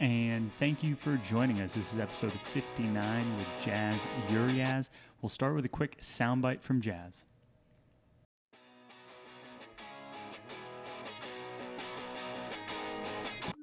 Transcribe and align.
and 0.00 0.50
thank 0.58 0.82
you 0.82 0.94
for 0.94 1.16
joining 1.18 1.60
us. 1.60 1.74
This 1.74 1.92
is 1.92 1.98
episode 1.98 2.32
59 2.52 3.36
with 3.38 3.46
Jaze 3.62 4.06
Uries. 4.30 4.90
We'll 5.22 5.30
start 5.30 5.54
with 5.54 5.64
a 5.64 5.68
quick 5.68 6.00
soundbite 6.00 6.62
from 6.62 6.82
Jaze. 6.82 7.24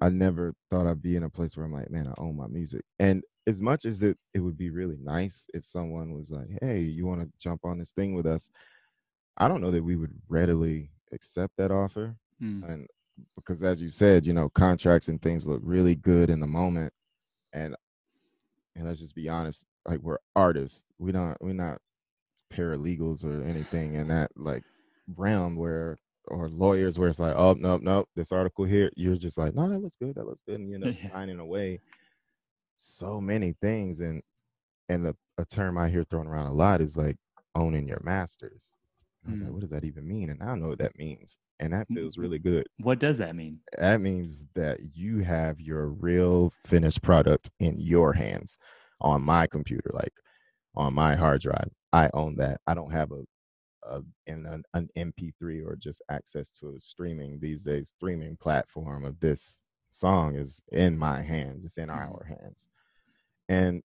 I 0.02 0.10
never 0.10 0.54
thought 0.70 0.88
I'd 0.88 1.02
be 1.02 1.16
in 1.16 1.24
a 1.24 1.30
place 1.30 1.56
where 1.56 1.66
I'm 1.66 1.72
like, 1.72 1.90
man, 1.90 2.08
I 2.08 2.22
own 2.22 2.36
my 2.36 2.48
music. 2.48 2.84
And 3.00 3.24
as 3.48 3.62
much 3.62 3.86
as 3.86 4.04
it 4.04 4.18
it 4.34 4.40
would 4.40 4.58
be 4.58 4.70
really 4.70 4.98
nice 5.02 5.48
if 5.54 5.66
someone 5.66 6.14
was 6.14 6.32
like, 6.32 6.48
hey, 6.62 6.80
you 6.80 7.06
want 7.06 7.22
to 7.22 7.30
jump 7.40 7.62
on 7.64 7.78
this 7.78 7.92
thing 7.92 8.14
with 8.14 8.26
us, 8.26 8.50
I 9.38 9.48
don't 9.48 9.62
know 9.62 9.72
that 9.72 9.84
we 9.84 9.96
would 9.96 10.14
readily 10.28 10.90
accept 11.14 11.54
that 11.58 11.72
offer. 11.72 12.16
Mm. 12.42 12.70
And 12.70 12.88
because 13.36 13.64
as 13.64 13.82
you 13.82 13.90
said, 13.90 14.26
you 14.26 14.34
know, 14.34 14.50
contracts 14.50 15.08
and 15.08 15.22
things 15.22 15.48
look 15.48 15.62
really 15.64 15.96
good 15.96 16.30
in 16.30 16.40
the 16.40 16.48
moment. 16.48 16.94
And 17.54 17.76
and 18.76 18.86
let's 18.88 19.00
just 19.00 19.16
be 19.16 19.30
honest, 19.30 19.66
like 19.88 20.00
we're 20.02 20.20
artists. 20.36 20.86
We 21.00 21.12
don't 21.12 21.38
we're 21.42 21.54
not 21.54 21.80
paralegals 22.54 23.24
or 23.26 23.44
anything 23.48 23.96
in 23.96 24.08
that 24.10 24.32
like 24.36 24.64
realm 25.16 25.56
where 25.56 25.98
or 26.28 26.50
lawyers 26.50 27.00
where 27.00 27.10
it's 27.10 27.20
like, 27.20 27.36
oh 27.36 27.54
no, 27.54 27.78
no, 27.78 28.06
this 28.16 28.32
article 28.32 28.66
here, 28.66 28.90
you're 28.96 29.16
just 29.16 29.38
like, 29.38 29.54
no, 29.56 29.70
that 29.70 29.80
looks 29.80 29.96
good, 29.96 30.16
that 30.16 30.26
looks 30.26 30.42
good, 30.48 30.60
and 30.60 30.72
you 30.72 30.80
know, 30.80 30.92
Yeah. 30.92 31.10
signing 31.10 31.40
away 31.40 31.82
so 32.76 33.22
many 33.22 33.54
things. 33.62 34.00
And 34.00 34.22
and 34.90 35.06
the, 35.06 35.16
a 35.38 35.46
term 35.46 35.78
I 35.78 35.90
hear 35.90 36.04
thrown 36.04 36.28
around 36.28 36.48
a 36.48 36.54
lot 36.54 36.82
is 36.82 36.98
like 36.98 37.18
owning 37.56 37.88
your 37.88 38.02
masters. 38.04 38.78
I 39.28 39.32
was 39.32 39.42
like, 39.42 39.52
Mm. 39.52 39.54
what 39.54 39.62
does 39.62 39.70
that 39.72 39.86
even 39.86 40.08
mean? 40.08 40.30
And 40.30 40.42
I 40.44 40.48
don't 40.48 40.62
know 40.62 40.70
what 40.70 40.80
that 40.80 40.98
means. 40.98 41.40
And 41.60 41.74
that 41.74 41.88
Mm, 41.90 41.96
feels 41.96 42.18
really 42.18 42.40
good. 42.40 42.68
What 42.78 43.00
does 43.00 43.18
that 43.20 43.36
mean? 43.36 43.62
That 43.78 44.02
means 44.02 44.46
that 44.56 44.80
you 44.94 45.20
have 45.20 45.60
your 45.60 45.88
real 45.88 46.52
finished 46.66 47.02
product 47.02 47.50
in 47.60 47.80
your 47.80 48.14
hands 48.14 48.58
on 49.02 49.24
my 49.24 49.48
computer, 49.48 49.90
like 49.94 50.14
on 50.76 50.94
my 50.94 51.16
hard 51.16 51.42
drive. 51.42 51.70
I 51.94 52.10
own 52.14 52.36
that. 52.38 52.62
I 52.68 52.74
don't 52.76 52.92
have 52.92 53.12
a, 53.12 53.24
a 53.84 54.02
in 54.28 54.46
an, 54.46 54.64
an 54.74 54.90
MP3 54.96 55.62
or 55.62 55.76
just 55.78 56.02
access 56.10 56.52
to 56.54 56.76
a 56.76 56.80
streaming 56.80 57.40
these 57.40 57.64
days 57.64 57.90
streaming 57.90 58.38
platform 58.38 59.06
of 59.06 59.20
this 59.20 59.62
song 59.90 60.36
is 60.36 60.64
in 60.72 60.98
my 60.98 61.22
hands. 61.22 61.66
It's 61.66 61.78
in 61.78 61.90
Mhm. 61.90 61.98
our 61.98 62.26
hands. 62.26 62.70
And 63.50 63.84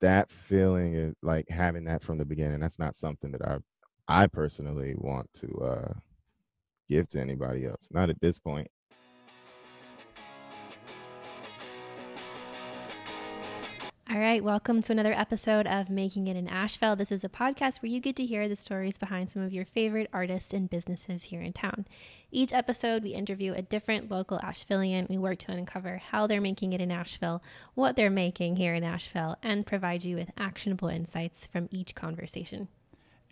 that 0.00 0.30
feeling 0.30 0.94
is 0.94 1.14
like 1.22 1.48
having 1.48 1.84
that 1.84 2.02
from 2.02 2.18
the 2.18 2.24
beginning. 2.24 2.60
That's 2.60 2.78
not 2.78 2.94
something 2.96 3.32
that 3.32 3.42
I 3.46 3.58
I 4.08 4.26
personally 4.26 4.94
want 4.96 5.30
to 5.34 5.48
uh 5.62 5.94
give 6.88 7.08
to 7.08 7.20
anybody 7.20 7.66
else. 7.66 7.88
Not 7.90 8.10
at 8.10 8.20
this 8.20 8.38
point. 8.38 8.68
All 14.14 14.20
right, 14.20 14.44
welcome 14.44 14.80
to 14.82 14.92
another 14.92 15.12
episode 15.12 15.66
of 15.66 15.90
Making 15.90 16.28
It 16.28 16.36
in 16.36 16.46
Asheville. 16.46 16.94
This 16.94 17.10
is 17.10 17.24
a 17.24 17.28
podcast 17.28 17.82
where 17.82 17.90
you 17.90 17.98
get 17.98 18.14
to 18.16 18.24
hear 18.24 18.48
the 18.48 18.54
stories 18.54 18.96
behind 18.96 19.32
some 19.32 19.42
of 19.42 19.52
your 19.52 19.64
favorite 19.64 20.08
artists 20.12 20.52
and 20.52 20.70
businesses 20.70 21.24
here 21.24 21.40
in 21.40 21.52
town. 21.52 21.84
Each 22.30 22.52
episode, 22.52 23.02
we 23.02 23.10
interview 23.10 23.54
a 23.54 23.62
different 23.62 24.12
local 24.12 24.38
Ashevillean. 24.38 25.08
We 25.08 25.18
work 25.18 25.38
to 25.38 25.52
uncover 25.52 25.98
how 25.98 26.28
they're 26.28 26.40
making 26.40 26.74
it 26.74 26.80
in 26.80 26.92
Asheville, 26.92 27.42
what 27.74 27.96
they're 27.96 28.08
making 28.08 28.54
here 28.54 28.74
in 28.74 28.84
Asheville, 28.84 29.36
and 29.42 29.66
provide 29.66 30.04
you 30.04 30.14
with 30.14 30.30
actionable 30.38 30.88
insights 30.88 31.48
from 31.50 31.68
each 31.72 31.96
conversation. 31.96 32.68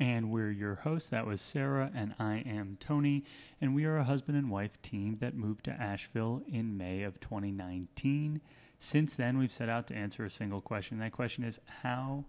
And 0.03 0.33
we're 0.33 0.51
your 0.51 0.75
hosts. 0.75 1.09
That 1.11 1.29
was 1.29 1.41
Sarah, 1.41 1.89
and 1.95 2.13
I 2.19 2.43
am 2.45 2.77
Tony. 2.81 3.23
And 3.61 3.73
we 3.73 3.85
are 3.85 3.99
a 3.99 4.03
husband 4.03 4.37
and 4.37 4.51
wife 4.51 4.83
team 4.83 5.19
that 5.21 5.37
moved 5.37 5.65
to 5.67 5.71
Asheville 5.71 6.43
in 6.49 6.77
May 6.77 7.05
of 7.05 7.21
2019. 7.21 8.41
Since 8.81 9.15
then, 9.15 9.39
we've 9.39 9.53
set 9.53 9.69
out 9.69 9.87
to 9.87 9.95
answer 9.95 10.25
a 10.25 10.31
single 10.31 10.61
question. 10.61 10.99
That 10.99 11.13
question 11.13 11.45
is 11.45 11.61
How 11.83 12.25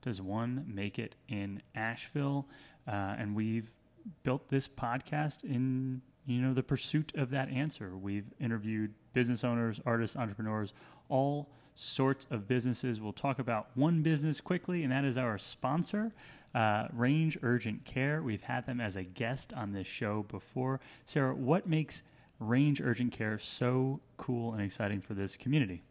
does 0.00 0.20
one 0.20 0.64
make 0.66 0.98
it 0.98 1.14
in 1.28 1.62
Asheville? 1.76 2.48
Uh, 2.88 3.14
and 3.16 3.36
we've 3.36 3.70
built 4.24 4.48
this 4.48 4.66
podcast 4.66 5.44
in 5.44 6.02
you 6.26 6.40
know 6.40 6.52
the 6.52 6.64
pursuit 6.64 7.12
of 7.14 7.30
that 7.30 7.48
answer. 7.50 7.96
We've 7.96 8.32
interviewed 8.40 8.94
business 9.12 9.44
owners, 9.44 9.80
artists, 9.86 10.16
entrepreneurs, 10.16 10.72
all 11.08 11.50
sorts 11.74 12.26
of 12.30 12.48
businesses. 12.48 13.00
We'll 13.00 13.12
talk 13.12 13.38
about 13.38 13.68
one 13.74 14.02
business 14.02 14.40
quickly, 14.40 14.82
and 14.82 14.90
that 14.92 15.04
is 15.04 15.16
our 15.16 15.38
sponsor, 15.38 16.12
uh, 16.54 16.88
Range 16.92 17.38
Urgent 17.42 17.84
Care. 17.84 18.22
We've 18.22 18.42
had 18.42 18.66
them 18.66 18.80
as 18.80 18.96
a 18.96 19.02
guest 19.02 19.52
on 19.52 19.72
this 19.72 19.86
show 19.86 20.24
before. 20.28 20.80
Sarah, 21.06 21.34
what 21.34 21.66
makes 21.68 22.02
Range 22.38 22.80
Urgent 22.80 23.12
Care 23.12 23.38
so 23.38 24.00
cool 24.16 24.52
and 24.52 24.62
exciting 24.62 25.00
for 25.00 25.14
this 25.14 25.36
community? 25.36 25.82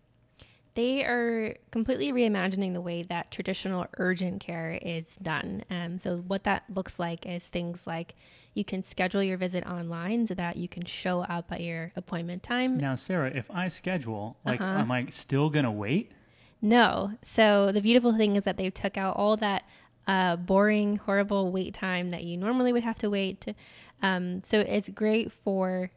They 0.73 1.03
are 1.03 1.55
completely 1.71 2.13
reimagining 2.13 2.71
the 2.71 2.79
way 2.79 3.03
that 3.03 3.29
traditional 3.29 3.87
urgent 3.97 4.39
care 4.39 4.79
is 4.81 5.17
done. 5.17 5.63
Um, 5.69 5.97
so, 5.97 6.17
what 6.19 6.45
that 6.45 6.63
looks 6.73 6.97
like 6.97 7.25
is 7.25 7.49
things 7.49 7.85
like 7.85 8.15
you 8.53 8.63
can 8.63 8.81
schedule 8.83 9.21
your 9.21 9.35
visit 9.35 9.65
online 9.67 10.27
so 10.27 10.33
that 10.35 10.55
you 10.55 10.69
can 10.69 10.85
show 10.85 11.21
up 11.23 11.51
at 11.51 11.59
your 11.59 11.91
appointment 11.97 12.41
time. 12.41 12.77
Now, 12.77 12.95
Sarah, 12.95 13.31
if 13.35 13.51
I 13.51 13.67
schedule, 13.67 14.37
like, 14.45 14.61
Uh-huh. 14.61 14.79
am 14.79 14.91
I 14.91 15.07
still 15.07 15.49
gonna 15.49 15.71
wait? 15.71 16.13
No. 16.61 17.13
So, 17.21 17.73
the 17.73 17.81
beautiful 17.81 18.15
thing 18.15 18.37
is 18.37 18.43
that 18.45 18.55
they 18.55 18.69
took 18.69 18.95
out 18.97 19.17
all 19.17 19.35
that 19.37 19.63
uh, 20.07 20.35
boring, 20.35 20.97
horrible 20.97 21.51
wait 21.51 21.73
time 21.73 22.11
that 22.11 22.23
you 22.23 22.37
normally 22.37 22.73
would 22.73 22.83
have 22.83 22.97
to 22.99 23.09
wait. 23.09 23.45
Um, 24.01 24.43
so, 24.43 24.59
it's 24.61 24.89
great 24.89 25.31
for 25.31 25.91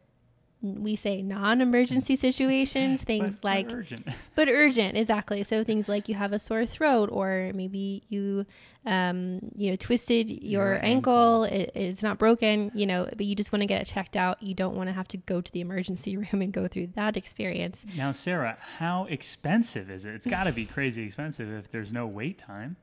we 0.61 0.95
say 0.95 1.21
non-emergency 1.21 2.15
situations 2.27 3.03
things 3.03 3.33
But- 3.35 3.41
but 3.41 3.47
like 3.47 3.71
urgent. 3.71 4.07
but 4.35 4.47
urgent 4.47 4.97
exactly 4.97 5.43
so 5.43 5.63
things 5.63 5.87
like 5.87 6.09
you 6.09 6.15
have 6.15 6.33
a 6.33 6.39
sore 6.39 6.65
throat 6.65 7.09
or 7.11 7.51
maybe 7.53 8.01
you 8.09 8.47
um 8.83 9.41
you 9.55 9.69
know 9.69 9.75
twisted 9.75 10.27
your, 10.27 10.73
Your 10.73 10.83
ankle, 10.85 11.43
It, 11.43 11.71
it's 11.75 12.01
not 12.01 12.17
broken 12.17 12.71
you 12.73 12.87
know 12.87 13.07
but 13.15 13.27
you 13.27 13.35
just 13.35 13.51
want 13.51 13.61
to 13.61 13.67
get 13.67 13.81
it 13.81 13.85
checked 13.85 14.15
out 14.17 14.41
you 14.41 14.55
don't 14.55 14.75
want 14.75 14.87
to 14.87 14.93
have 14.93 15.07
to 15.09 15.17
go 15.17 15.39
to 15.39 15.51
the 15.51 15.61
emergency 15.61 16.17
room 16.33 16.41
and 16.41 16.51
go 16.51 16.67
through 16.67 16.87
that 16.95 17.15
experience 17.15 17.85
Now, 17.95 18.11
Sarah, 18.11 18.57
how 18.79 19.05
expensive 19.05 19.91
is 19.91 20.03
it? 20.05 20.15
It's 20.15 20.25
got 20.25 20.45
to 20.45 20.51
be 20.51 20.65
crazy 20.65 21.03
expensive 21.03 21.51
if 21.51 21.69
there's 21.69 21.91
no 21.91 22.07
wait 22.07 22.39
time. 22.39 22.77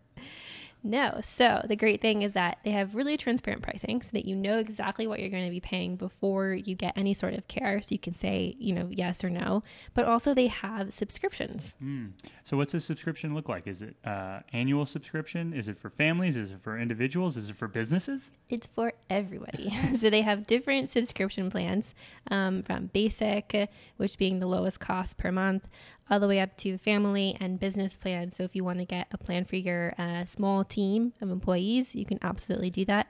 No 0.83 1.21
so 1.25 1.63
the 1.69 1.77
great 1.77 2.01
thing 2.01 2.23
is 2.23 2.33
that 2.33 2.59
they 2.65 2.71
have 2.71 2.95
really 2.95 3.17
transparent 3.17 3.63
pricing 3.63 4.03
so 4.03 4.11
that 4.13 4.25
you 4.25 4.35
know 4.35 4.59
exactly 4.59 5.07
what 5.07 5.21
you're 5.21 5.31
going 5.31 5.45
to 5.45 5.51
be 5.51 5.61
paying 5.61 5.97
before 5.97 6.53
you 6.53 6.75
get 6.75 6.93
any 6.97 7.15
sort 7.15 7.35
of 7.35 7.47
care 7.49 7.81
so 7.83 7.89
you 7.91 7.99
can 7.99 8.15
say 8.15 8.55
you 8.59 8.73
know 8.73 8.89
yes 8.91 9.23
or 9.23 9.31
no 9.31 9.63
but 9.95 10.05
also 10.05 10.35
they 10.35 10.49
have 10.49 10.93
subscriptions 10.93 11.75
Hmm. 11.81 12.07
So, 12.45 12.57
what's 12.57 12.75
a 12.75 12.81
subscription 12.81 13.35
look 13.35 13.49
like? 13.49 13.67
Is 13.67 13.83
it 13.83 13.97
uh, 14.05 14.41
annual 14.53 14.87
subscription? 14.87 15.53
Is 15.53 15.69
it 15.69 15.79
for 15.79 15.91
families? 15.91 16.37
Is 16.37 16.51
it 16.51 16.61
for 16.63 16.79
individuals? 16.79 17.37
Is 17.37 17.51
it 17.51 17.57
for 17.57 17.69
businesses? 17.69 18.31
It's 18.49 18.67
for 18.67 18.93
everybody. 19.11 19.73
so 20.01 20.11
they 20.11 20.23
have 20.23 20.47
different 20.47 20.91
subscription 20.91 21.51
plans 21.51 21.95
um, 22.31 22.63
from 22.63 22.87
basic, 22.87 23.69
which 23.97 24.19
being 24.19 24.41
the 24.41 24.47
lowest 24.47 24.81
cost 24.81 25.19
per 25.19 25.33
month, 25.33 25.69
all 26.13 26.21
the 26.21 26.29
way 26.29 26.41
up 26.41 26.57
to 26.59 26.77
family 26.77 27.37
and 27.41 27.59
business 27.59 27.97
plans. 27.97 28.37
So 28.37 28.45
if 28.45 28.55
you 28.55 28.63
want 28.63 28.79
to 28.81 28.85
get 28.85 29.09
a 29.13 29.19
plan 29.19 29.47
for 29.47 29.57
your 29.57 29.95
uh, 29.97 30.27
small 30.27 30.63
team 30.63 31.15
of 31.23 31.31
employees, 31.31 31.95
you 31.95 32.05
can 32.05 32.19
absolutely 32.21 32.69
do 32.69 32.85
that. 32.85 33.07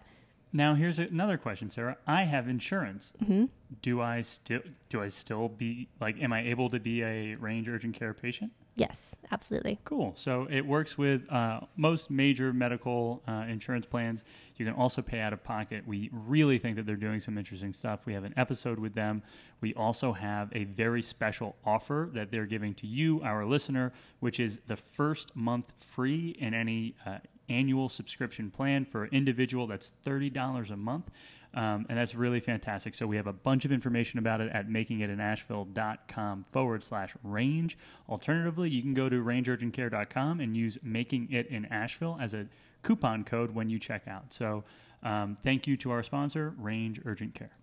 Now, 0.52 0.74
here's 0.74 0.98
another 1.00 1.36
question, 1.36 1.68
Sarah. 1.68 1.96
I 2.06 2.22
have 2.24 2.46
insurance. 2.48 3.12
hmm 3.26 3.46
Do 3.80 4.00
I 4.00 4.20
still 4.22 4.60
do 4.88 5.02
I 5.02 5.08
still 5.08 5.48
be 5.48 5.88
like? 6.00 6.22
Am 6.22 6.32
I 6.32 6.42
able 6.46 6.68
to 6.70 6.78
be 6.78 7.02
a 7.02 7.34
range 7.34 7.68
urgent 7.68 7.94
care 7.98 8.14
patient? 8.14 8.52
Yes, 8.74 9.14
absolutely. 9.30 9.78
Cool. 9.84 10.12
So 10.16 10.46
it 10.50 10.64
works 10.64 10.96
with 10.96 11.30
uh, 11.30 11.60
most 11.76 12.10
major 12.10 12.54
medical 12.54 13.22
uh, 13.28 13.44
insurance 13.48 13.84
plans. 13.84 14.24
You 14.56 14.64
can 14.64 14.74
also 14.74 15.02
pay 15.02 15.20
out 15.20 15.34
of 15.34 15.44
pocket. 15.44 15.86
We 15.86 16.08
really 16.10 16.58
think 16.58 16.76
that 16.76 16.86
they're 16.86 16.96
doing 16.96 17.20
some 17.20 17.36
interesting 17.36 17.74
stuff. 17.74 18.00
We 18.06 18.14
have 18.14 18.24
an 18.24 18.32
episode 18.36 18.78
with 18.78 18.94
them. 18.94 19.22
We 19.60 19.74
also 19.74 20.12
have 20.12 20.48
a 20.54 20.64
very 20.64 21.02
special 21.02 21.56
offer 21.66 22.08
that 22.14 22.30
they're 22.30 22.46
giving 22.46 22.72
to 22.76 22.86
you, 22.86 23.20
our 23.22 23.44
listener, 23.44 23.92
which 24.20 24.40
is 24.40 24.58
the 24.66 24.76
first 24.76 25.36
month 25.36 25.72
free 25.78 26.34
in 26.38 26.54
any 26.54 26.94
uh, 27.04 27.18
annual 27.50 27.90
subscription 27.90 28.50
plan 28.50 28.86
for 28.86 29.04
an 29.04 29.10
individual. 29.12 29.66
That's 29.66 29.92
$30 30.06 30.70
a 30.70 30.76
month. 30.76 31.10
Um, 31.54 31.86
and 31.88 31.98
that's 31.98 32.14
really 32.14 32.40
fantastic. 32.40 32.94
So 32.94 33.06
we 33.06 33.16
have 33.16 33.26
a 33.26 33.32
bunch 33.32 33.64
of 33.64 33.72
information 33.72 34.18
about 34.18 34.40
it 34.40 34.50
at 34.52 34.68
makingitinasheville.com 34.68 36.46
forward 36.50 36.82
slash 36.82 37.14
range. 37.22 37.76
Alternatively, 38.08 38.70
you 38.70 38.80
can 38.80 38.94
go 38.94 39.08
to 39.08 39.16
rangeurgentcare.com 39.16 40.40
and 40.40 40.56
use 40.56 40.78
making 40.82 41.30
it 41.30 41.46
in 41.48 41.66
Asheville 41.66 42.18
as 42.20 42.32
a 42.32 42.46
coupon 42.82 43.24
code 43.24 43.54
when 43.54 43.68
you 43.68 43.78
check 43.78 44.08
out. 44.08 44.32
So 44.32 44.64
um, 45.02 45.36
thank 45.42 45.66
you 45.66 45.76
to 45.78 45.90
our 45.90 46.02
sponsor, 46.02 46.54
Range 46.58 47.00
Urgent 47.04 47.34
Care. 47.34 47.56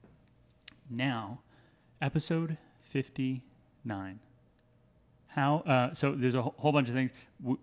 Now, 0.89 1.42
episode 2.01 2.57
59. 2.81 4.19
How 5.27 5.57
uh, 5.59 5.94
so? 5.94 6.15
There's 6.15 6.33
a 6.33 6.42
whole 6.42 6.71
bunch 6.71 6.89
of 6.89 6.95
things. 6.95 7.12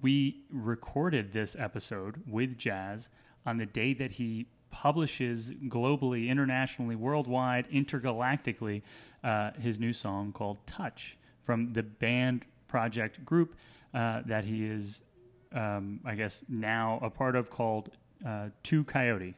We 0.00 0.44
recorded 0.50 1.32
this 1.32 1.56
episode 1.58 2.22
with 2.26 2.56
Jaze 2.56 3.08
on 3.44 3.58
the 3.58 3.67
day 3.67 3.93
that 3.94 4.12
he 4.12 4.46
publishes 4.70 5.50
globally, 5.68 6.28
internationally, 6.28 6.96
worldwide, 6.96 7.68
intergalactically 7.70 8.82
uh, 9.24 9.52
his 9.52 9.78
new 9.78 9.92
song 9.92 10.32
called 10.32 10.58
"Touch." 10.66 11.16
from 11.46 11.72
the 11.72 11.82
band 11.84 12.44
project 12.66 13.24
group 13.24 13.54
uh, 13.94 14.20
that 14.26 14.44
he 14.44 14.64
is, 14.64 15.00
um, 15.52 16.00
I 16.04 16.16
guess, 16.16 16.44
now 16.48 16.98
a 17.00 17.08
part 17.08 17.36
of 17.36 17.50
called 17.50 17.90
uh, 18.26 18.48
Two 18.64 18.82
Coyote. 18.82 19.36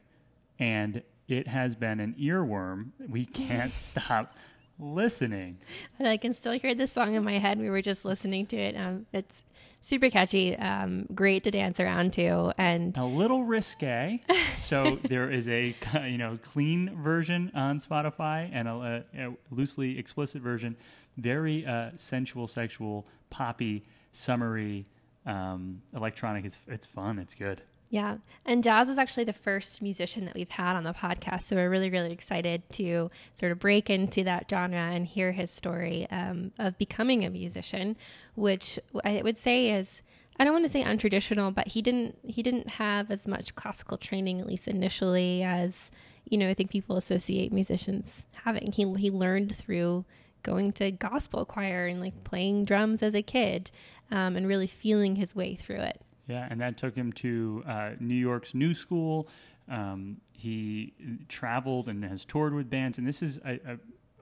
And 0.58 1.02
it 1.28 1.46
has 1.46 1.74
been 1.74 2.00
an 2.00 2.16
earworm. 2.18 2.88
We 3.08 3.26
can't 3.26 3.72
stop 3.76 4.32
listening. 4.78 5.58
And 5.98 6.08
I 6.08 6.16
can 6.16 6.32
still 6.32 6.52
hear 6.52 6.74
the 6.74 6.86
song 6.86 7.14
in 7.14 7.24
my 7.24 7.38
head. 7.38 7.58
We 7.58 7.70
were 7.70 7.82
just 7.82 8.04
listening 8.04 8.46
to 8.46 8.56
it. 8.56 8.76
Um, 8.76 9.06
it's 9.12 9.44
super 9.80 10.10
catchy, 10.10 10.56
um, 10.56 11.06
great 11.14 11.44
to 11.44 11.50
dance 11.50 11.80
around 11.80 12.12
to, 12.14 12.52
and 12.58 12.96
a 12.96 13.04
little 13.04 13.44
risque. 13.44 14.20
so 14.56 14.98
there 15.04 15.30
is 15.30 15.48
a 15.48 15.74
you 16.04 16.18
know 16.18 16.38
clean 16.42 16.96
version 17.02 17.50
on 17.54 17.80
Spotify 17.80 18.50
and 18.52 18.68
a, 18.68 19.04
a 19.16 19.34
loosely 19.50 19.98
explicit 19.98 20.42
version, 20.42 20.76
very 21.16 21.66
uh, 21.66 21.90
sensual, 21.96 22.46
sexual, 22.46 23.06
poppy, 23.30 23.84
summery, 24.12 24.86
um, 25.26 25.82
electronic. 25.94 26.44
It's 26.44 26.58
it's 26.66 26.86
fun. 26.86 27.18
It's 27.18 27.34
good. 27.34 27.62
Yeah. 27.90 28.18
And 28.44 28.62
Jaze 28.62 28.88
is 28.88 28.98
actually 28.98 29.24
the 29.24 29.32
first 29.32 29.80
musician 29.80 30.26
that 30.26 30.34
we've 30.34 30.50
had 30.50 30.76
on 30.76 30.84
the 30.84 30.92
podcast. 30.92 31.42
So 31.42 31.56
we're 31.56 31.70
really, 31.70 31.88
really 31.88 32.12
excited 32.12 32.62
to 32.72 33.10
sort 33.34 33.50
of 33.50 33.58
break 33.58 33.88
into 33.88 34.22
that 34.24 34.46
genre 34.50 34.78
and 34.78 35.06
hear 35.06 35.32
his 35.32 35.50
story 35.50 36.06
um, 36.10 36.52
of 36.58 36.76
becoming 36.76 37.24
a 37.24 37.30
musician, 37.30 37.96
which 38.34 38.78
I 39.04 39.22
would 39.22 39.38
say 39.38 39.70
is. 39.70 40.02
I 40.40 40.44
don't 40.44 40.52
want 40.52 40.66
to 40.66 40.68
say 40.68 40.84
untraditional, 40.84 41.52
but 41.52 41.66
he 41.66 41.82
didn't 41.82 42.16
he 42.22 42.44
didn't 42.44 42.70
have 42.70 43.10
as 43.10 43.26
much 43.26 43.56
classical 43.56 43.96
training, 43.96 44.40
at 44.40 44.46
least 44.46 44.68
initially, 44.68 45.42
as 45.42 45.90
you 46.26 46.38
know. 46.38 46.48
I 46.48 46.54
think 46.54 46.70
people 46.70 46.96
associate 46.96 47.52
musicians 47.52 48.24
having. 48.44 48.70
He 48.70 48.84
he 48.94 49.10
learned 49.10 49.56
through 49.56 50.04
going 50.44 50.70
to 50.72 50.92
gospel 50.92 51.44
choir 51.44 51.88
and 51.88 52.00
like 52.00 52.22
playing 52.22 52.66
drums 52.66 53.02
as 53.02 53.16
a 53.16 53.22
kid, 53.22 53.72
um, 54.12 54.36
and 54.36 54.46
really 54.46 54.68
feeling 54.68 55.16
his 55.16 55.34
way 55.34 55.56
through 55.56 55.80
it. 55.80 56.00
Yeah, 56.28 56.46
and 56.50 56.60
that 56.60 56.76
took 56.76 56.94
him 56.94 57.12
to 57.14 57.64
uh, 57.66 57.90
New 57.98 58.14
York's 58.14 58.54
New 58.54 58.74
School. 58.74 59.28
Um, 59.68 60.18
he 60.32 60.92
traveled 61.28 61.88
and 61.88 62.04
has 62.04 62.24
toured 62.24 62.54
with 62.54 62.70
bands, 62.70 62.98
and 62.98 63.06
this 63.06 63.22
is, 63.22 63.40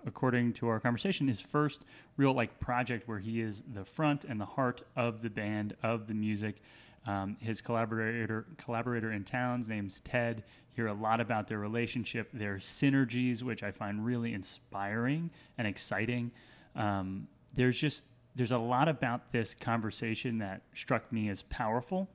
according 0.06 0.52
to 0.54 0.68
our 0.68 0.80
conversation, 0.80 1.28
his 1.28 1.40
first 1.40 1.84
real 2.16 2.32
like 2.32 2.58
project 2.60 3.08
where 3.08 3.18
he 3.18 3.40
is 3.40 3.62
the 3.74 3.84
front 3.84 4.24
and 4.24 4.40
the 4.40 4.46
heart 4.46 4.82
of 4.94 5.20
the 5.20 5.30
band 5.30 5.76
of 5.82 6.06
the 6.06 6.14
music. 6.14 6.62
Um, 7.06 7.36
his 7.40 7.60
collaborator 7.60 8.46
collaborator 8.56 9.12
in 9.12 9.24
Towns 9.24 9.68
name's 9.68 10.00
Ted. 10.00 10.42
Hear 10.74 10.88
a 10.88 10.94
lot 10.94 11.20
about 11.20 11.48
their 11.48 11.58
relationship, 11.58 12.30
their 12.32 12.56
synergies, 12.56 13.42
which 13.42 13.62
I 13.62 13.70
find 13.70 14.04
really 14.04 14.32
inspiring 14.32 15.30
and 15.56 15.66
exciting. 15.66 16.32
Um, 16.74 17.28
there's 17.54 17.78
just 17.78 18.02
there's 18.36 18.52
a 18.52 18.58
lot 18.58 18.86
about 18.86 19.32
this 19.32 19.54
conversation 19.54 20.38
that 20.38 20.60
struck 20.74 21.10
me 21.10 21.28
as 21.30 21.42
powerful 21.42 22.08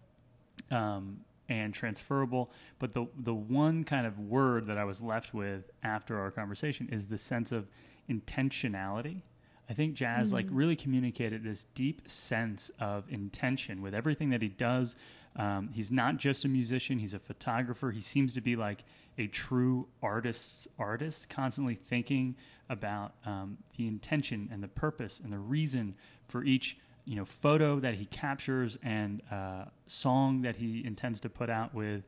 um, 0.70 1.22
and 1.50 1.74
transferable. 1.74 2.52
But 2.80 2.94
the 2.94 3.08
the 3.20 3.34
one 3.34 3.84
kind 3.84 4.06
of 4.06 4.20
word 4.20 4.68
that 4.68 4.78
I 4.78 4.86
was 4.86 5.02
left 5.02 5.34
with 5.34 5.70
after 5.84 6.20
our 6.20 6.32
conversation 6.32 6.88
is 6.92 7.08
the 7.08 7.18
sense 7.18 7.52
of 7.52 7.68
intentionality. 8.10 9.24
I 9.70 9.74
think 9.74 9.96
Jaze 9.96 10.26
mm-hmm. 10.26 10.34
like 10.34 10.48
really 10.50 10.76
communicated 10.76 11.44
this 11.44 11.66
deep 11.76 12.02
sense 12.10 12.70
of 12.80 13.06
intention 13.10 13.82
with 13.82 13.96
everything 13.96 14.30
that 14.30 14.42
he 14.42 14.50
does. 14.50 14.96
Um, 15.36 15.70
he's 15.74 15.92
not 15.92 16.18
just 16.18 16.46
a 16.46 16.48
musician; 16.48 17.00
he's 17.00 17.14
a 17.14 17.20
photographer. 17.20 17.92
He 17.92 18.02
seems 18.02 18.34
to 18.34 18.42
be 18.42 18.56
like 18.56 18.84
a 19.18 19.28
true 19.28 19.88
artist's 20.02 20.68
artist, 20.78 21.30
constantly 21.30 21.76
thinking 21.76 22.36
about 22.70 23.14
um, 23.26 23.58
the 23.78 23.88
intention 23.88 24.50
and 24.52 24.64
the 24.64 24.68
purpose 24.68 25.20
and 25.24 25.32
the 25.32 25.40
reason 25.40 25.96
for 26.28 26.44
each 26.44 26.78
you 27.06 27.16
know 27.16 27.26
photo 27.26 27.80
that 27.80 27.96
he 27.96 28.06
captures 28.06 28.78
and 28.84 29.22
uh, 29.32 29.66
song 29.88 30.42
that 30.42 30.58
he 30.58 30.84
intends 30.86 31.20
to 31.20 31.30
put 31.30 31.50
out 31.50 31.74
with 31.74 32.04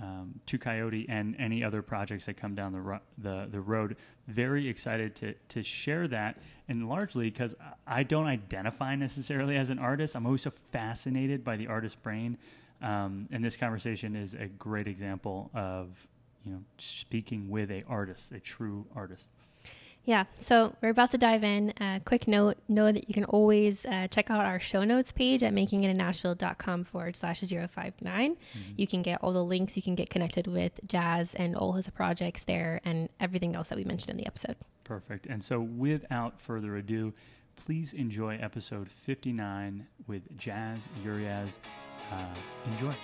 um, 0.00 0.40
Two 0.46 0.58
Coyote 0.58 1.06
and 1.08 1.34
any 1.38 1.64
other 1.64 1.82
projects 1.82 2.26
that 2.26 2.36
come 2.36 2.54
down 2.54 2.72
the 2.72 2.80
ro- 2.80 3.00
the 3.18 3.48
the 3.50 3.60
road. 3.60 3.96
Very 4.26 4.68
excited 4.68 5.14
to 5.16 5.34
to 5.48 5.62
share 5.62 6.06
that, 6.08 6.38
and 6.68 6.88
largely 6.88 7.30
because 7.30 7.54
I 7.86 8.02
don't 8.02 8.26
identify 8.26 8.94
necessarily 8.94 9.56
as 9.56 9.70
an 9.70 9.78
artist. 9.78 10.14
I'm 10.14 10.26
always 10.26 10.42
so 10.42 10.52
fascinated 10.72 11.44
by 11.44 11.56
the 11.56 11.66
artist 11.66 12.02
brain, 12.02 12.38
um, 12.80 13.28
and 13.32 13.44
this 13.44 13.56
conversation 13.56 14.14
is 14.14 14.34
a 14.34 14.46
great 14.46 14.86
example 14.86 15.50
of 15.54 15.88
you 16.44 16.52
know 16.52 16.60
speaking 16.78 17.50
with 17.50 17.70
a 17.70 17.82
artist, 17.88 18.32
a 18.32 18.40
true 18.40 18.86
artist. 18.94 19.30
Yeah, 20.08 20.24
so 20.38 20.74
we're 20.80 20.88
about 20.88 21.10
to 21.10 21.18
dive 21.18 21.44
in. 21.44 21.74
Uh, 21.78 22.00
quick 22.02 22.26
note 22.26 22.56
know 22.66 22.90
that 22.90 23.10
you 23.10 23.14
can 23.14 23.26
always 23.26 23.84
uh, 23.84 24.06
check 24.10 24.30
out 24.30 24.42
our 24.42 24.58
show 24.58 24.82
notes 24.82 25.12
page 25.12 25.42
at 25.42 25.52
makingitinasheville.com 25.52 26.84
forward 26.84 27.14
slash 27.14 27.40
059. 27.40 28.00
Mm-hmm. 28.00 28.72
You 28.74 28.86
can 28.86 29.02
get 29.02 29.22
all 29.22 29.34
the 29.34 29.44
links, 29.44 29.76
you 29.76 29.82
can 29.82 29.94
get 29.94 30.08
connected 30.08 30.46
with 30.46 30.80
Jaze 30.86 31.34
and 31.36 31.54
all 31.54 31.72
his 31.72 31.90
projects 31.90 32.44
there, 32.44 32.80
and 32.86 33.10
everything 33.20 33.54
else 33.54 33.68
that 33.68 33.76
we 33.76 33.84
mentioned 33.84 34.12
in 34.12 34.16
the 34.16 34.26
episode. 34.26 34.56
Perfect. 34.82 35.26
And 35.26 35.44
so 35.44 35.60
without 35.60 36.40
further 36.40 36.78
ado, 36.78 37.12
please 37.56 37.92
enjoy 37.92 38.38
episode 38.40 38.88
59 38.90 39.86
with 40.06 40.38
Jaze 40.38 40.88
Uries. 41.04 41.58
Uh, 42.10 42.34
enjoy. 42.64 42.94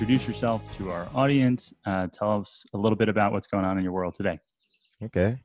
Introduce 0.00 0.26
yourself 0.26 0.62
to 0.78 0.90
our 0.90 1.10
audience. 1.14 1.74
Uh, 1.84 2.06
tell 2.06 2.40
us 2.40 2.64
a 2.72 2.78
little 2.78 2.96
bit 2.96 3.10
about 3.10 3.32
what's 3.32 3.46
going 3.46 3.66
on 3.66 3.76
in 3.76 3.84
your 3.84 3.92
world 3.92 4.14
today. 4.14 4.38
Okay. 5.02 5.38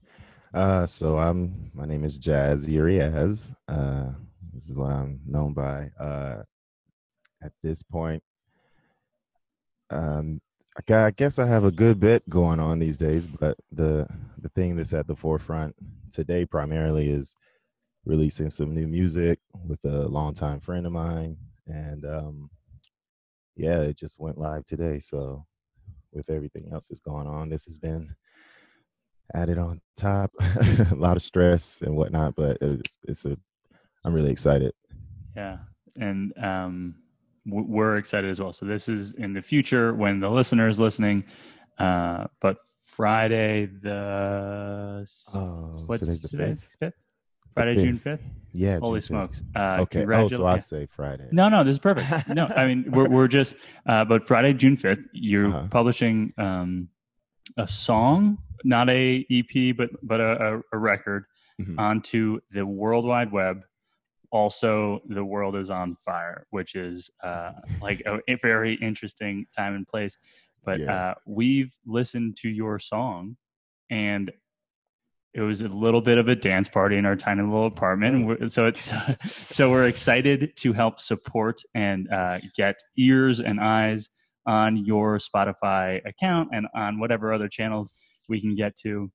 Uh, 0.54 0.86
so 0.86 1.18
I'm 1.18 1.70
my 1.74 1.84
name 1.84 2.06
is 2.06 2.18
Jaze 2.18 2.66
Uries. 2.70 3.54
Uh, 3.68 4.14
this 4.54 4.64
is 4.64 4.74
what 4.74 4.94
I'm 4.94 5.20
known 5.28 5.52
by. 5.52 5.92
Uh, 6.00 6.44
at 7.44 7.52
this 7.64 7.84
point, 7.84 8.24
um, 9.90 10.40
I 10.90 11.12
guess 11.12 11.38
I 11.38 11.48
have 11.48 11.66
a 11.66 11.72
good 11.72 12.00
bit 12.00 12.28
going 12.30 12.62
on 12.62 12.80
these 12.80 12.98
days, 12.98 13.28
but 13.28 13.58
the 13.74 14.08
the 14.38 14.50
thing 14.56 14.78
that's 14.78 14.94
at 14.94 15.06
the 15.06 15.18
forefront 15.18 15.76
today 16.12 16.46
primarily 16.46 17.10
is 17.10 17.36
releasing 18.06 18.50
some 18.50 18.74
new 18.74 18.88
music 18.88 19.38
with 19.68 19.84
a 19.84 20.08
longtime 20.08 20.62
friend 20.62 20.86
of 20.86 20.94
mine, 20.94 21.36
and 21.68 22.06
um, 22.06 22.50
yeah, 23.56 23.82
it 23.82 23.98
just 23.98 24.20
went 24.20 24.38
live 24.38 24.66
today. 24.66 25.00
So 25.00 25.46
with 26.12 26.30
everything 26.30 26.70
else 26.72 26.88
that's 26.88 27.02
going 27.02 27.28
on, 27.28 27.50
this 27.50 27.66
has 27.66 27.78
been 27.78 28.16
added 29.34 29.58
on 29.58 29.82
top. 29.98 30.32
a 30.40 30.96
lot 30.96 31.18
of 31.18 31.24
stress 31.24 31.82
and 31.82 31.96
whatnot, 31.96 32.36
but 32.36 32.58
it's 32.62 32.98
it's 33.04 33.26
a 33.26 33.38
I'm 34.04 34.14
really 34.14 34.32
excited. 34.32 34.74
Yeah, 35.36 35.58
and 36.00 36.34
um, 36.42 36.96
we're 37.46 37.98
excited 37.98 38.30
as 38.30 38.40
well. 38.40 38.54
So 38.54 38.66
this 38.66 38.88
is 38.88 39.14
in 39.14 39.34
the 39.34 39.42
future 39.42 39.94
when 39.94 40.20
the 40.20 40.30
listener 40.30 40.68
is 40.68 40.80
listening. 40.80 41.24
Uh, 41.78 42.28
but 42.40 42.58
Friday 42.88 43.66
the 43.66 45.06
oh, 45.34 45.84
what 45.86 46.00
today's 46.00 46.22
the 46.22 46.30
fifth. 46.30 46.68
Fifth. 46.80 46.94
Friday, 47.56 47.76
June 47.76 47.98
fifth. 47.98 48.22
Yeah. 48.52 48.80
Holy 48.80 49.02
smokes! 49.02 49.44
Uh, 49.56 49.80
okay. 49.82 50.06
Oh, 50.06 50.28
so 50.30 50.46
I 50.46 50.60
say 50.60 50.86
Friday. 50.86 51.28
No, 51.32 51.50
no, 51.50 51.64
this 51.64 51.74
is 51.74 51.80
perfect. 51.80 52.28
no, 52.30 52.46
I 52.48 52.68
mean 52.68 52.92
we're 52.92 53.10
we're 53.10 53.28
just. 53.28 53.56
Uh, 53.86 54.06
but 54.06 54.28
Friday, 54.28 54.54
June 54.54 54.78
fifth, 54.78 55.00
you're 55.14 55.48
uh-huh. 55.48 55.68
publishing 55.70 56.34
um, 56.38 56.90
a 57.58 57.68
song, 57.68 58.38
not 58.64 58.90
a 58.90 59.26
EP, 59.32 59.76
but 59.76 59.90
but 60.04 60.20
a, 60.20 60.62
a 60.72 60.78
record 60.78 61.26
mm-hmm. 61.62 61.80
onto 61.80 62.40
the 62.52 62.66
World 62.66 63.06
Wide 63.06 63.32
Web. 63.32 63.62
Also, 64.32 65.02
the 65.08 65.24
world 65.24 65.56
is 65.56 65.70
on 65.70 65.96
fire, 66.04 66.46
which 66.50 66.76
is 66.76 67.10
uh, 67.24 67.52
like 67.82 68.02
a, 68.06 68.20
a, 68.28 68.36
very 68.42 68.74
interesting 68.76 69.46
time 69.56 69.76
and 69.76 69.88
place. 69.88 70.18
But 70.66 70.80
yeah. 70.80 70.94
uh, 70.94 71.14
we've 71.26 71.74
listened 71.86 72.38
to 72.38 72.50
your 72.50 72.80
song, 72.80 73.38
and 73.90 74.32
it 75.36 75.42
was 75.42 75.62
a 75.62 75.68
little 75.68 76.00
bit 76.00 76.18
of 76.18 76.30
a 76.30 76.36
dance 76.36 76.70
party 76.70 76.96
in 76.96 77.06
our 77.06 77.18
tiny 77.18 77.44
little 77.44 77.66
apartment. 77.66 78.52
so 78.54 78.68
it's 78.68 78.90
so 79.54 79.70
we're 79.70 79.88
excited 79.88 80.56
to 80.56 80.72
help 80.72 81.02
support 81.02 81.62
and 81.76 82.10
uh, 82.10 82.40
get 82.56 82.78
ears 82.98 83.42
and 83.42 83.60
eyes 83.60 84.10
on 84.48 84.78
your 84.78 85.20
Spotify 85.20 86.00
account 86.08 86.50
and 86.54 86.68
on 86.74 87.00
whatever 87.00 87.34
other 87.34 87.50
channels 87.50 87.92
we 88.30 88.40
can 88.40 88.56
get 88.56 88.78
to. 88.78 89.12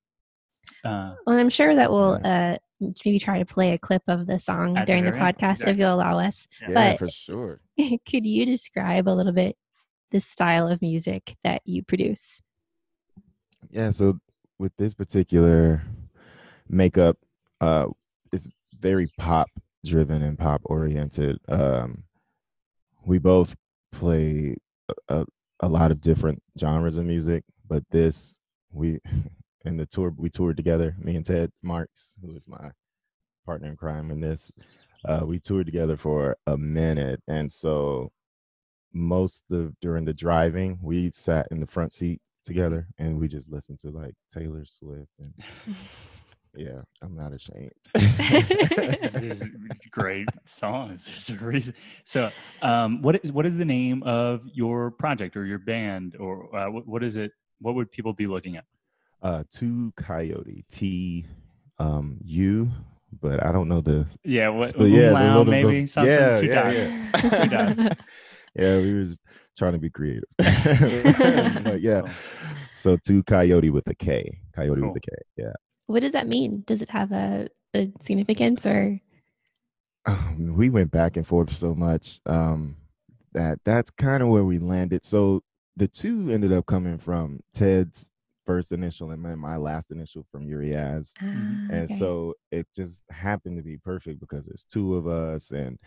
Uh, 0.85 1.15
well, 1.25 1.37
I'm 1.37 1.49
sure 1.49 1.73
that 1.75 1.89
we'll 1.89 2.19
uh, 2.23 2.57
maybe 3.03 3.17
try 3.17 3.39
to 3.39 3.45
play 3.45 3.73
a 3.73 3.79
clip 3.79 4.03
of 4.07 4.27
the 4.27 4.37
song 4.37 4.77
during 4.85 5.05
the, 5.05 5.11
the 5.11 5.17
podcast 5.17 5.53
exactly. 5.53 5.71
if 5.71 5.79
you'll 5.79 5.95
allow 5.95 6.19
us. 6.19 6.47
Yeah, 6.61 6.73
but 6.73 6.99
for 6.99 7.09
sure. 7.09 7.59
could 8.07 8.27
you 8.27 8.45
describe 8.45 9.07
a 9.07 9.09
little 9.09 9.33
bit 9.33 9.55
the 10.11 10.21
style 10.21 10.67
of 10.67 10.83
music 10.83 11.35
that 11.43 11.63
you 11.65 11.81
produce? 11.83 12.43
Yeah, 13.71 13.89
so 13.89 14.19
with 14.59 14.75
this 14.77 14.93
particular 14.93 15.81
makeup 16.71 17.17
uh 17.59 17.87
is 18.31 18.47
very 18.79 19.11
pop 19.17 19.49
driven 19.85 20.21
and 20.21 20.37
pop 20.37 20.61
oriented. 20.65 21.39
Um, 21.49 22.03
we 23.05 23.17
both 23.17 23.55
play 23.91 24.55
a, 25.09 25.25
a, 25.59 25.67
lot 25.67 25.91
of 25.91 26.01
different 26.01 26.41
genres 26.59 26.97
of 26.97 27.05
music, 27.05 27.43
but 27.67 27.83
this 27.89 28.37
we 28.71 28.99
in 29.65 29.77
the 29.77 29.85
tour 29.85 30.13
we 30.17 30.29
toured 30.29 30.57
together. 30.57 30.95
Me 30.99 31.15
and 31.15 31.25
Ted 31.25 31.51
Marks, 31.61 32.15
who 32.21 32.35
is 32.35 32.47
my 32.47 32.71
partner 33.45 33.69
in 33.69 33.75
crime 33.75 34.11
in 34.11 34.21
this, 34.21 34.51
uh, 35.05 35.21
we 35.23 35.39
toured 35.39 35.65
together 35.65 35.97
for 35.97 36.37
a 36.47 36.57
minute, 36.57 37.21
and 37.27 37.51
so 37.51 38.11
most 38.93 39.51
of 39.51 39.73
during 39.79 40.05
the 40.05 40.13
driving, 40.13 40.77
we 40.81 41.11
sat 41.11 41.47
in 41.51 41.59
the 41.59 41.67
front 41.67 41.93
seat 41.93 42.21
together 42.43 42.87
and 42.97 43.19
we 43.19 43.27
just 43.27 43.51
listened 43.51 43.79
to 43.79 43.89
like 43.89 44.13
Taylor 44.33 44.65
Swift 44.65 45.11
and 45.19 45.33
yeah, 46.55 46.81
I'm 47.01 47.15
not 47.15 47.33
ashamed. 47.33 47.71
There's 47.93 49.41
great 49.91 50.27
songs. 50.45 51.05
There's 51.05 51.29
a 51.29 51.43
reason. 51.43 51.73
So, 52.03 52.29
um, 52.61 53.01
what 53.01 53.23
is 53.23 53.31
what 53.31 53.45
is 53.45 53.57
the 53.57 53.65
name 53.65 54.03
of 54.03 54.41
your 54.53 54.91
project 54.91 55.35
or 55.37 55.45
your 55.45 55.59
band 55.59 56.15
or 56.19 56.53
uh, 56.55 56.69
what, 56.69 56.87
what 56.87 57.03
is 57.03 57.15
it? 57.15 57.31
What 57.59 57.75
would 57.75 57.91
people 57.91 58.13
be 58.13 58.27
looking 58.27 58.57
at? 58.57 58.65
Uh, 59.21 59.43
two 59.51 59.93
Coyote 59.95 60.65
T, 60.69 61.25
um, 61.79 62.17
U, 62.25 62.69
but 63.21 63.45
I 63.45 63.51
don't 63.51 63.69
know 63.69 63.81
the 63.81 64.07
Yeah, 64.23 64.49
what? 64.49 64.73
but 64.75 64.85
yeah, 64.85 64.99
the 65.01 65.07
umlaut, 65.09 65.23
little- 65.27 65.45
the- 65.45 65.51
maybe 65.51 65.87
something. 65.87 66.11
yeah, 66.11 66.39
two 66.39 66.47
yeah, 66.47 66.63
dots. 66.63 66.75
yeah. 66.75 67.43
Two 67.43 67.49
dots. 67.85 67.95
yeah, 68.55 68.77
we 68.79 68.93
was 68.99 69.19
trying 69.57 69.73
to 69.73 69.79
be 69.79 69.89
creative, 69.89 70.23
but 70.37 71.81
yeah. 71.81 72.01
Cool. 72.01 72.09
So 72.73 72.97
two 72.97 73.21
Coyote 73.23 73.69
with 73.69 73.85
a 73.87 73.95
K, 73.95 74.39
Coyote 74.55 74.79
Cool. 74.81 74.93
with 74.93 75.03
a 75.03 75.07
K. 75.11 75.15
Yeah. 75.37 75.53
What 75.91 76.01
does 76.01 76.13
that 76.13 76.27
mean? 76.27 76.63
Does 76.67 76.81
it 76.81 76.89
have 76.89 77.11
a, 77.11 77.49
a 77.75 77.91
significance 77.99 78.65
or? 78.65 78.99
um, 80.05 80.55
we 80.57 80.69
went 80.69 80.91
back 80.91 81.17
and 81.17 81.25
forth 81.25 81.51
so 81.51 81.75
much 81.75 82.19
um, 82.25 82.75
that 83.33 83.59
that's 83.65 83.91
kind 83.91 84.23
of 84.23 84.29
where 84.29 84.43
we 84.43 84.57
landed. 84.59 85.05
So 85.05 85.41
the 85.77 85.87
two 85.87 86.31
ended 86.31 86.51
up 86.51 86.65
coming 86.65 86.97
from 86.97 87.39
Ted's 87.53 88.09
first 88.45 88.71
initial 88.71 89.11
and 89.11 89.23
then 89.23 89.37
my 89.37 89.57
last 89.57 89.91
initial 89.91 90.25
from 90.31 90.47
Uries. 90.47 91.13
Ah, 91.21 91.61
And 91.69 91.89
okay. 91.89 91.89
so 91.89 92.33
it 92.51 92.67
just 92.75 93.03
happened 93.11 93.57
to 93.57 93.63
be 93.63 93.77
perfect 93.77 94.19
because 94.19 94.45
there's 94.45 94.65
two 94.65 94.95
of 94.95 95.07
us 95.07 95.51
and 95.51 95.77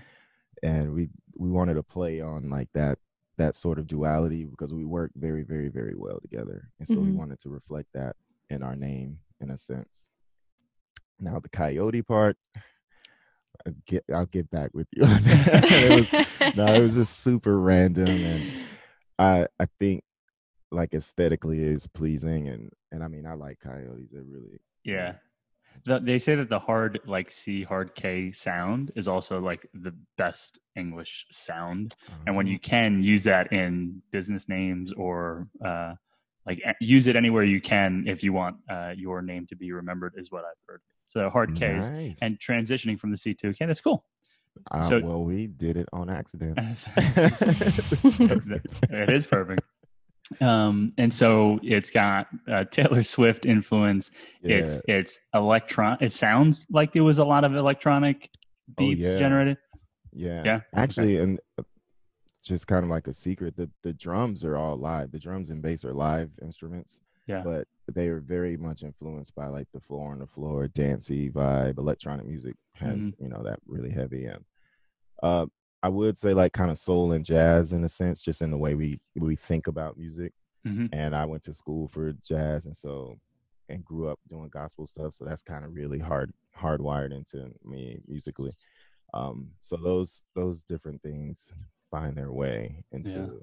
and 0.62 0.94
we 0.94 1.08
we 1.36 1.50
wanted 1.50 1.74
to 1.74 1.82
play 1.82 2.20
on 2.20 2.50
like 2.50 2.68
that 2.74 2.98
that 3.38 3.56
sort 3.56 3.78
of 3.78 3.86
duality 3.86 4.44
because 4.44 4.72
we 4.74 4.84
work 4.84 5.10
very 5.16 5.42
very 5.42 5.68
very 5.68 5.94
well 5.96 6.20
together 6.20 6.70
and 6.78 6.88
so 6.88 7.00
we 7.00 7.10
Mhm. 7.10 7.16
wanted 7.18 7.40
to 7.40 7.50
reflect 7.50 7.88
that 7.94 8.16
in 8.50 8.62
our 8.62 8.76
name 8.76 9.18
in 9.40 9.50
a 9.50 9.58
sense. 9.58 10.10
Now 11.20 11.38
the 11.38 11.48
coyote 11.48 12.02
part 12.02 12.36
I 13.66 13.70
get 13.86 14.04
I'll 14.12 14.26
get 14.26 14.50
back 14.50 14.70
with 14.74 14.88
you 14.92 15.02
it 15.06 16.12
was 16.12 16.56
no 16.56 16.74
it 16.74 16.80
was 16.80 16.94
just 16.96 17.20
super 17.20 17.58
random 17.58 18.08
and 18.08 18.42
I 19.18 19.46
I 19.60 19.66
think 19.78 20.02
like 20.70 20.92
aesthetically 20.92 21.62
is 21.62 21.86
pleasing 21.86 22.48
and 22.48 22.70
and 22.90 23.02
I 23.02 23.08
mean 23.08 23.26
I 23.26 23.34
like 23.34 23.60
coyotes 23.60 24.10
they're 24.10 24.22
really 24.22 24.58
Yeah. 24.84 25.14
The, 25.84 25.98
they 25.98 26.18
say 26.20 26.36
that 26.36 26.48
the 26.48 26.58
hard 26.58 27.00
like 27.04 27.30
C 27.30 27.62
hard 27.64 27.94
K 27.94 28.30
sound 28.30 28.92
is 28.94 29.08
also 29.08 29.40
like 29.40 29.68
the 29.74 29.92
best 30.16 30.60
English 30.76 31.26
sound, 31.32 31.96
and 32.26 32.36
when 32.36 32.46
you 32.46 32.60
can 32.60 33.02
use 33.02 33.24
that 33.24 33.52
in 33.52 34.00
business 34.12 34.48
names 34.48 34.92
or 34.92 35.48
uh, 35.64 35.94
like 36.46 36.62
use 36.80 37.06
it 37.06 37.16
anywhere 37.16 37.42
you 37.44 37.60
can 37.60 38.04
if 38.06 38.22
you 38.22 38.32
want 38.32 38.56
uh, 38.70 38.92
your 38.96 39.22
name 39.22 39.46
to 39.48 39.56
be 39.56 39.72
remembered 39.72 40.14
is 40.16 40.30
what 40.30 40.44
I've 40.44 40.58
heard. 40.68 40.80
So 41.08 41.30
hard 41.30 41.54
K's 41.54 41.86
nice. 41.86 42.18
and 42.22 42.38
transitioning 42.40 42.98
from 42.98 43.10
the 43.10 43.16
C 43.16 43.34
to 43.34 43.48
a 43.50 43.54
K. 43.54 43.66
That's 43.66 43.80
cool. 43.80 44.04
Uh, 44.70 44.88
so- 44.88 45.00
well, 45.00 45.22
we 45.24 45.46
did 45.46 45.76
it 45.76 45.88
on 45.92 46.08
accident. 46.10 46.58
it 48.90 49.12
is 49.12 49.26
perfect. 49.26 49.62
Um, 50.40 50.92
and 50.96 51.12
so 51.12 51.58
it's 51.62 51.90
got 51.90 52.28
uh, 52.50 52.64
Taylor 52.64 53.02
Swift 53.02 53.44
influence. 53.46 54.10
Yeah. 54.42 54.56
it's 54.56 54.78
it's 54.88 55.18
electron. 55.34 55.98
It 56.00 56.12
sounds 56.12 56.66
like 56.70 56.92
there 56.92 57.04
was 57.04 57.18
a 57.18 57.24
lot 57.24 57.44
of 57.44 57.54
electronic 57.54 58.30
Oh, 58.70 58.72
beats 58.78 59.02
yeah. 59.02 59.18
generated. 59.18 59.58
yeah, 60.14 60.42
Yeah, 60.42 60.54
okay. 60.54 60.64
Actually, 60.74 61.18
and 61.18 61.38
uh, 61.58 61.62
just 62.44 62.66
kind 62.66 62.84
of 62.84 62.90
like 62.90 63.06
a 63.06 63.12
secret, 63.14 63.56
the 63.56 63.70
the 63.82 63.92
drums 63.92 64.44
are 64.44 64.56
all 64.56 64.76
live. 64.76 65.10
The 65.10 65.18
drums 65.18 65.50
and 65.50 65.62
bass 65.62 65.84
are 65.84 65.94
live 65.94 66.30
instruments. 66.42 67.00
Yeah. 67.26 67.42
But 67.42 67.66
they 67.92 68.08
are 68.08 68.20
very 68.20 68.56
much 68.56 68.82
influenced 68.82 69.34
by 69.34 69.46
like 69.46 69.66
the 69.72 69.80
floor 69.80 70.12
on 70.12 70.18
the 70.18 70.26
floor, 70.26 70.68
dancey 70.68 71.30
vibe. 71.30 71.78
Electronic 71.78 72.26
music 72.26 72.56
has 72.74 72.96
Mm-hmm. 73.12 73.24
you 73.24 73.30
know 73.30 73.42
that 73.44 73.60
really 73.66 73.90
heavy 73.90 74.26
and 74.26 74.44
uh, 75.22 75.46
I 75.82 75.88
would 75.88 76.18
say 76.18 76.34
like 76.34 76.52
kind 76.52 76.70
of 76.70 76.78
soul 76.78 77.12
and 77.12 77.24
jazz 77.24 77.72
in 77.72 77.84
a 77.84 77.88
sense, 77.88 78.20
just 78.22 78.42
in 78.42 78.50
the 78.50 78.58
way 78.58 78.74
we 78.74 79.00
we 79.14 79.36
think 79.36 79.66
about 79.66 79.96
music. 79.98 80.32
Mhm. 80.66 80.88
And 80.92 81.14
I 81.14 81.24
went 81.26 81.42
to 81.44 81.52
school 81.54 81.88
for 81.88 82.12
jazz, 82.26 82.64
and 82.66 82.76
so 82.76 83.18
and 83.68 83.84
grew 83.84 84.08
up 84.08 84.18
doing 84.28 84.48
gospel 84.50 84.86
stuff. 84.86 85.14
So 85.14 85.24
that's 85.24 85.42
kind 85.42 85.64
of 85.64 85.74
really 85.74 85.98
hard 85.98 86.32
hardwired 86.58 87.12
into 87.12 87.50
me 87.64 88.00
musically. 88.08 88.52
Um, 89.14 89.50
so 89.60 89.76
those 89.76 90.24
those 90.34 90.62
different 90.62 91.02
things 91.02 91.50
find 91.94 92.16
their 92.16 92.32
way 92.32 92.82
into 92.90 93.40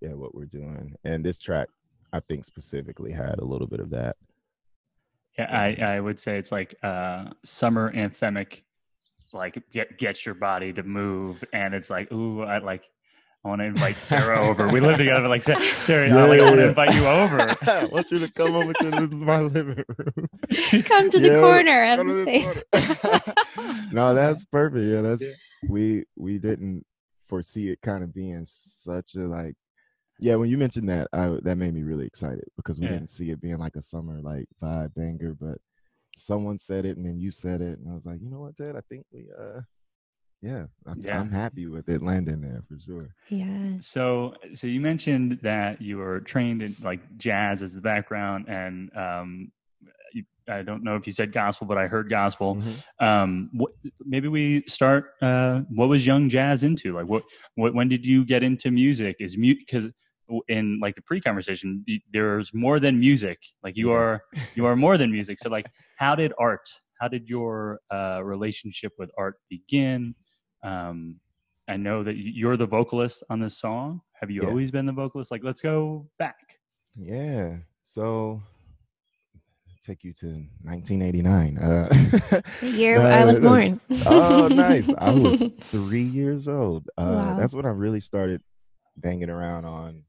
yeah. 0.00 0.14
what 0.14 0.34
we're 0.34 0.46
doing. 0.46 0.94
And 1.04 1.22
this 1.22 1.38
track, 1.38 1.68
I 2.12 2.20
think 2.20 2.44
specifically 2.46 3.12
had 3.12 3.38
a 3.40 3.44
little 3.44 3.66
bit 3.66 3.80
of 3.80 3.90
that. 3.90 4.16
Yeah, 5.38 5.48
I, 5.50 5.96
I 5.96 6.00
would 6.00 6.18
say 6.18 6.38
it's 6.38 6.50
like 6.50 6.74
uh, 6.82 7.26
summer 7.44 7.92
anthemic, 7.92 8.62
like 9.32 9.62
get 9.70 9.98
get 9.98 10.24
your 10.24 10.34
body 10.34 10.72
to 10.72 10.82
move, 10.82 11.44
and 11.52 11.74
it's 11.74 11.90
like, 11.90 12.10
ooh, 12.10 12.42
I 12.42 12.58
like, 12.58 12.88
I 13.44 13.48
want 13.48 13.60
to 13.60 13.66
invite 13.66 13.98
Sarah 13.98 14.40
over. 14.48 14.68
We 14.68 14.80
live 14.80 14.96
together, 14.96 15.20
but 15.20 15.28
like 15.28 15.42
Sa- 15.42 15.58
Sarah, 15.58 16.08
I, 16.08 16.24
like, 16.24 16.40
I 16.40 16.44
want 16.44 16.56
to 16.56 16.68
invite 16.68 16.94
you 16.94 17.06
over. 17.06 17.38
I 17.70 17.84
want 17.84 18.10
you 18.10 18.18
to 18.20 18.32
come 18.32 18.56
over 18.56 18.72
to 18.72 18.90
this, 18.90 19.10
my 19.10 19.40
living 19.40 19.84
room. 19.86 20.28
Come 20.86 21.10
to 21.10 21.20
the 21.20 21.28
Yeah, 21.28 21.40
corner 21.40 21.84
of 21.84 21.98
come 21.98 22.08
the 22.08 22.22
space. 22.22 23.92
no, 23.92 24.14
that's 24.14 24.44
perfect. 24.46 24.86
Yeah, 24.86 25.02
that's 25.02 25.22
Yeah. 25.22 25.30
we 25.68 26.04
we 26.16 26.38
didn't 26.38 26.84
foresee 27.28 27.70
it 27.70 27.80
kind 27.82 28.02
of 28.04 28.14
being 28.14 28.44
such 28.44 29.14
a 29.14 29.20
like. 29.20 29.54
Yeah, 30.20 30.36
when 30.36 30.50
you 30.50 30.58
mentioned 30.58 30.88
that, 30.88 31.08
I, 31.12 31.38
that 31.42 31.56
made 31.56 31.74
me 31.74 31.82
really 31.82 32.06
excited 32.06 32.44
because 32.56 32.80
we 32.80 32.86
Yeah. 32.86 32.94
didn't 32.94 33.10
see 33.10 33.30
it 33.30 33.40
being 33.40 33.58
like 33.58 33.76
a 33.76 33.82
summer 33.82 34.20
like 34.20 34.46
vibe 34.62 34.94
banger, 34.94 35.34
but 35.40 35.58
someone 36.16 36.58
said 36.58 36.84
it 36.84 36.96
and 36.96 37.06
then 37.06 37.18
you 37.20 37.30
said 37.30 37.60
it, 37.60 37.78
and 37.78 37.88
I 37.88 37.94
was 37.94 38.06
like, 38.06 38.20
you 38.20 38.28
know 38.30 38.40
what, 38.40 38.56
Ted? 38.56 38.74
I 38.76 38.80
think 38.88 39.06
we 39.12 39.26
uh, 39.38 39.60
yeah, 40.42 40.66
I'm, 40.86 41.02
Yeah. 41.04 41.20
I'm 41.20 41.30
happy 41.30 41.66
with 41.66 41.88
it 41.88 42.02
landing 42.02 42.40
there 42.40 42.62
for 42.68 42.78
sure. 42.80 43.14
yeah. 43.28 43.76
So, 43.80 44.34
so 44.54 44.66
you 44.66 44.80
mentioned 44.80 45.38
that 45.42 45.82
you 45.82 45.98
were 45.98 46.20
trained 46.20 46.62
in 46.62 46.74
like 46.82 47.00
jazz 47.18 47.62
as 47.62 47.74
the 47.74 47.80
background, 47.80 48.46
and 48.48 48.90
um, 48.96 49.30
you, 49.40 49.50
I 50.48 50.62
don't 50.62 50.82
know 50.82 50.96
if 50.96 51.06
you 51.06 51.12
said 51.12 51.32
gospel, 51.32 51.66
but 51.66 51.76
I 51.76 51.86
heard 51.86 52.08
gospel. 52.08 52.56
Mhm. 52.56 52.82
Um, 53.00 53.50
what, 53.52 53.72
maybe 54.04 54.28
we 54.28 54.64
start. 54.66 55.10
Uh, 55.20 55.60
what 55.68 55.88
was 55.88 56.06
young 56.06 56.28
jazz 56.28 56.62
into? 56.62 56.94
Like, 56.94 57.06
what, 57.06 57.22
what 57.56 57.74
when 57.74 57.88
did 57.88 58.06
you 58.06 58.24
get 58.24 58.42
into 58.42 58.70
music? 58.70 59.16
Is 59.20 59.36
mute 59.36 59.58
because 59.58 59.88
in 60.48 60.78
like 60.80 60.94
the 60.94 61.02
pre-conversation, 61.02 61.84
there's 62.12 62.52
more 62.54 62.80
than 62.80 62.98
music. 62.98 63.38
Like 63.62 63.76
you 63.76 63.90
Yeah. 63.90 63.96
are, 63.98 64.22
you 64.54 64.66
are 64.66 64.76
more 64.76 64.96
than 64.98 65.10
music. 65.10 65.38
So, 65.38 65.48
like, 65.50 65.66
how 65.96 66.14
did 66.14 66.32
art? 66.38 66.68
How 67.00 67.08
did 67.08 67.28
your 67.28 67.80
uh, 67.90 68.20
relationship 68.24 68.92
with 68.98 69.10
art 69.18 69.36
begin? 69.50 70.14
Um, 70.62 71.20
I 71.68 71.76
know 71.76 72.02
that 72.02 72.16
you're 72.16 72.56
the 72.56 72.66
vocalist 72.66 73.22
on 73.30 73.40
this 73.40 73.58
song. 73.58 74.00
Have 74.20 74.30
you 74.30 74.42
Yeah. 74.42 74.48
always 74.48 74.70
been 74.70 74.86
the 74.86 74.92
vocalist? 74.92 75.30
Like, 75.30 75.44
let's 75.44 75.60
go 75.60 76.08
back. 76.18 76.58
Yeah. 76.96 77.58
So 77.82 78.42
take 79.88 80.04
you 80.04 80.12
to 80.12 80.26
1989. 80.62 81.58
Uh, 81.58 81.88
The 82.60 82.68
year 82.70 82.98
no, 82.98 83.06
I 83.20 83.24
was 83.24 83.40
born. 83.40 83.80
oh, 84.06 84.48
nice. 84.48 84.92
I 84.98 85.10
was 85.10 85.48
three 85.60 86.02
years 86.02 86.46
old. 86.48 86.88
Uh, 86.98 87.04
Wow. 87.16 87.36
That's 87.38 87.54
when 87.54 87.64
I 87.66 87.70
really 87.70 88.00
started 88.00 88.42
banging 88.96 89.30
around 89.30 89.64
on 89.64 90.02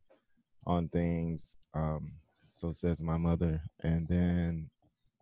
on 0.66 0.90
things. 0.90 1.56
Um, 1.74 2.12
so 2.32 2.72
says 2.72 3.02
my 3.02 3.18
mother. 3.18 3.62
And 3.82 4.08
then 4.08 4.70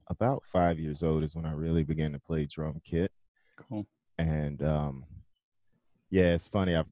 about 0.07 0.43
five 0.51 0.79
years 0.79 1.03
old 1.03 1.23
is 1.23 1.35
when 1.35 1.45
I 1.45 1.51
really 1.51 1.83
began 1.83 2.11
to 2.13 2.19
play 2.19 2.45
drum 2.45 2.81
kit. 2.83 3.11
Cool. 3.69 3.85
And 4.17 4.61
um, 4.63 5.05
yeah, 6.09 6.33
it's 6.33 6.47
funny. 6.47 6.75
I've 6.75 6.85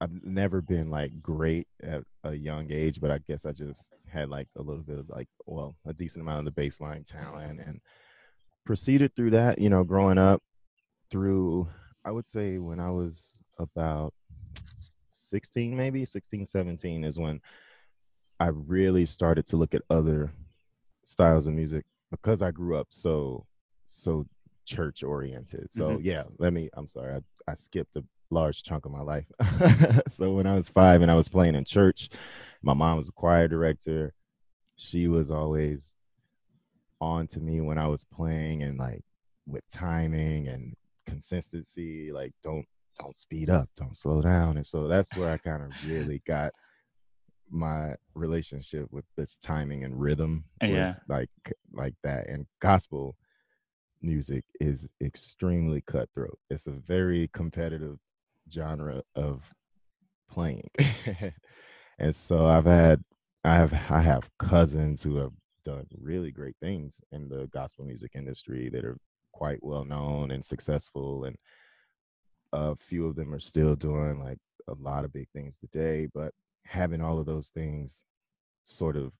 I've 0.00 0.22
never 0.24 0.60
been 0.60 0.90
like 0.90 1.20
great 1.20 1.66
at 1.82 2.04
a 2.24 2.34
young 2.34 2.68
age, 2.70 3.00
but 3.00 3.10
I 3.10 3.18
guess 3.26 3.44
I 3.44 3.52
just 3.52 3.92
had 4.08 4.28
like 4.28 4.48
a 4.56 4.62
little 4.62 4.82
bit 4.82 4.98
of 4.98 5.08
like, 5.08 5.28
well, 5.46 5.76
a 5.86 5.92
decent 5.92 6.22
amount 6.22 6.46
of 6.46 6.54
the 6.54 6.60
baseline 6.62 7.04
talent 7.04 7.60
and 7.60 7.80
proceeded 8.64 9.14
through 9.16 9.30
that, 9.30 9.58
you 9.58 9.68
know, 9.68 9.82
growing 9.82 10.18
up 10.18 10.40
through, 11.10 11.68
I 12.04 12.12
would 12.12 12.28
say 12.28 12.58
when 12.58 12.78
I 12.78 12.90
was 12.90 13.42
about 13.58 14.14
16, 15.10 15.76
maybe 15.76 16.04
16, 16.04 16.46
17 16.46 17.02
is 17.04 17.18
when 17.18 17.40
I 18.38 18.48
really 18.48 19.04
started 19.04 19.46
to 19.48 19.56
look 19.56 19.74
at 19.74 19.82
other 19.90 20.32
styles 21.02 21.46
of 21.48 21.54
music 21.54 21.84
because 22.12 22.40
I 22.40 22.52
grew 22.52 22.76
up 22.76 22.86
so, 22.90 23.46
so 23.86 24.26
church 24.64 25.02
oriented. 25.02 25.70
So 25.72 25.96
Mhm. 25.98 26.04
yeah, 26.04 26.22
let 26.38 26.52
me. 26.52 26.68
I'm 26.74 26.86
sorry, 26.86 27.14
I, 27.14 27.20
I 27.50 27.54
skipped 27.54 27.96
a 27.96 28.04
large 28.30 28.62
chunk 28.62 28.84
of 28.84 28.92
my 28.92 29.00
life. 29.00 29.26
so 30.10 30.32
when 30.32 30.46
I 30.46 30.54
was 30.54 30.68
five 30.68 31.02
and 31.02 31.10
I 31.10 31.14
was 31.14 31.28
playing 31.28 31.54
in 31.54 31.64
church, 31.64 32.08
my 32.62 32.74
mom 32.74 32.96
was 32.96 33.08
a 33.08 33.12
choir 33.12 33.48
director. 33.48 34.12
She 34.76 35.08
was 35.08 35.30
always 35.30 35.94
on 37.00 37.26
to 37.28 37.40
me 37.40 37.60
when 37.60 37.78
I 37.78 37.86
was 37.86 38.04
playing 38.04 38.62
and 38.62 38.78
like 38.78 39.02
with 39.46 39.62
timing 39.68 40.48
and 40.48 40.74
consistency. 41.06 42.12
Like 42.12 42.32
don't 42.44 42.66
don't 43.00 43.16
speed 43.16 43.48
up, 43.48 43.70
don't 43.76 43.96
slow 43.96 44.20
down. 44.20 44.56
And 44.56 44.66
so 44.66 44.88
that's 44.88 45.14
where 45.16 45.30
I 45.30 45.38
kind 45.38 45.62
of 45.62 45.70
really 45.82 46.20
got 46.26 46.52
my 47.50 47.94
relationship 48.14 48.88
with 48.90 49.04
this 49.16 49.38
timing 49.38 49.84
and 49.84 49.98
rhythm 49.98 50.44
was 50.60 50.70
Yeah. 50.70 50.92
like 51.08 51.30
like 51.72 51.94
that 52.04 52.28
and 52.28 52.46
gospel 52.60 53.16
music 54.02 54.44
is 54.60 54.86
extremely 55.02 55.80
cutthroat 55.80 56.38
it's 56.50 56.66
a 56.66 56.72
very 56.72 57.28
competitive 57.32 57.98
genre 58.50 59.02
of 59.14 59.52
playing 60.30 60.68
and 61.98 62.14
so 62.14 62.46
i've 62.46 62.64
had 62.64 63.02
i 63.44 63.54
have 63.54 63.72
i 63.90 64.00
have 64.00 64.28
cousins 64.38 65.02
who 65.02 65.16
have 65.16 65.32
done 65.64 65.86
really 66.00 66.30
great 66.30 66.56
things 66.60 67.00
in 67.12 67.28
the 67.28 67.48
gospel 67.52 67.84
music 67.84 68.12
industry 68.14 68.68
that 68.68 68.84
are 68.84 68.98
quite 69.32 69.58
well 69.62 69.84
known 69.84 70.30
and 70.30 70.44
successful 70.44 71.24
and 71.24 71.36
a 72.52 72.74
few 72.76 73.06
of 73.06 73.14
them 73.14 73.34
are 73.34 73.40
still 73.40 73.74
doing 73.74 74.18
like 74.18 74.38
a 74.68 74.74
lot 74.78 75.04
of 75.04 75.12
big 75.12 75.28
things 75.34 75.58
today 75.58 76.06
but 76.14 76.32
having 76.64 77.00
all 77.00 77.18
of 77.18 77.26
those 77.26 77.50
things 77.50 78.02
sort 78.64 78.96
of 78.96 79.12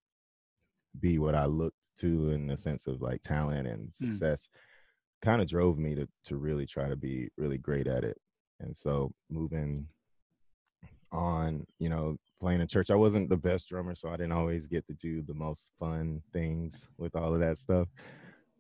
be 1.01 1.19
what 1.19 1.35
I 1.35 1.47
looked 1.47 1.89
to 1.99 2.31
in 2.31 2.47
the 2.47 2.57
sense 2.57 2.87
of 2.87 3.01
like 3.01 3.23
talent 3.23 3.67
and 3.67 3.85
hmm. 3.85 3.89
success 3.91 4.49
kind 5.23 5.43
of 5.43 5.49
drove 5.49 5.79
me 5.79 5.95
to 5.95 6.07
to 6.25 6.37
really 6.37 6.67
try 6.67 6.89
to 6.89 6.97
be 6.97 7.29
really 7.37 7.59
great 7.59 7.87
at 7.87 8.05
it. 8.05 8.17
And 8.61 8.77
so 8.77 9.13
moving 9.31 9.87
on, 11.13 11.65
you 11.79 11.89
know, 11.89 12.17
playing 12.41 12.61
in 12.61 12.67
church, 12.69 12.91
I 12.91 12.95
wasn't 12.97 13.31
the 13.31 13.37
best 13.37 13.69
drummer, 13.69 13.95
so 13.95 14.09
I 14.11 14.17
didn't 14.17 14.33
always 14.33 14.67
get 14.67 14.87
to 14.87 14.95
do 14.95 15.23
the 15.23 15.35
most 15.35 15.71
fun 15.79 16.23
things 16.33 16.87
with 16.99 17.17
all 17.17 17.35
of 17.35 17.41
that 17.41 17.59
stuff. 17.59 17.89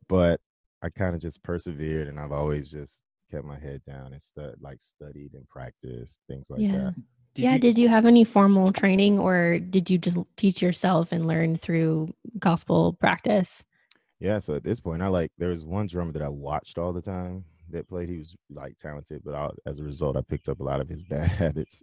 But 0.08 0.40
I 0.82 0.88
kind 0.88 1.14
of 1.14 1.20
just 1.20 1.42
persevered 1.42 2.08
and 2.08 2.18
I've 2.18 2.32
always 2.32 2.70
just 2.70 3.04
kept 3.30 3.44
my 3.44 3.58
head 3.58 3.82
down 3.86 4.12
and 4.12 4.22
stud 4.22 4.54
like 4.60 4.80
studied 4.80 5.34
and 5.34 5.46
practiced 5.48 6.20
things 6.28 6.48
like 6.50 6.60
Yeah. 6.60 6.72
that. 6.72 6.94
Did 7.34 7.42
yeah. 7.42 7.52
you- 7.54 7.58
Did 7.58 7.78
you 7.78 7.88
have 7.88 8.06
any 8.06 8.24
formal 8.24 8.72
training 8.72 9.18
or 9.18 9.58
did 9.58 9.90
you 9.90 9.98
just 9.98 10.18
teach 10.36 10.62
yourself 10.62 11.12
and 11.12 11.26
learn 11.26 11.56
through 11.56 12.14
gospel 12.38 12.94
practice? 12.94 13.64
Yeah, 14.20 14.38
so 14.40 14.54
at 14.54 14.64
this 14.64 14.80
point, 14.80 15.02
I 15.02 15.08
like 15.08 15.30
there 15.38 15.50
was 15.50 15.64
one 15.66 15.86
drummer 15.86 16.12
that 16.12 16.22
I 16.22 16.28
watched 16.28 16.78
all 16.78 16.92
the 16.92 17.02
time 17.02 17.44
that 17.72 17.88
played. 17.88 18.08
He 18.08 18.18
was 18.18 18.34
like 18.50 18.76
talented, 18.76 19.22
but 19.24 19.34
I, 19.34 19.50
as 19.66 19.78
a 19.78 19.84
result, 19.84 20.16
I 20.16 20.22
picked 20.22 20.48
up 20.48 20.60
a 20.60 20.64
lot 20.64 20.80
of 20.80 20.88
his 20.88 21.02
bad 21.10 21.28
habits. 21.28 21.82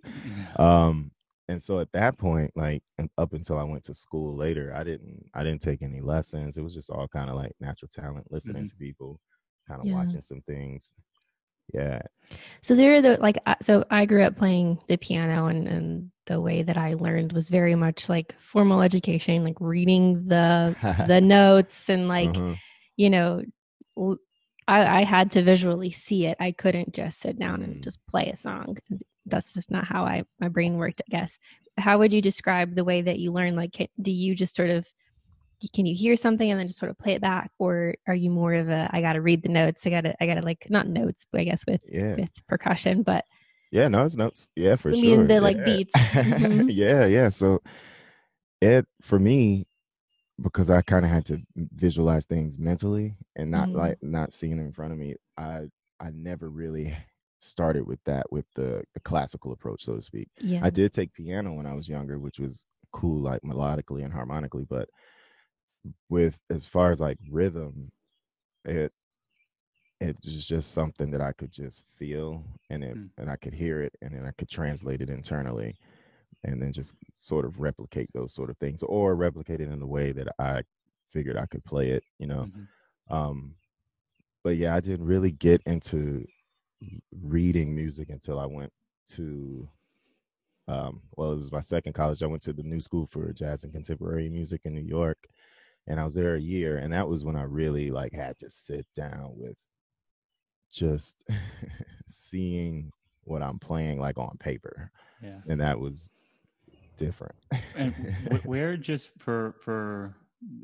Um, 0.57 1.11
and 1.47 1.61
so 1.61 1.79
at 1.79 1.91
that 1.93 2.17
point, 2.17 2.51
like 2.55 2.81
up 3.17 3.33
until 3.33 3.59
I 3.59 3.63
went 3.63 3.83
to 3.85 3.93
school 3.93 4.35
later, 4.35 4.73
I 4.75 4.83
didn't 4.83 5.29
I 5.33 5.43
didn't 5.43 5.61
take 5.61 5.81
any 5.83 6.01
lessons. 6.01 6.57
It 6.57 6.63
was 6.63 6.73
just 6.73 6.89
all 6.89 7.07
kind 7.07 7.29
of 7.29 7.35
like 7.35 7.53
natural 7.59 7.89
talent, 7.93 8.31
listening 8.31 8.65
to 8.65 8.75
people, 8.75 9.19
kind 9.67 9.79
of 9.81 9.87
Yeah. 9.87 9.95
watching 9.95 10.21
some 10.21 10.41
things. 10.47 10.91
Yeah, 11.73 12.01
So 12.61 12.75
there 12.75 12.95
are 12.95 13.01
the 13.01 13.17
like 13.21 13.37
so 13.61 13.85
I 13.91 14.05
grew 14.05 14.23
up 14.23 14.37
playing 14.37 14.79
the 14.87 14.97
piano 14.97 15.47
and 15.47 15.67
and 15.67 16.11
the 16.25 16.41
way 16.41 16.63
that 16.63 16.77
I 16.77 16.95
learned 16.95 17.33
was 17.33 17.49
very 17.49 17.75
much 17.75 18.09
like 18.09 18.33
formal 18.39 18.81
education, 18.81 19.43
like 19.43 19.57
reading 19.59 20.27
the 20.27 20.75
the 21.07 21.21
notes 21.21 21.89
and 21.89 22.07
like 22.07 22.35
Uh-huh. 22.35 22.55
you 22.97 23.09
know 23.09 23.43
l- 23.97 24.17
I, 24.67 24.99
I 25.01 25.03
had 25.03 25.31
to 25.31 25.43
visually 25.43 25.91
see 25.91 26.25
it. 26.25 26.37
I 26.39 26.51
couldn't 26.51 26.93
just 26.93 27.19
sit 27.19 27.37
down 27.37 27.61
and 27.61 27.75
Mm. 27.77 27.83
just 27.83 27.99
play 28.07 28.29
a 28.31 28.35
song. 28.35 28.77
That's 29.25 29.53
just 29.53 29.71
not 29.71 29.85
how 29.85 30.05
I 30.05 30.23
my 30.39 30.47
brain 30.49 30.77
worked. 30.77 31.01
I 31.07 31.09
guess. 31.11 31.37
How 31.77 31.97
would 31.99 32.13
you 32.13 32.21
describe 32.21 32.75
the 32.75 32.83
way 32.83 33.01
that 33.01 33.19
you 33.19 33.31
learn? 33.31 33.55
Like, 33.55 33.89
do 34.01 34.11
you 34.11 34.35
just 34.35 34.55
sort 34.55 34.69
of 34.69 34.87
can 35.73 35.85
you 35.85 35.95
hear 35.95 36.15
something 36.15 36.51
and 36.51 36.59
then 36.59 36.67
just 36.67 36.79
sort 36.79 36.89
of 36.91 36.97
play 36.97 37.13
it 37.13 37.21
back, 37.21 37.49
or 37.59 37.95
are 38.07 38.13
you 38.15 38.29
more 38.29 38.53
of 38.53 38.69
a 38.69 38.89
I 38.91 39.01
got 39.01 39.13
to 39.13 39.21
read 39.21 39.41
the 39.41 39.49
notes? 39.49 39.85
I 39.87 39.89
got 39.89 40.01
to 40.01 40.23
I 40.23 40.27
got 40.27 40.35
to 40.35 40.41
like 40.41 40.67
not 40.69 40.87
notes, 40.87 41.25
but 41.31 41.41
I 41.41 41.43
guess 41.45 41.65
with 41.65 41.81
yeah, 41.87 42.15
with 42.15 42.29
percussion, 42.47 43.03
but 43.03 43.25
yeah. 43.71 43.87
No, 43.87 44.03
it's 44.05 44.15
notes. 44.15 44.47
Yeah, 44.55 44.75
for 44.75 44.89
I 44.89 44.93
sure. 44.93 45.01
mean, 45.01 45.27
the, 45.27 45.41
like, 45.41 45.57
Yeah. 45.57 45.63
beats. 45.65 45.93
Mhm. 45.95 46.65
yeah, 46.69 47.05
yeah. 47.05 47.29
So 47.29 47.61
it 48.61 48.85
for 49.01 49.19
me 49.19 49.65
because 50.41 50.69
I 50.69 50.81
kind 50.81 51.05
of 51.05 51.11
had 51.11 51.25
to 51.27 51.41
visualize 51.55 52.25
things 52.25 52.57
mentally 52.59 53.17
and 53.35 53.49
not 53.51 53.69
Mhm. 53.69 53.73
like 53.73 53.97
not 54.01 54.33
seeing 54.33 54.57
them 54.57 54.67
in 54.67 54.73
front 54.73 54.93
of 54.93 54.99
me. 54.99 55.15
I 55.37 55.69
I 55.99 56.11
never 56.11 56.49
really 56.49 56.95
started 57.39 57.85
with 57.87 58.03
that 58.05 58.31
with 58.31 58.45
the 58.55 58.83
the 58.93 58.99
classical 59.01 59.51
approach, 59.51 59.83
so 59.85 59.95
to 59.95 60.01
speak. 60.01 60.29
yeah, 60.39 60.61
I 60.61 60.69
did 60.69 60.93
take 60.93 61.13
piano 61.13 61.53
when 61.53 61.65
I 61.65 61.73
was 61.73 61.87
younger, 61.89 62.19
which 62.19 62.39
was 62.39 62.65
cool, 62.91 63.21
like 63.21 63.41
melodically 63.43 64.03
and 64.03 64.13
harmonically. 64.13 64.65
But 64.65 64.89
with 66.09 66.39
as 66.49 66.65
far 66.65 66.91
as 66.91 67.01
like 67.01 67.17
rhythm, 67.29 67.91
it 68.65 68.93
it 70.01 70.17
was 70.25 70.45
just 70.45 70.71
something 70.71 71.11
that 71.11 71.21
I 71.21 71.31
could 71.31 71.51
just 71.51 71.83
feel 71.95 72.43
and 72.69 72.83
it 72.83 72.97
Mm. 72.97 73.09
and 73.17 73.29
I 73.29 73.37
could 73.37 73.53
hear 73.53 73.81
it 73.81 73.95
and 74.01 74.13
then 74.13 74.25
I 74.25 74.31
could 74.31 74.49
translate 74.49 75.01
it 75.01 75.09
internally 75.09 75.77
and 76.45 76.61
then 76.61 76.71
just 76.71 76.93
sort 77.13 77.45
of 77.45 77.59
replicate 77.59 78.09
those 78.13 78.33
sort 78.33 78.49
of 78.49 78.57
things 78.57 78.83
or 78.83 79.15
replicate 79.15 79.59
it 79.61 79.69
in 79.69 79.81
a 79.81 79.87
way 79.87 80.11
that 80.13 80.27
I 80.39 80.63
figured 81.11 81.37
I 81.37 81.45
could 81.47 81.63
play 81.65 81.89
it, 81.91 82.03
you 82.19 82.27
know. 82.27 82.45
Mhm. 82.45 82.67
Um 83.09 83.55
but 84.43 84.57
yeah, 84.57 84.75
I 84.75 84.79
didn't 84.79 85.05
really 85.05 85.31
get 85.31 85.61
into 85.65 86.25
reading 87.21 87.75
music 87.75 88.09
until 88.09 88.39
I 88.39 88.45
went 88.45 88.71
to 89.09 89.67
um 90.67 91.01
well 91.15 91.31
it 91.31 91.35
was 91.35 91.51
my 91.51 91.59
second 91.59 91.93
college 91.93 92.23
i 92.23 92.25
went 92.25 92.41
to 92.41 92.51
the 92.51 92.63
new 92.63 92.79
school 92.81 93.05
for 93.05 93.31
jazz 93.33 93.63
and 93.63 93.71
contemporary 93.71 94.27
music 94.29 94.61
in 94.65 94.73
new 94.73 94.81
york 94.81 95.27
and 95.85 95.99
i 95.99 96.03
was 96.03 96.15
there 96.15 96.33
a 96.33 96.41
year 96.41 96.77
and 96.77 96.91
that 96.91 97.07
was 97.07 97.23
when 97.23 97.35
i 97.35 97.43
really 97.43 97.91
like 97.91 98.11
had 98.11 98.35
to 98.35 98.49
sit 98.49 98.83
down 98.95 99.29
with 99.37 99.55
just 100.71 101.23
seeing 102.07 102.91
what 103.25 103.43
i'm 103.43 103.59
playing 103.59 103.99
like 103.99 104.17
on 104.17 104.35
paper 104.39 104.91
Yeah. 105.21 105.39
and 105.47 105.61
that 105.61 105.79
was 105.79 106.09
different 106.97 107.35
And 107.75 107.93
where 108.45 108.77
just 108.77 109.11
for 109.19 109.55
for 109.59 110.15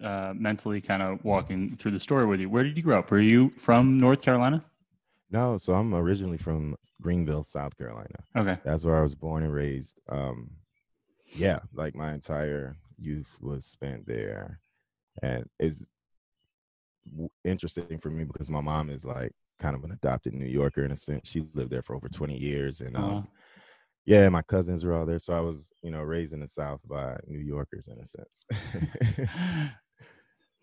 uh, 0.04 0.34
mentally 0.36 0.82
kind 0.82 1.02
of 1.02 1.24
walking 1.24 1.76
through 1.78 1.91
the 1.91 2.00
story 2.00 2.26
with 2.26 2.39
you, 2.39 2.50
where 2.50 2.63
did 2.63 2.78
you 2.78 2.84
grow 2.84 3.00
up? 3.00 3.10
Were 3.12 3.20
you 3.20 3.50
from 3.58 3.98
North 4.00 4.22
Carolina? 4.22 4.63
no 5.34 5.58
so 5.58 5.74
i'm 5.74 5.94
originally 5.96 6.38
from 6.38 6.76
greenville 7.02 7.44
south 7.44 7.78
carolina 7.78 8.20
Okay. 8.38 8.58
that's 8.65 8.84
where 8.84 8.98
I 8.98 9.02
was 9.02 9.15
born 9.15 9.44
and 9.44 9.54
raised. 9.54 10.00
Um, 10.10 10.52
yeah, 11.34 11.60
like 11.74 11.96
my 11.96 12.13
entire 12.13 12.76
youth 12.98 13.38
was 13.41 13.65
spent 13.65 14.06
there, 14.06 14.60
and 15.24 15.46
it's 15.60 15.89
w- 17.10 17.30
interesting 17.44 17.98
for 18.00 18.10
me 18.10 18.24
because 18.26 18.50
my 18.50 18.62
mom 18.62 18.89
is 18.89 19.06
like 19.06 19.32
kind 19.60 19.76
of 19.76 19.84
an 19.84 19.91
adopted 19.91 20.34
New 20.34 20.46
Yorker 20.46 20.84
in 20.84 20.91
a 20.91 20.96
sense. 20.96 21.30
She 21.30 21.46
lived 21.54 21.72
there 21.72 21.82
for 21.82 21.96
over 21.96 22.10
twenty 22.10 22.38
years, 22.38 22.82
and 22.82 22.96
um, 22.98 23.04
wow. 23.04 23.28
Yeah, 24.06 24.28
my 24.30 24.42
cousins 24.42 24.84
are 24.84 24.94
all 24.94 25.06
there. 25.06 25.20
So 25.20 25.34
I 25.34 25.40
was, 25.42 25.72
you 25.84 25.92
know, 25.92 26.02
raised 26.02 26.34
in 26.34 26.40
the 26.42 26.48
South 26.48 26.82
by 26.88 27.18
New 27.28 27.40
Yorkers 27.40 27.88
in 27.88 27.98
a 28.00 28.06
sense. 28.06 28.46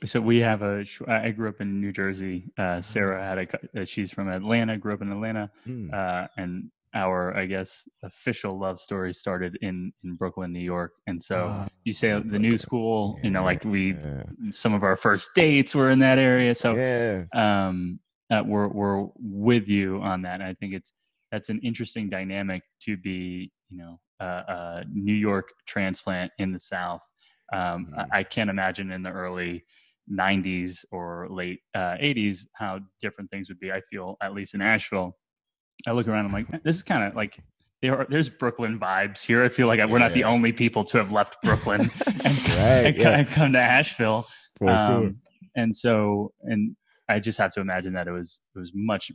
So 0.04 0.20
we 0.20 0.38
have 0.38 0.62
a. 0.62 0.84
I 1.08 1.32
grew 1.32 1.48
up 1.48 1.60
in 1.60 1.80
New 1.80 1.90
Jersey. 1.90 2.52
Uh, 2.56 2.80
Sarah 2.80 3.20
had 3.20 3.38
a. 3.38 3.80
uh, 3.80 3.84
She's 3.84 4.12
from 4.12 4.28
Atlanta. 4.28 4.78
Grew 4.78 4.94
up 4.94 5.02
in 5.02 5.10
Atlanta, 5.10 5.50
Hmm. 5.64 5.90
uh, 5.92 6.28
and 6.36 6.70
our, 6.94 7.36
I 7.36 7.46
guess, 7.46 7.82
official 8.04 8.56
love 8.56 8.80
story 8.80 9.12
started 9.12 9.58
in 9.60 9.92
in 10.04 10.14
Brooklyn, 10.14 10.52
New 10.52 10.60
York. 10.60 10.92
And 11.08 11.20
so 11.20 11.46
Ah, 11.50 11.68
you 11.82 11.92
say 11.92 12.10
yeah, 12.10 12.20
the 12.20 12.38
new 12.38 12.50
Brooklyn. 12.50 12.58
school. 12.60 13.18
You 13.24 13.30
know, 13.30 13.42
like 13.42 13.64
we, 13.64 13.94
yeah. 13.94 14.22
some 14.50 14.72
of 14.72 14.84
our 14.84 14.96
first 14.96 15.30
dates 15.34 15.74
were 15.74 15.90
in 15.90 15.98
that 15.98 16.18
area. 16.20 16.54
So 16.54 16.76
yeah, 16.76 17.24
um, 17.34 17.98
uh, 18.30 18.44
we're 18.46 18.68
we're 18.68 19.04
with 19.16 19.66
you 19.66 20.00
on 20.00 20.22
that. 20.22 20.34
And 20.34 20.44
I 20.44 20.54
think 20.54 20.74
it's 20.74 20.92
that's 21.30 21.48
an 21.48 21.60
interesting 21.62 22.08
dynamic 22.08 22.62
to 22.84 22.96
be, 22.96 23.50
you 23.70 23.78
know, 23.78 24.00
a, 24.20 24.24
a 24.26 24.84
New 24.92 25.14
York 25.14 25.52
transplant 25.66 26.32
in 26.38 26.52
the 26.52 26.60
South. 26.60 27.02
Um, 27.52 27.86
Mhm. 27.96 28.06
I, 28.12 28.18
I 28.20 28.22
can't 28.24 28.50
imagine 28.50 28.90
in 28.92 29.02
the 29.02 29.10
early 29.10 29.64
'90s 30.10 30.84
or 30.90 31.28
late 31.30 31.60
uh, 31.74 31.96
'80s 32.00 32.46
how 32.54 32.80
different 33.00 33.30
things 33.30 33.48
would 33.48 33.60
be. 33.60 33.72
I 33.72 33.80
feel 33.90 34.16
at 34.22 34.34
least 34.34 34.54
in 34.54 34.62
Asheville, 34.62 35.16
I 35.86 35.92
look 35.92 36.08
around, 36.08 36.26
I'm 36.26 36.32
like, 36.32 36.46
"Eh, 36.52 36.58
this 36.64 36.76
is 36.76 36.82
kind 36.82 37.04
of 37.04 37.14
like. 37.14 37.38
There 37.80 37.96
are, 37.96 38.06
there's 38.10 38.28
Brooklyn 38.28 38.76
vibes 38.80 39.24
here. 39.24 39.44
I 39.44 39.48
feel 39.48 39.68
like 39.68 39.78
we're 39.88 40.00
not 40.00 40.12
the 40.12 40.24
only 40.24 40.52
people 40.52 40.82
to 40.86 40.98
have 40.98 41.12
left 41.12 41.36
Brooklyn 41.44 41.82
and, 42.24 42.48
Right, 42.48 42.86
and, 42.86 42.96
yeah. 42.96 43.22
come 43.22 43.52
to 43.52 43.60
Asheville 43.60 44.26
sure. 44.60 44.68
um, 44.70 45.20
and 45.54 45.74
so 45.76 46.32
and 46.42 46.74
i 47.08 47.20
just 47.20 47.38
have 47.38 47.52
to 47.52 47.60
imagine 47.60 47.92
that 47.92 48.08
it 48.08 48.10
was 48.10 48.40
it 48.56 48.58
was 48.58 48.72
much 48.74 49.12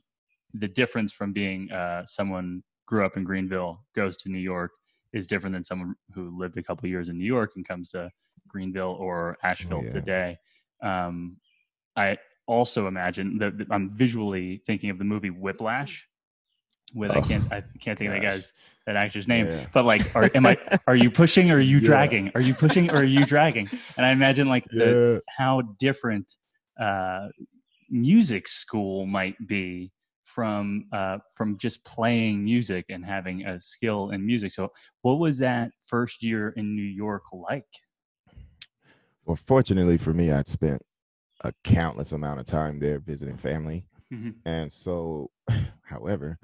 the 0.53 0.67
difference 0.67 1.11
from 1.11 1.33
being 1.33 1.71
uh, 1.71 2.05
someone 2.05 2.63
grew 2.87 3.05
up 3.05 3.17
in 3.17 3.23
greenville 3.23 3.83
goes 3.95 4.17
to 4.17 4.29
new 4.29 4.39
york 4.39 4.71
is 5.13 5.27
different 5.27 5.53
than 5.53 5.63
someone 5.63 5.95
who 6.13 6.37
lived 6.37 6.57
a 6.57 6.63
couple 6.63 6.87
years 6.87 7.09
in 7.09 7.17
new 7.17 7.25
york 7.25 7.53
and 7.55 7.67
comes 7.67 7.89
to 7.89 8.09
greenville 8.47 8.95
or 8.99 9.37
asheville 9.43 9.83
yeah. 9.83 9.89
today 9.91 10.37
um, 10.83 11.37
i 11.95 12.17
also 12.47 12.87
imagine 12.87 13.37
that 13.37 13.57
that 13.57 13.67
I'm 13.71 13.89
visually 13.95 14.61
thinking 14.67 14.89
of 14.89 14.97
the 14.97 15.05
movie 15.05 15.29
Whiplash. 15.29 16.07
With 16.93 17.11
I 17.11 17.17
Oh, 17.17 17.21
can't 17.21 17.43
I 17.51 17.63
can't 17.79 17.97
think 17.97 18.09
of 18.09 18.15
the 18.15 18.21
guy's 18.21 18.53
that 18.85 18.95
actor's 18.95 19.27
name, 19.27 19.47
Yeah. 19.47 19.65
but 19.73 19.85
like, 19.85 20.11
are 20.13 20.29
am 20.35 20.45
I? 20.45 20.57
Are 20.87 20.95
you 20.95 21.09
pushing 21.09 21.49
or 21.49 21.55
are 21.55 21.59
you 21.59 21.79
Yeah. 21.79 21.85
dragging? 21.87 22.31
Are 22.35 22.41
you 22.41 22.53
pushing 22.53 22.91
or 22.91 22.97
are 22.97 23.03
you 23.03 23.25
dragging? 23.25 23.69
And 23.97 24.05
I 24.05 24.11
imagine 24.11 24.47
like 24.47 24.65
the 24.69 25.13
Yeah. 25.13 25.19
how 25.37 25.61
different 25.79 26.35
uh, 26.79 27.29
music 27.89 28.47
school 28.47 29.05
might 29.05 29.35
be 29.47 29.91
from 30.33 30.87
uh, 30.93 31.19
from 31.33 31.57
just 31.57 31.83
playing 31.85 32.43
music 32.43 32.85
and 32.89 33.05
having 33.05 33.45
a 33.45 33.59
skill 33.61 34.11
in 34.11 34.25
music. 34.25 34.53
So, 34.53 34.71
what 35.01 35.15
was 35.19 35.37
that 35.39 35.71
first 35.85 36.23
year 36.23 36.49
in 36.51 36.75
New 36.75 36.81
York 36.83 37.23
like? 37.33 37.67
Well, 39.25 39.35
fortunately 39.37 39.97
for 39.97 40.13
me, 40.13 40.31
I'd 40.31 40.47
spent 40.47 40.81
a 41.41 41.53
countless 41.63 42.13
amount 42.13 42.41
of 42.41 42.45
time 42.47 42.79
there 42.79 42.99
visiting 42.99 43.37
family. 43.37 43.87
Mhm. 44.11 44.43
And 44.45 44.71
so, 44.71 45.31
however, 45.83 46.39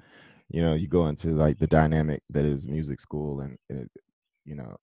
you 0.48 0.62
know, 0.62 0.74
you 0.74 0.88
go 0.88 1.08
into 1.08 1.30
like 1.30 1.58
the 1.58 1.68
dynamic 1.68 2.22
that 2.30 2.44
is 2.46 2.68
music 2.68 3.00
school, 3.00 3.40
and, 3.40 3.58
and 3.70 3.80
it, 3.80 3.92
you 4.44 4.56
know, 4.56 4.76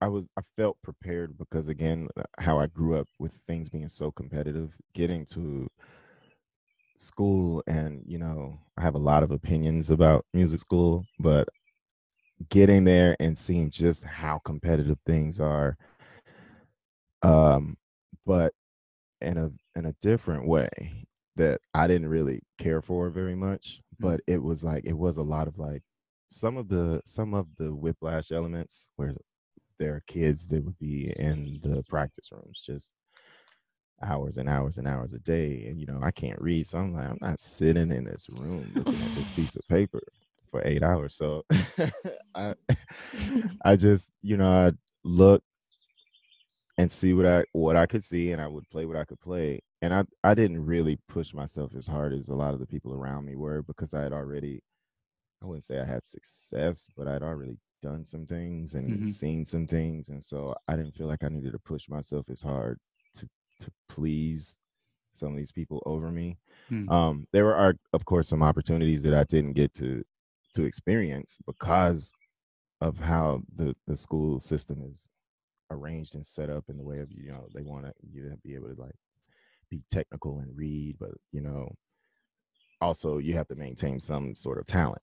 I 0.00 0.08
was 0.08 0.26
I 0.36 0.42
felt 0.56 0.82
prepared 0.82 1.38
because 1.38 1.68
again, 1.68 2.08
how 2.38 2.58
I 2.58 2.66
grew 2.66 2.96
up 2.98 3.08
with 3.18 3.32
things 3.34 3.70
being 3.70 3.88
so 3.88 4.10
competitive, 4.12 4.76
getting 4.92 5.24
to 5.26 5.68
school, 6.96 7.62
and 7.66 8.02
you 8.06 8.18
know, 8.18 8.58
I 8.76 8.82
have 8.82 8.94
a 8.94 8.98
lot 8.98 9.22
of 9.22 9.30
opinions 9.30 9.90
about 9.90 10.24
music 10.32 10.60
school, 10.60 11.04
but 11.18 11.48
getting 12.50 12.84
there 12.84 13.16
and 13.20 13.38
seeing 13.38 13.70
just 13.70 14.04
how 14.04 14.38
competitive 14.44 14.98
things 15.06 15.40
are, 15.40 15.76
um, 17.22 17.76
but 18.26 18.52
in 19.20 19.38
a 19.38 19.50
in 19.76 19.86
a 19.86 19.94
different 20.00 20.46
way 20.46 21.06
that 21.36 21.60
I 21.74 21.86
didn't 21.86 22.08
really 22.08 22.40
care 22.58 22.80
for 22.80 23.10
very 23.10 23.34
much, 23.34 23.80
but 23.98 24.20
it 24.26 24.42
was 24.42 24.64
like 24.64 24.84
it 24.84 24.96
was 24.96 25.16
a 25.16 25.22
lot 25.22 25.48
of 25.48 25.58
like 25.58 25.82
some 26.28 26.56
of 26.56 26.68
the 26.68 27.00
some 27.04 27.34
of 27.34 27.46
the 27.58 27.74
whiplash 27.74 28.32
elements 28.32 28.88
where 28.96 29.14
there 29.78 29.94
are 29.94 30.02
kids 30.06 30.48
that 30.48 30.64
would 30.64 30.78
be 30.78 31.12
in 31.16 31.60
the 31.62 31.82
practice 31.88 32.28
rooms 32.32 32.62
just 32.64 32.94
hours 34.02 34.36
and 34.38 34.48
hours 34.48 34.78
and 34.78 34.86
hours 34.88 35.12
a 35.12 35.18
day 35.20 35.66
and 35.68 35.80
you 35.80 35.86
know 35.86 36.00
I 36.02 36.10
can't 36.10 36.40
read 36.40 36.66
so 36.66 36.78
I'm 36.78 36.92
like 36.94 37.08
I'm 37.08 37.18
not 37.20 37.40
sitting 37.40 37.92
in 37.92 38.04
this 38.04 38.28
room 38.28 38.74
looking 38.76 39.00
at 39.02 39.12
this 39.14 39.30
piece 39.30 39.56
of 39.56 39.66
paper 39.68 40.02
for 40.50 40.66
8 40.66 40.82
hours 40.82 41.14
so 41.14 41.44
I 42.34 42.54
I 43.64 43.76
just 43.76 44.12
you 44.22 44.36
know 44.36 44.50
I 44.50 44.72
look 45.04 45.42
and 46.78 46.90
see 46.90 47.12
what 47.12 47.26
I 47.26 47.44
what 47.52 47.76
I 47.76 47.86
could 47.86 48.02
see 48.02 48.32
and 48.32 48.40
I 48.42 48.48
would 48.48 48.68
play 48.70 48.84
what 48.86 48.96
I 48.96 49.04
could 49.04 49.20
play. 49.20 49.60
And 49.82 49.94
I 49.94 50.04
I 50.24 50.34
didn't 50.34 50.64
really 50.64 50.98
push 51.08 51.32
myself 51.34 51.74
as 51.74 51.86
hard 51.86 52.12
as 52.12 52.28
a 52.28 52.34
lot 52.34 52.54
of 52.54 52.60
the 52.60 52.66
people 52.66 52.94
around 52.94 53.24
me 53.26 53.36
were 53.36 53.62
because 53.62 53.94
I 53.94 54.02
had 54.02 54.12
already 54.12 54.60
I 55.42 55.46
wouldn't 55.46 55.64
say 55.64 55.80
I 55.80 55.84
had 55.86 56.06
success, 56.06 56.88
but 56.96 57.08
I'd 57.08 57.22
already 57.22 57.58
done 57.82 58.04
some 58.06 58.26
things 58.26 58.74
and 58.74 59.06
Mhm. 59.06 59.08
seen 59.08 59.44
some 59.44 59.66
things 59.66 60.08
and 60.10 60.22
so 60.24 60.54
I 60.68 60.76
didn't 60.76 60.94
feel 60.96 61.06
like 61.08 61.24
I 61.24 61.28
needed 61.28 61.52
to 61.52 61.58
push 61.60 61.88
myself 61.88 62.30
as 62.30 62.42
hard 62.42 62.78
to 63.60 63.70
please 63.88 64.56
some 65.14 65.30
of 65.32 65.36
these 65.36 65.52
people 65.52 65.82
over 65.86 66.10
me. 66.10 66.38
Hmm. 66.68 66.90
Um 66.90 67.26
there 67.32 67.54
are 67.54 67.74
of 67.92 68.04
course 68.04 68.28
some 68.28 68.42
opportunities 68.42 69.02
that 69.04 69.14
I 69.14 69.24
didn't 69.24 69.54
get 69.54 69.74
to 69.74 70.04
to 70.54 70.64
experience 70.64 71.38
because 71.46 72.12
of 72.80 72.98
how 72.98 73.42
the 73.56 73.74
the 73.86 73.96
school 73.96 74.40
system 74.40 74.82
is 74.82 75.08
arranged 75.70 76.14
and 76.14 76.24
set 76.26 76.50
up 76.50 76.64
in 76.68 76.76
the 76.76 76.84
way 76.84 77.00
of 77.00 77.10
you 77.12 77.32
know 77.32 77.48
they 77.54 77.62
want 77.62 77.86
you 78.12 78.28
to 78.28 78.36
be 78.44 78.54
able 78.54 78.68
to 78.74 78.80
like 78.80 78.94
be 79.70 79.82
technical 79.90 80.40
and 80.40 80.56
read 80.56 80.96
but 81.00 81.12
you 81.32 81.40
know 81.40 81.74
also 82.80 83.18
you 83.18 83.34
have 83.34 83.48
to 83.48 83.54
maintain 83.54 84.00
some 84.00 84.34
sort 84.34 84.58
of 84.58 84.66
talent 84.66 85.00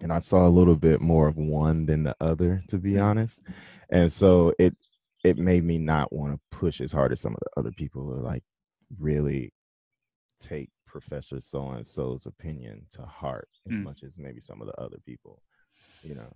and 0.00 0.12
i 0.12 0.18
saw 0.18 0.46
a 0.46 0.50
little 0.50 0.76
bit 0.76 1.00
more 1.00 1.28
of 1.28 1.36
one 1.36 1.86
than 1.86 2.02
the 2.02 2.16
other 2.20 2.62
to 2.68 2.78
be 2.78 2.92
Mm. 2.94 3.02
honest 3.02 3.42
and 3.90 4.10
so 4.12 4.52
it 4.58 4.76
it 5.24 5.38
made 5.38 5.64
me 5.64 5.78
not 5.78 6.12
want 6.12 6.34
to 6.34 6.40
push 6.56 6.80
as 6.80 6.92
hard 6.92 7.12
as 7.12 7.20
some 7.20 7.32
of 7.32 7.40
the 7.40 7.60
other 7.60 7.72
people 7.72 8.10
or 8.12 8.16
like 8.22 8.44
really 8.98 9.52
take 10.40 10.70
professor 10.86 11.40
so 11.40 11.68
and 11.70 11.86
so's 11.86 12.26
opinion 12.26 12.86
to 12.90 13.02
heart 13.02 13.48
as 13.70 13.76
Mm. 13.78 13.84
much 13.84 14.02
as 14.04 14.18
maybe 14.18 14.40
some 14.40 14.60
of 14.60 14.66
the 14.68 14.80
other 14.80 14.98
people 15.06 15.42
you 16.02 16.14
know 16.14 16.28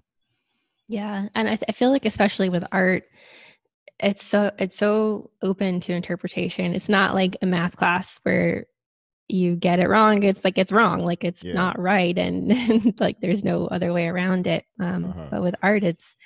Yeah, 0.89 1.29
and 1.35 1.49
I, 1.49 1.57
th- 1.57 1.65
I 1.69 1.73
feel 1.73 1.91
like 1.91 2.07
especially 2.07 2.49
with 2.49 2.65
art, 2.73 3.05
it's 4.01 4.25
so 4.25 4.51
it's 4.59 4.77
so 4.77 5.31
open 5.43 5.81
to 5.81 5.93
interpretation. 5.93 6.75
It's 6.75 6.89
not 6.89 7.15
like 7.15 7.37
a 7.43 7.47
math 7.47 7.77
class 7.77 8.19
where 8.23 8.67
you 9.29 9.57
get 9.57 9.81
it 9.81 9.89
wrong. 9.89 10.23
It's 10.23 10.45
like 10.45 10.57
it's 10.57 10.73
wrong, 10.73 11.01
like 11.01 11.25
it's 11.25 11.45
Yeah. 11.45 11.53
not 11.55 11.79
right, 11.79 12.17
and 12.17 12.95
like 13.01 13.21
there's 13.21 13.45
no 13.45 13.67
other 13.67 13.93
way 13.93 14.07
around 14.09 14.47
it. 14.47 14.65
Um, 14.81 15.05
Uh-huh. 15.07 15.29
But 15.31 15.43
with 15.43 15.55
art, 15.63 15.85
it's 15.85 16.17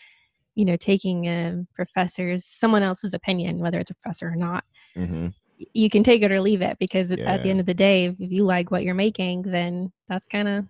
you 0.54 0.64
know 0.64 0.76
taking 0.76 1.26
a 1.26 1.64
professor's 1.74 2.44
someone 2.46 2.82
else's 2.82 3.14
opinion, 3.14 3.58
whether 3.60 3.78
it's 3.80 3.90
a 3.90 3.94
professor 3.94 4.28
or 4.28 4.36
not. 4.36 4.64
hmm 4.96 5.34
You 5.74 5.90
can 5.90 6.02
take 6.02 6.22
it 6.22 6.32
or 6.32 6.40
leave 6.40 6.62
it 6.62 6.78
because 6.78 7.12
at 7.24 7.42
the 7.42 7.50
end 7.50 7.60
of 7.60 7.66
the 7.66 7.74
day, 7.74 8.06
if 8.06 8.16
you 8.18 8.44
like 8.44 8.70
what 8.70 8.82
you're 8.84 8.94
making, 8.94 9.42
then 9.42 9.92
that's 10.08 10.26
kind 10.26 10.48
of 10.48 10.66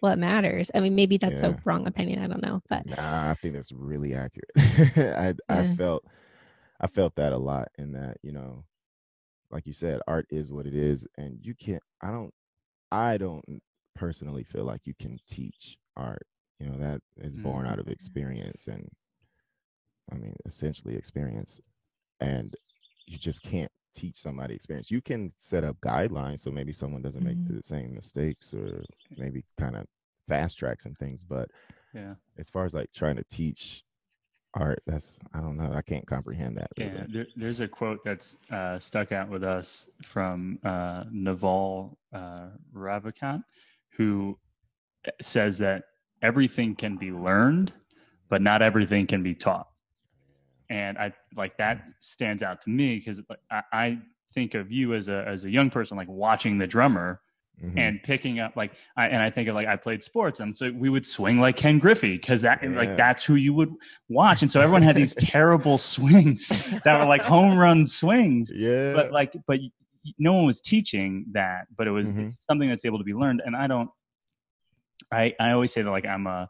what 0.00 0.18
matters. 0.18 0.70
I 0.74 0.80
mean, 0.80 0.94
maybe 0.96 1.18
that's 1.18 1.42
Yeah. 1.42 1.44
a 1.44 1.56
wrong 1.64 1.86
opinion. 1.86 2.20
I 2.22 2.28
don't 2.28 2.42
know, 2.42 2.62
but 2.68 2.84
Nah, 2.84 3.30
I 3.30 3.34
think 3.34 3.54
that's 3.54 3.72
really 3.72 4.14
accurate. 4.14 4.50
I 4.96 5.34
I 5.48 5.62
felt 5.62 6.04
I 6.80 6.86
felt 6.88 7.14
that 7.16 7.32
a 7.32 7.38
lot 7.38 7.68
in 7.78 7.92
that, 7.92 8.18
you 8.22 8.32
know, 8.32 8.66
like 9.50 9.66
you 9.66 9.72
said, 9.74 10.00
art 10.08 10.26
is 10.30 10.52
what 10.52 10.66
it 10.66 10.74
is 10.74 11.06
and 11.18 11.38
you 11.44 11.54
can't 11.54 11.82
I 12.02 12.10
don't 12.12 12.34
I 12.92 13.18
don't 13.18 13.44
personally 13.96 14.44
feel 14.44 14.64
like 14.64 14.86
you 14.86 14.94
can 14.94 15.20
teach 15.28 15.78
art. 15.96 16.26
You 16.62 16.70
know, 16.70 16.78
that 16.78 17.00
is 17.16 17.36
born 17.36 17.66
out 17.66 17.80
of 17.80 17.88
experience 17.88 18.68
and 18.68 18.88
I 20.12 20.14
mean, 20.16 20.36
essentially 20.46 20.94
experience 20.94 21.60
and 22.20 22.54
you 23.06 23.18
just 23.18 23.42
can't 23.42 23.70
teach 23.94 24.16
somebody 24.16 24.54
experience. 24.54 24.90
You 24.90 25.00
can 25.02 25.32
set 25.34 25.64
up 25.64 25.76
guidelines 25.80 26.40
so 26.40 26.50
maybe 26.52 26.72
someone 26.72 27.02
doesn't 27.02 27.24
make 27.24 27.36
Mhm. 27.36 27.56
the 27.56 27.62
same 27.62 27.94
mistakes 27.94 28.54
or 28.54 28.84
maybe 29.16 29.44
kind 29.58 29.76
of 29.76 29.86
fast 30.28 30.56
tracks 30.58 30.86
and 30.86 30.96
things, 30.98 31.24
but 31.24 31.50
Yeah, 31.92 32.14
as 32.38 32.48
far 32.48 32.64
as 32.64 32.74
like 32.74 32.92
trying 32.92 33.16
to 33.16 33.24
teach 33.24 33.84
art 34.54 34.82
that's 34.86 35.18
i 35.32 35.40
don't 35.40 35.56
know 35.56 35.72
i 35.72 35.80
can't 35.80 36.06
comprehend 36.06 36.58
that 36.58 36.70
really. 36.78 36.90
yeah. 36.90 37.06
There, 37.08 37.26
there's 37.36 37.60
a 37.60 37.68
quote 37.68 38.04
that's 38.04 38.36
uh, 38.50 38.78
stuck 38.78 39.10
out 39.10 39.30
with 39.30 39.42
us 39.42 39.88
from 40.02 40.58
uh, 40.62 41.04
Naval 41.10 41.98
uh, 42.12 42.48
Ravikant, 42.74 43.44
who 43.96 44.38
uh, 45.06 45.10
says 45.22 45.56
that 45.58 45.84
everything 46.22 46.74
can 46.76 46.96
be 46.96 47.10
learned, 47.10 47.72
but 48.28 48.40
not 48.42 48.62
everything 48.62 49.06
can 49.06 49.22
be 49.22 49.34
taught. 49.34 49.68
and 50.70 50.96
I 50.96 51.12
like 51.36 51.56
that 51.58 51.84
stands 52.00 52.42
out 52.42 52.60
to 52.62 52.70
me 52.70 52.96
because 52.96 53.20
I, 53.50 53.62
I 53.72 53.98
think 54.32 54.54
of 54.54 54.70
you 54.72 54.94
as 54.94 55.08
a 55.08 55.24
as 55.28 55.44
a 55.44 55.50
young 55.50 55.68
person 55.70 55.96
like 55.96 56.08
watching 56.08 56.58
the 56.58 56.66
drummer 56.66 57.20
Mhm. 57.62 57.78
and 57.78 58.02
picking 58.02 58.40
up 58.40 58.56
like 58.56 58.72
I, 58.96 59.08
and 59.08 59.20
I 59.22 59.28
think 59.28 59.46
of 59.50 59.54
like 59.54 59.68
I 59.68 59.76
played 59.76 60.02
sports 60.02 60.40
and 60.40 60.56
so 60.56 60.72
we 60.72 60.88
would 60.88 61.04
swing 61.04 61.38
like 61.38 61.54
Ken 61.56 61.78
Griffey 61.78 62.16
because 62.16 62.40
that 62.40 62.62
Yeah. 62.62 62.70
like 62.70 62.96
that's 62.96 63.22
who 63.22 63.34
you 63.34 63.52
would 63.52 63.70
watch 64.08 64.40
and 64.40 64.50
so 64.50 64.58
everyone 64.62 64.80
had 64.82 64.96
these 64.96 65.14
terrible 65.34 65.76
swings 65.76 66.48
that 66.84 66.98
were 66.98 67.04
like 67.04 67.20
home 67.20 67.58
run 67.58 67.84
swings 67.84 68.50
yeah 68.54 68.94
but 68.94 69.12
like 69.12 69.34
but 69.46 69.58
no 70.18 70.32
one 70.32 70.46
was 70.46 70.62
teaching 70.62 71.26
that 71.32 71.66
but 71.76 71.86
it 71.86 71.90
was 71.90 72.10
Mhm. 72.10 72.24
it's 72.26 72.42
something 72.48 72.68
that's 72.70 72.86
able 72.86 72.98
to 72.98 73.04
be 73.04 73.12
learned 73.12 73.42
and 73.44 73.54
I 73.54 73.66
don't 73.66 73.90
I 75.12 75.34
I 75.38 75.52
always 75.52 75.72
say 75.72 75.82
that 75.82 75.90
like 75.90 76.06
I'm 76.06 76.26
a 76.26 76.48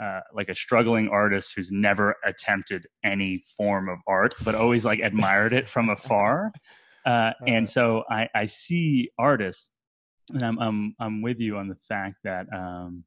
uh, 0.00 0.20
like 0.32 0.48
a 0.48 0.54
struggling 0.54 1.08
artist 1.08 1.54
who's 1.56 1.72
never 1.72 2.14
attempted 2.24 2.86
any 3.04 3.42
form 3.56 3.88
of 3.88 3.98
art, 4.06 4.34
but 4.44 4.54
always 4.54 4.84
like 4.84 5.00
admired 5.00 5.52
it 5.52 5.68
from 5.68 5.88
afar. 5.90 6.52
Uh, 7.06 7.32
and 7.46 7.66
so 7.66 8.04
I, 8.10 8.28
I 8.34 8.44
see 8.44 9.10
artists, 9.18 9.70
and 10.34 10.42
I'm 10.44 10.58
I'm 10.58 10.94
I'm 11.00 11.22
with 11.22 11.40
you 11.40 11.56
on 11.56 11.66
the 11.66 11.76
fact 11.88 12.16
that 12.22 12.46
um, 12.52 13.02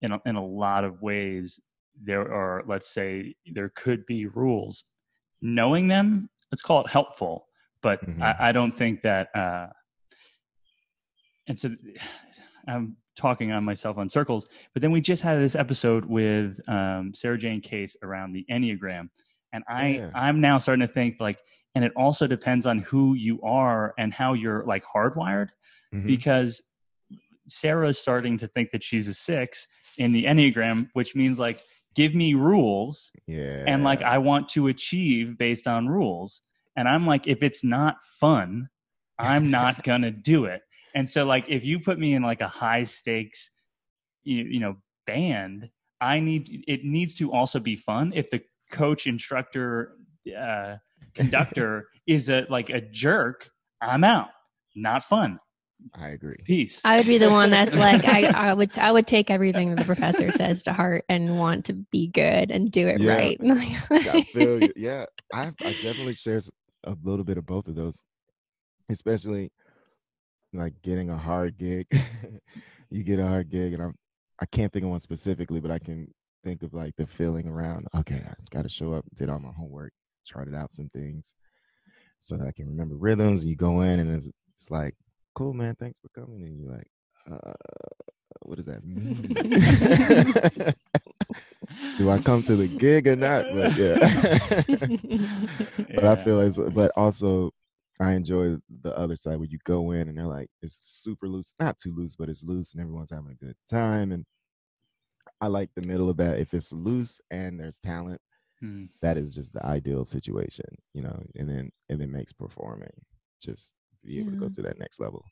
in 0.00 0.12
a, 0.12 0.20
in 0.24 0.36
a 0.36 0.44
lot 0.44 0.82
of 0.84 1.02
ways 1.02 1.60
there 2.02 2.22
are 2.22 2.64
let's 2.66 2.88
say 2.88 3.34
there 3.52 3.70
could 3.74 4.06
be 4.06 4.24
rules. 4.26 4.84
Knowing 5.42 5.88
them, 5.88 6.30
let's 6.50 6.62
call 6.62 6.80
it 6.86 6.90
helpful, 6.90 7.48
but 7.82 8.00
Mhm. 8.06 8.22
I, 8.22 8.48
I 8.48 8.52
don't 8.52 8.74
think 8.74 9.02
that. 9.02 9.28
Uh, 9.34 9.66
and 11.46 11.58
so 11.58 11.70
I'm 12.66 12.96
talking 13.16 13.52
on 13.52 13.64
myself 13.64 13.96
on 13.98 14.08
circles. 14.08 14.46
But 14.72 14.82
then 14.82 14.90
we 14.90 15.00
just 15.00 15.22
had 15.22 15.38
this 15.40 15.54
episode 15.54 16.04
with 16.04 16.58
um, 16.68 17.12
Sarah 17.14 17.38
Jane 17.38 17.60
Case 17.60 17.96
around 18.02 18.32
the 18.32 18.44
Enneagram, 18.50 19.08
and 19.52 19.64
I 19.68 19.88
Yeah. 19.88 20.10
I'm 20.14 20.40
now 20.40 20.58
starting 20.58 20.86
to 20.86 20.92
think 20.92 21.16
like, 21.20 21.38
and 21.74 21.84
it 21.84 21.92
also 21.96 22.26
depends 22.26 22.66
on 22.66 22.78
who 22.78 23.14
you 23.14 23.40
are 23.42 23.94
and 23.98 24.12
how 24.12 24.32
you're 24.34 24.64
like 24.64 24.84
hardwired, 24.84 25.48
Mhm. 25.92 26.06
because 26.06 26.62
Sarah 27.48 27.88
is 27.88 27.98
starting 27.98 28.38
to 28.38 28.48
think 28.48 28.70
that 28.70 28.82
she's 28.82 29.06
a 29.08 29.14
six 29.14 29.66
in 29.98 30.12
the 30.12 30.24
Enneagram, 30.24 30.88
which 30.94 31.14
means 31.14 31.38
like 31.38 31.60
give 31.94 32.14
me 32.14 32.34
rules 32.34 33.12
yeah 33.28 33.62
and 33.68 33.84
like 33.84 34.02
I 34.02 34.18
want 34.18 34.48
to 34.50 34.66
achieve 34.66 35.38
based 35.38 35.66
on 35.68 35.86
rules. 35.88 36.40
And 36.76 36.88
I'm 36.88 37.06
like, 37.06 37.28
if 37.28 37.42
it's 37.44 37.62
not 37.62 38.02
fun, 38.18 38.68
I'm 39.18 39.50
not 39.50 39.82
gonna 39.84 40.10
do 40.10 40.46
it. 40.46 40.62
And 40.94 41.08
so 41.08 41.24
like 41.24 41.44
if 41.48 41.64
you 41.64 41.80
put 41.80 41.98
me 41.98 42.14
in 42.14 42.22
like 42.22 42.40
a 42.40 42.48
high 42.48 42.84
stakes, 42.84 43.50
you, 44.22 44.44
you 44.44 44.60
know, 44.60 44.76
band, 45.06 45.68
I 46.00 46.20
need 46.20 46.64
it 46.68 46.84
needs 46.84 47.14
to 47.14 47.32
also 47.32 47.58
be 47.58 47.76
fun. 47.76 48.12
If 48.14 48.30
the 48.30 48.42
coach, 48.70 49.06
instructor, 49.06 49.96
uh, 50.38 50.76
conductor 51.14 51.88
is 52.06 52.28
a 52.30 52.46
like 52.48 52.70
a 52.70 52.80
jerk, 52.80 53.48
I'm 53.80 54.04
out. 54.04 54.28
Not 54.74 55.04
fun. 55.04 55.40
I 55.94 56.08
agree. 56.08 56.36
Peace. 56.44 56.80
I 56.84 56.96
would 56.96 57.06
be 57.06 57.18
the 57.18 57.30
one 57.30 57.50
that's 57.50 57.74
like 57.74 58.04
I, 58.04 58.22
I 58.50 58.54
would 58.54 58.76
I 58.78 58.92
would 58.92 59.06
take 59.06 59.30
everything 59.30 59.70
that 59.70 59.78
the 59.78 59.84
professor 59.84 60.32
says 60.32 60.62
to 60.64 60.72
heart 60.72 61.04
and 61.08 61.36
want 61.36 61.66
to 61.66 61.74
be 61.74 62.08
good 62.08 62.50
and 62.50 62.70
do 62.70 62.86
it 62.86 63.00
Yeah. 63.00 63.16
right. 63.16 63.40
I 63.90 64.22
feel 64.22 64.60
you. 64.60 64.72
Yeah, 64.76 65.06
I 65.32 65.52
I 65.64 65.72
definitely 65.72 66.14
share 66.14 66.40
a 66.84 66.96
little 67.02 67.24
bit 67.24 67.38
of 67.38 67.46
both 67.46 67.68
of 67.68 67.74
those, 67.74 68.02
especially 68.88 69.50
like 70.54 70.74
getting 70.82 71.10
a 71.10 71.16
hard 71.16 71.58
gig. 71.58 71.86
you 72.90 73.04
get 73.04 73.18
a 73.18 73.26
hard 73.26 73.50
gig, 73.50 73.74
and 73.74 73.82
I'm 73.82 73.94
I 74.40 74.46
can't 74.46 74.72
think 74.72 74.84
of 74.84 74.90
one 74.90 75.00
specifically, 75.00 75.60
but 75.60 75.70
I 75.70 75.78
can 75.78 76.12
think 76.42 76.62
of 76.62 76.74
like 76.74 76.96
the 76.96 77.06
feeling 77.06 77.48
around. 77.48 77.88
Okay, 77.96 78.22
I 78.26 78.34
got 78.50 78.62
to 78.62 78.68
show 78.68 78.92
up, 78.92 79.04
did 79.14 79.30
all 79.30 79.38
my 79.38 79.52
homework, 79.52 79.92
charted 80.24 80.54
out 80.54 80.72
some 80.72 80.88
things, 80.90 81.34
so 82.20 82.36
that 82.36 82.46
I 82.46 82.52
can 82.52 82.66
remember 82.66 82.96
rhythms. 82.96 83.42
And 83.42 83.50
you 83.50 83.56
go 83.56 83.82
in, 83.82 84.00
and 84.00 84.14
it's, 84.14 84.28
it's 84.52 84.70
like, 84.70 84.94
cool, 85.34 85.54
man, 85.54 85.74
thanks 85.76 85.98
for 85.98 86.08
coming. 86.08 86.42
And 86.42 86.60
you're 86.60 86.72
like, 86.72 86.88
uh, 87.30 87.52
what 88.42 88.56
does 88.56 88.66
that 88.66 88.84
mean? 88.84 89.14
Do 91.98 92.10
I 92.10 92.18
come 92.18 92.42
to 92.44 92.56
the 92.56 92.68
gig 92.68 93.08
or 93.08 93.16
not? 93.16 93.46
But 93.52 93.76
yeah. 93.76 93.98
but 95.94 96.04
I 96.04 96.16
feel 96.22 96.40
as 96.40 96.58
but 96.58 96.92
also 96.96 97.52
I 98.00 98.12
enjoy 98.12 98.56
the 98.84 98.96
other 98.96 99.16
side 99.16 99.38
where 99.38 99.48
you 99.48 99.58
go 99.64 99.90
in 99.90 100.08
and 100.08 100.16
they're 100.16 100.26
like 100.26 100.48
it's 100.62 100.78
super 100.80 101.26
loose, 101.28 101.54
not 101.58 101.76
too 101.78 101.92
loose, 101.94 102.14
but 102.14 102.28
it's 102.28 102.44
loose 102.44 102.72
and 102.72 102.80
everyone's 102.80 103.10
having 103.10 103.32
a 103.32 103.44
good 103.44 103.56
time. 103.68 104.12
And 104.12 104.24
I 105.40 105.48
like 105.48 105.70
the 105.74 105.86
middle 105.88 106.08
of 106.08 106.16
that. 106.18 106.38
If 106.38 106.54
it's 106.54 106.72
loose 106.72 107.20
and 107.30 107.58
there's 107.58 107.78
talent, 107.78 108.20
Hmm. 108.60 108.84
that 109.02 109.16
is 109.16 109.34
just 109.34 109.52
the 109.52 109.66
ideal 109.66 110.04
situation, 110.04 110.66
you 110.92 111.02
know, 111.02 111.20
and 111.36 111.48
then 111.48 111.72
and 111.88 112.00
it 112.00 112.08
makes 112.08 112.32
performing 112.32 112.92
just 113.42 113.74
be 114.04 114.20
able 114.20 114.30
to 114.30 114.36
go 114.36 114.48
to 114.48 114.62
that 114.62 114.78
next 114.78 115.00
level. 115.00 115.24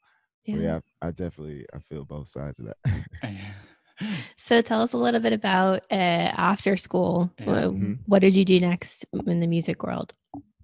Yeah. 0.44 0.56
Yeah, 0.56 0.80
I, 1.02 1.08
I 1.08 1.10
definitely 1.12 1.64
I 1.72 1.78
feel 1.78 2.04
both 2.04 2.28
sides 2.28 2.58
of 2.58 2.66
that. 2.66 2.76
So 4.36 4.60
tell 4.62 4.82
us 4.82 4.94
a 4.94 4.98
little 4.98 5.20
bit 5.20 5.32
about 5.32 5.84
uh, 5.90 5.94
after 5.94 6.76
school. 6.76 7.30
Yeah. 7.38 7.46
Wha- 7.46 7.72
Mhm. 7.72 7.98
What 8.06 8.18
did 8.18 8.34
you 8.34 8.44
do 8.44 8.58
next 8.58 9.04
in 9.26 9.38
the 9.38 9.46
music 9.46 9.84
world? 9.84 10.12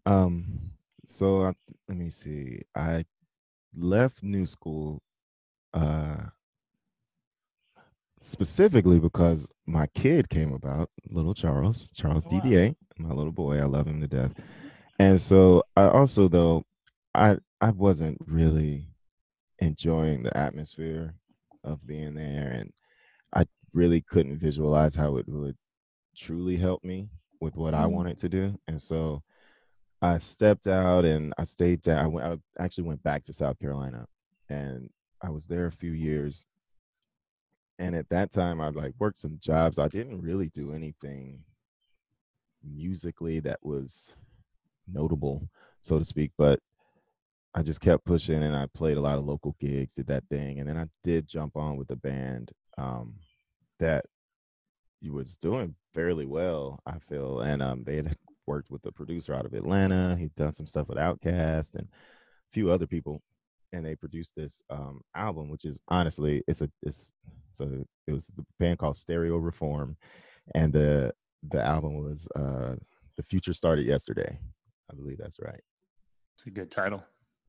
Um, 0.06 0.67
so 1.08 1.44
I, 1.44 1.54
let 1.88 1.96
me 1.96 2.10
see. 2.10 2.60
I 2.74 3.04
left 3.74 4.22
New 4.22 4.46
School, 4.46 5.02
uh, 5.72 6.18
specifically 8.20 8.98
because 8.98 9.48
my 9.66 9.86
kid 9.88 10.28
came 10.28 10.52
about, 10.52 10.90
little 11.08 11.34
Charles, 11.34 11.88
Charles 11.94 12.26
Wow. 12.26 12.40
DDA, 12.40 12.76
my 12.98 13.14
little 13.14 13.32
boy. 13.32 13.58
I 13.58 13.64
love 13.64 13.86
him 13.86 14.00
to 14.00 14.06
death. 14.08 14.32
And 14.98 15.20
so 15.20 15.62
I 15.76 15.88
also 15.88 16.28
though, 16.28 16.64
I 17.14 17.38
I 17.60 17.70
wasn't 17.70 18.18
really 18.26 18.88
enjoying 19.60 20.22
the 20.22 20.36
atmosphere 20.36 21.14
of 21.64 21.86
being 21.86 22.14
there, 22.14 22.50
and 22.50 22.72
I 23.34 23.46
really 23.72 24.00
couldn't 24.02 24.38
visualize 24.38 24.94
how 24.94 25.16
it 25.16 25.28
would 25.28 25.56
truly 26.16 26.56
help 26.56 26.84
me 26.84 27.10
with 27.40 27.56
what 27.56 27.74
I 27.74 27.86
Mhm. 27.86 27.92
wanted 27.92 28.18
to 28.18 28.28
do, 28.28 28.58
and 28.68 28.80
so. 28.80 29.22
I 30.00 30.18
stepped 30.18 30.66
out 30.66 31.04
and 31.04 31.34
I 31.38 31.44
stayed 31.44 31.82
down. 31.82 32.04
I, 32.04 32.06
went, 32.06 32.26
I 32.26 32.62
actually 32.64 32.84
went 32.84 33.02
back 33.02 33.24
to 33.24 33.32
South 33.32 33.58
Carolina, 33.58 34.06
and 34.48 34.90
I 35.20 35.30
was 35.30 35.46
there 35.46 35.66
a 35.66 35.72
few 35.72 35.92
years. 35.92 36.46
And 37.80 37.94
at 37.94 38.08
that 38.10 38.30
time, 38.30 38.60
I 38.60 38.68
like 38.68 38.94
worked 38.98 39.18
some 39.18 39.38
jobs. 39.40 39.78
I 39.78 39.88
didn't 39.88 40.20
really 40.20 40.48
do 40.48 40.72
anything 40.72 41.40
musically 42.64 43.40
that 43.40 43.58
was 43.62 44.12
notable, 44.92 45.48
so 45.80 45.98
to 45.98 46.04
speak. 46.04 46.32
But 46.38 46.60
I 47.54 47.62
just 47.62 47.80
kept 47.80 48.04
pushing, 48.04 48.42
and 48.42 48.54
I 48.54 48.66
played 48.66 48.98
a 48.98 49.02
lot 49.02 49.18
of 49.18 49.24
local 49.24 49.56
gigs, 49.60 49.94
did 49.94 50.06
that 50.08 50.24
thing, 50.28 50.60
and 50.60 50.68
then 50.68 50.76
I 50.76 50.86
did 51.02 51.28
jump 51.28 51.56
on 51.56 51.76
with 51.76 51.90
a 51.90 51.96
band 51.96 52.52
um, 52.76 53.14
that 53.80 54.04
was 55.08 55.36
doing 55.36 55.74
fairly 55.92 56.26
well. 56.26 56.80
I 56.86 56.98
feel, 57.08 57.40
and 57.40 57.62
um, 57.62 57.82
they 57.84 57.96
had 57.96 58.16
worked 58.48 58.70
with 58.70 58.84
a 58.86 58.92
producer 58.92 59.34
out 59.34 59.46
of 59.46 59.52
Atlanta. 59.54 60.16
He'd 60.16 60.34
done 60.34 60.52
some 60.52 60.66
stuff 60.66 60.88
with 60.88 60.98
Outkast 60.98 61.76
and 61.76 61.86
a 61.86 62.50
few 62.52 62.70
other 62.70 62.86
people, 62.86 63.20
and 63.72 63.84
they 63.84 63.94
produced 63.94 64.34
this 64.34 64.62
um, 64.70 65.02
album, 65.14 65.50
which 65.50 65.64
is 65.64 65.78
honestly, 65.88 66.42
it's 66.48 66.62
a 66.62 66.70
it's 66.82 67.12
so 67.52 67.84
it 68.06 68.12
was 68.12 68.26
the 68.28 68.44
band 68.58 68.78
called 68.78 68.96
Stereo 68.96 69.36
Reform, 69.36 69.96
and 70.54 70.72
the 70.72 71.12
the 71.50 71.62
album 71.62 72.02
was 72.02 72.26
uh, 72.34 72.74
the 73.16 73.22
future 73.22 73.52
started 73.52 73.86
yesterday. 73.86 74.38
I 74.90 74.94
believe 74.96 75.18
that's 75.18 75.38
right. 75.40 75.60
It's 76.36 76.46
a 76.46 76.50
good 76.50 76.70
title. 76.70 77.04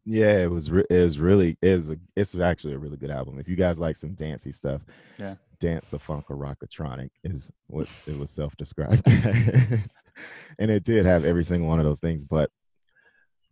Yeah, 0.05 0.43
it 0.43 0.51
was. 0.51 0.69
Re- 0.71 0.85
it 0.89 1.01
was 1.01 1.19
really 1.19 1.57
is 1.62 1.89
a. 1.91 1.97
It's 2.15 2.35
actually 2.35 2.73
a 2.73 2.79
really 2.79 2.97
good 2.97 3.12
album. 3.12 3.39
If 3.39 3.47
you 3.47 3.55
guys 3.55 3.79
like 3.79 3.95
some 3.95 4.13
dancey 4.13 4.51
stuff, 4.51 4.81
Yeah. 5.17 5.35
Dance 5.60 5.93
of 5.93 6.02
funk 6.02 6.26
or 6.30 6.38
rockatronic 6.38 7.10
is 7.24 7.52
what 7.67 7.88
it 8.08 8.17
was 8.17 8.32
self-described, 8.32 9.02
and 10.60 10.72
it 10.72 10.84
did 10.84 11.06
have 11.06 11.26
every 11.26 11.43
single 11.43 11.69
one 11.69 11.80
of 11.80 11.86
those 11.86 12.00
things. 12.00 12.26
But 12.26 12.50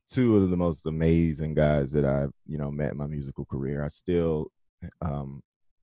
two 0.09 0.37
of 0.37 0.49
the 0.49 0.57
most 0.57 0.85
amazing 0.85 1.53
guys 1.53 1.91
that 1.91 2.05
I've 2.05 2.31
you 2.45 2.57
know 2.57 2.71
met 2.71 2.91
in 2.91 2.97
my 2.97 3.07
musical 3.07 3.45
career. 3.45 3.83
I 3.83 3.89
still 3.89 4.47
um, 5.01 5.41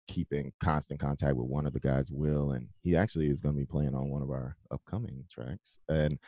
keep 0.09 0.33
in 0.33 0.53
constant 0.61 1.01
contact 1.01 1.37
with 1.37 1.47
one 1.47 1.67
of 1.67 1.73
the 1.73 1.81
guys, 1.81 2.11
Will, 2.11 2.53
and 2.53 2.69
he 2.83 2.97
actually 2.97 3.29
is 3.29 3.41
going 3.41 3.55
to 3.55 3.61
be 3.61 3.67
playing 3.67 3.95
on 3.95 4.11
one 4.11 4.23
of 4.23 4.31
our 4.31 4.57
upcoming 4.71 5.25
tracks. 5.31 5.79
And 5.89 6.19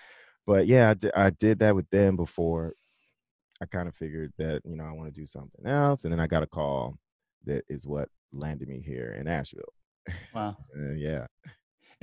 but 0.46 0.66
yeah, 0.66 0.90
I 0.90 0.94
di- 0.94 1.16
I 1.16 1.30
did 1.30 1.58
that 1.60 1.74
with 1.74 1.88
them 1.90 2.16
before. 2.16 2.74
I 3.60 3.66
kind 3.66 3.88
of 3.88 3.94
figured 3.94 4.32
that 4.38 4.62
you 4.64 4.76
know 4.76 4.84
I 4.84 4.92
want 4.92 5.12
to 5.12 5.20
do 5.20 5.26
something 5.26 5.66
else, 5.66 6.04
and 6.04 6.12
then 6.12 6.20
I 6.20 6.26
got 6.26 6.42
a 6.42 6.46
call 6.46 6.96
that 7.44 7.64
is 7.68 7.86
what 7.86 8.08
landed 8.32 8.68
me 8.68 8.80
here 8.80 9.16
in 9.18 9.28
Asheville. 9.28 9.72
Wow. 10.34 10.56
Uh, 10.78 10.92
yeah, 10.92 11.26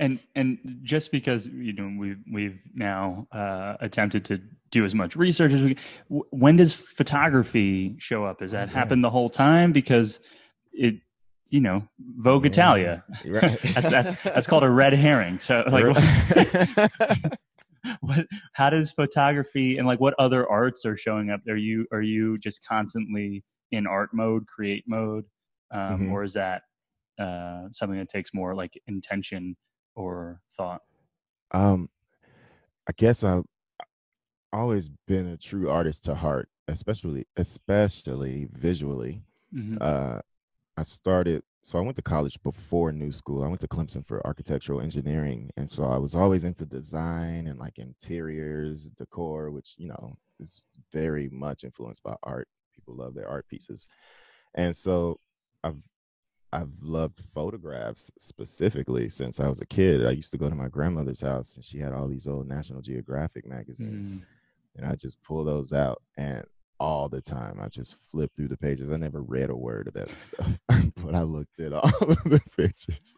And 0.00 0.18
and 0.34 0.58
just 0.82 1.12
because 1.12 1.46
you 1.46 1.72
know 1.72 1.94
we've 1.98 2.18
we've 2.32 2.58
now 2.74 3.26
uh, 3.32 3.76
attempted 3.80 4.24
to 4.26 4.40
do 4.72 4.84
as 4.84 4.94
much 4.94 5.14
research 5.14 5.52
as 5.52 5.62
we, 5.62 5.76
when 6.08 6.56
does 6.56 6.74
photography 6.74 7.94
show 7.98 8.24
up? 8.24 8.40
Has 8.40 8.50
that 8.50 8.68
Yeah. 8.68 8.74
happened 8.74 9.04
the 9.04 9.10
whole 9.10 9.30
time? 9.30 9.70
Because 9.72 10.18
it, 10.72 10.96
you 11.50 11.60
know, 11.60 11.86
Vogue 12.18 12.44
Yeah. 12.44 12.50
Italia. 12.50 13.04
Right. 13.24 13.58
that's 13.74 13.88
that's 13.90 14.22
that's 14.24 14.46
called 14.48 14.64
a 14.64 14.70
red 14.70 14.92
herring. 14.94 15.38
So 15.38 15.62
like, 15.70 15.84
what, 15.84 17.38
what, 18.00 18.26
how 18.54 18.70
does 18.70 18.90
photography 18.90 19.78
and 19.78 19.86
like 19.86 20.00
what 20.00 20.14
other 20.18 20.48
arts 20.50 20.84
are 20.84 20.96
showing 20.96 21.30
up? 21.30 21.40
Are 21.48 21.56
you 21.56 21.86
are 21.92 22.02
you 22.02 22.38
just 22.38 22.66
constantly 22.66 23.44
in 23.70 23.86
art 23.86 24.10
mode, 24.12 24.46
create 24.46 24.84
mode, 24.88 25.24
um, 25.70 26.00
Mhm. 26.00 26.10
or 26.10 26.24
is 26.24 26.32
that 26.34 26.62
uh, 27.18 27.68
something 27.72 27.98
that 27.98 28.08
takes 28.08 28.32
more 28.34 28.54
like 28.54 28.80
intention 28.86 29.56
or 29.94 30.40
thought? 30.56 30.82
um, 31.52 31.88
I 32.88 32.92
guess 32.96 33.24
I've 33.24 33.44
always 34.52 34.88
been 35.06 35.26
a 35.26 35.36
true 35.36 35.68
artist 35.70 36.04
to 36.04 36.14
heart, 36.14 36.48
especially 36.68 37.26
especially 37.36 38.48
visually. 38.52 39.22
Mhm. 39.52 39.78
uh, 39.80 40.20
I 40.76 40.82
started. 40.84 41.42
So 41.62 41.78
I 41.78 41.82
went 41.82 41.96
to 41.96 42.02
college 42.02 42.42
before 42.42 42.92
New 42.92 43.12
School. 43.12 43.44
I 43.44 43.48
went 43.48 43.60
to 43.62 43.68
Clemson 43.68 44.06
for 44.06 44.26
architectural 44.26 44.80
engineering, 44.80 45.50
and 45.56 45.68
so 45.68 45.84
I 45.84 45.98
was 45.98 46.14
always 46.14 46.44
into 46.44 46.66
design 46.66 47.48
and 47.48 47.58
like 47.58 47.78
interiors, 47.78 48.90
decor, 48.90 49.50
which 49.50 49.74
you 49.78 49.88
know 49.88 50.16
is 50.40 50.60
very 50.92 51.28
much 51.30 51.64
influenced 51.64 52.02
by 52.02 52.16
art. 52.22 52.48
People 52.74 52.96
love 52.96 53.14
their 53.14 53.28
art 53.28 53.48
pieces, 53.48 53.88
and 54.54 54.74
so 54.76 55.18
I've 55.64 55.78
I've 56.54 56.70
loved 56.80 57.20
photographs 57.34 58.10
specifically 58.18 59.08
since 59.08 59.40
I 59.40 59.48
was 59.48 59.60
a 59.60 59.66
kid. 59.66 60.06
I 60.06 60.10
used 60.10 60.30
to 60.32 60.38
go 60.38 60.48
to 60.48 60.54
my 60.54 60.68
grandmother's 60.68 61.20
house, 61.20 61.56
and 61.56 61.64
she 61.64 61.78
had 61.78 61.92
all 61.92 62.06
these 62.08 62.26
old 62.28 62.46
National 62.48 62.80
Geographic 62.80 63.46
magazines 63.46 64.08
Mm. 64.10 64.22
and 64.76 64.86
I 64.86 64.94
just 64.94 65.22
pull 65.22 65.44
those 65.44 65.72
out 65.72 66.00
and 66.16 66.44
all 66.80 67.08
the 67.08 67.20
time 67.20 67.58
I 67.60 67.68
just 67.68 67.96
flip 68.10 68.30
through 68.34 68.48
the 68.48 68.56
pages. 68.56 68.90
I 68.90 68.96
never 68.96 69.22
read 69.22 69.48
a 69.48 69.56
word 69.56 69.86
of 69.88 69.94
that 69.94 70.18
stuff, 70.28 70.58
but 70.96 71.14
I 71.14 71.22
looked 71.22 71.58
at 71.60 71.72
all 71.72 71.88
of 72.00 72.22
the 72.24 72.40
pictures. 72.56 73.14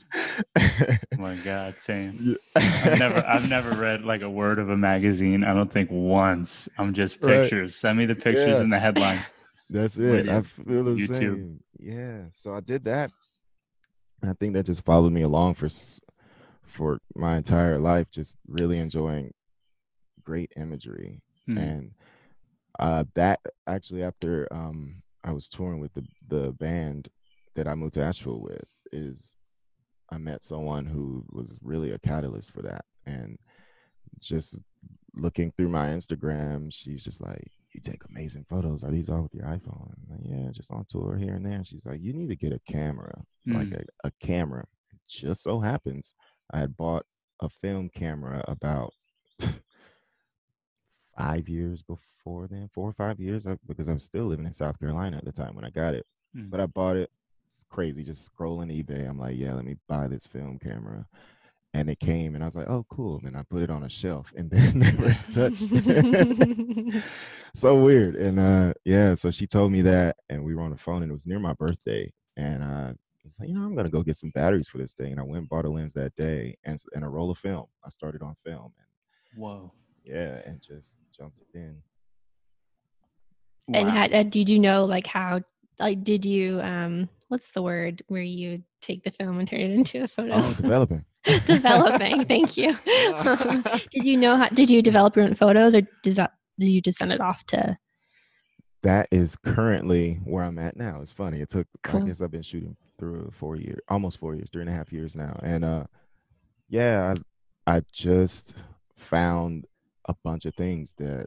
Oh 0.56 1.18
my 1.18 1.36
God, 1.36 1.74
same. 1.78 2.36
Yeah. 2.56 2.80
I've 2.84 2.98
never 2.98 3.26
I've 3.26 3.48
never 3.48 3.70
read 3.80 4.04
like 4.04 4.22
a 4.22 4.30
word 4.30 4.58
of 4.58 4.70
a 4.70 4.76
magazine. 4.76 5.44
I 5.44 5.52
don't 5.54 5.72
think 5.72 5.90
once. 5.90 6.68
I'm 6.78 6.94
just 6.94 7.20
Right. 7.22 7.42
pictures. 7.42 7.76
Send 7.76 7.98
me 7.98 8.06
the 8.06 8.14
pictures 8.14 8.48
Yeah. 8.56 8.60
and 8.60 8.72
the 8.72 8.78
headlines. 8.78 9.32
That's 9.70 9.96
it. 9.98 10.28
I 10.28 10.42
feel 10.42 10.84
the 10.84 10.92
YouTube. 10.92 11.14
same. 11.16 11.60
Yeah. 11.78 12.18
So 12.32 12.54
I 12.54 12.60
did 12.60 12.84
that. 12.84 13.10
And 14.22 14.30
I 14.30 14.34
think 14.34 14.54
that 14.54 14.66
just 14.66 14.84
followed 14.84 15.12
me 15.12 15.22
along 15.22 15.54
for 15.54 15.68
for 16.64 16.98
my 17.14 17.36
entire 17.36 17.78
life, 17.78 18.10
just 18.10 18.36
really 18.48 18.78
enjoying 18.78 19.32
great 20.22 20.52
imagery 20.56 21.20
Hmm. 21.46 21.58
and 21.58 21.90
Uh, 22.78 23.04
that 23.14 23.40
actually 23.66 24.02
after 24.02 24.46
um 24.52 25.02
I 25.24 25.32
was 25.32 25.48
touring 25.48 25.80
with 25.80 25.94
the 25.94 26.04
the 26.28 26.52
band 26.52 27.08
that 27.54 27.66
I 27.66 27.74
moved 27.74 27.94
to 27.94 28.02
Asheville 28.04 28.40
with 28.42 28.68
is 28.92 29.34
I 30.10 30.18
met 30.18 30.42
someone 30.42 30.84
who 30.86 31.24
was 31.30 31.58
really 31.62 31.92
a 31.92 31.98
catalyst 31.98 32.52
for 32.52 32.62
that 32.62 32.84
and 33.06 33.38
just 34.20 34.58
looking 35.14 35.50
through 35.52 35.70
my 35.70 35.88
Instagram, 35.88 36.70
she's 36.72 37.02
just 37.02 37.22
like, 37.22 37.50
"You 37.76 37.80
take 37.80 38.02
amazing 38.08 38.46
photos. 38.48 38.82
Are 38.82 38.90
these 38.90 39.08
all 39.08 39.22
with 39.22 39.34
your 39.34 39.44
iPhone?" 39.44 39.92
I'm 39.92 40.06
like, 40.10 40.20
yeah, 40.24 40.50
just 40.50 40.72
on 40.72 40.84
tour 40.88 41.16
here 41.16 41.34
and 41.34 41.44
there. 41.44 41.52
And 41.52 41.66
she's 41.66 41.86
like, 41.86 42.00
"You 42.00 42.12
need 42.12 42.28
to 42.28 42.36
get 42.36 42.52
a 42.52 42.60
camera, 42.70 43.22
mm. 43.46 43.54
like 43.54 43.72
a, 43.72 43.84
a 44.08 44.10
camera." 44.20 44.66
It 44.92 44.98
just 45.08 45.42
so 45.42 45.60
happens 45.60 46.14
I 46.52 46.58
had 46.58 46.76
bought 46.76 47.04
a 47.40 47.48
film 47.48 47.90
camera 47.94 48.42
about 48.48 48.92
five 51.18 51.48
years 51.48 51.82
before 51.82 52.48
then, 52.48 52.70
four 52.74 52.88
or 52.88 52.94
five 52.94 53.20
years, 53.20 53.46
because 53.66 53.88
I 53.88 53.92
was 53.92 54.04
still 54.04 54.24
living 54.24 54.46
in 54.46 54.52
South 54.52 54.78
Carolina 54.78 55.18
at 55.18 55.24
the 55.24 55.32
time 55.32 55.54
when 55.54 55.64
I 55.64 55.70
got 55.70 55.94
it. 55.94 56.06
Mm. 56.36 56.50
But 56.50 56.60
I 56.60 56.66
bought 56.66 56.96
it. 56.96 57.10
It's 57.46 57.64
crazy. 57.68 58.02
Just 58.02 58.34
scrolling 58.34 58.72
eBay. 58.72 59.08
I'm 59.08 59.18
like, 59.18 59.36
yeah, 59.36 59.54
let 59.54 59.64
me 59.64 59.76
buy 59.86 60.08
this 60.08 60.26
film 60.26 60.58
camera 60.58 61.06
and 61.76 61.90
it 61.90 62.00
came 62.00 62.34
and 62.34 62.42
I 62.42 62.46
was 62.46 62.56
like, 62.56 62.68
oh 62.70 62.86
cool. 62.88 63.18
And 63.18 63.26
then 63.26 63.36
I 63.36 63.42
put 63.42 63.62
it 63.62 63.70
on 63.70 63.82
a 63.82 63.88
shelf 63.88 64.32
and 64.34 64.50
then 64.50 64.78
never 64.78 65.10
touched 65.30 65.68
it. 65.72 67.02
so 67.54 67.82
weird. 67.82 68.16
And 68.16 68.40
uh 68.40 68.72
yeah, 68.84 69.14
so 69.14 69.30
she 69.30 69.46
told 69.46 69.72
me 69.72 69.82
that 69.82 70.16
and 70.30 70.42
we 70.42 70.54
were 70.54 70.62
on 70.62 70.70
the 70.70 70.78
phone 70.78 71.02
and 71.02 71.10
it 71.10 71.12
was 71.12 71.26
near 71.26 71.38
my 71.38 71.52
birthday. 71.52 72.10
And 72.36 72.62
uh 72.62 72.92
I 72.94 73.24
was 73.24 73.38
like, 73.38 73.50
you 73.50 73.54
know, 73.54 73.62
I'm 73.62 73.74
gonna 73.76 73.90
go 73.90 74.02
get 74.02 74.16
some 74.16 74.30
batteries 74.30 74.68
for 74.68 74.78
this 74.78 74.94
thing. 74.94 75.12
And 75.12 75.20
I 75.20 75.24
went 75.24 75.38
and 75.38 75.48
bought 75.50 75.66
a 75.66 75.68
lens 75.68 75.92
that 75.94 76.16
day 76.16 76.56
and 76.64 76.82
and 76.94 77.04
a 77.04 77.08
roll 77.08 77.30
of 77.30 77.38
film. 77.38 77.66
I 77.84 77.90
started 77.90 78.22
on 78.22 78.34
film 78.44 78.72
and 78.78 79.42
whoa. 79.42 79.72
Yeah, 80.02 80.40
and 80.46 80.62
just 80.62 80.98
jumped 81.14 81.42
in. 81.52 81.82
Wow. 83.68 83.80
And 83.80 83.90
had, 83.90 84.14
uh, 84.14 84.22
did 84.22 84.48
you 84.48 84.60
know 84.60 84.84
like 84.86 85.06
how 85.06 85.42
like 85.78 86.04
did 86.04 86.24
you 86.24 86.60
um 86.60 87.10
what's 87.28 87.50
the 87.52 87.62
word 87.62 88.02
where 88.08 88.22
you 88.22 88.62
take 88.80 89.02
the 89.04 89.10
film 89.10 89.38
and 89.38 89.48
turn 89.48 89.60
it 89.60 89.70
into 89.70 90.04
a 90.04 90.08
photo? 90.08 90.34
Oh, 90.34 90.54
developing. 90.54 91.04
developing. 91.46 92.24
Thank 92.24 92.56
you. 92.56 92.76
Um, 93.16 93.64
did 93.90 94.04
you 94.04 94.16
know 94.16 94.36
how? 94.36 94.48
Did 94.48 94.70
you 94.70 94.82
develop 94.82 95.16
your 95.16 95.24
own 95.24 95.34
photos, 95.34 95.74
or 95.74 95.82
does 96.02 96.16
that? 96.16 96.32
Did 96.58 96.68
you 96.68 96.80
just 96.80 96.98
send 96.98 97.12
it 97.12 97.20
off 97.20 97.44
to? 97.46 97.76
That 98.82 99.08
is 99.10 99.36
currently 99.36 100.20
where 100.24 100.44
I'm 100.44 100.58
at 100.58 100.76
now. 100.76 101.00
It's 101.00 101.12
funny. 101.12 101.40
It 101.40 101.48
took. 101.48 101.66
Cool. 101.82 102.02
I 102.02 102.06
guess 102.06 102.20
I've 102.20 102.30
been 102.30 102.42
shooting 102.42 102.76
through 102.98 103.30
four 103.32 103.56
years, 103.56 103.78
almost 103.88 104.18
four 104.18 104.34
years, 104.34 104.50
three 104.50 104.62
and 104.62 104.70
a 104.70 104.72
half 104.72 104.92
years 104.92 105.16
now, 105.16 105.38
and 105.42 105.64
uh, 105.64 105.84
yeah, 106.68 107.14
I, 107.66 107.76
I 107.76 107.82
just 107.92 108.54
found 108.96 109.66
a 110.06 110.14
bunch 110.24 110.44
of 110.44 110.54
things 110.54 110.94
that 110.98 111.26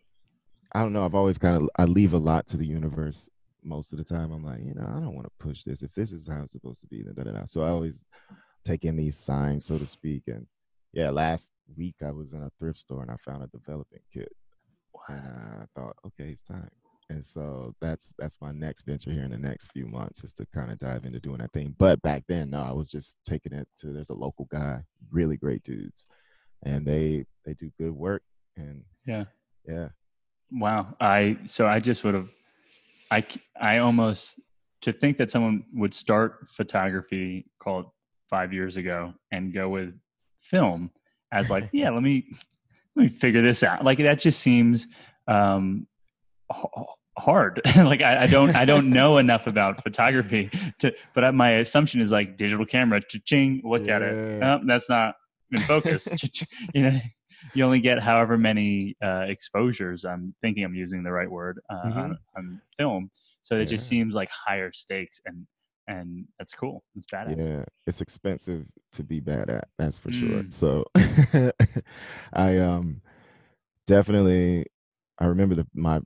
I 0.73 0.81
don't 0.81 0.93
know. 0.93 1.05
I've 1.05 1.15
always 1.15 1.37
kind 1.37 1.57
of 1.57 1.69
I 1.77 1.85
leave 1.85 2.13
a 2.13 2.17
lot 2.17 2.45
to 2.47 2.57
the 2.57 2.67
universe 2.67 3.29
most 3.63 3.91
of 3.91 3.97
the 3.97 4.03
time. 4.03 4.31
I'm 4.31 4.43
like, 4.43 4.63
you 4.63 4.73
know, 4.73 4.85
I 4.87 4.99
don't 4.99 5.15
want 5.15 5.25
to 5.27 5.45
push 5.45 5.63
this. 5.63 5.81
If 5.81 5.93
this 5.93 6.11
is 6.11 6.27
how 6.27 6.41
it's 6.43 6.53
supposed 6.53 6.81
to 6.81 6.87
be, 6.87 7.03
then 7.03 7.13
da 7.15 7.23
da 7.23 7.37
da. 7.37 7.45
So 7.45 7.61
I 7.61 7.69
always 7.69 8.05
take 8.65 8.85
in 8.85 8.95
these 8.95 9.17
signs, 9.17 9.65
so 9.65 9.77
to 9.77 9.87
speak. 9.87 10.23
And 10.27 10.45
yeah, 10.93 11.09
last 11.09 11.51
week 11.77 11.95
I 12.05 12.11
was 12.11 12.33
in 12.33 12.41
a 12.41 12.51
thrift 12.59 12.79
store 12.79 13.01
and 13.01 13.11
I 13.11 13.15
found 13.17 13.43
a 13.43 13.47
developing 13.47 13.99
kit, 14.13 14.31
and 15.07 15.61
I 15.61 15.65
thought, 15.75 15.95
okay, 16.05 16.29
it's 16.29 16.43
time. 16.43 16.69
And 17.11 17.25
so 17.25 17.73
that's 17.81 18.13
that's 18.19 18.37
my 18.39 18.51
next 18.51 18.83
venture 18.83 19.11
here 19.11 19.23
in 19.23 19.31
the 19.31 19.37
next 19.37 19.71
few 19.71 19.87
months 19.87 20.23
is 20.23 20.31
to 20.33 20.45
kind 20.53 20.71
of 20.71 20.77
dive 20.77 21.05
into 21.05 21.19
doing 21.19 21.39
that 21.39 21.51
thing. 21.53 21.73
But 21.79 21.99
back 22.03 22.23
then, 22.27 22.51
no, 22.51 22.59
I 22.59 22.71
was 22.71 22.91
just 22.91 23.17
taking 23.25 23.51
it 23.51 23.67
to 23.79 23.87
there's 23.87 24.11
a 24.11 24.15
local 24.15 24.45
guy, 24.45 24.83
really 25.11 25.35
great 25.35 25.63
dudes, 25.63 26.07
and 26.63 26.85
they 26.85 27.25
they 27.45 27.53
do 27.55 27.71
good 27.79 27.93
work. 27.93 28.21
And 28.57 28.83
yeah, 29.07 29.23
yeah. 29.67 29.89
Wow. 30.51 30.95
I 30.99 31.37
so 31.47 31.65
I 31.65 31.79
just 31.79 32.03
would 32.03 32.13
have 32.13 32.29
I 33.11 33.25
I 33.59 33.79
almost 33.79 34.39
to 34.81 34.93
think 34.93 35.17
that 35.17 35.29
someone 35.31 35.63
would 35.73 35.93
start 35.93 36.47
photography 36.49 37.45
called 37.61 37.87
five 38.29 38.53
years 38.53 38.77
ago 38.77 39.13
and 39.31 39.53
go 39.53 39.69
with 39.69 39.93
film 40.41 40.91
as 41.31 41.49
like, 41.49 41.69
yeah, 41.73 41.89
let 41.89 42.03
me 42.03 42.25
let 42.95 43.03
me 43.03 43.09
figure 43.09 43.41
this 43.41 43.63
out. 43.63 43.83
Like 43.83 43.97
that 43.99 44.19
just 44.19 44.39
seems 44.39 44.87
um, 45.27 45.87
hard. 47.17 47.61
like 47.75 48.01
I, 48.01 48.23
I, 48.23 48.27
don't 48.27 48.55
I 48.55 48.65
don't 48.65 48.89
know 48.89 49.17
enough 49.19 49.47
about 49.47 49.83
photography 49.83 50.49
to, 50.79 50.93
but 51.13 51.33
my 51.33 51.51
assumption 51.53 52.01
is 52.01 52.11
like 52.11 52.37
digital 52.37 52.65
camera, 52.65 53.01
ching, 53.25 53.61
look 53.63 53.85
yeah. 53.85 53.95
at 53.97 54.01
it. 54.01 54.43
Oh, 54.43 54.61
that's 54.65 54.89
not 54.89 55.15
in 55.51 55.61
focus. 55.61 56.07
you 56.73 56.83
know, 56.83 56.99
you 57.53 57.63
only 57.63 57.79
get 57.79 57.99
however 57.99 58.37
many 58.37 58.95
uh, 59.03 59.25
exposures. 59.27 60.05
I'm 60.05 60.33
thinking 60.41 60.63
I'm 60.63 60.75
using 60.75 61.03
the 61.03 61.11
right 61.11 61.29
word 61.29 61.59
uh, 61.69 61.83
mm-hmm. 61.85 61.99
on, 61.99 62.17
on, 62.37 62.61
film. 62.77 63.11
So 63.41 63.55
it 63.55 63.59
yeah. 63.59 63.65
just 63.65 63.87
seems 63.87 64.15
like 64.15 64.29
higher 64.29 64.71
stakes 64.71 65.21
and 65.25 65.45
and 65.87 66.25
that's 66.37 66.53
cool. 66.53 66.83
It's 66.95 67.07
badass. 67.07 67.39
Yeah, 67.39 67.65
it's 67.87 67.99
expensive 67.99 68.65
to 68.93 69.03
be 69.03 69.19
bad 69.19 69.49
at. 69.49 69.67
That's 69.79 69.99
for 69.99 70.09
mm. 70.09 70.19
sure. 70.19 70.43
So 70.49 70.85
I 72.33 72.57
um 72.57 73.01
definitely 73.87 74.67
I 75.17 75.25
remember 75.25 75.55
the 75.55 75.67
my 75.73 76.01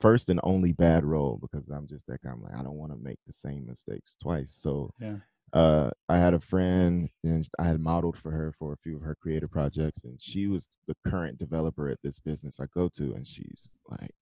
first 0.00 0.28
and 0.28 0.40
only 0.42 0.72
bad 0.72 1.04
role 1.04 1.38
because 1.40 1.70
I'm 1.70 1.86
just 1.86 2.06
that 2.08 2.20
kind 2.22 2.36
of 2.36 2.42
like 2.42 2.54
I 2.58 2.62
don't 2.62 2.76
want 2.76 2.92
to 2.92 2.98
make 2.98 3.18
the 3.26 3.32
same 3.32 3.66
mistakes 3.66 4.16
twice. 4.20 4.50
So 4.50 4.90
yeah. 5.00 5.16
Uh, 5.52 5.90
I 6.08 6.16
had 6.18 6.32
a 6.34 6.40
friend 6.40 7.10
and 7.22 7.46
I 7.58 7.64
had 7.64 7.80
modeled 7.80 8.16
for 8.16 8.30
her 8.30 8.54
for 8.58 8.72
a 8.72 8.78
few 8.78 8.96
of 8.96 9.02
her 9.02 9.14
creative 9.14 9.50
projects, 9.50 10.02
and 10.04 10.20
she 10.20 10.46
was 10.46 10.68
the 10.86 10.96
current 11.06 11.38
developer 11.38 11.88
at 11.88 11.98
this 12.02 12.18
business 12.18 12.58
I 12.58 12.66
go 12.74 12.88
to, 12.96 13.12
and 13.14 13.26
she's 13.26 13.78
like, 13.88 14.14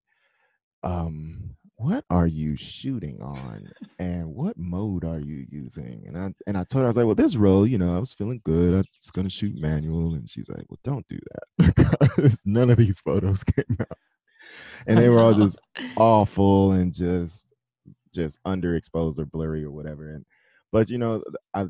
um, 0.83 1.57
what 1.77 2.05
are 2.11 2.27
you 2.27 2.57
shooting 2.57 3.21
on? 3.23 3.71
And 3.99 4.35
what 4.35 4.59
mode 4.59 5.05
are 5.05 5.19
you 5.19 5.47
using? 5.51 6.05
And 6.07 6.19
i 6.19 6.31
and 6.47 6.57
i 6.57 6.65
told 6.65 6.81
her 6.81 6.85
i 6.85 6.89
was 6.89 6.97
like 6.97 7.07
well 7.07 7.15
this 7.15 7.37
role 7.37 7.67
you 7.67 7.79
know 7.79 7.95
i 7.95 7.99
was 7.99 8.13
feeling 8.13 8.41
good. 8.45 8.75
I 8.75 8.79
was 8.79 9.11
gonna 9.11 9.31
shoot 9.31 9.55
manual. 9.59 10.15
And 10.15 10.29
she's 10.29 10.49
like 10.49 10.65
well 10.69 10.79
don't 10.85 11.07
do 11.07 11.19
that 11.33 11.75
because 11.75 12.43
none 12.45 12.71
of 12.71 12.77
these 12.77 13.01
photos 13.01 13.45
came 13.57 13.77
out. 13.81 13.99
And 14.87 14.99
they 14.99 15.09
were 15.09 15.21
all 15.21 15.35
just 15.45 15.59
awful 15.97 16.73
and 16.73 16.93
just 16.93 17.53
just 18.15 18.39
underexposed 18.45 19.19
or 19.19 19.25
blurry 19.25 19.65
or 19.65 19.71
whatever 19.71 20.09
and 20.11 20.25
but 20.73 20.91
you 20.91 20.99
know 20.99 21.23
i 21.55 21.67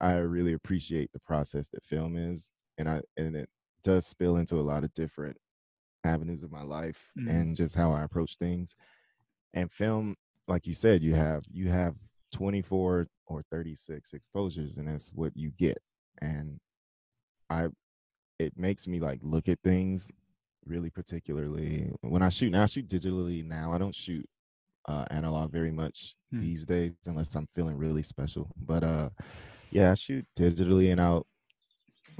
i 0.00 0.14
really 0.14 0.52
appreciate 0.52 1.12
the 1.12 1.20
process 1.20 1.68
that 1.68 1.82
film 1.82 2.16
is 2.16 2.50
and 2.78 2.88
i 2.88 3.00
and 3.16 3.36
it 3.36 3.48
does 3.82 4.06
spill 4.06 4.36
into 4.36 4.56
a 4.56 4.62
lot 4.62 4.84
of 4.84 4.92
different 4.94 5.36
avenues 6.04 6.42
of 6.42 6.52
my 6.52 6.62
life 6.62 7.10
mm. 7.18 7.28
and 7.28 7.56
just 7.56 7.74
how 7.74 7.92
i 7.92 8.02
approach 8.02 8.36
things. 8.36 8.74
And 9.54 9.70
film 9.70 10.16
like 10.48 10.66
you 10.66 10.74
said 10.74 11.02
you 11.02 11.14
have 11.14 11.44
you 11.50 11.68
have 11.68 11.94
24 12.32 13.06
or 13.26 13.42
36 13.50 14.12
exposures 14.14 14.76
and 14.76 14.88
that's 14.88 15.12
what 15.14 15.32
you 15.36 15.52
get. 15.58 15.78
And 16.20 16.58
i 17.50 17.68
it 18.38 18.56
makes 18.56 18.88
me 18.88 18.98
like 18.98 19.20
look 19.22 19.48
at 19.48 19.60
things 19.62 20.10
really 20.64 20.90
particularly. 20.90 21.90
When 22.00 22.22
i 22.22 22.28
shoot 22.28 22.50
now 22.50 22.62
i 22.62 22.66
shoot 22.66 22.88
digitally 22.88 23.44
now 23.44 23.72
i 23.72 23.78
don't 23.78 23.94
shoot 23.94 24.26
uh 24.86 25.04
analog 25.10 25.52
very 25.52 25.70
much 25.70 26.14
hmm. 26.30 26.40
these 26.40 26.66
days 26.66 26.92
unless 27.06 27.34
i'm 27.34 27.48
feeling 27.54 27.76
really 27.76 28.02
special 28.02 28.50
but 28.66 28.82
uh 28.82 29.08
yeah 29.70 29.90
i 29.90 29.94
shoot 29.94 30.24
digitally 30.38 30.92
and 30.92 31.00
i'll 31.00 31.26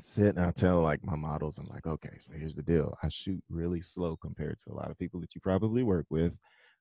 sit 0.01 0.37
and 0.37 0.40
I'll 0.40 0.53
tell 0.53 0.81
like 0.81 1.05
my 1.05 1.16
models 1.16 1.59
i'm 1.59 1.68
like 1.68 1.87
okay 1.87 2.16
so 2.18 2.33
here's 2.33 2.55
the 2.55 2.62
deal 2.62 2.96
i 3.03 3.09
shoot 3.09 3.42
really 3.51 3.83
slow 3.83 4.16
compared 4.16 4.59
to 4.59 4.72
a 4.72 4.75
lot 4.75 4.90
of 4.90 4.98
people 4.98 5.20
that 5.20 5.35
you 5.35 5.40
probably 5.40 5.83
work 5.83 6.07
with 6.09 6.33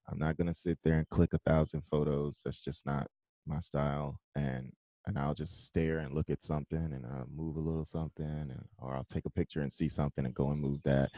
I'm 0.09 0.19
not 0.19 0.37
gonna 0.37 0.53
sit 0.53 0.77
there 0.83 0.97
and 0.97 1.09
click 1.09 1.33
a 1.33 1.39
thousand 1.39 1.83
photos. 1.89 2.41
That's 2.43 2.63
just 2.63 2.85
not 2.85 3.07
my 3.45 3.59
style. 3.59 4.19
And 4.35 4.71
and 5.07 5.17
I'll 5.17 5.33
just 5.33 5.65
stare 5.65 5.99
and 5.99 6.13
look 6.13 6.29
at 6.29 6.43
something 6.43 6.77
and 6.77 7.05
I'll 7.05 7.25
move 7.33 7.55
a 7.55 7.59
little 7.59 7.85
something 7.85 8.25
and 8.25 8.63
or 8.77 8.95
I'll 8.95 9.05
take 9.05 9.25
a 9.25 9.31
picture 9.31 9.61
and 9.61 9.71
see 9.71 9.89
something 9.89 10.25
and 10.25 10.33
go 10.33 10.51
and 10.51 10.61
move 10.61 10.79
that. 10.83 11.09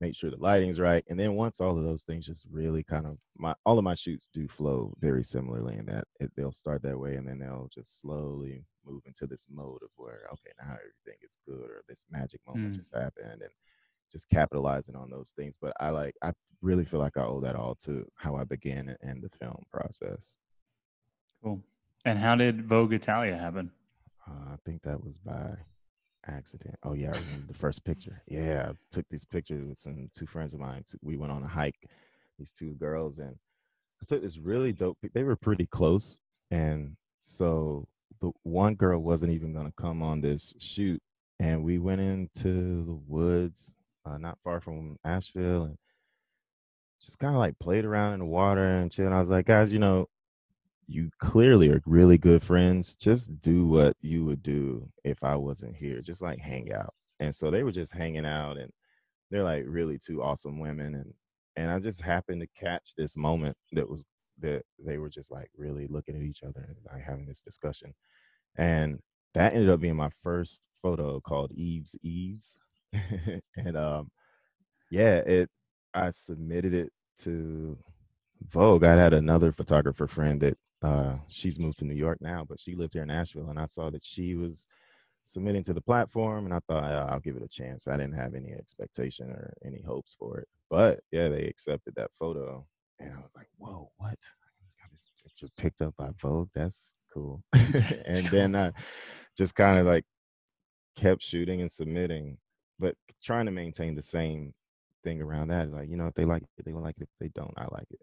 Make 0.00 0.14
sure 0.14 0.30
the 0.30 0.36
lighting's 0.36 0.78
right. 0.78 1.04
And 1.08 1.18
then 1.18 1.34
once 1.34 1.60
all 1.60 1.76
of 1.76 1.84
those 1.84 2.04
things 2.04 2.26
just 2.26 2.46
really 2.50 2.84
kind 2.84 3.06
of 3.06 3.18
my 3.36 3.54
all 3.66 3.78
of 3.78 3.84
my 3.84 3.94
shoots 3.94 4.28
do 4.32 4.46
flow 4.46 4.94
very 5.00 5.24
similarly 5.24 5.76
in 5.76 5.86
that 5.86 6.04
it, 6.20 6.30
they'll 6.36 6.52
start 6.52 6.82
that 6.82 6.98
way 6.98 7.16
and 7.16 7.26
then 7.26 7.40
they'll 7.40 7.68
just 7.72 8.00
slowly 8.00 8.64
move 8.86 9.02
into 9.06 9.26
this 9.26 9.46
mode 9.50 9.82
of 9.82 9.90
where 9.96 10.26
okay 10.32 10.52
now 10.60 10.70
everything 10.74 11.18
is 11.22 11.36
good 11.46 11.68
or 11.68 11.82
this 11.88 12.04
magic 12.10 12.40
moment 12.46 12.72
mm. 12.72 12.76
just 12.76 12.94
happened 12.94 13.42
and 13.42 13.50
just 14.10 14.28
capitalizing 14.30 14.94
on 14.94 15.10
those 15.10 15.32
things. 15.36 15.58
But 15.60 15.72
I 15.80 15.90
like 15.90 16.14
I 16.22 16.32
really 16.62 16.84
feel 16.84 17.00
like 17.00 17.16
I 17.16 17.24
owe 17.24 17.40
that 17.40 17.56
all 17.56 17.74
to 17.76 18.06
how 18.14 18.36
I 18.36 18.44
began 18.44 18.96
in 19.02 19.20
the 19.20 19.28
film 19.28 19.64
process. 19.72 20.36
Cool. 21.42 21.60
And 22.04 22.18
how 22.18 22.36
did 22.36 22.66
Vogue 22.66 22.92
Italia 22.92 23.36
happen? 23.36 23.70
Uh, 24.26 24.52
I 24.52 24.56
think 24.64 24.82
that 24.82 25.02
was 25.02 25.18
by 25.18 25.56
accident. 26.26 26.74
Oh 26.82 26.94
yeah, 26.94 27.08
I 27.08 27.18
remember 27.18 27.46
the 27.48 27.58
first 27.58 27.84
picture. 27.84 28.22
Yeah, 28.26 28.70
I 28.70 28.72
took 28.90 29.06
these 29.10 29.24
pictures 29.24 29.66
with 29.66 29.78
some 29.78 30.10
two 30.12 30.26
friends 30.26 30.54
of 30.54 30.60
mine. 30.60 30.84
We 31.02 31.16
went 31.16 31.32
on 31.32 31.42
a 31.42 31.48
hike. 31.48 31.88
These 32.38 32.52
two 32.52 32.74
girls 32.74 33.18
and 33.18 33.36
I 34.00 34.04
took 34.06 34.22
this 34.22 34.38
really 34.38 34.72
dope. 34.72 34.98
They 35.12 35.24
were 35.24 35.36
pretty 35.36 35.66
close, 35.66 36.20
and 36.50 36.96
so 37.18 37.86
the 38.20 38.30
one 38.42 38.74
girl 38.74 39.00
wasn't 39.00 39.32
even 39.32 39.52
going 39.52 39.66
to 39.66 39.72
come 39.72 40.02
on 40.02 40.20
this 40.20 40.54
shoot, 40.58 41.02
and 41.40 41.64
we 41.64 41.78
went 41.78 42.00
into 42.00 42.84
the 42.84 42.98
woods 43.06 43.74
uh, 44.06 44.18
not 44.18 44.38
far 44.44 44.60
from 44.60 44.98
Asheville, 45.04 45.64
and 45.64 45.78
just 47.02 47.18
kind 47.18 47.34
of 47.34 47.40
like 47.40 47.58
played 47.58 47.84
around 47.84 48.14
in 48.14 48.20
the 48.20 48.26
water 48.26 48.64
and 48.64 48.90
chill. 48.90 49.06
And 49.06 49.14
I 49.14 49.20
was 49.20 49.30
like, 49.30 49.46
guys, 49.46 49.72
you 49.72 49.78
know, 49.78 50.08
you 50.88 51.10
clearly 51.20 51.70
are 51.70 51.82
really 51.86 52.16
good 52.16 52.42
friends. 52.42 52.96
Just 52.96 53.40
do 53.42 53.66
what 53.66 53.94
you 54.00 54.24
would 54.24 54.42
do 54.42 54.88
if 55.04 55.22
I 55.22 55.36
wasn't 55.36 55.76
here. 55.76 56.00
Just 56.00 56.22
like 56.22 56.38
hang 56.40 56.72
out. 56.72 56.94
And 57.20 57.34
so 57.34 57.50
they 57.50 57.62
were 57.62 57.72
just 57.72 57.92
hanging 57.92 58.24
out 58.24 58.56
and 58.56 58.72
they're 59.30 59.44
like 59.44 59.64
really 59.66 59.98
two 59.98 60.22
awesome 60.22 60.58
women 60.58 60.94
and 60.94 61.12
and 61.56 61.70
I 61.70 61.80
just 61.80 62.00
happened 62.00 62.40
to 62.40 62.46
catch 62.58 62.94
this 62.96 63.16
moment 63.16 63.56
that 63.72 63.88
was 63.88 64.06
that 64.40 64.62
they 64.78 64.98
were 64.98 65.10
just 65.10 65.30
like 65.30 65.50
really 65.56 65.86
looking 65.88 66.16
at 66.16 66.22
each 66.22 66.42
other 66.42 66.64
and 66.66 66.76
like 66.90 67.02
having 67.02 67.26
this 67.26 67.42
discussion. 67.42 67.92
And 68.56 69.00
that 69.34 69.52
ended 69.52 69.68
up 69.68 69.80
being 69.80 69.96
my 69.96 70.10
first 70.22 70.62
photo 70.82 71.20
called 71.20 71.52
Eve's 71.52 71.96
Eves. 72.02 72.56
and 73.56 73.76
um 73.76 74.10
yeah, 74.90 75.16
it 75.18 75.50
I 75.92 76.10
submitted 76.10 76.72
it 76.72 76.92
to 77.22 77.76
Vogue. 78.48 78.84
I 78.84 78.94
had 78.94 79.12
another 79.12 79.52
photographer 79.52 80.06
friend 80.06 80.40
that 80.40 80.56
uh 80.82 81.16
she's 81.28 81.58
moved 81.58 81.78
to 81.78 81.84
New 81.84 81.94
York 81.94 82.18
now, 82.20 82.44
but 82.48 82.60
she 82.60 82.74
lived 82.74 82.92
here 82.92 83.02
in 83.02 83.10
Asheville 83.10 83.50
and 83.50 83.58
I 83.58 83.66
saw 83.66 83.90
that 83.90 84.04
she 84.04 84.34
was 84.34 84.66
submitting 85.24 85.62
to 85.64 85.74
the 85.74 85.80
platform 85.80 86.46
and 86.46 86.54
I 86.54 86.60
thought 86.68 86.84
oh, 86.84 87.12
I'll 87.12 87.20
give 87.20 87.36
it 87.36 87.42
a 87.42 87.48
chance. 87.48 87.86
I 87.86 87.96
didn't 87.96 88.16
have 88.16 88.34
any 88.34 88.52
expectation 88.52 89.30
or 89.30 89.52
any 89.64 89.82
hopes 89.82 90.16
for 90.18 90.38
it. 90.38 90.48
But 90.70 91.00
yeah, 91.12 91.28
they 91.28 91.44
accepted 91.44 91.94
that 91.96 92.10
photo 92.18 92.66
and 93.00 93.12
I 93.12 93.20
was 93.20 93.34
like, 93.36 93.48
whoa, 93.58 93.90
what? 93.98 94.10
I 94.10 94.82
got 94.82 94.92
this 94.92 95.06
picture 95.22 95.48
picked 95.56 95.82
up 95.82 95.94
by 95.96 96.10
Vogue. 96.20 96.48
That's 96.54 96.94
cool. 97.12 97.42
and 97.52 98.28
then 98.28 98.54
I 98.54 98.72
just 99.36 99.54
kind 99.54 99.78
of 99.78 99.86
like 99.86 100.04
kept 100.96 101.22
shooting 101.22 101.60
and 101.60 101.70
submitting, 101.70 102.38
but 102.78 102.94
trying 103.22 103.46
to 103.46 103.52
maintain 103.52 103.94
the 103.94 104.02
same 104.02 104.52
thing 105.04 105.22
around 105.22 105.48
that. 105.48 105.70
Like, 105.72 105.88
you 105.88 105.96
know, 105.96 106.06
if 106.06 106.14
they 106.14 106.24
like 106.24 106.42
it, 106.42 106.64
they 106.64 106.72
like 106.72 106.96
it. 106.98 107.02
If 107.02 107.18
they 107.20 107.28
don't, 107.28 107.54
I 107.56 107.66
like 107.70 107.86
it. 107.90 108.00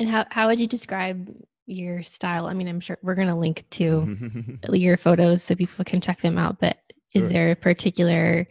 And 0.00 0.08
how, 0.08 0.24
how 0.30 0.48
would 0.48 0.58
you 0.58 0.66
describe 0.66 1.30
your 1.66 2.02
style? 2.02 2.46
I 2.46 2.54
mean, 2.54 2.66
I'm 2.66 2.80
sure 2.80 2.98
we're 3.02 3.14
going 3.14 3.28
to 3.28 3.34
link 3.34 3.64
to 3.70 4.58
your 4.72 4.96
photos 4.96 5.42
so 5.42 5.54
people 5.54 5.84
can 5.84 6.00
check 6.00 6.20
them 6.22 6.38
out, 6.38 6.58
but 6.58 6.78
is 7.14 7.24
sure. 7.24 7.28
there 7.28 7.50
a 7.52 7.56
particular 7.56 8.48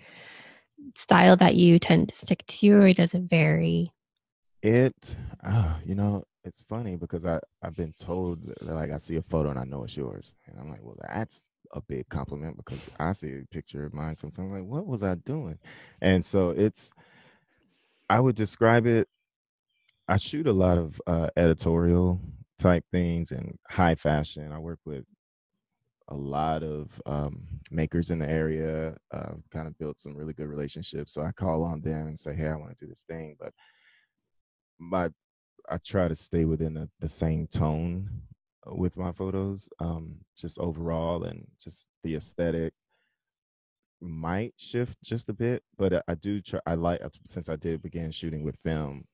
style 0.96 1.36
that 1.38 1.56
you 1.56 1.80
tend 1.80 2.10
to 2.10 2.16
stick 2.16 2.46
to 2.46 2.70
or 2.70 2.94
does 2.94 3.14
it 3.16 3.24
vary? 3.24 3.92
It, 4.62 5.16
uh, 5.44 5.76
you 5.86 5.96
know, 5.96 6.24
it's 6.44 6.62
funny 6.70 6.96
because 6.96 7.26
I 7.26 7.40
I've 7.64 7.76
been 7.76 7.94
told 7.98 8.46
that, 8.46 8.62
like 8.64 8.92
I 8.92 8.98
see 8.98 9.16
a 9.16 9.22
photo 9.22 9.50
and 9.50 9.60
I 9.60 9.64
know 9.64 9.84
it's 9.84 9.98
yours, 9.98 10.36
and 10.48 10.60
I'm 10.60 10.70
like, 10.70 10.84
well, 10.84 10.98
that's 11.08 11.50
a 11.74 11.82
big 11.82 12.08
compliment 12.10 12.58
because 12.58 12.90
I 13.00 13.14
see 13.14 13.40
a 13.40 13.46
picture 13.52 13.86
of 13.86 13.94
mine 13.94 14.16
sometimes. 14.16 14.52
like, 14.52 14.64
what 14.64 14.86
was 14.86 15.04
I 15.04 15.16
doing? 15.16 15.60
And 16.02 16.24
so 16.24 16.52
it's, 16.52 16.92
I 18.10 18.20
would 18.20 18.36
describe 18.36 18.86
it. 18.86 19.08
I 20.10 20.18
shoot 20.18 20.48
a 20.48 20.52
lot 20.52 20.80
of 20.80 21.00
uh, 21.06 21.28
editorial 21.38 22.20
type 22.58 22.84
things 22.92 23.32
and 23.32 23.56
high 23.70 23.94
fashion. 23.94 24.52
I 24.52 24.58
work 24.58 24.80
with 24.84 25.06
a 26.08 26.16
lot 26.16 26.64
of 26.64 27.00
um, 27.06 27.46
makers 27.70 28.10
in 28.10 28.18
the 28.18 28.28
area. 28.28 28.98
Uh, 29.14 29.34
kind 29.52 29.68
of 29.68 29.78
built 29.78 30.00
some 30.00 30.18
really 30.18 30.34
good 30.34 30.48
relationships. 30.48 31.14
So 31.14 31.22
I 31.22 31.32
call 31.32 31.64
on 31.64 31.82
them 31.82 32.08
and 32.08 32.18
say, 32.18 32.34
"Hey, 32.34 32.48
I 32.48 32.56
want 32.56 32.76
to 32.76 32.86
do 32.86 32.90
this 32.90 33.04
thing," 33.08 33.36
but 33.40 33.54
my 34.80 35.12
I 35.70 35.78
try 35.78 36.08
to 36.08 36.16
stay 36.16 36.46
within 36.46 36.74
the, 36.74 36.90
the 37.00 37.10
same 37.10 37.46
tone 37.46 38.10
with 38.66 38.98
my 38.98 39.12
photos. 39.12 39.70
Um, 39.80 40.16
just 40.36 40.58
overall 40.58 41.26
and 41.26 41.46
just 41.64 41.88
the 42.04 42.16
aesthetic 42.16 42.74
might 44.02 44.56
shift 44.58 44.98
just 45.04 45.30
a 45.30 45.34
bit, 45.34 45.62
but 45.78 45.94
I, 45.94 46.02
I 46.08 46.16
do 46.16 46.42
try. 46.42 46.62
I 46.66 46.74
like 46.74 47.02
since 47.28 47.48
I 47.48 47.58
did 47.58 47.84
begin 47.84 48.10
shooting 48.10 48.44
with 48.44 48.58
film, 48.64 49.06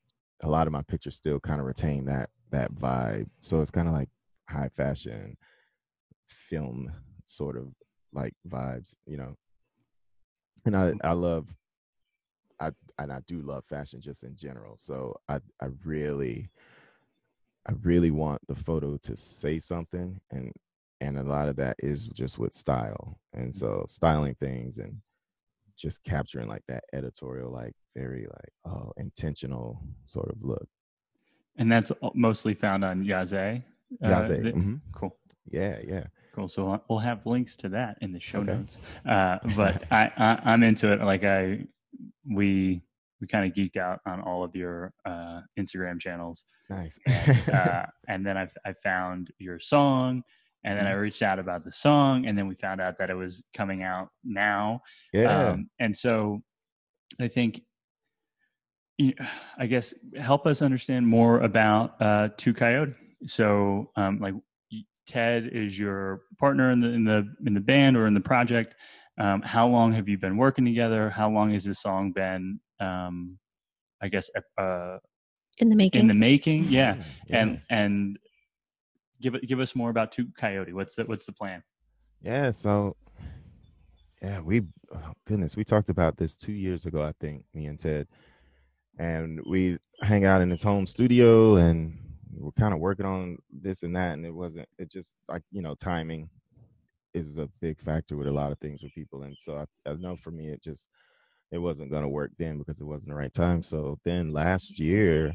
a 0.44 0.50
lot 0.50 0.68
of 0.68 0.74
my 0.74 0.82
pictures 0.84 1.16
still 1.16 1.40
kind 1.40 1.60
of 1.60 1.66
retain 1.66 2.06
that 2.06 2.30
that 2.52 2.74
vibe. 2.74 3.28
So 3.40 3.62
it's 3.62 3.72
kind 3.72 3.88
of 3.88 3.94
like 3.94 4.10
high 4.50 4.70
fashion 4.76 5.36
film 6.28 6.92
sort 7.26 7.58
of 7.58 7.74
like 8.14 8.34
vibes, 8.48 8.96
you 9.06 9.18
know. 9.18 9.36
And 10.66 10.76
I 10.76 10.94
I 11.04 11.14
love 11.14 11.54
I 12.60 12.72
and 12.98 13.12
I 13.12 13.20
do 13.28 13.42
love 13.42 13.66
fashion 13.66 14.02
just 14.02 14.24
in 14.24 14.36
general. 14.36 14.78
So 14.78 15.16
I 15.28 15.40
I 15.62 15.68
really 15.84 16.50
I 17.68 17.74
really 17.82 18.12
want 18.12 18.42
the 18.48 18.56
photo 18.56 18.98
to 18.98 19.18
say 19.18 19.60
something 19.60 20.20
and 20.32 20.52
and 21.02 21.18
a 21.18 21.24
lot 21.24 21.50
of 21.50 21.58
that 21.58 21.76
is 21.80 22.06
just 22.08 22.40
with 22.40 22.54
style. 22.54 23.20
And 23.34 23.54
so 23.54 23.84
styling 23.88 24.36
things 24.36 24.78
and 24.78 25.02
just 25.78 26.04
capturing 26.04 26.48
like 26.48 26.64
that 26.68 26.84
editorial 26.94 27.52
like 27.52 27.74
very 27.96 28.28
like 28.28 28.74
oh 28.74 28.92
intentional 28.98 29.82
sort 30.04 30.30
of 30.30 30.38
look. 30.42 30.68
And 31.58 31.72
that's 31.72 31.92
mostly 32.14 32.54
found 32.54 32.84
on 32.84 33.04
Yaze. 33.04 33.34
Uh, 33.34 33.60
Yaze. 34.02 34.30
Mm-hmm. 34.30 34.76
Cool. 34.94 35.18
Yeah, 35.50 35.78
yeah. 35.88 36.06
Cool. 36.34 36.50
So 36.50 36.82
we'll 36.90 37.00
have 37.00 37.26
links 37.26 37.56
to 37.58 37.70
that 37.70 37.98
in 38.02 38.12
the 38.12 38.20
show 38.20 38.40
okay. 38.40 38.54
notes. 38.54 38.78
Uh, 39.08 39.38
but 39.56 39.84
I, 39.92 40.12
I 40.18 40.40
I'm 40.44 40.64
into 40.64 40.92
it. 40.92 41.02
Like 41.02 41.24
I 41.24 41.66
we 42.30 42.82
we 43.22 43.28
kind 43.28 43.50
of 43.50 43.56
geeked 43.56 43.78
out 43.78 44.00
on 44.06 44.22
all 44.22 44.44
of 44.44 44.56
your 44.56 44.94
uh, 45.06 45.42
Instagram 45.58 46.00
channels. 46.00 46.46
Nice. 46.70 47.00
and, 47.06 47.50
uh, 47.54 47.86
and, 48.08 48.26
then 48.26 48.38
I, 48.38 48.48
I 48.66 48.74
found 48.84 49.32
your 49.40 49.60
song, 49.60 50.24
and 50.66 50.80
then 50.80 50.88
I 50.88 50.92
mm-hmm. 50.92 51.02
reached 51.02 51.22
out 51.22 51.38
about 51.38 51.64
the 51.64 51.72
song, 51.72 52.26
and 52.26 52.36
then 52.36 52.48
we 52.48 52.56
found 52.56 52.82
out 52.82 52.98
that 52.98 53.12
it 53.12 53.14
was 53.14 53.44
coming 53.56 53.84
out 53.84 54.10
now. 54.24 54.82
Yeah. 55.14 55.50
Um, 55.50 55.70
and 55.80 55.96
so 55.96 56.42
I 57.22 57.28
think, 57.28 57.62
I 59.60 59.68
guess, 59.68 59.94
help 60.20 60.48
us 60.48 60.64
understand 60.64 61.08
more 61.08 61.40
about 61.42 62.02
uh, 62.02 62.30
Two 62.36 62.54
Coyote. 62.54 62.96
So, 63.28 63.92
um, 63.96 64.20
like, 64.20 64.34
Ted 65.08 65.52
is 65.54 65.78
your 65.78 66.22
partner 66.40 66.72
in 66.72 66.82
the 66.82 66.90
in 66.90 67.04
the 67.04 67.32
in 67.46 67.54
the 67.54 67.60
band 67.60 67.96
or 67.96 68.08
in 68.08 68.16
the 68.16 68.20
project. 68.20 68.74
Um, 69.20 69.44
how 69.44 69.68
long 69.68 69.94
have 69.94 70.10
you 70.10 70.18
been 70.18 70.36
working 70.36 70.66
together? 70.66 71.12
How 71.12 71.30
long 71.30 71.52
has 71.52 71.64
this 71.64 71.80
song 71.80 72.12
been, 72.12 72.60
um, 72.80 73.38
I 74.02 74.08
guess, 74.08 74.32
uh, 74.58 74.98
in 75.60 75.70
the 75.70 75.76
making? 75.76 76.02
In 76.02 76.08
the 76.08 76.16
making, 76.16 76.64
yeah. 76.64 76.96
yeah. 77.28 77.38
And 77.38 77.62
and 77.70 78.20
give 79.32 79.42
give 79.42 79.60
us 79.60 79.76
more 79.76 79.90
about 79.90 80.12
Two 80.12 80.28
Coyote. 80.38 80.74
What's 80.74 80.96
the 80.96 81.06
what's 81.06 81.26
the 81.26 81.32
plan? 81.32 81.64
Yeah, 82.22 82.52
so 82.52 82.96
yeah, 84.22 84.40
we 84.42 84.64
oh 84.94 85.14
goodness, 85.26 85.56
we 85.56 85.64
talked 85.64 85.90
about 85.90 86.18
this 86.18 86.36
two 86.36 86.54
years 86.54 86.86
ago, 86.86 87.02
I 87.02 87.14
think, 87.20 87.44
me 87.54 87.66
and 87.66 87.80
Ted, 87.80 88.08
and 89.00 89.42
we 89.48 89.78
hang 90.02 90.26
out 90.26 90.42
in 90.42 90.50
his 90.50 90.64
home 90.64 90.86
studio 90.86 91.56
and 91.56 91.98
we're 92.38 92.52
kind 92.52 92.74
of 92.74 92.80
working 92.80 93.06
on 93.06 93.38
this 93.52 93.84
and 93.84 93.96
that, 93.96 94.14
and 94.14 94.26
it 94.26 94.34
wasn't. 94.34 94.68
It 94.78 94.92
just 94.92 95.16
like 95.28 95.44
you 95.52 95.62
know 95.62 95.76
timing 95.76 96.30
is 97.14 97.38
a 97.38 97.50
big 97.62 97.80
factor 97.80 98.18
with 98.18 98.28
a 98.28 98.32
lot 98.32 98.52
of 98.52 98.60
things 98.60 98.84
with 98.84 98.94
people. 98.94 99.24
And 99.24 99.38
so 99.40 99.58
I, 99.58 99.90
I 99.90 99.94
know 99.94 100.18
for 100.18 100.32
me, 100.32 100.50
it 100.50 100.62
just 100.62 100.88
it 101.52 101.58
wasn't 101.58 101.92
going 101.92 102.04
to 102.04 102.10
work 102.10 102.32
then 102.38 102.58
because 102.58 102.82
it 102.82 102.86
wasn't 102.86 103.12
the 103.12 103.16
right 103.16 103.34
time. 103.34 103.64
So 103.64 103.98
then 104.04 104.32
last 104.32 104.80
year, 104.80 105.34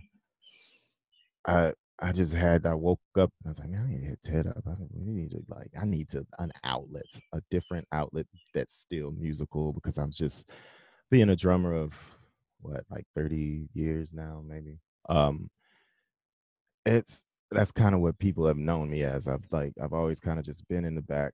I 1.47 1.73
I 2.01 2.13
just 2.13 2.35
had 2.35 2.67
I 2.67 2.75
woke 2.75 3.01
up 3.19 3.31
I 3.45 3.49
was 3.49 3.59
like, 3.59 3.69
man, 3.69 3.85
I 3.87 3.91
need 3.93 4.01
to 4.01 4.07
hit 4.07 4.23
Ted 4.23 4.47
up. 4.47 4.63
I 4.67 4.73
we 4.93 5.13
need 5.13 5.33
to 5.33 5.43
like 5.49 5.71
I 5.81 5.85
need 5.85 6.09
to 6.11 6.27
an 6.39 6.53
outlet, 6.65 7.05
a 7.33 7.41
different 7.51 7.87
outlet 7.93 8.27
that's 8.55 8.75
still 8.75 9.11
musical 9.11 9.73
because 9.73 9.99
I'm 9.99 10.11
just 10.11 10.49
being 11.11 11.31
a 11.31 11.37
drummer 11.37 11.75
of 11.75 11.95
what 12.61 12.85
like 12.91 13.07
30 13.15 13.69
years 13.75 14.13
now, 14.13 14.43
maybe. 14.47 14.79
Um 15.09 15.51
it's 16.87 17.25
that's 17.51 17.73
kind 17.73 17.95
of 17.95 18.01
what 18.01 18.19
people 18.19 18.47
have 18.47 18.57
known 18.57 18.91
me 18.91 19.03
as. 19.03 19.29
I've 19.29 19.45
like 19.51 19.73
I've 19.83 19.93
always 19.93 20.21
kind 20.21 20.39
of 20.39 20.45
just 20.45 20.67
been 20.69 20.85
in 20.85 20.95
the 20.95 21.03
back 21.03 21.33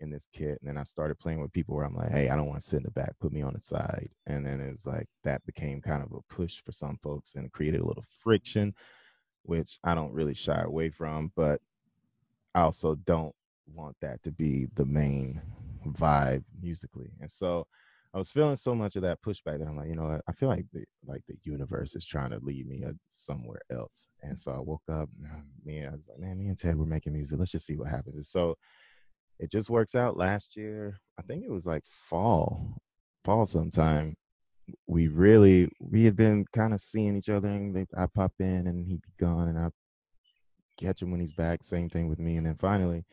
in 0.00 0.10
this 0.10 0.26
kit. 0.32 0.58
And 0.60 0.68
then 0.68 0.78
I 0.78 0.84
started 0.84 1.18
playing 1.18 1.40
with 1.40 1.52
people 1.52 1.74
where 1.76 1.84
I'm 1.84 1.94
like, 1.94 2.10
hey, 2.10 2.28
I 2.28 2.36
don't 2.36 2.46
want 2.48 2.60
to 2.60 2.66
sit 2.66 2.78
in 2.78 2.82
the 2.84 2.90
back, 2.90 3.14
put 3.20 3.32
me 3.32 3.42
on 3.42 3.54
the 3.54 3.60
side. 3.60 4.08
And 4.26 4.44
then 4.44 4.60
it 4.60 4.70
was 4.70 4.86
like 4.86 5.06
that 5.24 5.44
became 5.46 5.80
kind 5.80 6.02
of 6.02 6.12
a 6.12 6.34
push 6.34 6.60
for 6.64 6.72
some 6.72 6.98
folks 7.02 7.34
and 7.34 7.52
created 7.52 7.80
a 7.80 7.86
little 7.86 8.04
friction, 8.22 8.74
which 9.44 9.78
I 9.84 9.94
don't 9.94 10.12
really 10.12 10.34
shy 10.34 10.60
away 10.60 10.90
from, 10.90 11.32
but 11.36 11.60
I 12.54 12.62
also 12.62 12.94
don't 12.94 13.34
want 13.72 13.96
that 14.02 14.22
to 14.24 14.32
be 14.32 14.66
the 14.74 14.84
main 14.84 15.40
vibe 15.86 16.44
musically. 16.60 17.10
And 17.20 17.30
so 17.30 17.66
I 18.12 18.18
was 18.18 18.30
feeling 18.30 18.56
so 18.56 18.74
much 18.74 18.94
of 18.96 19.02
that 19.02 19.22
pushback 19.22 19.58
that 19.58 19.66
I'm 19.66 19.76
like, 19.76 19.88
you 19.88 19.96
know, 19.96 20.20
I 20.26 20.32
feel 20.32 20.48
like 20.48 20.66
the 20.72 20.84
like 21.04 21.22
the 21.26 21.36
universe 21.42 21.96
is 21.96 22.06
trying 22.06 22.30
to 22.30 22.38
lead 22.38 22.66
me 22.68 22.84
uh, 22.84 22.92
somewhere 23.10 23.62
else. 23.70 24.08
And 24.22 24.38
so 24.38 24.52
I 24.52 24.60
woke 24.60 24.84
up, 24.88 25.08
uh, 25.24 25.40
me, 25.64 25.84
I 25.84 25.90
was 25.90 26.06
like, 26.08 26.20
man, 26.20 26.38
me 26.38 26.46
and 26.46 26.56
Ted 26.56 26.76
were 26.76 26.86
making 26.86 27.12
music. 27.12 27.38
Let's 27.38 27.50
just 27.50 27.66
see 27.66 27.76
what 27.76 27.88
happens. 27.88 28.14
And 28.14 28.26
so 28.26 28.56
it 29.38 29.50
just 29.50 29.70
works 29.70 29.94
out 29.94 30.16
last 30.16 30.56
year 30.56 30.98
i 31.18 31.22
think 31.22 31.44
it 31.44 31.50
was 31.50 31.66
like 31.66 31.82
fall 31.86 32.76
fall 33.24 33.46
sometime 33.46 34.14
we 34.86 35.08
really 35.08 35.68
we 35.78 36.04
had 36.04 36.16
been 36.16 36.44
kind 36.52 36.72
of 36.72 36.80
seeing 36.80 37.16
each 37.16 37.28
other 37.28 37.48
and 37.48 37.74
they, 37.74 37.86
i 37.96 38.06
pop 38.06 38.32
in 38.38 38.66
and 38.66 38.86
he'd 38.86 39.02
be 39.02 39.12
gone 39.18 39.48
and 39.48 39.58
i 39.58 39.68
catch 40.78 41.02
him 41.02 41.10
when 41.10 41.20
he's 41.20 41.32
back 41.32 41.62
same 41.62 41.88
thing 41.88 42.08
with 42.08 42.18
me 42.18 42.36
and 42.36 42.46
then 42.46 42.56
finally 42.56 43.04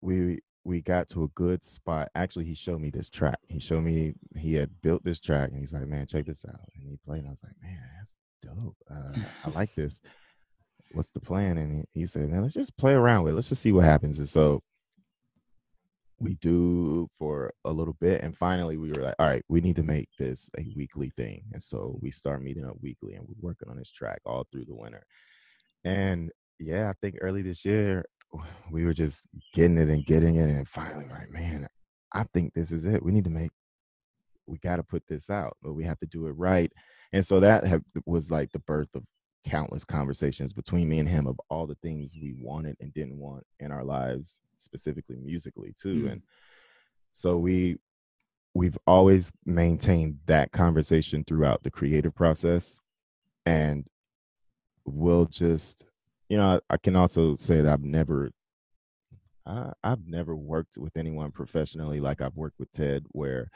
we 0.00 0.40
we 0.64 0.80
got 0.80 1.08
to 1.08 1.24
a 1.24 1.28
good 1.28 1.62
spot. 1.62 2.08
Actually, 2.14 2.44
he 2.44 2.54
showed 2.54 2.80
me 2.80 2.90
this 2.90 3.08
track. 3.08 3.38
He 3.48 3.58
showed 3.58 3.82
me 3.82 4.14
he 4.36 4.54
had 4.54 4.70
built 4.82 5.02
this 5.04 5.20
track, 5.20 5.50
and 5.50 5.58
he's 5.58 5.72
like, 5.72 5.86
"Man, 5.86 6.06
check 6.06 6.26
this 6.26 6.44
out." 6.48 6.60
And 6.74 6.88
he 6.88 6.98
played, 7.04 7.20
and 7.20 7.28
I 7.28 7.30
was 7.30 7.42
like, 7.42 7.54
"Man, 7.62 7.78
that's 7.96 8.16
dope. 8.42 8.76
Uh, 8.90 9.18
I 9.44 9.50
like 9.50 9.74
this. 9.74 10.00
What's 10.92 11.10
the 11.10 11.20
plan?" 11.20 11.58
And 11.58 11.86
he, 11.94 12.00
he 12.00 12.06
said, 12.06 12.28
"Man, 12.28 12.42
let's 12.42 12.54
just 12.54 12.76
play 12.76 12.94
around 12.94 13.24
with. 13.24 13.32
it. 13.32 13.36
Let's 13.36 13.48
just 13.48 13.62
see 13.62 13.72
what 13.72 13.84
happens." 13.84 14.18
And 14.18 14.28
so 14.28 14.62
we 16.22 16.34
do 16.36 17.08
for 17.18 17.52
a 17.64 17.72
little 17.72 17.96
bit, 18.00 18.22
and 18.22 18.36
finally 18.36 18.76
we 18.76 18.90
were 18.90 19.02
like, 19.02 19.14
"All 19.18 19.26
right, 19.26 19.44
we 19.48 19.60
need 19.60 19.76
to 19.76 19.82
make 19.82 20.08
this 20.18 20.50
a 20.58 20.64
weekly 20.76 21.10
thing." 21.16 21.44
And 21.52 21.62
so 21.62 21.98
we 22.00 22.10
start 22.10 22.42
meeting 22.42 22.64
up 22.64 22.76
weekly, 22.80 23.14
and 23.14 23.26
we're 23.26 23.48
working 23.48 23.68
on 23.68 23.76
this 23.76 23.92
track 23.92 24.20
all 24.24 24.46
through 24.52 24.66
the 24.66 24.74
winter. 24.74 25.04
And 25.84 26.30
yeah, 26.60 26.88
I 26.90 26.94
think 27.02 27.16
early 27.20 27.42
this 27.42 27.64
year 27.64 28.04
we 28.70 28.84
were 28.84 28.92
just 28.92 29.26
getting 29.52 29.78
it 29.78 29.88
and 29.88 30.06
getting 30.06 30.36
it, 30.36 30.50
and 30.50 30.68
finally, 30.68 31.06
right, 31.10 31.30
man, 31.30 31.68
I 32.12 32.24
think 32.34 32.54
this 32.54 32.72
is 32.72 32.86
it. 32.86 33.02
We 33.02 33.12
need 33.12 33.24
to 33.24 33.30
make, 33.30 33.50
we 34.46 34.58
got 34.58 34.76
to 34.76 34.82
put 34.82 35.02
this 35.08 35.30
out, 35.30 35.56
but 35.62 35.74
we 35.74 35.84
have 35.84 35.98
to 36.00 36.06
do 36.06 36.26
it 36.26 36.32
right. 36.32 36.72
And 37.12 37.26
so 37.26 37.40
that 37.40 37.66
have, 37.66 37.82
was 38.06 38.30
like 38.30 38.52
the 38.52 38.58
birth 38.60 38.88
of 38.94 39.04
countless 39.44 39.84
conversations 39.84 40.52
between 40.52 40.88
me 40.88 40.98
and 40.98 41.08
him 41.08 41.26
of 41.26 41.40
all 41.48 41.66
the 41.66 41.76
things 41.76 42.14
we 42.20 42.34
wanted 42.40 42.76
and 42.80 42.94
didn't 42.94 43.18
want 43.18 43.44
in 43.60 43.70
our 43.70 43.84
lives, 43.84 44.40
specifically 44.56 45.16
musically 45.22 45.74
too. 45.80 46.04
Mm. 46.04 46.12
And 46.12 46.22
so 47.10 47.36
we 47.36 47.78
we've 48.54 48.78
always 48.86 49.32
maintained 49.46 50.18
that 50.26 50.52
conversation 50.52 51.24
throughout 51.26 51.62
the 51.62 51.70
creative 51.70 52.14
process 52.14 52.78
and 53.46 53.86
we'll 54.84 55.24
just 55.24 55.86
you 56.28 56.38
know, 56.38 56.60
I, 56.70 56.74
I 56.74 56.76
can 56.78 56.96
also 56.96 57.34
say 57.34 57.60
that 57.60 57.70
I've 57.70 57.82
never 57.82 58.30
I, 59.44 59.72
have 59.84 60.06
never 60.06 60.34
worked 60.34 60.78
with 60.78 60.96
anyone 60.96 61.30
professionally 61.30 62.00
like 62.00 62.22
I've 62.22 62.36
worked 62.36 62.58
with 62.58 62.72
Ted, 62.72 63.04
where 63.10 63.50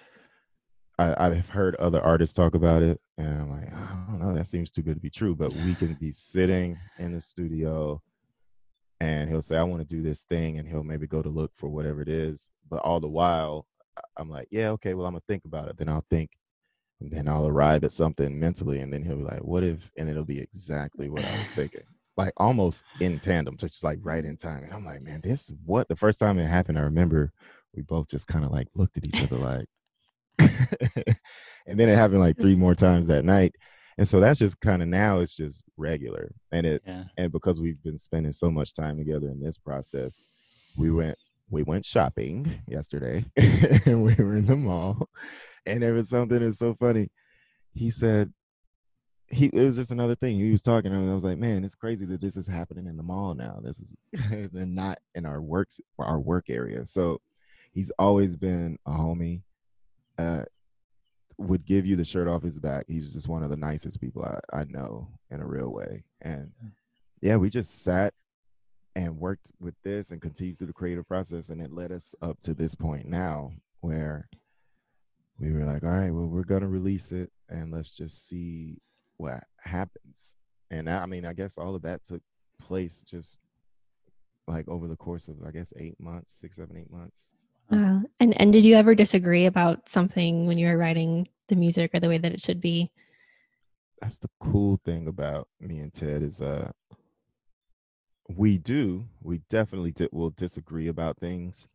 I, 0.98 1.34
have 1.34 1.50
heard 1.50 1.76
other 1.76 2.00
artists 2.00 2.34
talk 2.34 2.54
about 2.54 2.82
it, 2.82 2.98
and 3.18 3.28
I'm 3.28 3.50
like, 3.50 3.72
I 3.72 4.06
don't 4.08 4.18
know, 4.18 4.34
that 4.34 4.46
seems 4.46 4.70
too 4.70 4.80
good 4.82 4.94
to 4.94 5.00
be 5.00 5.10
true. 5.10 5.34
But 5.34 5.52
we 5.52 5.74
can 5.74 5.94
be 5.94 6.10
sitting 6.10 6.78
in 6.98 7.12
the 7.12 7.20
studio, 7.20 8.00
and 9.00 9.28
he'll 9.28 9.42
say, 9.42 9.58
I 9.58 9.62
want 9.62 9.86
to 9.86 9.94
do 9.94 10.02
this 10.02 10.24
thing, 10.24 10.58
and 10.58 10.66
he'll 10.66 10.82
maybe 10.82 11.06
go 11.06 11.20
to 11.20 11.28
look 11.28 11.52
for 11.56 11.68
whatever 11.68 12.00
it 12.00 12.08
is. 12.08 12.48
But 12.70 12.80
all 12.80 13.00
the 13.00 13.08
while, 13.08 13.66
I'm 14.16 14.30
like, 14.30 14.48
yeah, 14.50 14.70
okay, 14.70 14.94
well, 14.94 15.06
I'm 15.06 15.12
gonna 15.12 15.22
think 15.28 15.44
about 15.44 15.68
it. 15.68 15.76
Then 15.76 15.90
I'll 15.90 16.06
think, 16.08 16.30
and 17.00 17.10
then 17.10 17.28
I'll 17.28 17.46
arrive 17.46 17.84
at 17.84 17.92
something 17.92 18.40
mentally, 18.40 18.80
and 18.80 18.90
then 18.90 19.02
he'll 19.02 19.16
be 19.16 19.24
like, 19.24 19.44
what 19.44 19.64
if? 19.64 19.92
And 19.98 20.08
it'll 20.08 20.24
be 20.24 20.40
exactly 20.40 21.10
what 21.10 21.24
I 21.24 21.38
was 21.38 21.50
thinking 21.52 21.84
like 22.16 22.32
almost 22.38 22.82
in 23.00 23.18
tandem, 23.18 23.58
so 23.58 23.66
just 23.66 23.84
like 23.84 23.98
right 24.02 24.24
in 24.24 24.38
time. 24.38 24.64
And 24.64 24.72
I'm 24.72 24.86
like, 24.86 25.02
man, 25.02 25.20
this 25.22 25.52
what 25.66 25.86
the 25.88 25.96
first 25.96 26.18
time 26.18 26.38
it 26.38 26.46
happened, 26.46 26.78
I 26.78 26.82
remember 26.82 27.30
we 27.74 27.82
both 27.82 28.08
just 28.08 28.26
kind 28.26 28.42
of 28.42 28.50
like 28.50 28.68
looked 28.74 28.96
at 28.96 29.06
each 29.06 29.22
other 29.22 29.36
like 29.36 29.66
and 30.38 31.78
then 31.78 31.88
it 31.88 31.96
happened 31.96 32.20
like 32.20 32.36
three 32.36 32.56
more 32.56 32.74
times 32.74 33.08
that 33.08 33.24
night. 33.24 33.54
And 33.98 34.06
so 34.06 34.20
that's 34.20 34.38
just 34.38 34.60
kind 34.60 34.82
of 34.82 34.88
now 34.88 35.20
it's 35.20 35.36
just 35.36 35.64
regular. 35.76 36.34
And 36.52 36.66
it 36.66 36.82
yeah. 36.86 37.04
and 37.16 37.32
because 37.32 37.60
we've 37.60 37.82
been 37.82 37.98
spending 37.98 38.32
so 38.32 38.50
much 38.50 38.74
time 38.74 38.98
together 38.98 39.28
in 39.28 39.40
this 39.40 39.58
process, 39.58 40.20
we 40.76 40.90
went 40.90 41.16
we 41.48 41.62
went 41.62 41.84
shopping 41.84 42.62
yesterday 42.66 43.24
and 43.86 44.02
we 44.02 44.14
were 44.16 44.36
in 44.36 44.46
the 44.46 44.56
mall 44.56 45.08
and 45.66 45.82
there 45.82 45.92
was 45.92 46.08
something 46.08 46.38
that's 46.38 46.58
so 46.58 46.74
funny. 46.74 47.10
He 47.74 47.90
said, 47.90 48.32
he 49.28 49.46
it 49.46 49.54
was 49.54 49.76
just 49.76 49.90
another 49.90 50.14
thing. 50.14 50.36
He 50.36 50.52
was 50.52 50.62
talking, 50.62 50.92
and 50.92 51.10
I 51.10 51.14
was 51.14 51.24
like, 51.24 51.38
"Man, 51.38 51.64
it's 51.64 51.74
crazy 51.74 52.06
that 52.06 52.20
this 52.20 52.36
is 52.36 52.46
happening 52.46 52.86
in 52.86 52.96
the 52.96 53.02
mall 53.02 53.34
now. 53.34 53.58
This 53.60 53.80
is 53.80 53.96
not 54.52 54.98
in 55.16 55.26
our 55.26 55.42
works 55.42 55.80
our 55.98 56.20
work 56.20 56.46
area." 56.48 56.86
So 56.86 57.20
he's 57.72 57.90
always 57.98 58.36
been 58.36 58.78
a 58.86 58.92
homie. 58.92 59.42
Uh, 60.18 60.44
would 61.38 61.66
give 61.66 61.84
you 61.84 61.96
the 61.96 62.04
shirt 62.04 62.28
off 62.28 62.42
his 62.42 62.58
back. 62.58 62.86
He's 62.88 63.12
just 63.12 63.28
one 63.28 63.42
of 63.42 63.50
the 63.50 63.56
nicest 63.56 64.00
people 64.00 64.24
I, 64.24 64.60
I 64.60 64.64
know 64.64 65.08
in 65.30 65.40
a 65.40 65.46
real 65.46 65.68
way. 65.68 66.04
And 66.22 66.50
yeah, 67.20 67.36
we 67.36 67.50
just 67.50 67.82
sat 67.82 68.14
and 68.94 69.18
worked 69.18 69.52
with 69.60 69.74
this 69.82 70.10
and 70.10 70.22
continued 70.22 70.58
through 70.58 70.68
the 70.68 70.72
creative 70.72 71.06
process, 71.06 71.50
and 71.50 71.60
it 71.60 71.72
led 71.72 71.92
us 71.92 72.14
up 72.22 72.40
to 72.40 72.54
this 72.54 72.74
point 72.74 73.06
now 73.06 73.52
where 73.80 74.28
we 75.38 75.52
were 75.52 75.64
like, 75.64 75.82
all 75.82 75.90
right, 75.90 76.10
well, 76.10 76.26
we're 76.26 76.44
gonna 76.44 76.68
release 76.68 77.12
it, 77.12 77.30
and 77.50 77.70
let's 77.70 77.94
just 77.94 78.26
see 78.26 78.78
what 79.18 79.44
happens. 79.58 80.36
And 80.70 80.88
I, 80.88 81.02
I 81.02 81.06
mean, 81.06 81.26
I 81.26 81.34
guess 81.34 81.58
all 81.58 81.74
of 81.74 81.82
that 81.82 82.04
took 82.04 82.22
place 82.58 83.04
just 83.04 83.38
like 84.48 84.66
over 84.68 84.88
the 84.88 84.96
course 84.96 85.28
of 85.28 85.36
I 85.46 85.50
guess 85.50 85.74
eight 85.76 86.00
months, 86.00 86.32
six, 86.32 86.56
seven, 86.56 86.76
eight 86.78 86.90
months. 86.90 87.32
Wow. 87.70 88.02
And 88.20 88.40
and 88.40 88.52
did 88.52 88.64
you 88.64 88.74
ever 88.74 88.94
disagree 88.94 89.46
about 89.46 89.88
something 89.88 90.46
when 90.46 90.58
you 90.58 90.68
were 90.68 90.78
writing 90.78 91.28
the 91.48 91.56
music 91.56 91.90
or 91.94 92.00
the 92.00 92.08
way 92.08 92.18
that 92.18 92.32
it 92.32 92.40
should 92.40 92.60
be? 92.60 92.90
That's 94.00 94.18
the 94.18 94.30
cool 94.40 94.80
thing 94.84 95.08
about 95.08 95.48
me 95.60 95.78
and 95.78 95.92
Ted 95.92 96.22
is 96.22 96.40
uh 96.40 96.70
we 98.28 98.58
do 98.58 99.06
we 99.22 99.38
definitely 99.48 99.92
di- 99.92 100.08
will 100.12 100.30
disagree 100.30 100.88
about 100.88 101.18
things, 101.18 101.68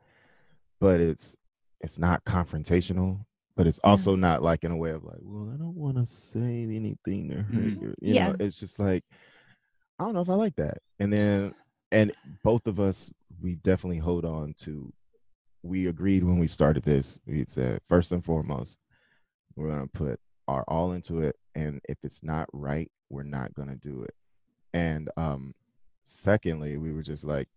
but 0.80 1.02
it's 1.02 1.36
it's 1.82 1.98
not 1.98 2.24
confrontational 2.26 3.26
but 3.56 3.68
it's 3.68 3.80
also 3.84 4.16
yeah. 4.16 4.22
not 4.22 4.42
like 4.42 4.64
in 4.64 4.72
a 4.72 4.76
way 4.78 4.92
of 4.92 5.04
like, 5.04 5.20
well, 5.22 5.52
I 5.54 5.58
don't 5.58 5.76
want 5.76 5.98
to 5.98 6.06
say 6.06 6.64
anything 6.64 7.30
to 7.30 7.36
hurt 7.36 7.46
mm-hmm. 7.46 7.84
you. 7.84 7.96
You 8.02 8.14
yeah. 8.16 8.30
know, 8.30 8.36
it's 8.40 8.60
just 8.60 8.80
like, 8.80 9.04
I 10.00 10.06
don't 10.06 10.14
know 10.14 10.22
if 10.22 10.30
I 10.30 10.34
like 10.34 10.56
that. 10.56 10.78
And 11.00 11.12
then, 11.12 11.54
and 11.92 12.12
both 12.44 12.68
of 12.68 12.80
us, 12.80 13.12
we 13.42 13.56
definitely 13.56 14.00
hold 14.00 14.26
on 14.26 14.56
to. 14.62 14.92
We 15.64 15.88
agreed 15.88 16.24
when 16.24 16.40
we 16.40 16.48
started 16.48 16.84
this. 16.84 17.20
We 17.26 17.46
said 17.48 17.82
first 17.88 18.12
and 18.12 18.24
foremost, 18.24 18.80
we're 19.56 19.70
gonna 19.70 19.88
put 19.88 20.20
our 20.48 20.64
all 20.68 20.94
into 20.94 21.22
it, 21.22 21.36
and 21.56 21.82
if 21.88 21.98
it's 22.04 22.24
not 22.24 22.48
right, 22.54 22.92
we're 23.10 23.24
not 23.24 23.54
gonna 23.54 23.76
do 23.76 24.04
it. 24.04 24.16
And 24.74 25.10
um, 25.18 25.54
secondly, 26.04 26.78
we 26.78 26.92
were 26.92 27.04
just 27.04 27.26
like, 27.26 27.48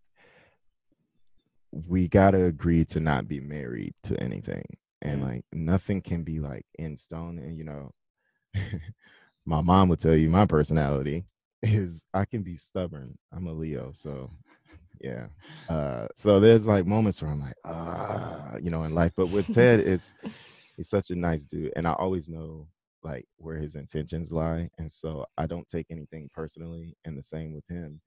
we 1.72 2.08
gotta 2.08 2.44
agree 2.44 2.84
to 2.86 3.00
not 3.00 3.26
be 3.26 3.40
married 3.40 3.94
to 4.04 4.20
anything 4.22 4.64
and 5.04 5.22
like 5.22 5.44
nothing 5.52 6.00
can 6.00 6.24
be 6.24 6.40
like 6.40 6.64
in 6.78 6.96
stone 6.96 7.38
and 7.38 7.56
you 7.56 7.64
know 7.64 7.92
my 9.46 9.60
mom 9.60 9.88
would 9.88 10.00
tell 10.00 10.14
you 10.14 10.28
my 10.28 10.46
personality 10.46 11.24
is 11.62 12.04
i 12.14 12.24
can 12.24 12.42
be 12.42 12.56
stubborn 12.56 13.16
i'm 13.32 13.46
a 13.46 13.52
leo 13.52 13.92
so 13.94 14.30
yeah 15.04 15.26
uh 15.68 16.06
so 16.16 16.40
there's 16.40 16.66
like 16.66 16.86
moments 16.86 17.20
where 17.20 17.30
i'm 17.30 17.40
like 17.40 17.56
ah 17.64 18.56
you 18.60 18.70
know 18.70 18.84
in 18.84 18.94
life 18.94 19.12
but 19.16 19.28
with 19.28 19.52
ted 19.52 19.80
it's 19.92 20.14
he's 20.76 20.88
such 20.88 21.10
a 21.10 21.14
nice 21.14 21.44
dude 21.44 21.72
and 21.76 21.86
i 21.86 21.92
always 21.92 22.28
know 22.28 22.66
like 23.02 23.26
where 23.36 23.58
his 23.58 23.74
intentions 23.74 24.32
lie 24.32 24.68
and 24.78 24.90
so 24.90 25.26
i 25.36 25.46
don't 25.46 25.68
take 25.68 25.86
anything 25.90 26.28
personally 26.32 26.96
and 27.04 27.18
the 27.18 27.22
same 27.22 27.52
with 27.52 27.66
him 27.68 28.00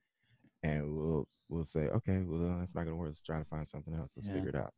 and 0.64 0.84
we'll 0.84 1.28
we'll 1.50 1.64
say 1.64 1.88
okay 1.90 2.24
well 2.26 2.58
that's 2.60 2.74
not 2.74 2.84
gonna 2.84 2.96
work 2.96 3.10
let's 3.10 3.22
try 3.22 3.38
to 3.38 3.46
find 3.46 3.68
something 3.68 3.94
else 3.94 4.14
let's 4.18 4.28
yeah. 4.28 4.34
figure 4.34 4.50
it 4.50 4.56
out 4.56 4.74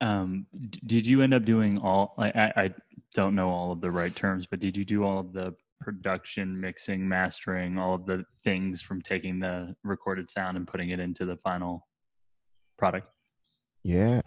um, 0.00 0.46
d- 0.70 0.80
did 0.86 1.06
you 1.06 1.22
end 1.22 1.34
up 1.34 1.44
doing 1.44 1.78
all? 1.78 2.14
I, 2.18 2.52
I 2.56 2.74
don't 3.14 3.34
know 3.34 3.50
all 3.50 3.72
of 3.72 3.80
the 3.80 3.90
right 3.90 4.14
terms, 4.14 4.46
but 4.48 4.60
did 4.60 4.76
you 4.76 4.84
do 4.84 5.04
all 5.04 5.18
of 5.18 5.32
the 5.32 5.54
production, 5.80 6.60
mixing, 6.60 7.08
mastering, 7.08 7.78
all 7.78 7.94
of 7.94 8.06
the 8.06 8.24
things 8.44 8.80
from 8.80 9.02
taking 9.02 9.38
the 9.38 9.74
recorded 9.84 10.28
sound 10.30 10.56
and 10.56 10.66
putting 10.66 10.90
it 10.90 11.00
into 11.00 11.24
the 11.24 11.36
final 11.36 11.86
product? 12.76 13.08
Yeah. 13.82 14.20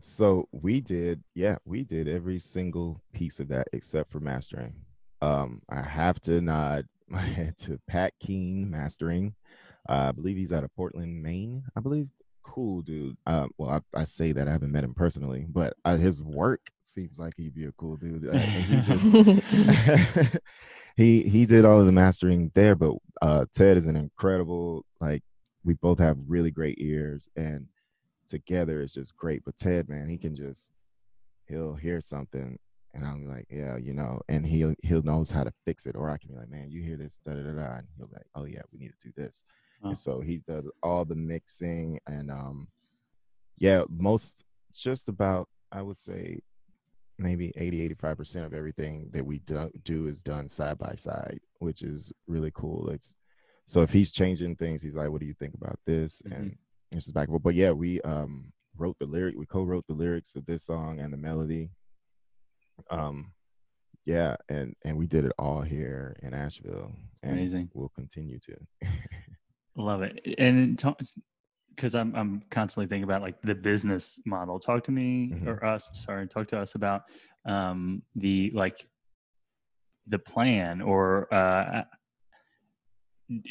So 0.00 0.48
we 0.52 0.80
did, 0.80 1.22
yeah, 1.34 1.56
we 1.64 1.84
did 1.84 2.08
every 2.08 2.38
single 2.38 3.02
piece 3.12 3.38
of 3.38 3.48
that 3.48 3.68
except 3.72 4.10
for 4.10 4.20
mastering. 4.20 4.74
Um, 5.20 5.60
I 5.68 5.82
have 5.82 6.20
to 6.22 6.40
nod 6.40 6.86
my 7.08 7.20
head 7.36 7.58
to 7.58 7.78
Pat 7.86 8.14
Keen 8.20 8.70
mastering. 8.70 9.34
Uh, 9.88 10.08
I 10.08 10.12
believe 10.12 10.36
he's 10.36 10.52
out 10.52 10.64
of 10.64 10.74
Portland, 10.74 11.22
Maine. 11.22 11.64
I 11.76 11.80
believe 11.80 12.08
cool 12.42 12.82
dude. 12.82 13.16
Uh, 13.26 13.46
well, 13.58 13.70
I, 13.70 14.00
I, 14.00 14.04
say 14.04 14.32
that 14.32 14.48
I 14.48 14.52
haven't 14.52 14.72
met 14.72 14.84
him 14.84 14.94
personally, 14.94 15.46
but 15.48 15.74
uh, 15.84 15.96
his 15.96 16.24
work 16.24 16.60
seems 16.82 17.18
like 17.18 17.34
he'd 17.36 17.54
be 17.54 17.66
a 17.66 17.72
cool 17.72 17.96
dude. 17.96 18.28
Uh, 18.28 18.38
he 18.38 18.80
just 18.80 19.12
he 21.00 21.22
he 21.22 21.46
did 21.46 21.64
all 21.64 21.80
of 21.80 21.86
the 21.86 21.92
mastering 21.92 22.50
there, 22.54 22.74
but 22.74 22.94
uh, 23.22 23.46
Ted 23.54 23.76
is 23.78 23.86
an 23.86 23.96
incredible 23.96 24.84
like 25.00 25.22
we 25.64 25.74
both 25.74 25.98
have 25.98 26.16
really 26.26 26.50
great 26.50 26.76
ears 26.78 27.28
and 27.36 27.66
together 28.28 28.80
it's 28.80 28.94
just 28.94 29.16
great. 29.16 29.42
But 29.44 29.56
Ted, 29.56 29.88
man, 29.88 30.08
he 30.08 30.18
can 30.18 30.34
just 30.34 30.78
he'll 31.48 31.74
hear 31.74 32.00
something 32.00 32.58
and 32.92 33.06
I'm 33.06 33.26
like, 33.28 33.46
yeah, 33.48 33.76
you 33.76 33.94
know, 33.94 34.20
and 34.28 34.46
he'll 34.46 34.74
he'll 34.82 35.02
knows 35.02 35.30
how 35.30 35.44
to 35.44 35.52
fix 35.64 35.86
it, 35.86 35.96
or 35.96 36.10
I 36.10 36.18
can 36.18 36.32
be 36.32 36.38
like, 36.38 36.50
man, 36.50 36.70
you 36.70 36.82
hear 36.82 36.96
this, 36.96 37.18
da 37.24 37.32
da 37.32 37.42
da 37.44 37.52
da, 37.52 37.76
and 37.78 37.86
he'll 37.96 38.08
be 38.08 38.16
like, 38.16 38.26
oh 38.34 38.44
yeah, 38.44 38.62
we 38.70 38.78
need 38.78 38.92
to 39.00 39.08
do 39.08 39.12
this. 39.16 39.44
Oh. 39.82 39.88
And 39.88 39.98
so 39.98 40.20
he 40.20 40.42
does 40.46 40.68
all 40.82 41.06
the 41.06 41.14
mixing 41.14 41.98
and 42.06 42.30
um 42.30 42.68
yeah, 43.58 43.84
most 43.88 44.44
just 44.74 45.08
about 45.08 45.48
I 45.72 45.80
would 45.80 45.96
say 45.96 46.40
maybe 47.20 47.52
80 47.56 47.90
85% 47.94 48.44
of 48.44 48.54
everything 48.54 49.08
that 49.12 49.24
we 49.24 49.38
do, 49.40 49.70
do 49.84 50.06
is 50.06 50.22
done 50.22 50.48
side 50.48 50.78
by 50.78 50.94
side, 50.94 51.40
which 51.58 51.82
is 51.82 52.12
really 52.26 52.50
cool. 52.54 52.90
It's 52.90 53.14
so 53.66 53.82
if 53.82 53.92
he's 53.92 54.10
changing 54.10 54.56
things, 54.56 54.82
he's 54.82 54.96
like, 54.96 55.10
"What 55.10 55.20
do 55.20 55.26
you 55.26 55.34
think 55.34 55.54
about 55.54 55.78
this?" 55.86 56.22
Mm-hmm. 56.22 56.34
And 56.34 56.58
it's 56.90 57.04
just 57.04 57.14
back. 57.14 57.28
But 57.30 57.54
yeah, 57.54 57.70
we 57.70 58.00
um 58.00 58.52
wrote 58.76 58.96
the 58.98 59.06
lyric. 59.06 59.36
We 59.36 59.46
co-wrote 59.46 59.86
the 59.86 59.94
lyrics 59.94 60.34
of 60.34 60.44
this 60.46 60.64
song 60.64 60.98
and 60.98 61.12
the 61.12 61.16
melody. 61.16 61.70
Um, 62.90 63.32
yeah, 64.06 64.36
and 64.48 64.74
and 64.84 64.96
we 64.96 65.06
did 65.06 65.24
it 65.24 65.32
all 65.38 65.60
here 65.60 66.16
in 66.22 66.34
Asheville, 66.34 66.90
and 67.22 67.32
Amazing. 67.32 67.70
we'll 67.74 67.92
continue 67.94 68.38
to. 68.40 68.56
Love 69.76 70.02
it. 70.02 70.18
And 70.38 70.76
because 71.74 71.94
I'm 71.94 72.14
I'm 72.14 72.42
constantly 72.50 72.86
thinking 72.86 73.04
about 73.04 73.22
like 73.22 73.40
the 73.42 73.54
business 73.54 74.20
model. 74.26 74.58
Talk 74.58 74.84
to 74.84 74.90
me 74.90 75.32
Mhm. 75.32 75.46
or 75.46 75.64
us. 75.64 75.90
Sorry, 76.04 76.26
talk 76.26 76.48
to 76.48 76.58
us 76.58 76.74
about 76.74 77.02
um, 77.46 78.02
the 78.16 78.50
like 78.54 78.86
the 80.06 80.18
plan 80.18 80.80
or 80.80 81.32
uh, 81.32 81.84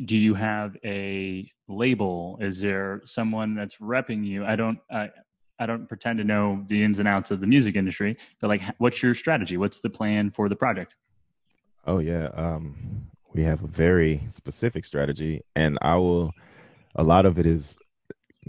do 0.05 0.17
you 0.17 0.33
have 0.33 0.75
a 0.83 1.49
label? 1.67 2.37
Is 2.41 2.59
there 2.59 3.01
someone 3.05 3.55
that's 3.55 3.75
repping 3.77 4.25
you? 4.25 4.45
I 4.45 4.55
don't. 4.55 4.79
I, 4.91 5.09
I 5.61 5.65
don't 5.65 5.87
pretend 5.87 6.19
to 6.19 6.23
know 6.23 6.63
the 6.67 6.81
ins 6.83 6.99
and 6.99 7.07
outs 7.07 7.31
of 7.31 7.41
the 7.41 7.47
music 7.47 7.75
industry, 7.75 8.15
but 8.39 8.47
like, 8.47 8.61
what's 8.77 9.03
your 9.03 9.13
strategy? 9.13 9.57
What's 9.57 9.81
the 9.81 9.89
plan 9.89 10.31
for 10.31 10.47
the 10.47 10.55
project? 10.55 10.95
Oh 11.85 11.99
yeah, 11.99 12.27
um, 12.33 13.07
we 13.33 13.41
have 13.43 13.63
a 13.63 13.67
very 13.67 14.23
specific 14.29 14.85
strategy, 14.85 15.41
and 15.55 15.77
I 15.81 15.95
will. 15.95 16.31
A 16.95 17.03
lot 17.03 17.25
of 17.25 17.37
it 17.39 17.45
is 17.45 17.77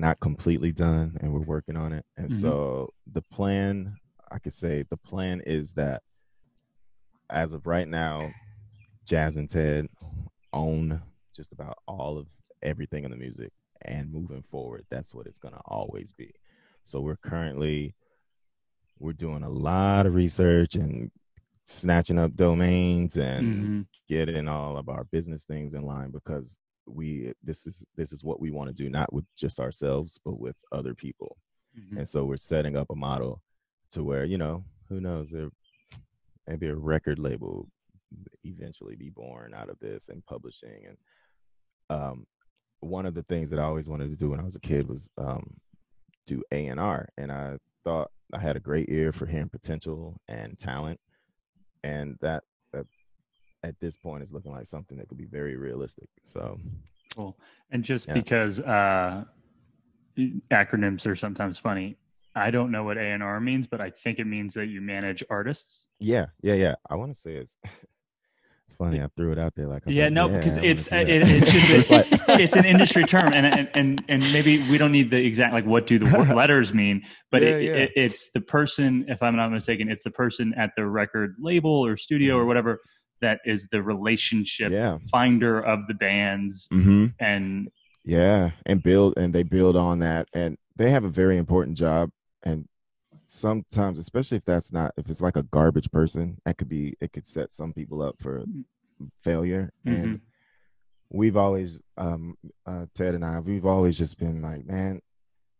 not 0.00 0.18
completely 0.20 0.72
done, 0.72 1.16
and 1.20 1.32
we're 1.32 1.40
working 1.40 1.76
on 1.76 1.92
it. 1.92 2.04
And 2.16 2.28
Mhm. 2.30 2.40
so 2.40 2.92
the 3.06 3.22
plan, 3.22 3.96
I 4.30 4.38
could 4.38 4.54
say, 4.54 4.82
the 4.84 4.96
plan 4.96 5.40
is 5.42 5.74
that 5.74 6.02
as 7.28 7.52
of 7.52 7.66
right 7.66 7.86
now, 7.86 8.32
Jaze 9.06 9.36
and 9.36 9.48
Ted 9.48 9.88
own 10.52 11.02
just 11.34 11.52
about 11.52 11.78
all 11.86 12.18
of 12.18 12.26
everything 12.62 13.04
in 13.04 13.10
the 13.10 13.16
music, 13.16 13.52
and 13.82 14.12
moving 14.12 14.42
forward, 14.42 14.84
that's 14.90 15.14
what 15.14 15.26
it's 15.26 15.38
gonna 15.38 15.60
always 15.66 16.12
be. 16.12 16.32
So 16.82 17.00
we're 17.00 17.16
currently 17.16 17.94
we're 18.98 19.12
doing 19.14 19.42
a 19.42 19.48
lot 19.48 20.04
of 20.04 20.14
research 20.14 20.74
and 20.74 21.10
snatching 21.64 22.18
up 22.18 22.34
domains 22.36 23.16
and 23.16 23.64
Mhm. 23.64 23.86
getting 24.08 24.46
all 24.46 24.76
of 24.76 24.90
our 24.90 25.04
business 25.04 25.46
things 25.46 25.72
in 25.72 25.82
line 25.82 26.10
because 26.10 26.58
we 26.94 27.32
this 27.42 27.66
is 27.66 27.84
this 27.96 28.12
is 28.12 28.24
what 28.24 28.40
we 28.40 28.50
want 28.50 28.68
to 28.68 28.74
do 28.82 28.88
not 28.90 29.12
with 29.12 29.24
just 29.36 29.60
ourselves 29.60 30.18
but 30.24 30.38
with 30.40 30.56
other 30.72 30.94
people. 30.94 31.36
Mhm. 31.78 31.98
and 31.98 32.08
so 32.08 32.24
we're 32.24 32.36
setting 32.36 32.76
up 32.76 32.90
a 32.90 32.96
model 32.96 33.42
to 33.90 34.02
where 34.02 34.24
you 34.24 34.38
know 34.38 34.64
who 34.88 35.00
knows 35.00 35.30
there 35.30 35.50
maybe 36.46 36.66
a 36.66 36.74
record 36.74 37.18
label 37.18 37.68
eventually 38.44 38.96
be 38.96 39.10
born 39.10 39.54
out 39.54 39.68
of 39.68 39.78
this 39.78 40.08
and 40.08 40.24
publishing. 40.26 40.86
And 40.88 40.96
um 41.90 42.26
one 42.80 43.06
of 43.06 43.14
the 43.14 43.22
things 43.24 43.50
that 43.50 43.60
i 43.60 43.64
always 43.64 43.88
wanted 43.88 44.10
to 44.10 44.16
do 44.16 44.30
when 44.30 44.40
i 44.40 44.42
was 44.42 44.56
a 44.56 44.60
kid 44.60 44.88
was 44.88 45.08
um 45.18 45.44
do 46.26 46.42
a&r 46.52 47.08
and 47.18 47.30
i 47.30 47.56
thought 47.84 48.10
i 48.32 48.38
had 48.38 48.56
a 48.56 48.60
great 48.60 48.88
ear 48.88 49.12
for 49.12 49.26
hearing 49.26 49.48
potential 49.48 50.20
and 50.28 50.58
talent. 50.58 50.98
And 51.82 52.16
that 52.20 52.42
at 53.62 53.78
this 53.80 53.96
point 53.96 54.22
is 54.22 54.32
looking 54.32 54.52
like 54.52 54.66
something 54.66 54.96
that 54.98 55.08
could 55.08 55.18
be 55.18 55.26
very 55.26 55.56
realistic 55.56 56.08
so 56.22 56.58
Cool. 57.16 57.36
And 57.72 57.82
just 57.82 58.06
Yeah. 58.06 58.14
because 58.14 58.60
uh, 58.60 59.24
acronyms 60.52 61.06
are 61.06 61.16
sometimes 61.16 61.58
funny, 61.58 61.96
I 62.36 62.50
don't 62.52 62.70
know 62.70 62.84
what 62.84 62.98
A 62.98 63.00
and 63.02 63.22
R 63.22 63.40
means, 63.40 63.66
but 63.66 63.80
I 63.80 63.90
think 63.90 64.20
it 64.20 64.26
means 64.26 64.54
that 64.54 64.66
you 64.66 64.80
manage 64.80 65.24
artists. 65.28 65.86
yeah 65.98 66.26
yeah 66.42 66.54
yeah 66.54 66.74
i 66.88 66.94
want 66.94 67.12
to 67.12 67.18
say 67.18 67.34
it's 67.34 67.58
it's 68.66 68.74
funny 68.78 69.02
i 69.02 69.08
threw 69.16 69.32
it 69.32 69.38
out 69.38 69.54
there 69.56 69.66
like 69.66 69.82
I 69.86 69.90
Yeah, 69.90 70.04
like, 70.04 70.12
no, 70.12 70.28
because 70.28 70.56
I 70.58 70.62
it's 70.62 70.86
it, 70.92 71.08
it's 71.08 71.50
just 71.52 71.70
It's 71.78 71.90
like- 71.90 72.06
it's 72.40 72.54
an 72.54 72.64
industry 72.64 73.04
term, 73.04 73.32
and, 73.32 73.44
and 73.46 73.68
and 73.74 74.04
and 74.08 74.32
maybe 74.32 74.52
we 74.70 74.78
don't 74.78 74.92
need 74.92 75.10
the 75.10 75.18
exact 75.30 75.52
like 75.52 75.66
what 75.66 75.88
do 75.88 75.98
the 75.98 76.06
word 76.16 76.28
letters 76.42 76.72
mean, 76.72 77.02
but 77.32 77.42
Yeah, 77.42 77.48
it, 77.48 77.62
yeah. 77.64 77.74
It, 77.82 77.90
it's 77.96 78.30
the 78.30 78.40
person, 78.40 79.04
if 79.08 79.20
I'm 79.24 79.34
not 79.34 79.50
mistaken, 79.50 79.90
it's 79.90 80.04
the 80.04 80.12
person 80.12 80.54
at 80.56 80.70
the 80.76 80.86
record 80.86 81.34
label 81.40 81.84
or 81.84 81.96
studio 81.96 82.36
or 82.36 82.46
whatever 82.46 82.78
that 83.20 83.40
is 83.44 83.68
the 83.70 83.82
relationship 83.82 84.72
yeah 84.72 84.98
finder 85.10 85.60
of 85.60 85.86
the 85.88 85.94
bands 85.94 86.68
hmm 86.70 87.06
and 87.18 87.68
Yeah, 88.04 88.50
and 88.66 88.82
build 88.82 89.14
and 89.18 89.32
they 89.34 89.42
build 89.42 89.76
on 89.76 89.98
that, 90.00 90.28
and 90.32 90.56
they 90.76 90.90
have 90.90 91.04
a 91.04 91.08
very 91.10 91.36
important 91.36 91.76
job. 91.76 92.10
And 92.42 92.66
sometimes, 93.26 93.98
especially 93.98 94.38
if 94.38 94.44
that's 94.44 94.72
not 94.72 94.92
if 94.96 95.08
it's 95.10 95.20
like 95.20 95.36
a 95.36 95.42
garbage 95.44 95.90
person, 95.90 96.38
that 96.44 96.56
could 96.58 96.68
be 96.68 96.94
it 97.00 97.12
could 97.12 97.26
set 97.26 97.52
some 97.52 97.72
people 97.72 98.02
up 98.02 98.16
for 98.20 98.44
failure. 99.22 99.70
And 99.84 100.20
we've 101.10 101.36
always, 101.36 101.82
um, 101.96 102.36
uh, 102.66 102.86
Ted 102.94 103.14
and 103.14 103.24
I, 103.24 103.40
we've 103.40 103.66
always 103.66 103.98
just 103.98 104.18
been 104.18 104.40
like, 104.42 104.64
man, 104.66 105.00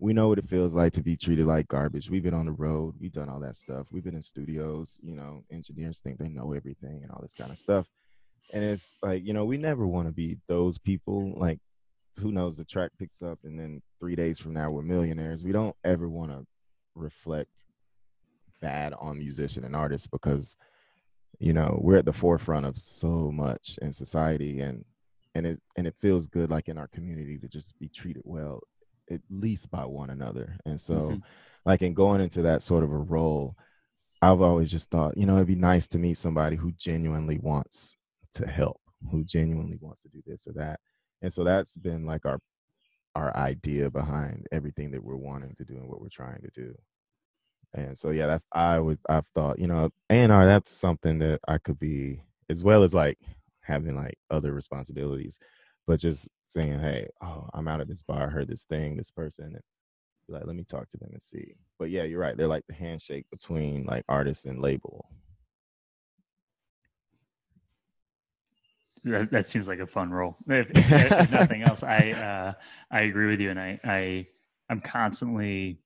we 0.01 0.13
know 0.13 0.29
what 0.29 0.39
it 0.39 0.49
feels 0.49 0.75
like 0.75 0.93
to 0.95 1.03
be 1.03 1.17
treated 1.17 1.47
like 1.47 1.69
garbage. 1.69 2.11
We've 2.11 2.23
been 2.23 2.35
on 2.35 2.47
the 2.47 2.53
road, 2.53 2.95
we've 2.99 3.13
done 3.13 3.29
all 3.29 3.41
that 3.41 3.57
stuff. 3.57 3.87
We've 3.91 4.03
been 4.03 4.15
in 4.15 4.23
studios. 4.23 4.99
You 5.03 5.15
know, 5.15 5.45
engineers 5.53 6.01
think 6.01 6.19
they 6.19 6.29
know 6.29 6.53
everything 6.53 7.01
and 7.03 7.11
all 7.13 7.21
this 7.21 7.35
kind 7.35 7.51
of 7.51 7.59
stuff. 7.59 7.87
And 8.53 8.65
it's 8.65 8.99
like, 9.03 9.25
you 9.25 9.33
know, 9.33 9.45
we 9.45 9.59
never 9.59 9.87
want 9.87 10.09
to 10.09 10.13
be 10.13 10.39
those 10.49 10.79
people. 10.79 11.39
Like 11.39 11.61
who 12.19 12.33
knows 12.33 12.57
the 12.57 12.65
track 12.65 12.91
picks 12.99 13.23
up 13.23 13.39
and 13.45 13.59
then 13.59 13.83
three 13.99 14.17
days 14.17 14.39
from 14.39 14.53
now 14.53 14.71
we're 14.71 14.83
millionaires 14.83 15.45
we 15.45 15.53
don't 15.53 15.77
ever 15.85 16.09
want 16.09 16.31
to 16.31 16.45
reflect 16.95 17.65
bad 18.61 18.93
on 18.99 19.19
musician 19.19 19.65
and 19.65 19.77
artists 19.77 20.07
because 20.07 20.57
you 21.39 21.53
know 21.53 21.79
we're 21.81 21.97
at 21.97 22.05
the 22.05 22.13
forefront 22.13 22.67
of 22.67 22.77
so 22.77 23.31
much 23.33 23.79
in 23.81 23.93
society 23.93 24.61
and 24.61 24.85
and 25.35 25.47
it 25.47 25.61
and 25.77 25.87
it 25.87 25.95
feels 26.01 26.27
good 26.27 26.51
like 26.51 26.69
in 26.69 26.77
our 26.77 26.89
community 26.89 27.39
to 27.39 27.49
just 27.49 27.79
be 27.79 27.89
treated 27.89 28.23
well 28.25 28.61
at 29.11 29.21
least 29.31 29.71
by 29.71 29.85
one 29.85 30.11
another. 30.11 30.57
And 30.67 30.81
so 30.81 31.19
Mhm. 31.19 31.23
like 31.67 31.83
in 31.83 31.95
going 31.95 32.21
into 32.21 32.43
that 32.43 32.63
sort 32.63 32.85
of 32.85 32.93
a 32.93 32.99
role 32.99 33.57
i've 34.23 34.41
always 34.43 34.71
just 34.71 34.91
thought 34.91 35.17
you 35.17 35.27
know 35.27 35.37
it'd 35.37 35.47
be 35.47 35.55
nice 35.55 35.89
to 35.89 35.99
meet 35.99 36.17
somebody 36.17 36.57
who 36.57 36.73
genuinely 36.73 37.39
wants 37.39 37.97
to 38.35 38.47
help 38.47 38.81
who 39.11 39.25
genuinely 39.25 39.79
wants 39.81 40.03
to 40.03 40.09
do 40.11 40.23
this 40.27 40.47
or 40.47 40.53
that. 40.53 40.79
And 41.23 41.33
so 41.33 41.45
that's 41.45 41.77
been 41.77 42.05
like 42.07 42.27
our 42.27 42.39
our 43.17 43.35
idea 43.37 43.91
behind 43.91 44.47
everything 44.53 44.91
that 44.93 45.03
we're 45.03 45.17
wanting 45.17 45.55
to 45.57 45.65
do 45.65 45.75
and 45.77 45.89
what 45.89 46.01
we're 46.01 46.09
trying 46.11 46.43
to 46.43 46.51
do. 46.55 46.75
And 47.75 47.97
so 47.97 48.11
yeah 48.11 48.27
that's 48.27 48.45
i 48.53 48.81
would 48.81 48.99
i've 49.09 49.27
thought 49.35 49.59
you 49.59 49.69
know 49.69 49.91
a&r 50.11 50.45
that's 50.47 50.73
something 50.73 51.19
that 51.21 51.41
i 51.47 51.57
could 51.59 51.79
be 51.79 52.21
as 52.49 52.65
well 52.65 52.83
as 52.83 52.95
like 52.95 53.19
having 53.61 53.95
like 53.95 54.19
other 54.31 54.53
responsibilities 54.53 55.39
but 55.91 55.99
just 55.99 56.29
saying 56.45 56.79
hey 56.79 57.09
oh 57.21 57.51
i'm 57.53 57.67
out 57.67 57.81
of 57.81 57.89
this 57.89 58.05
bar 58.05 58.23
i 58.23 58.31
heard 58.31 58.47
this 58.47 58.63
thing 58.63 58.97
this 58.97 59.11
person 59.11 59.47
and 59.47 59.63
like 60.29 60.47
let 60.47 60.55
me 60.55 60.63
talk 60.63 60.89
to 60.89 60.97
them 60.97 61.09
and 61.11 61.21
see 61.21 61.53
but 61.81 61.91
yeah 61.91 62.05
you're 62.05 62.21
right 62.21 62.37
they're 62.37 62.47
like 62.47 62.65
the 62.69 62.75
handshake 62.75 63.27
between 63.29 63.85
like 63.87 64.05
artist 64.09 64.47
and 64.47 64.61
label 64.61 65.11
That, 69.03 69.31
that 69.33 69.49
seems 69.49 69.67
like 69.67 69.79
a 69.79 69.87
fun 69.87 70.11
role. 70.11 70.37
If, 70.47 70.71
if, 70.77 71.13
if 71.13 71.33
nothing 71.41 71.63
else, 71.63 71.83
I 71.83 72.11
uh, 72.11 72.53
I 72.91 73.01
agree 73.01 73.29
with 73.29 73.41
you, 73.41 73.49
and 73.49 73.59
I 73.59 73.79
I 73.83 74.27
I'm 74.69 74.83
constantly. 74.83 75.79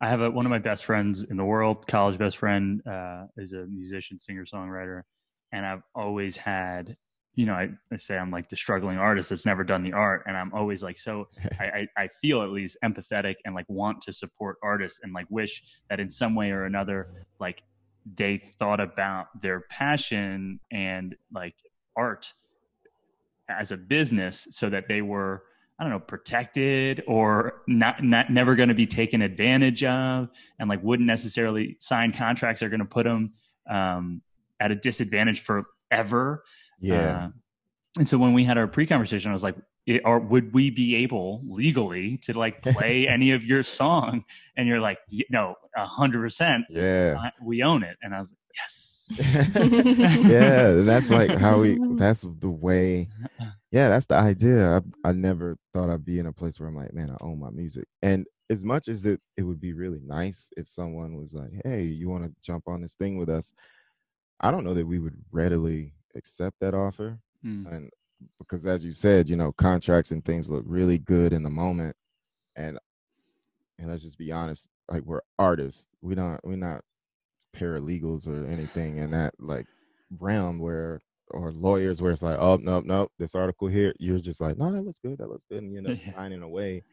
I 0.00 0.08
have 0.08 0.22
a, 0.22 0.30
one 0.30 0.46
of 0.46 0.50
my 0.50 0.58
best 0.58 0.86
friends 0.86 1.24
in 1.24 1.36
the 1.36 1.44
world, 1.44 1.86
college 1.86 2.16
best 2.16 2.38
friend, 2.38 2.80
uh, 2.86 3.26
is 3.36 3.52
a 3.52 3.66
musician, 3.66 4.18
singer, 4.18 4.46
songwriter, 4.46 5.02
and 5.52 5.66
I've 5.66 5.82
always 5.94 6.34
had, 6.34 6.96
you 7.36 7.44
know, 7.44 7.52
I, 7.52 7.68
I 7.92 7.98
say 7.98 8.16
I'm 8.16 8.30
like 8.30 8.48
the 8.48 8.56
struggling 8.56 8.96
artist 8.96 9.28
that's 9.28 9.44
never 9.44 9.62
done 9.62 9.82
the 9.82 9.92
art, 9.92 10.24
and 10.26 10.36
I'm 10.36 10.52
always 10.54 10.82
like 10.82 10.98
so. 10.98 11.28
I, 11.60 11.64
I 11.64 11.88
I 12.04 12.08
feel 12.22 12.42
at 12.42 12.50
least 12.50 12.78
empathetic 12.82 13.36
and 13.44 13.54
like 13.54 13.66
want 13.68 14.00
to 14.02 14.12
support 14.12 14.56
artists, 14.62 15.00
and 15.02 15.12
like 15.12 15.26
wish 15.28 15.62
that 15.90 16.00
in 16.00 16.10
some 16.10 16.34
way 16.34 16.50
or 16.50 16.64
another, 16.64 17.26
like 17.38 17.62
they 18.16 18.38
thought 18.58 18.80
about 18.80 19.26
their 19.42 19.60
passion 19.60 20.60
and 20.70 21.14
like 21.32 21.54
art 21.96 22.32
as 23.48 23.70
a 23.72 23.76
business 23.76 24.46
so 24.50 24.68
that 24.70 24.86
they 24.88 25.02
were 25.02 25.42
i 25.78 25.82
don't 25.82 25.92
know 25.92 25.98
protected 25.98 27.02
or 27.06 27.62
not, 27.66 28.02
not 28.04 28.30
never 28.30 28.54
going 28.54 28.68
to 28.68 28.74
be 28.74 28.86
taken 28.86 29.22
advantage 29.22 29.82
of 29.84 30.28
and 30.58 30.68
like 30.68 30.82
wouldn't 30.84 31.06
necessarily 31.06 31.76
sign 31.80 32.12
contracts 32.12 32.60
that 32.60 32.66
are 32.66 32.70
going 32.70 32.78
to 32.78 32.86
put 32.86 33.04
them 33.04 33.32
um, 33.68 34.22
at 34.60 34.70
a 34.70 34.74
disadvantage 34.76 35.40
forever 35.40 36.44
yeah. 36.80 37.26
Uh, 37.26 37.28
and 37.98 38.08
so 38.08 38.18
when 38.18 38.32
we 38.34 38.44
had 38.44 38.58
our 38.58 38.66
pre-conversation 38.66 39.30
i 39.30 39.34
was 39.34 39.42
like 39.42 39.56
it, 39.86 40.02
or 40.04 40.18
would 40.18 40.52
we 40.52 40.68
be 40.70 40.96
able 40.96 41.40
legally 41.46 42.18
to 42.18 42.36
like 42.36 42.60
play 42.62 43.06
any 43.16 43.30
of 43.30 43.44
your 43.44 43.62
song? 43.62 44.24
And 44.56 44.66
you're 44.66 44.80
like 44.80 44.98
"Y- 45.10 45.22
no 45.30 45.54
a 45.76 45.86
hundred 45.86 46.20
percent 46.22 46.64
yeah. 46.68 47.30
We 47.40 47.62
own 47.62 47.82
it. 47.84 47.96
And 48.02 48.14
i 48.14 48.18
was 48.18 48.32
like 48.32 48.38
yes. 48.56 48.92
Yeah 50.28 50.72
that's 50.72 51.10
like 51.10 51.30
how 51.38 51.60
we 51.60 51.78
that's 51.96 52.22
the 52.22 52.50
way 52.50 53.08
yeah 53.70 53.88
that's 53.88 54.06
the 54.06 54.16
idea. 54.16 54.78
I, 55.04 55.08
I 55.08 55.12
never 55.12 55.56
thought 55.72 55.90
i'd 55.90 56.04
be 56.04 56.18
in 56.18 56.26
a 56.26 56.32
place 56.32 56.58
where 56.58 56.68
i'm 56.68 56.74
like 56.74 56.92
man 56.92 57.10
i 57.10 57.24
own 57.24 57.38
my 57.38 57.50
music. 57.50 57.86
And 58.02 58.26
as 58.50 58.64
much 58.64 58.88
as 58.88 59.06
it 59.06 59.20
it 59.36 59.42
would 59.42 59.60
be 59.60 59.72
really 59.72 60.00
nice 60.04 60.50
if 60.56 60.68
someone 60.68 61.16
was 61.16 61.32
like 61.32 61.52
hey 61.64 61.82
you 61.84 62.08
want 62.08 62.24
to 62.24 62.32
jump 62.44 62.64
on 62.66 62.80
this 62.82 62.94
thing 62.96 63.16
with 63.16 63.28
us? 63.28 63.52
I 64.40 64.50
don't 64.50 64.64
know 64.64 64.74
that 64.74 64.86
we 64.86 64.98
would 64.98 65.16
readily 65.30 65.94
accept 66.16 66.56
that 66.60 66.74
offer 66.74 67.18
Mm. 67.44 67.70
and 67.70 67.90
because 68.38 68.66
as 68.66 68.82
you 68.82 68.92
said 68.92 69.28
you 69.28 69.36
know 69.36 69.52
contracts 69.52 70.10
and 70.10 70.24
things 70.24 70.48
look 70.48 70.64
really 70.66 70.98
good 70.98 71.32
in 71.34 71.42
the 71.42 71.50
moment 71.50 71.94
and 72.56 72.78
and 73.78 73.88
let's 73.90 74.02
just 74.02 74.16
be 74.18 74.32
honest, 74.32 74.70
like 74.90 75.02
we're 75.02 75.20
artists. 75.38 75.88
We 76.00 76.14
don't 76.14 76.40
we're 76.42 76.56
not 76.56 76.80
paralegals 77.54 78.26
or 78.26 78.46
anything 78.50 78.98
in 78.98 79.10
that 79.10 79.34
like 79.38 79.66
realm 80.18 80.58
where 80.58 81.00
or 81.28 81.52
lawyers 81.52 82.00
where 82.00 82.12
it's 82.12 82.22
like, 82.22 82.38
oh 82.38 82.56
no, 82.56 82.80
no, 82.80 83.08
this 83.18 83.34
article 83.34 83.68
here, 83.68 83.92
you're 83.98 84.18
just 84.18 84.40
like, 84.40 84.56
no, 84.56 84.72
that 84.72 84.82
looks 84.82 84.98
good, 84.98 85.18
that 85.18 85.28
looks 85.28 85.44
good, 85.50 85.62
and 85.62 85.74
you 85.74 85.82
know, 85.82 85.94
signing 86.14 86.42
away 86.42 86.84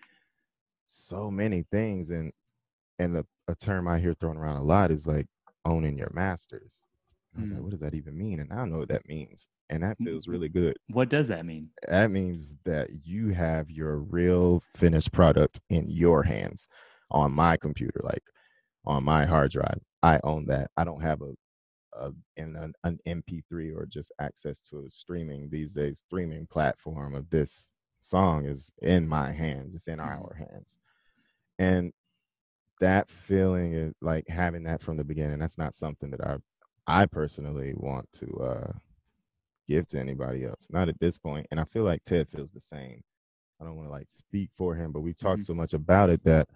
so 0.86 1.32
many 1.32 1.64
things. 1.72 2.10
And 2.10 2.32
and 3.00 3.16
the, 3.16 3.26
a 3.48 3.56
term 3.56 3.88
I 3.88 4.00
hear 4.00 4.14
thrown 4.14 4.38
around 4.38 4.58
a 4.58 4.64
lot 4.64 4.92
is 4.92 5.08
like 5.08 5.28
owning 5.66 5.98
your 5.98 6.12
masters. 6.14 6.86
I 7.36 7.42
was 7.42 7.52
like, 7.52 7.60
Mm. 7.60 7.64
what 7.64 7.72
does 7.72 7.80
that 7.80 7.96
even 7.96 8.18
mean? 8.18 8.40
And 8.40 8.52
I 8.54 8.58
don't 8.58 8.72
know 8.72 8.80
what 8.80 8.90
that 8.90 9.08
means. 9.08 9.48
And 9.70 9.82
that 9.84 9.98
Mm, 10.00 10.06
feels 10.06 10.28
really 10.28 10.50
good. 10.50 10.78
What 10.90 11.10
does 11.10 11.28
that 11.30 11.46
mean? 11.46 11.70
That 11.88 12.12
means 12.12 12.56
that 12.66 12.90
you 13.04 13.30
have 13.30 13.70
your 13.72 13.98
real 13.98 14.62
finished 14.76 15.12
product 15.12 15.60
in 15.70 15.90
your 15.90 16.24
hands 16.24 16.68
on 17.12 17.32
my 17.32 17.58
computer, 17.58 18.02
like 18.04 18.24
on 18.86 19.04
my 19.04 19.26
hard 19.26 19.52
drive. 19.52 19.80
I 20.04 20.20
own 20.24 20.46
that. 20.48 20.70
I 20.78 20.84
don't 20.84 21.02
have 21.02 21.22
a, 21.22 21.34
a 21.94 22.12
in 22.38 22.56
an, 22.56 22.74
an 22.84 23.00
MP3 23.08 23.72
or 23.72 23.86
just 23.86 24.12
access 24.20 24.62
to 24.70 24.86
a 24.86 24.90
streaming 24.90 25.50
these 25.50 25.74
days 25.74 26.00
streaming 26.00 26.46
platform 26.48 27.16
of 27.16 27.30
this 27.30 27.72
song 28.00 28.46
is 28.46 28.72
in 28.82 29.08
my 29.08 29.32
hands. 29.32 29.74
It's 29.76 29.88
in 29.88 30.00
Mhm. 30.00 30.06
our 30.08 30.36
hands. 30.36 30.78
And 31.60 31.94
that 32.80 33.10
feeling 33.10 33.74
is 33.74 33.94
like 34.02 34.28
having 34.28 34.64
that 34.64 34.82
from 34.82 34.98
the 34.98 35.04
beginning. 35.04 35.40
That's 35.40 35.58
not 35.58 35.74
something 35.74 36.12
that 36.12 36.22
I 36.22 36.38
I 36.88 37.06
personally 37.06 37.74
want 37.76 38.08
to 38.14 38.28
uh 38.44 38.72
give 39.70 39.88
to 39.88 40.00
anybody 40.00 40.44
else. 40.46 40.68
Not 40.70 40.90
at 40.90 41.00
this. 41.00 41.18
And 41.24 41.60
I 41.60 41.64
feel 41.64 41.84
like 41.84 42.04
Ted 42.04 42.28
feels 42.30 42.52
the 42.52 42.60
same. 42.60 43.02
I 43.62 43.66
don't 43.66 43.76
want 43.78 43.88
to 43.88 43.92
like 43.92 44.10
speak 44.10 44.50
for 44.58 44.76
him, 44.76 44.92
but 44.92 45.00
we 45.02 45.14
talked 45.14 45.42
Mhm. 45.42 45.46
so 45.46 45.54
much 45.54 45.74
about 45.74 46.10
it 46.10 46.22
that 46.26 46.50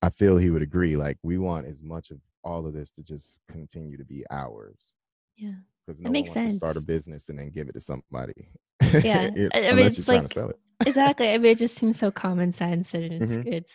I 0.00 0.08
feel 0.10 0.38
he 0.38 0.50
would 0.50 0.62
agree. 0.62 0.96
Like 0.96 1.18
we 1.22 1.36
want 1.38 1.66
as 1.66 1.82
much 1.82 2.10
of 2.10 2.18
all 2.42 2.66
of 2.66 2.72
this 2.72 2.90
to 2.92 3.02
just 3.02 3.40
continue 3.50 3.96
to 3.98 4.04
be 4.04 4.24
ours. 4.30 4.96
Yeah. 5.36 5.56
Because 5.86 6.00
no 6.00 6.08
one 6.08 6.12
makes 6.12 6.34
wants 6.34 6.52
to 6.54 6.56
start 6.56 6.76
a 6.78 6.80
business 6.80 7.28
and 7.28 7.38
then 7.38 7.50
give 7.50 7.68
it 7.68 7.72
to 7.72 7.80
somebody. 7.80 8.48
Yeah, 9.04 9.30
It- 9.34 9.50
I- 9.54 9.74
mean, 9.74 9.86
it's 9.86 10.06
like- 10.08 10.34
it. 10.36 10.56
exactly. 10.86 11.28
I 11.30 11.38
mean, 11.38 11.52
it 11.52 11.58
just 11.58 11.76
seems 11.76 11.98
so 11.98 12.10
common 12.10 12.52
sense, 12.52 12.94
and 12.94 13.04
it's 13.04 13.32
Mhm. 13.32 13.46
it's 13.46 13.72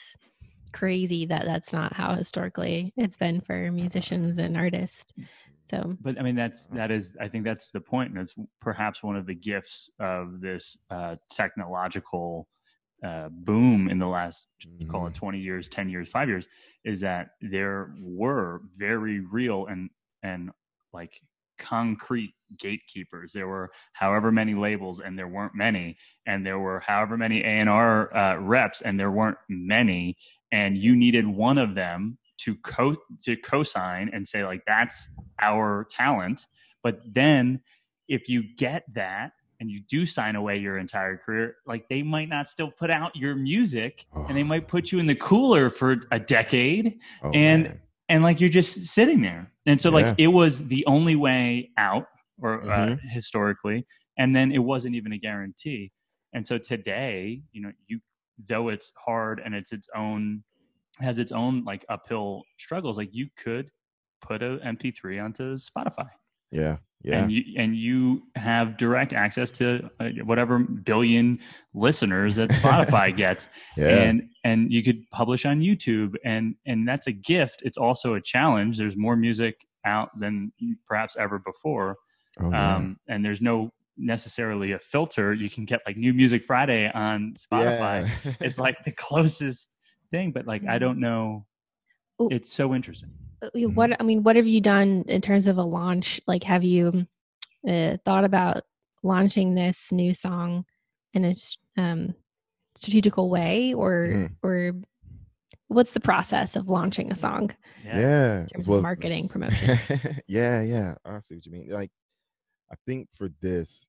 crazy 0.72 1.26
that 1.28 1.46
that's 1.46 1.74
not 1.74 1.94
how 1.94 2.14
historically 2.16 2.94
it's 2.96 3.18
been 3.18 3.42
for 3.42 3.72
musicians 3.72 4.38
and 4.38 4.56
artists. 4.58 5.14
So 5.70 5.96
But 6.02 6.20
I 6.20 6.24
mean, 6.24 6.36
that's 6.36 6.66
that 6.68 6.90
is. 6.92 7.16
I 7.22 7.28
think 7.28 7.44
that's 7.44 7.70
the 7.70 7.82
point, 7.82 8.12
and 8.12 8.20
it's 8.20 8.34
perhaps 8.60 9.04
one 9.04 9.16
of 9.16 9.26
the 9.26 9.36
gifts 9.36 9.90
of 10.00 10.42
this 10.42 10.78
uh, 10.90 11.18
technological 11.32 12.48
uh, 13.04 13.30
boom 13.30 13.90
in 13.90 14.00
the 14.00 14.08
last 14.08 14.48
call 14.90 15.08
it 15.08 15.14
20 15.14 15.40
years 15.40 15.70
10 15.70 15.90
years 15.90 16.10
5 16.10 16.28
years 16.28 16.48
is 16.84 17.00
that 17.00 17.30
there 17.40 17.94
were 18.02 18.62
very 18.76 19.22
real 19.22 19.68
and 19.68 19.90
and 20.22 20.50
like 20.92 21.22
concrete 21.58 22.34
gatekeepers 22.58 23.32
there 23.32 23.48
were 23.48 23.72
however 23.94 24.34
many 24.34 24.54
labels 24.54 25.00
and 25.00 25.18
there 25.18 25.30
weren't 25.30 25.56
many 25.56 25.96
and 26.26 26.46
there 26.46 26.60
were 26.60 26.82
however 26.82 27.16
many 27.16 27.42
A&R 27.42 28.16
uh, 28.16 28.36
reps 28.38 28.82
and 28.82 29.00
there 29.00 29.12
weren't 29.12 29.38
many 29.48 30.18
and 30.52 30.78
you 30.78 30.96
needed 30.96 31.26
one 31.26 31.58
of 31.58 31.76
them 31.76 32.18
to 32.40 32.56
co 32.64 32.96
to 33.24 33.36
co-sign 33.38 34.10
and 34.12 34.28
say 34.28 34.44
like 34.44 34.62
that's 34.66 35.10
our 35.42 35.86
talent 35.90 36.48
but 36.84 37.02
then 37.14 37.62
if 38.08 38.28
you 38.30 38.44
get 38.58 38.84
that 38.94 39.32
and 39.60 39.70
you 39.70 39.82
do 39.90 40.06
sign 40.06 40.36
away 40.36 40.58
your 40.58 40.78
entire 40.78 41.18
career 41.18 41.58
like 41.66 41.88
they 41.90 42.02
might 42.02 42.30
not 42.30 42.48
still 42.48 42.72
put 42.72 42.90
out 42.90 43.16
your 43.16 43.36
music 43.36 44.06
and 44.28 44.36
they 44.36 44.42
Oh. 44.44 44.46
might 44.46 44.68
put 44.68 44.92
you 44.92 45.00
in 45.00 45.06
the 45.08 45.16
cooler 45.16 45.70
for 45.70 45.98
a 46.12 46.20
decade 46.20 46.98
Oh, 47.22 47.32
and- 47.32 47.64
man. 47.64 47.82
and 48.10 48.24
like 48.24 48.40
you're 48.40 48.50
just 48.50 48.86
sitting 48.86 49.22
there 49.22 49.52
and 49.66 49.80
so 49.82 49.90
Yeah. 49.90 49.96
like 50.08 50.16
it 50.18 50.28
was 50.28 50.66
the 50.68 50.86
only 50.86 51.16
way 51.16 51.72
out 51.78 52.08
or 52.42 52.62
uh, 52.64 52.88
Mhm. 52.96 53.00
historically 53.02 53.86
and 54.18 54.36
then 54.36 54.52
it 54.52 54.60
wasn't 54.60 54.96
even 54.96 55.12
a 55.14 55.18
guarantee 55.18 55.92
and 56.34 56.46
so 56.48 56.58
today 56.58 57.42
you 57.52 57.62
know 57.62 57.72
you 57.88 58.00
though 58.48 58.70
it's 58.70 58.94
hard 58.96 59.42
and 59.44 59.54
it's 59.54 59.74
its 59.74 59.90
own 59.94 60.44
has 61.00 61.20
its 61.20 61.32
own 61.34 61.64
like 61.66 61.86
uphill 61.90 62.44
struggles 62.58 62.98
like 62.98 63.10
you 63.14 63.28
could 63.38 63.70
put 64.22 64.42
a 64.44 64.58
mp3 64.66 65.24
onto 65.24 65.56
spotify. 65.56 66.10
Yeah, 66.52 66.78
yeah. 67.04 67.20
and 67.22 67.32
you 67.32 67.44
and 67.58 67.76
you 67.76 68.24
have 68.36 68.76
direct 68.78 69.14
access 69.14 69.52
to 69.52 69.90
uh, 70.00 70.10
whatever 70.26 70.60
billion 70.60 71.40
listeners 71.74 72.36
that 72.38 72.50
spotify 72.50 73.16
gets. 73.24 73.50
Yeah. 73.78 73.90
and 73.90 74.24
and 74.44 74.72
you 74.72 74.84
could 74.84 75.04
publish 75.12 75.46
on 75.46 75.60
youtube 75.62 76.16
and 76.26 76.56
and 76.66 76.88
that's 76.88 77.08
a 77.08 77.12
gift. 77.12 77.62
It's 77.64 77.78
also 77.78 78.16
a 78.16 78.22
challenge. 78.22 78.78
There's 78.78 78.98
more 78.98 79.16
music 79.16 79.66
out 79.86 80.10
than 80.20 80.52
perhaps 80.88 81.16
ever 81.18 81.40
before. 81.40 81.98
Oh, 82.42 82.52
um 82.52 82.98
and 83.08 83.24
there's 83.24 83.42
no 83.42 83.72
necessarily 83.98 84.72
a 84.72 84.80
filter. 84.80 85.34
You 85.34 85.50
can 85.50 85.66
get 85.66 85.82
like 85.86 85.98
new 85.98 86.14
music 86.14 86.44
friday 86.44 86.90
on 86.94 87.36
spotify. 87.36 88.10
Yeah. 88.26 88.34
it's 88.40 88.58
like 88.58 88.84
the 88.86 88.92
closest 89.08 89.72
thing 90.10 90.32
but 90.32 90.48
like 90.48 90.64
i 90.68 90.80
don't 90.80 91.00
know. 91.00 91.46
Ooh. 92.22 92.28
it's 92.32 92.52
so 92.52 92.74
interesting. 92.74 93.12
yeah, 93.12 93.29
what 93.54 94.00
I 94.00 94.04
mean, 94.04 94.24
what 94.24 94.36
have 94.36 94.48
you 94.48 94.62
done 94.62 95.06
in 95.08 95.22
terms 95.22 95.48
of 95.48 95.58
a 95.58 95.64
launch? 95.64 96.22
Like, 96.28 96.44
have 96.44 96.64
you 96.64 97.08
uh, 97.68 97.98
thought 98.06 98.24
about 98.24 98.64
launching 99.04 99.56
this 99.56 99.92
new 99.92 100.14
song 100.14 100.66
in 101.14 101.26
a 101.26 101.34
um, 101.78 102.14
strategical 102.76 103.30
way, 103.30 103.74
or 103.74 104.08
Mhm. 104.08 104.36
or 104.44 104.74
what's 105.68 105.92
the 105.92 106.00
process 106.00 106.56
of 106.56 106.68
launching 106.68 107.12
a 107.12 107.16
song? 107.16 107.52
yeah, 107.84 108.46
terms 108.52 108.66
of 108.66 108.68
well, 108.68 108.82
marketing, 108.82 109.28
promotion. 109.30 109.80
yeah, 110.28 110.62
yeah. 110.62 110.96
I 111.06 111.20
see 111.22 111.36
what 111.36 111.46
you 111.46 111.52
mean. 111.52 111.70
Like, 111.70 111.92
I 112.72 112.76
think 112.86 113.08
for 113.14 113.30
this, 113.42 113.88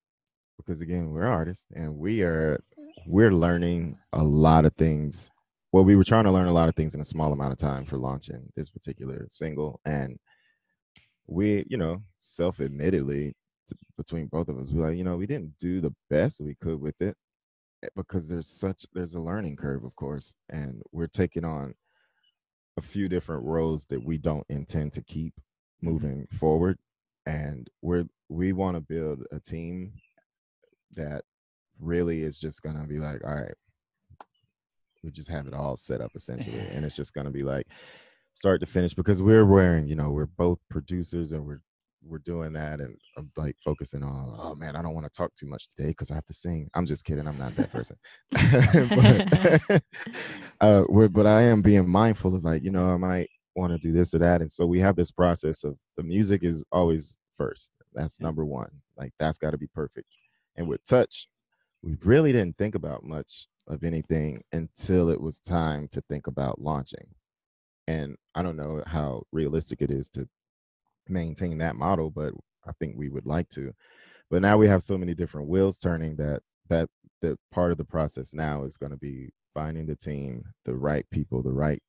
because 0.57 0.80
again, 0.80 1.11
we're 1.11 1.26
artists 1.26 1.66
and 1.74 1.96
we 1.96 2.22
are 2.22 2.62
we're 3.07 3.32
learning 3.32 3.98
a 4.12 4.22
lot 4.22 4.64
of 4.64 4.74
things. 4.74 5.30
Well, 5.72 5.84
we 5.84 5.94
were 5.96 6.04
trying 6.04 6.24
to 6.24 6.32
learn 6.32 6.48
a 6.48 6.52
lot 6.52 6.68
of 6.68 6.74
things 6.74 6.94
in 6.94 7.00
a 7.00 7.04
small 7.04 7.32
amount 7.32 7.52
of 7.52 7.58
time 7.58 7.84
for 7.84 7.96
launching 7.96 8.50
this 8.56 8.70
particular 8.70 9.26
single, 9.28 9.80
and 9.84 10.18
we, 11.26 11.64
you 11.68 11.76
know, 11.76 12.02
self-admittedly, 12.16 13.34
between 13.96 14.26
both 14.26 14.48
of 14.48 14.58
us, 14.58 14.70
we're 14.72 14.88
like, 14.88 14.98
you 14.98 15.04
know, 15.04 15.16
we 15.16 15.26
didn't 15.26 15.56
do 15.60 15.80
the 15.80 15.94
best 16.08 16.40
we 16.40 16.56
could 16.56 16.80
with 16.80 17.00
it 17.00 17.16
eh, 17.84 17.88
because 17.96 18.28
there's 18.28 18.48
such 18.48 18.86
there's 18.94 19.14
a 19.14 19.20
learning 19.20 19.56
curve, 19.56 19.84
of 19.84 19.94
course, 19.96 20.34
and 20.50 20.82
we're 20.92 21.06
taking 21.06 21.44
on 21.44 21.74
a 22.76 22.82
few 22.82 23.08
different 23.08 23.44
roles 23.44 23.86
that 23.86 24.02
we 24.02 24.18
don't 24.18 24.46
intend 24.48 24.92
to 24.94 25.02
keep 25.02 25.34
moving 25.82 26.26
forward 26.38 26.78
and 27.26 27.68
we're 27.82 28.04
we 28.28 28.52
want 28.52 28.76
to 28.76 28.80
build 28.80 29.24
a 29.32 29.40
team 29.40 29.92
that 30.94 31.22
really 31.80 32.22
is 32.22 32.38
just 32.38 32.62
gonna 32.62 32.86
be 32.86 32.98
like 32.98 33.22
all 33.24 33.34
right 33.34 33.54
we 35.03 35.11
just 35.11 35.30
have 35.30 35.46
it 35.46 35.55
all 35.55 35.76
set 35.76 36.01
up 36.01 36.12
essentially 36.14 36.59
and 36.59 36.84
it's 36.84 36.96
just 37.03 37.14
gonna 37.14 37.30
be 37.30 37.42
like 37.42 37.66
start 38.32 38.61
to 38.61 38.66
finish 38.66 38.94
because 38.94 39.20
we're 39.22 39.46
wearing 39.46 39.86
you 39.86 39.94
know 39.96 40.11
we're 40.11 40.26
both 40.26 40.59
producers 40.70 41.32
and 41.32 41.44
we're 41.44 41.61
we're 42.03 42.18
doing 42.18 42.53
that 42.53 42.80
and 42.80 42.96
I'm 43.16 43.30
like 43.36 43.57
focusing 43.62 44.03
on 44.03 44.36
oh 44.38 44.55
man 44.55 44.76
I 44.76 44.82
don't 44.82 44.94
want 44.94 45.07
to 45.07 45.12
talk 45.12 45.34
too 45.34 45.46
much 45.46 45.68
today 45.68 45.88
because 45.88 46.11
I 46.11 46.14
have 46.14 46.24
to 46.26 46.32
sing. 46.32 46.68
I'm 46.74 46.86
just 46.86 47.05
kidding 47.05 47.26
I'm 47.26 47.38
not 47.38 47.55
that 47.57 47.72
person. 47.72 47.96
But, 49.70 49.82
uh 50.61 51.09
but 51.09 51.26
I 51.26 51.42
am 51.42 51.62
being 51.62 51.88
mindful 51.88 52.34
of 52.34 52.44
like 52.44 52.62
you 52.62 52.70
know 52.70 52.88
I 52.90 52.96
might 52.96 53.28
want 53.55 53.72
to 53.72 53.78
do 53.78 53.92
this 53.92 54.14
or 54.14 54.18
that 54.18 54.40
and 54.40 54.51
so 54.51 54.64
we 54.66 54.80
have 54.80 54.96
this 54.96 55.11
process 55.11 55.64
of 55.64 55.76
the 55.96 56.03
music 56.03 56.42
is 56.42 56.64
always 56.72 57.18
first. 57.36 57.72
That's 57.92 58.20
number 58.20 58.44
one 58.44 58.70
like 58.96 59.12
that's 59.18 59.38
got 59.38 59.51
to 59.51 59.59
be 59.59 59.68
perfect. 59.68 60.16
And 60.57 60.68
with 60.68 60.82
touch 60.84 61.28
we 61.82 61.96
really 62.05 62.32
didn't 62.32 62.57
think 62.57 62.74
about 62.74 63.05
much 63.05 63.46
of 63.70 63.84
anything 63.84 64.42
until 64.52 65.08
it 65.08 65.20
was 65.20 65.40
time 65.40 65.88
to 65.88 66.00
think 66.02 66.26
about 66.26 66.60
launching 66.60 67.06
and 67.86 68.16
i 68.34 68.42
don't 68.42 68.56
know 68.56 68.82
how 68.86 69.22
realistic 69.32 69.80
it 69.80 69.90
is 69.90 70.08
to 70.08 70.28
maintain 71.08 71.56
that 71.58 71.76
model 71.76 72.10
but 72.10 72.32
i 72.66 72.72
think 72.78 72.94
we 72.96 73.08
would 73.08 73.26
like 73.26 73.48
to 73.48 73.72
but 74.30 74.42
now 74.42 74.56
we 74.58 74.68
have 74.68 74.82
so 74.82 74.98
many 74.98 75.14
different 75.14 75.48
wheels 75.48 75.78
turning 75.78 76.16
that 76.16 76.40
that 76.68 76.88
that 77.22 77.36
part 77.52 77.70
of 77.72 77.78
the 77.78 77.84
process 77.84 78.34
now 78.34 78.64
is 78.64 78.76
going 78.76 78.90
to 78.92 78.98
be 78.98 79.30
finding 79.54 79.86
the 79.86 79.96
team 79.96 80.44
the 80.64 80.74
right 80.74 81.06
people 81.10 81.42
the 81.42 81.52
right 81.52 81.82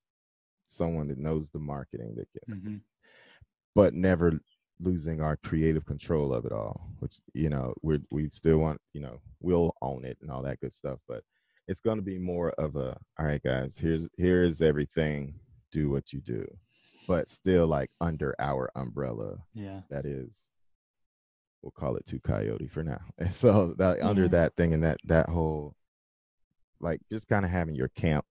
someone 0.63 1.07
that 1.07 1.17
knows 1.17 1.49
the 1.49 1.59
marketing 1.59 2.15
that 2.15 2.27
can 2.31 2.55
Mhm. 2.61 2.81
but 3.75 3.93
never 3.93 4.33
losing 4.79 5.21
our 5.21 5.37
creative 5.37 5.85
control 5.85 6.33
of 6.33 6.45
it 6.45 6.51
all 6.51 6.89
which 6.99 7.19
you 7.33 7.49
know 7.49 7.73
we 7.83 7.99
we 8.11 8.29
still 8.29 8.57
want 8.57 8.79
you 8.93 9.01
know 9.01 9.19
we'll 9.41 9.73
own 9.81 10.03
it 10.05 10.17
and 10.21 10.31
all 10.31 10.41
that 10.41 10.59
good 10.59 10.73
stuff 10.73 10.99
but 11.07 11.23
it's 11.71 11.79
going 11.79 11.95
to 11.95 12.03
be 12.03 12.17
more 12.17 12.49
of 12.57 12.75
a 12.75 12.97
all 13.17 13.25
right 13.25 13.41
guys 13.43 13.77
here's 13.77 14.09
here's 14.17 14.61
everything 14.61 15.33
do 15.71 15.89
what 15.89 16.11
you 16.11 16.19
do 16.19 16.45
but 17.07 17.29
still 17.29 17.65
like 17.65 17.89
under 18.01 18.35
our 18.39 18.69
umbrella 18.75 19.37
yeah 19.53 19.79
that 19.89 20.05
is 20.05 20.49
we'll 21.61 21.71
call 21.71 21.95
it 21.95 22.05
two 22.05 22.19
coyote 22.19 22.67
for 22.67 22.83
now 22.83 22.99
and 23.17 23.33
so 23.33 23.73
that 23.77 24.01
under 24.01 24.27
that 24.27 24.53
thing 24.57 24.73
and 24.73 24.83
that 24.83 24.97
that 25.05 25.29
whole 25.29 25.73
like 26.81 26.99
just 27.09 27.29
kind 27.29 27.45
of 27.45 27.51
having 27.51 27.75
your 27.75 27.89
camp 27.89 28.25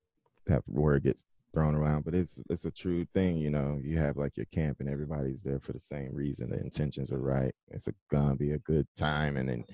that 0.46 0.62
it 0.68 1.02
gets 1.02 1.24
thrown 1.52 1.74
around, 1.74 2.04
but 2.04 2.14
it's 2.14 2.42
it's 2.48 2.64
a 2.64 2.70
true 2.70 3.04
thing. 3.14 3.36
You 3.36 3.50
know, 3.50 3.80
you 3.82 3.98
have 3.98 4.16
like 4.16 4.36
your 4.36 4.46
camp, 4.46 4.78
and 4.80 4.88
everybody's 4.88 5.42
there 5.42 5.60
for 5.60 5.72
the 5.72 5.80
same 5.80 6.10
reason. 6.12 6.50
The 6.50 6.60
intentions 6.60 7.12
are 7.12 7.20
right. 7.20 7.54
It's 7.70 7.86
a, 7.88 7.92
gonna 8.10 8.36
be 8.36 8.52
a 8.52 8.58
good 8.58 8.86
time, 8.96 9.36
and 9.36 9.48
then 9.48 9.64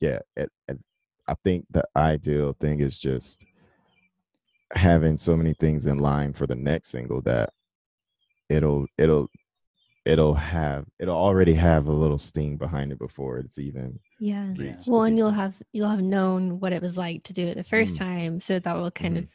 yeah, 0.00 0.18
it, 0.36 0.50
it, 0.68 0.78
I 1.26 1.34
think 1.44 1.66
the 1.70 1.84
ideal 1.96 2.54
thing 2.60 2.80
is 2.80 2.98
just 2.98 3.46
having 4.74 5.16
so 5.16 5.36
many 5.36 5.54
things 5.54 5.86
in 5.86 5.98
line 5.98 6.32
for 6.32 6.46
the 6.46 6.54
next 6.54 6.88
single 6.88 7.20
that 7.22 7.50
it'll 8.48 8.86
it'll 8.98 9.28
it'll 10.04 10.34
have 10.34 10.86
it'll 10.98 11.16
already 11.16 11.54
have 11.54 11.86
a 11.86 11.92
little 11.92 12.18
sting 12.18 12.56
behind 12.56 12.92
it 12.92 12.98
before 12.98 13.38
it's 13.38 13.58
even 13.58 13.98
yeah 14.18 14.52
well 14.86 15.04
and 15.04 15.16
you'll 15.16 15.30
have 15.30 15.54
you'll 15.72 15.88
have 15.88 16.02
known 16.02 16.60
what 16.60 16.72
it 16.72 16.82
was 16.82 16.96
like 16.96 17.22
to 17.22 17.32
do 17.32 17.46
it 17.46 17.56
the 17.56 17.64
first 17.64 17.94
Mm. 17.94 17.98
time 17.98 18.40
so 18.40 18.58
that 18.58 18.76
will 18.76 18.90
kind 18.90 19.16
Mhm. 19.16 19.20
of 19.20 19.28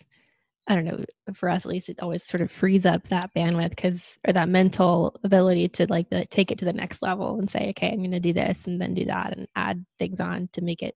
i 0.68 0.76
don't 0.76 0.86
know 0.86 1.04
for 1.34 1.50
us 1.50 1.66
at 1.66 1.70
least 1.72 1.90
it 1.90 2.00
always 2.02 2.24
sort 2.24 2.42
of 2.42 2.52
frees 2.52 2.86
up 2.86 3.08
that 3.10 3.34
bandwidth 3.34 3.72
because 3.72 4.20
or 4.28 4.34
that 4.34 4.50
mental 4.50 5.16
ability 5.24 5.70
to 5.70 5.88
like 5.90 6.10
the, 6.10 6.26
take 6.26 6.52
it 6.52 6.58
to 6.60 6.66
the 6.66 6.74
next 6.74 7.02
level 7.02 7.40
and 7.40 7.50
say 7.50 7.70
okay 7.70 7.90
i'm 7.92 8.00
going 8.00 8.12
to 8.12 8.20
do 8.20 8.34
this 8.34 8.68
and 8.68 8.80
then 8.82 8.94
do 8.94 9.06
that 9.06 9.36
and 9.38 9.48
add 9.56 9.86
things 9.98 10.20
on 10.20 10.50
to 10.54 10.62
make 10.62 10.84
it 10.84 10.96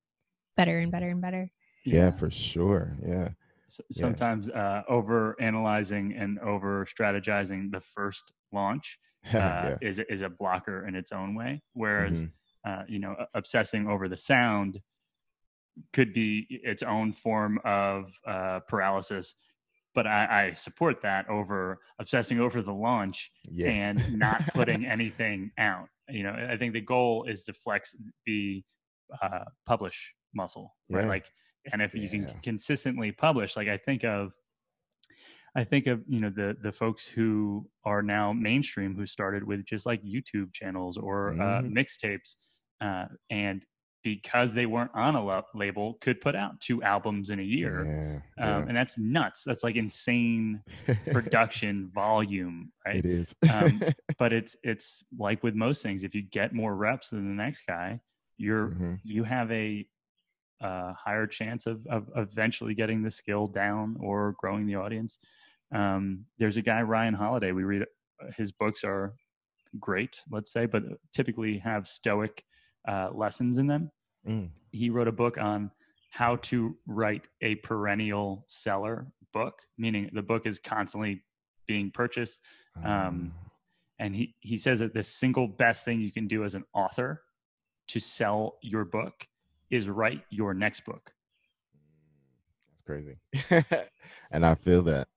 better 0.55 0.79
and 0.79 0.91
better 0.91 1.09
and 1.09 1.21
better 1.21 1.49
yeah, 1.85 2.11
for 2.11 2.29
sure 2.31 2.95
yeah 3.05 3.29
S- 3.69 3.81
Yeah. 3.89 4.01
sometimes 4.03 4.49
uh, 4.49 4.83
over 4.87 5.35
analyzing 5.41 6.13
and 6.13 6.39
over 6.39 6.85
strategizing 6.85 7.71
the 7.71 7.81
first 7.81 8.31
launch 8.51 8.99
uh, 9.33 9.37
yeah 9.37 9.77
is 9.81 9.99
is 10.09 10.21
a 10.21 10.29
blocker 10.29 10.85
in 10.87 10.95
its 10.95 11.11
own 11.11 11.33
way. 11.35 11.61
Whereas 11.73 12.13
Mhm. 12.21 12.31
uh, 12.65 12.83
you 12.87 12.99
know, 12.99 13.13
obsessing 13.33 13.87
over 13.89 14.07
the 14.07 14.15
sound 14.17 14.79
could 15.91 16.13
be 16.13 16.45
its 16.49 16.83
own 16.83 17.11
form 17.11 17.59
of 17.65 18.11
uh, 18.27 18.59
paralysis. 18.69 19.35
But 19.95 20.07
I, 20.07 20.47
I 20.47 20.53
support 20.53 21.01
that 21.03 21.27
over 21.29 21.79
obsessing 21.99 22.39
over 22.39 22.61
the 22.61 22.73
launch 22.73 23.31
yes 23.49 23.87
and 23.87 24.01
not 24.11 24.41
putting 24.55 24.85
anything 24.85 25.51
out. 25.57 25.87
You 26.09 26.23
know, 26.23 26.47
I 26.49 26.57
think 26.57 26.73
the 26.73 26.81
goal 26.81 27.25
is 27.25 27.43
to 27.45 27.53
flex 27.53 27.95
the 28.25 28.63
uh, 29.21 29.45
publish 29.65 30.13
muscle, 30.33 30.75
right? 30.89 31.03
Yeah. 31.03 31.07
Like, 31.09 31.25
and 31.71 31.81
if 31.81 31.93
you 31.95 32.09
can 32.09 32.27
consistently 32.43 33.11
publish, 33.11 33.55
like 33.55 33.67
I 33.67 33.77
think 33.77 34.03
of, 34.03 34.31
I 35.55 35.63
think 35.63 35.87
of 35.87 36.03
you 36.07 36.19
know 36.19 36.29
the 36.31 36.57
the 36.61 36.71
folks 36.71 37.05
who 37.07 37.69
are 37.85 38.01
now 38.01 38.33
mainstream 38.33 38.95
who 38.95 39.05
started 39.05 39.43
with 39.43 39.65
just 39.65 39.85
like 39.85 40.01
YouTube 40.03 40.51
channels 40.53 40.97
or 40.97 41.33
uh, 41.39 41.61
Mhm. 41.61 41.71
mixtapes, 41.77 42.35
uh, 42.81 43.05
and 43.29 43.63
because 44.03 44.53
they 44.53 44.65
weren't 44.65 44.91
on 44.95 45.15
a 45.15 45.23
la- 45.23 45.43
label, 45.53 45.93
could 46.01 46.19
put 46.19 46.35
out 46.35 46.59
two 46.59 46.81
albums 46.83 47.29
in 47.29 47.39
a 47.39 47.43
year, 47.43 47.85
yeah, 47.85 48.19
um, 48.57 48.67
and 48.67 48.75
that's 48.75 48.97
nuts. 48.97 49.43
That's 49.45 49.63
like 49.63 49.75
insane 49.75 50.61
production 51.13 51.89
volume, 51.93 52.73
right? 52.85 52.97
it 52.97 53.05
is 53.05 53.33
Um, 53.47 53.79
but 54.17 54.33
it's 54.33 54.55
it's 54.63 55.03
like 55.17 55.43
with 55.43 55.53
most 55.55 55.83
things 55.83 56.03
if 56.03 56.15
you 56.15 56.23
get 56.23 56.53
more 56.53 56.75
reps 56.75 57.09
than 57.11 57.27
the 57.27 57.43
next 57.43 57.63
guy 57.67 57.99
you're 58.37 58.69
Mhm. 58.69 58.99
you 59.03 59.23
have 59.23 59.51
a 59.51 59.87
uh, 60.63 60.93
higher 60.93 61.27
chance 61.27 61.65
of, 61.67 61.85
of 61.87 62.09
eventually 62.15 62.73
getting 62.73 63.03
the 63.03 63.11
skill 63.11 63.47
down 63.47 63.95
or 63.99 64.35
growing 64.39 64.65
the 64.65 64.75
audience 64.75 65.17
um, 65.75 66.25
there's 66.39 66.57
a 66.57 66.61
guy 66.61 66.81
ryan 66.81 67.13
holiday 67.13 67.51
we 67.51 67.63
read 67.63 67.83
his 68.37 68.51
books 68.51 68.83
are 68.83 69.13
great 69.79 70.21
let's 70.31 70.51
say 70.53 70.65
but 70.65 70.83
typically 71.13 71.57
have 71.57 71.87
stoic 71.87 72.43
uh, 72.87 73.09
lessons 73.13 73.57
in 73.57 73.67
them 73.67 73.91
Mm. 74.25 74.51
he 74.71 74.89
wrote 74.89 75.09
a 75.09 75.11
book 75.11 75.37
on 75.37 75.69
how 76.11 76.37
to 76.37 76.77
write 76.87 77.27
a 77.41 77.55
perennial 77.55 78.45
seller 78.47 79.07
book 79.33 79.55
meaning 79.77 80.09
the 80.13 80.21
book 80.21 80.45
is 80.45 80.59
constantly 80.59 81.21
being 81.67 81.91
purchased 81.91 82.39
um, 82.85 83.33
Ah. 83.35 83.49
and 83.99 84.15
he 84.15 84.33
he 84.39 84.57
says 84.57 84.79
that 84.79 84.93
the 84.93 85.03
single 85.03 85.47
best 85.49 85.83
thing 85.83 85.99
you 85.99 86.09
can 86.11 86.27
do 86.29 86.45
as 86.45 86.55
an 86.55 86.63
author 86.73 87.21
to 87.89 87.99
sell 87.99 88.59
your 88.61 88.85
book 88.85 89.27
is 89.73 89.89
write 89.89 90.21
your 90.29 90.53
next 90.53 90.81
book 90.85 91.11
That's 92.69 92.81
crazy. 92.81 93.17
and 94.31 94.45
I 94.45 94.55
feel 94.55 94.83
that 94.83 95.07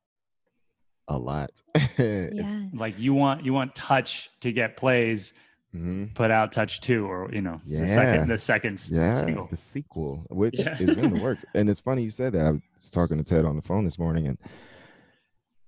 a 1.09 1.19
lot. 1.19 1.51
Yeah 1.99 2.63
like 2.75 2.99
you 2.99 3.15
want 3.15 3.45
you 3.45 3.53
want 3.53 3.75
touch 3.75 4.31
to 4.41 4.53
get 4.53 4.77
plays 4.77 5.33
mhm. 5.75 6.15
put 6.15 6.31
out 6.31 6.53
touch 6.53 6.81
two 6.81 7.07
or 7.07 7.31
you 7.33 7.41
know 7.41 7.61
yeah. 7.65 7.81
the 7.81 7.89
second 7.89 8.29
the 8.29 8.39
second 8.39 8.89
Yeah, 8.91 9.21
single 9.21 9.47
the 9.51 9.57
sequel, 9.57 10.27
which 10.31 10.59
Yeah. 10.59 10.77
is 10.79 10.97
in 10.97 11.15
the 11.15 11.21
works. 11.27 11.45
And 11.55 11.69
it's 11.71 11.81
funny 11.81 12.03
you 12.03 12.11
said 12.11 12.33
that. 12.35 12.47
I 12.47 12.51
was 12.53 12.91
talking 12.91 13.19
to 13.19 13.25
Ted 13.25 13.45
on 13.45 13.57
the 13.57 13.63
phone 13.63 13.85
this 13.85 13.99
morning, 13.99 14.27
and 14.27 14.39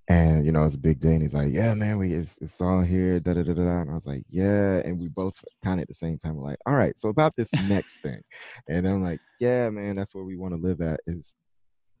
and 0.09 0.45
you 0.45 0.51
know 0.51 0.63
it's 0.65 0.75
a 0.75 0.79
big 0.79 0.99
day, 0.99 1.13
and 1.13 1.21
he's 1.21 1.33
like, 1.33 1.53
"Yeah, 1.53 1.73
man, 1.75 1.99
we 1.99 2.13
it's, 2.13 2.39
it's 2.41 2.59
all 2.61 2.81
here." 2.81 3.19
Da 3.19 3.33
da 3.33 3.43
da 3.43 3.53
da. 3.53 3.63
da." 3.63 3.81
And 3.81 3.91
I 3.91 3.93
was 3.95 4.07
like, 4.07 4.23
"Yeah," 4.29 4.81
and 4.85 4.99
we 4.99 5.09
both 5.09 5.35
kind 5.63 5.79
of 5.79 5.83
at 5.83 5.87
the 5.89 5.93
same 5.93 6.17
time 6.17 6.35
were 6.35 6.45
like, 6.47 6.59
"All 6.65 6.75
right, 6.75 6.97
so 6.97 7.09
about 7.09 7.35
this 7.37 7.53
next 7.55 8.01
thing," 8.03 8.21
and 8.67 8.87
I'm 8.87 9.01
like, 9.03 9.21
"Yeah, 9.39 9.69
man, 9.69 9.95
that's 9.95 10.15
where 10.15 10.25
we 10.25 10.35
want 10.37 10.53
to 10.55 10.61
live 10.61 10.81
at. 10.81 10.99
Is 11.07 11.35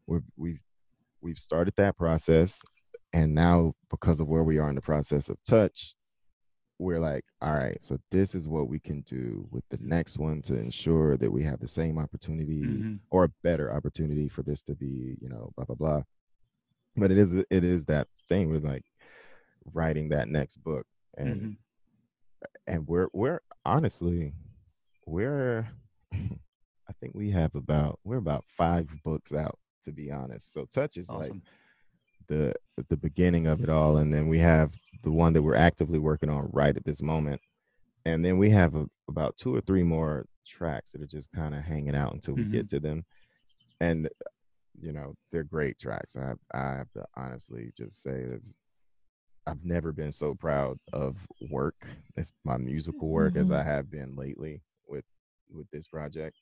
we're, 0.07 0.21
we've 0.37 0.61
we've 1.21 1.39
started 1.39 1.75
that 1.77 1.97
process, 1.97 2.61
and 3.13 3.35
now 3.35 3.73
because 3.91 4.19
of 4.21 4.27
where 4.29 4.43
we 4.43 4.59
are 4.59 4.69
in 4.69 4.75
the 4.75 4.81
process 4.81 5.29
of 5.29 5.37
touch." 5.47 5.95
We're 6.81 6.99
like, 7.01 7.25
all 7.41 7.53
right, 7.53 7.81
so 7.83 7.97
this 8.09 8.33
is 8.33 8.47
what 8.47 8.69
we 8.69 8.79
can 8.79 9.01
do 9.01 9.47
with 9.51 9.65
the 9.69 9.79
next 9.81 10.17
one 10.17 10.41
to 10.43 10.57
ensure 10.57 11.17
that 11.17 11.31
we 11.31 11.43
have 11.43 11.59
the 11.59 11.67
same 11.67 11.97
opportunity 11.97 12.61
Mhm. 12.61 12.99
or 13.11 13.25
a 13.25 13.29
better 13.43 13.71
opportunity 13.73 14.29
for 14.29 14.43
this 14.43 14.61
to 14.63 14.75
be, 14.75 15.17
you 15.21 15.27
know, 15.29 15.51
blah 15.57 15.65
blah 15.65 15.75
blah. 15.75 16.03
But 16.95 17.11
it 17.11 17.17
is 17.17 17.33
it 17.35 17.63
is 17.63 17.85
that 17.85 18.07
thing 18.27 18.49
with 18.49 18.63
like 18.63 18.83
writing 19.73 20.09
that 20.09 20.27
next 20.29 20.57
book, 20.57 20.85
and 21.17 21.41
Mhm. 21.41 21.57
and 22.67 22.87
we're 22.87 23.09
we're 23.13 23.41
honestly 23.65 24.33
we're 25.05 25.67
I 26.11 26.93
think 26.99 27.13
we 27.13 27.31
have 27.31 27.55
about 27.55 27.99
we're 28.03 28.17
about 28.17 28.45
five 28.57 28.87
books 29.03 29.33
out 29.33 29.57
to 29.83 29.91
be 29.91 30.11
honest. 30.11 30.51
So 30.53 30.65
touch 30.65 30.97
is 30.97 31.09
like 31.09 31.31
the 32.27 32.53
the 32.89 32.97
beginning 32.97 33.47
of 33.47 33.61
it 33.63 33.69
all, 33.69 33.97
and 33.97 34.13
then 34.13 34.27
we 34.27 34.39
have 34.39 34.73
the 35.03 35.11
one 35.11 35.33
that 35.33 35.41
we're 35.41 35.55
actively 35.55 35.99
working 35.99 36.29
on 36.29 36.49
right 36.53 36.75
at 36.75 36.83
this 36.85 37.01
moment, 37.01 37.41
and 38.05 38.23
then 38.23 38.37
we 38.37 38.49
have 38.49 38.75
a, 38.75 38.87
about 39.07 39.37
two 39.37 39.55
or 39.55 39.61
three 39.61 39.83
more 39.83 40.25
tracks 40.45 40.91
that 40.91 41.01
are 41.01 41.07
just 41.07 41.31
kind 41.31 41.55
of 41.55 41.61
hanging 41.63 41.95
out 41.95 42.13
until 42.13 42.33
we 42.35 42.43
get 42.51 42.67
to 42.69 42.79
them, 42.79 43.05
and 43.79 44.09
you 44.81 44.91
know 44.93 45.13
they're 45.31 45.43
great 45.43 45.77
tracks. 45.77 46.15
I 46.15 46.33
I 46.53 46.75
have 46.77 46.91
to 46.93 47.05
honestly 47.15 47.71
just 47.75 48.01
say 48.01 48.25
that 48.25 48.45
I've 49.47 49.63
never 49.63 49.91
been 49.91 50.11
so 50.11 50.35
proud 50.35 50.77
of 50.93 51.17
work, 51.49 51.75
it's 52.15 52.33
my 52.45 52.57
musical 52.57 53.09
work, 53.09 53.35
as 53.35 53.49
Mhm. 53.49 53.55
I 53.59 53.63
have 53.63 53.89
been 53.89 54.15
lately 54.15 54.61
with 54.87 55.05
with 55.49 55.69
this 55.71 55.87
project, 55.87 56.37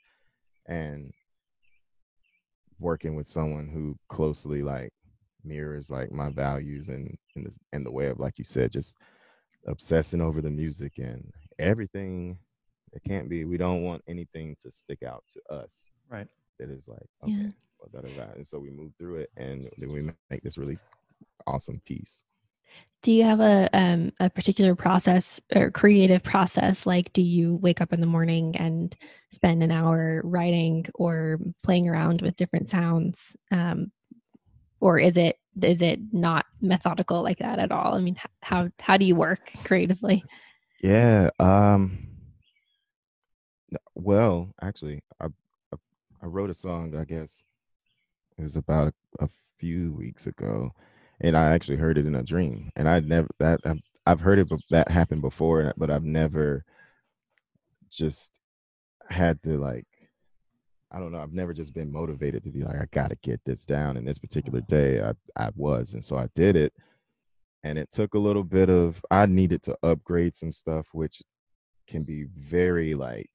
and 0.67 1.11
working 2.79 3.15
with 3.15 3.27
someone 3.27 3.67
who 3.67 3.97
closely 4.09 4.61
like 4.61 4.91
mirrors 5.43 5.89
like 5.89 6.11
my 6.11 6.29
values 6.29 6.89
and 6.89 7.17
in 7.35 7.43
the, 7.43 7.57
in 7.73 7.83
the 7.83 7.91
way 7.91 8.07
of 8.07 8.19
like 8.19 8.38
you 8.38 8.43
said 8.43 8.71
just 8.71 8.97
obsessing 9.67 10.21
over 10.21 10.41
the 10.41 10.49
music 10.49 10.93
and 10.97 11.31
everything 11.59 12.38
it 12.93 13.01
can't 13.07 13.29
be 13.29 13.45
we 13.45 13.57
don't 13.57 13.81
want 13.83 14.01
anything 14.07 14.55
to 14.61 14.69
stick 14.69 15.01
out 15.03 15.23
to 15.29 15.41
us 15.53 15.89
right 16.09 16.27
that 16.60 16.70
is 16.70 16.88
like 16.88 17.08
okay 17.24 17.34
Yeah. 17.34 17.49
well, 17.80 17.89
da, 18.01 18.01
da. 18.01 18.32
and 18.36 18.45
so 18.45 18.60
we 18.60 18.70
move 18.72 18.93
through 18.97 19.18
it 19.18 19.30
and 19.38 19.70
then 19.78 19.91
we 19.91 20.10
make 20.30 20.41
this 20.43 20.58
really 20.58 20.78
awesome 21.45 21.80
piece 21.86 22.24
Do 23.03 23.12
you 23.12 23.24
have 23.24 23.39
a 23.39 23.70
um, 23.74 24.12
a 24.20 24.30
particular 24.30 24.76
process 24.76 25.39
or 25.55 25.72
creative 25.72 26.24
process? 26.24 26.86
Like, 26.86 27.14
do 27.14 27.22
you 27.22 27.55
wake 27.62 27.80
up 27.82 27.93
in 27.93 28.01
the 28.01 28.08
morning 28.08 28.55
and 28.58 28.95
spend 29.32 29.64
an 29.64 29.72
hour 29.72 30.22
writing 30.26 30.86
or 30.95 31.39
playing 31.64 31.88
around 31.88 32.22
with 32.22 32.36
different 32.36 32.68
sounds, 32.68 33.36
um, 33.51 33.91
or 34.82 34.99
is 34.99 35.16
it 35.18 35.38
is 35.62 35.82
it 35.82 35.99
not 36.12 36.45
methodical 36.62 37.22
like 37.24 37.39
that 37.39 37.60
at 37.60 37.72
all? 37.72 37.93
I 37.93 37.99
mean, 38.01 38.18
how 38.41 38.70
how 38.80 38.97
do 38.97 39.05
you 39.05 39.16
work 39.16 39.51
creatively? 39.64 40.24
Yeah. 40.82 41.30
Um. 41.39 41.99
Well, 43.95 44.53
actually, 44.62 45.01
I 45.20 45.28
I, 46.22 46.26
I 46.26 46.30
wrote 46.30 46.49
a 46.49 46.53
song. 46.53 46.95
I 46.95 47.03
guess 47.03 47.43
it 48.38 48.41
was 48.41 48.55
about 48.55 48.93
a, 49.20 49.26
a 49.26 49.30
few 49.59 49.93
weeks 49.93 50.28
ago, 50.28 50.72
and 51.22 51.36
I 51.36 51.53
actually 51.53 51.78
heard 51.78 51.97
it 51.97 52.05
in 52.05 52.15
a 52.15 52.24
dream. 52.24 52.72
And 52.76 52.88
I'd 52.88 53.07
never 53.07 53.28
that 53.39 53.61
I've, 53.65 53.82
I've 54.05 54.20
heard 54.20 54.39
it, 54.39 54.49
but 54.49 54.59
that 54.70 54.89
happened 54.89 55.22
before, 55.22 55.74
but 55.78 55.91
I've 55.91 56.03
never 56.03 56.63
just 57.89 58.39
had 59.09 59.41
to 59.43 59.57
like. 59.57 59.86
I 60.89 60.99
don't 60.99 61.11
know. 61.11 61.20
I've 61.22 61.34
never 61.34 61.53
just 61.53 61.74
been 61.74 61.91
motivated 61.91 62.45
to 62.45 62.49
be 62.49 62.63
like, 62.63 62.78
I 62.78 62.86
got 62.91 63.09
to 63.09 63.18
get 63.22 63.41
this 63.45 63.65
down. 63.65 63.97
And 63.97 64.07
this 64.07 64.20
particular 64.20 64.61
day, 64.61 65.01
I 65.01 65.13
I 65.36 65.49
was, 65.55 65.93
and 65.93 66.03
so 66.03 66.15
I 66.15 66.28
did 66.34 66.55
it 66.55 66.74
and 67.63 67.78
it 67.78 67.91
took 67.91 68.13
a 68.13 68.20
little 68.20 68.43
bit 68.43 68.70
of 68.70 69.01
i 69.11 69.26
needed 69.26 69.61
to 69.61 69.78
upgrade 69.84 70.36
some 70.36 70.51
stuff 70.51 70.88
which 70.93 71.22
can 71.88 72.03
be 72.03 72.26
very 72.36 72.93
like 72.93 73.30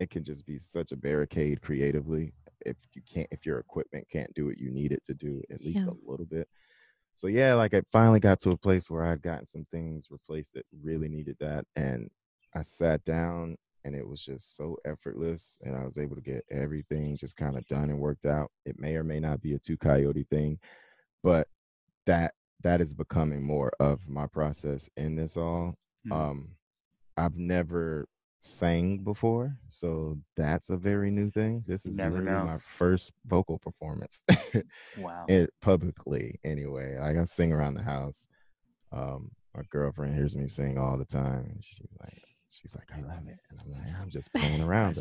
it 0.00 0.10
can 0.10 0.22
just 0.24 0.46
be 0.46 0.58
such 0.58 0.92
a 0.92 0.96
barricade 0.96 1.60
creatively 1.60 2.32
if 2.66 2.76
you 2.94 3.02
can't 3.12 3.28
if 3.30 3.44
your 3.46 3.58
equipment 3.58 4.06
can't 4.10 4.32
do 4.34 4.46
what 4.46 4.58
you 4.58 4.70
need 4.70 4.92
it 4.92 5.02
to 5.04 5.14
do 5.14 5.42
at 5.50 5.60
least 5.62 5.84
Yeah. 5.84 5.92
a 5.92 6.10
little 6.10 6.26
bit 6.26 6.48
so 7.14 7.26
yeah, 7.26 7.54
like 7.54 7.74
I 7.74 7.82
finally 7.90 8.20
got 8.20 8.38
to 8.42 8.50
a 8.50 8.56
place 8.56 8.88
where 8.88 9.04
I'd 9.04 9.22
gotten 9.22 9.44
some 9.44 9.66
things 9.72 10.06
replaced 10.08 10.54
that 10.54 10.64
really 10.84 11.08
needed 11.08 11.36
that, 11.40 11.64
and 11.74 12.08
I 12.54 12.62
sat 12.62 13.02
down 13.02 13.56
and 13.82 13.96
it 13.96 14.06
was 14.06 14.22
just 14.24 14.54
so 14.56 14.76
effortless, 14.84 15.58
and 15.64 15.76
I 15.76 15.84
was 15.84 15.98
able 15.98 16.14
to 16.14 16.22
get 16.22 16.44
everything 16.48 17.16
just 17.16 17.34
kind 17.36 17.56
of 17.58 17.66
done 17.66 17.90
and 17.90 17.98
worked 17.98 18.24
out. 18.24 18.52
It 18.66 18.78
may 18.78 18.94
or 18.94 19.02
may 19.02 19.18
not 19.18 19.40
be 19.42 19.54
a 19.54 19.58
two 19.58 19.76
coyote 19.76 20.28
thing, 20.30 20.60
but 21.24 21.48
that 22.06 22.34
that 22.62 22.80
is 22.80 22.94
becoming 22.94 23.42
more 23.42 23.72
of 23.80 24.08
my 24.08 24.28
process 24.28 24.88
in 24.96 25.16
this 25.16 25.36
all. 25.36 25.74
Mm. 26.06 26.12
Um, 26.12 26.48
I've 27.16 27.36
never 27.36 28.06
sang 28.38 28.98
before, 28.98 29.56
so 29.68 30.16
that's 30.36 30.70
a 30.70 30.76
very 30.76 31.10
new 31.10 31.30
thing. 31.30 31.64
This 31.66 31.84
is 31.86 31.96
Never 31.96 32.18
literally 32.18 32.38
know. 32.46 32.52
my 32.52 32.58
first 32.58 33.12
vocal 33.26 33.58
performance. 33.58 34.22
Wow. 34.98 35.26
it 35.28 35.50
publicly 35.60 36.38
anyway. 36.44 36.96
Like 36.98 37.16
I 37.16 37.24
sing 37.24 37.52
around 37.52 37.74
the 37.74 37.82
house. 37.82 38.26
Um, 38.92 39.30
my 39.54 39.62
girlfriend 39.70 40.14
hears 40.14 40.34
me 40.36 40.48
sing 40.48 40.78
all 40.78 40.96
the 40.96 41.04
time, 41.04 41.46
and 41.50 41.62
she's 41.62 41.80
like, 42.00 42.22
she's 42.48 42.74
like, 42.76 42.88
I 42.96 43.00
love 43.06 43.26
it, 43.26 43.38
and 43.50 43.60
I'm 43.60 43.72
like, 43.72 44.00
I'm 44.00 44.10
just 44.10 44.32
playing 44.34 44.62
around. 44.62 44.98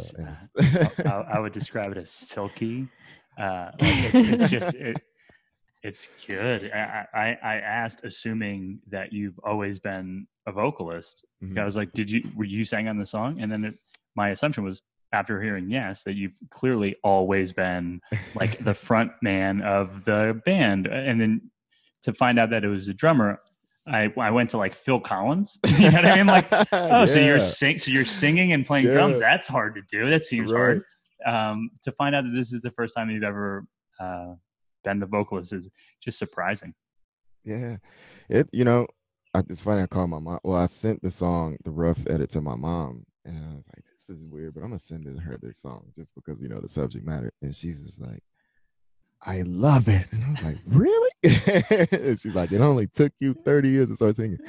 I, 1.06 1.10
I 1.34 1.40
would 1.40 1.54
describe 1.54 1.92
it 1.92 1.98
as 1.98 2.10
silky. 2.12 2.88
Uh, 3.38 3.72
like 3.80 4.14
it's, 4.16 4.42
it's 4.42 4.52
just 4.52 4.76
it, 4.76 4.98
it's 5.88 6.10
good. 6.28 6.70
I, 6.74 7.06
I 7.14 7.38
I 7.42 7.56
asked, 7.56 8.02
assuming 8.04 8.80
that 8.90 9.14
you've 9.14 9.40
always 9.44 9.80
been 9.80 10.28
a 10.46 10.52
vocalist. 10.52 11.26
Mhm. 11.44 11.58
I 11.58 11.64
was 11.64 11.76
like, 11.76 11.94
did 11.94 12.12
you 12.12 12.22
were 12.36 12.44
you 12.44 12.66
sang 12.66 12.88
on 12.88 12.98
the 12.98 13.06
song? 13.06 13.40
And 13.40 13.52
then 13.52 13.64
it, 13.64 13.76
my 14.16 14.30
assumption 14.30 14.64
was 14.64 14.82
after 15.14 15.42
hearing 15.42 15.70
yes 15.70 16.04
that 16.04 16.16
you've 16.16 16.38
clearly 16.50 16.98
always 17.04 17.54
been 17.54 18.02
like 18.36 18.62
the 18.64 18.74
front 18.74 19.12
man 19.22 19.62
of 19.62 20.04
the 20.04 20.42
band. 20.46 20.88
And 20.88 21.22
then 21.22 21.52
to 22.04 22.14
find 22.14 22.38
out 22.38 22.50
that 22.50 22.66
it 22.66 22.68
was 22.68 22.90
a 22.90 22.94
drummer, 22.94 23.40
I 23.88 24.14
I 24.18 24.32
went 24.32 24.50
to 24.52 24.58
like 24.58 24.76
Phil 24.76 25.00
Collins. 25.00 25.58
you 25.66 25.90
know 25.90 26.02
what 26.02 26.06
I 26.06 26.18
mean? 26.18 26.28
Like 26.28 26.48
oh, 26.74 27.06
so 27.06 27.20
you're 27.20 27.38
Yeah, 27.38 27.44
sing, 27.44 27.78
so 27.78 27.92
you're 27.92 28.06
singing 28.06 28.52
and 28.52 28.66
playing 28.66 28.88
drums. 28.88 29.20
That's 29.20 29.48
hard 29.48 29.76
to 29.76 29.82
do. 29.90 30.10
That 30.10 30.26
seems 30.26 30.52
right. 30.52 30.60
hard. 30.60 30.84
Um, 31.26 31.72
to 31.84 31.92
find 31.94 32.14
out 32.14 32.26
that 32.26 32.34
this 32.36 32.54
is 32.54 32.62
the 32.62 32.72
first 32.72 32.96
time 32.96 33.10
you've 33.10 33.24
ever 33.24 33.66
uh, 34.00 34.34
been 34.88 35.00
the 35.00 35.06
vocalist 35.06 35.54
is 35.54 35.70
just 36.02 36.18
surprising. 36.18 36.74
Yeah, 37.44 37.78
it 38.30 38.50
you 38.52 38.64
know, 38.66 38.88
I, 39.34 39.40
it's 39.50 39.62
funny. 39.62 39.82
I 39.82 39.88
called 39.88 40.10
my 40.10 40.20
mom. 40.20 40.40
Well, 40.44 40.58
I 40.58 40.68
sent 40.68 41.02
the 41.02 41.12
song, 41.12 41.58
the 41.64 41.72
rough 41.72 42.06
edit, 42.08 42.30
to 42.32 42.42
my 42.42 42.56
mom, 42.56 43.06
and 43.26 43.38
I 43.38 43.56
was 43.56 43.66
like, 43.76 43.86
"This 43.86 44.10
is 44.10 44.28
weird," 44.28 44.54
but 44.54 44.62
I'm 44.62 44.68
gonna 44.70 44.80
send 44.80 45.06
it- 45.08 45.20
her 45.20 45.38
this 45.42 45.60
song 45.62 45.92
just 45.96 46.16
because 46.16 46.42
you 46.42 46.50
know 46.50 46.60
the 46.62 46.68
subject 46.70 47.06
matter. 47.06 47.32
And 47.42 47.56
she's 47.56 47.86
just 47.86 48.02
like, 48.02 48.24
"I 49.22 49.42
love 49.44 49.88
it," 49.88 50.08
and 50.12 50.24
I 50.26 50.32
was 50.32 50.44
like, 50.44 50.58
"Really?" 50.66 51.10
and 51.24 52.20
she's 52.20 52.36
like, 52.36 52.52
"It 52.52 52.62
only 52.62 52.88
took 52.88 53.12
you 53.20 53.34
30 53.34 53.70
years 53.70 53.90
to 53.90 53.96
start 53.96 54.16
singing." 54.16 54.40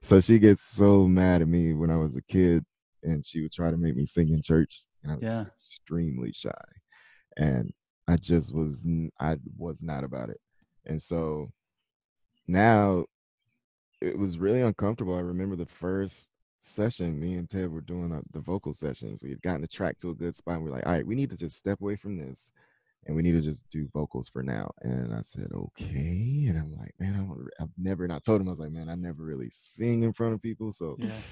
So 0.00 0.20
she 0.20 0.38
gets 0.38 0.62
so 0.62 1.06
mad 1.08 1.42
at 1.42 1.48
me 1.48 1.72
when 1.72 1.90
I 1.90 1.96
was 1.96 2.16
a 2.16 2.22
kid, 2.22 2.64
and 3.02 3.24
she 3.26 3.42
would 3.42 3.52
try 3.52 3.70
to 3.70 3.76
make 3.76 3.96
me 3.96 4.06
sing 4.06 4.30
in 4.32 4.42
church, 4.42 4.84
and 5.02 5.12
I 5.12 5.14
was 5.16 5.22
Yeah. 5.24 5.44
extremely 5.46 6.32
shy, 6.32 6.50
and 7.36 7.72
I 8.08 8.16
just 8.16 8.54
was 8.54 8.86
I 9.20 9.38
was 9.56 9.82
not 9.82 10.04
about 10.04 10.30
it, 10.30 10.40
and 10.86 11.00
so 11.00 11.50
now 12.46 13.04
it 14.00 14.18
was 14.18 14.38
really 14.38 14.60
uncomfortable. 14.62 15.16
I 15.16 15.20
remember 15.20 15.56
the 15.56 15.66
first 15.66 16.30
session, 16.60 17.18
me 17.20 17.34
and 17.34 17.48
Ted 17.48 17.70
were 17.70 17.80
doing 17.80 18.12
uh, 18.12 18.20
the 18.32 18.40
vocal 18.40 18.72
sessions. 18.72 19.22
We 19.22 19.30
had 19.30 19.42
gotten 19.42 19.62
the 19.62 19.68
track 19.68 19.98
to 19.98 20.10
a 20.10 20.14
good 20.14 20.34
spot. 20.34 20.56
And 20.56 20.64
we 20.64 20.70
are 20.70 20.74
like, 20.74 20.86
all 20.86 20.92
right, 20.92 21.06
we 21.06 21.14
need 21.14 21.30
to 21.30 21.36
just 21.36 21.56
step 21.56 21.80
away 21.80 21.96
from 21.96 22.16
this 22.18 22.50
and 23.06 23.16
we 23.16 23.22
need 23.22 23.32
to 23.32 23.40
just 23.42 23.64
do 23.70 23.88
vocals 23.94 24.28
for 24.28 24.42
now. 24.42 24.70
And 24.82 25.14
I 25.14 25.22
said, 25.22 25.48
okay. 25.54 26.46
And 26.48 26.58
I'm 26.58 26.76
like, 26.76 26.94
man, 27.00 27.16
I 27.60 27.62
I've 27.64 27.70
never, 27.78 28.04
and 28.04 28.12
I 28.12 28.20
told 28.20 28.40
him, 28.40 28.48
I 28.48 28.52
was 28.52 28.60
like, 28.60 28.72
man, 28.72 28.88
I 28.90 28.94
never 28.96 29.24
really 29.24 29.50
sing 29.50 30.04
in 30.04 30.12
front 30.12 30.34
of 30.34 30.42
people. 30.42 30.72
So 30.72 30.98
Yeah. 30.98 31.22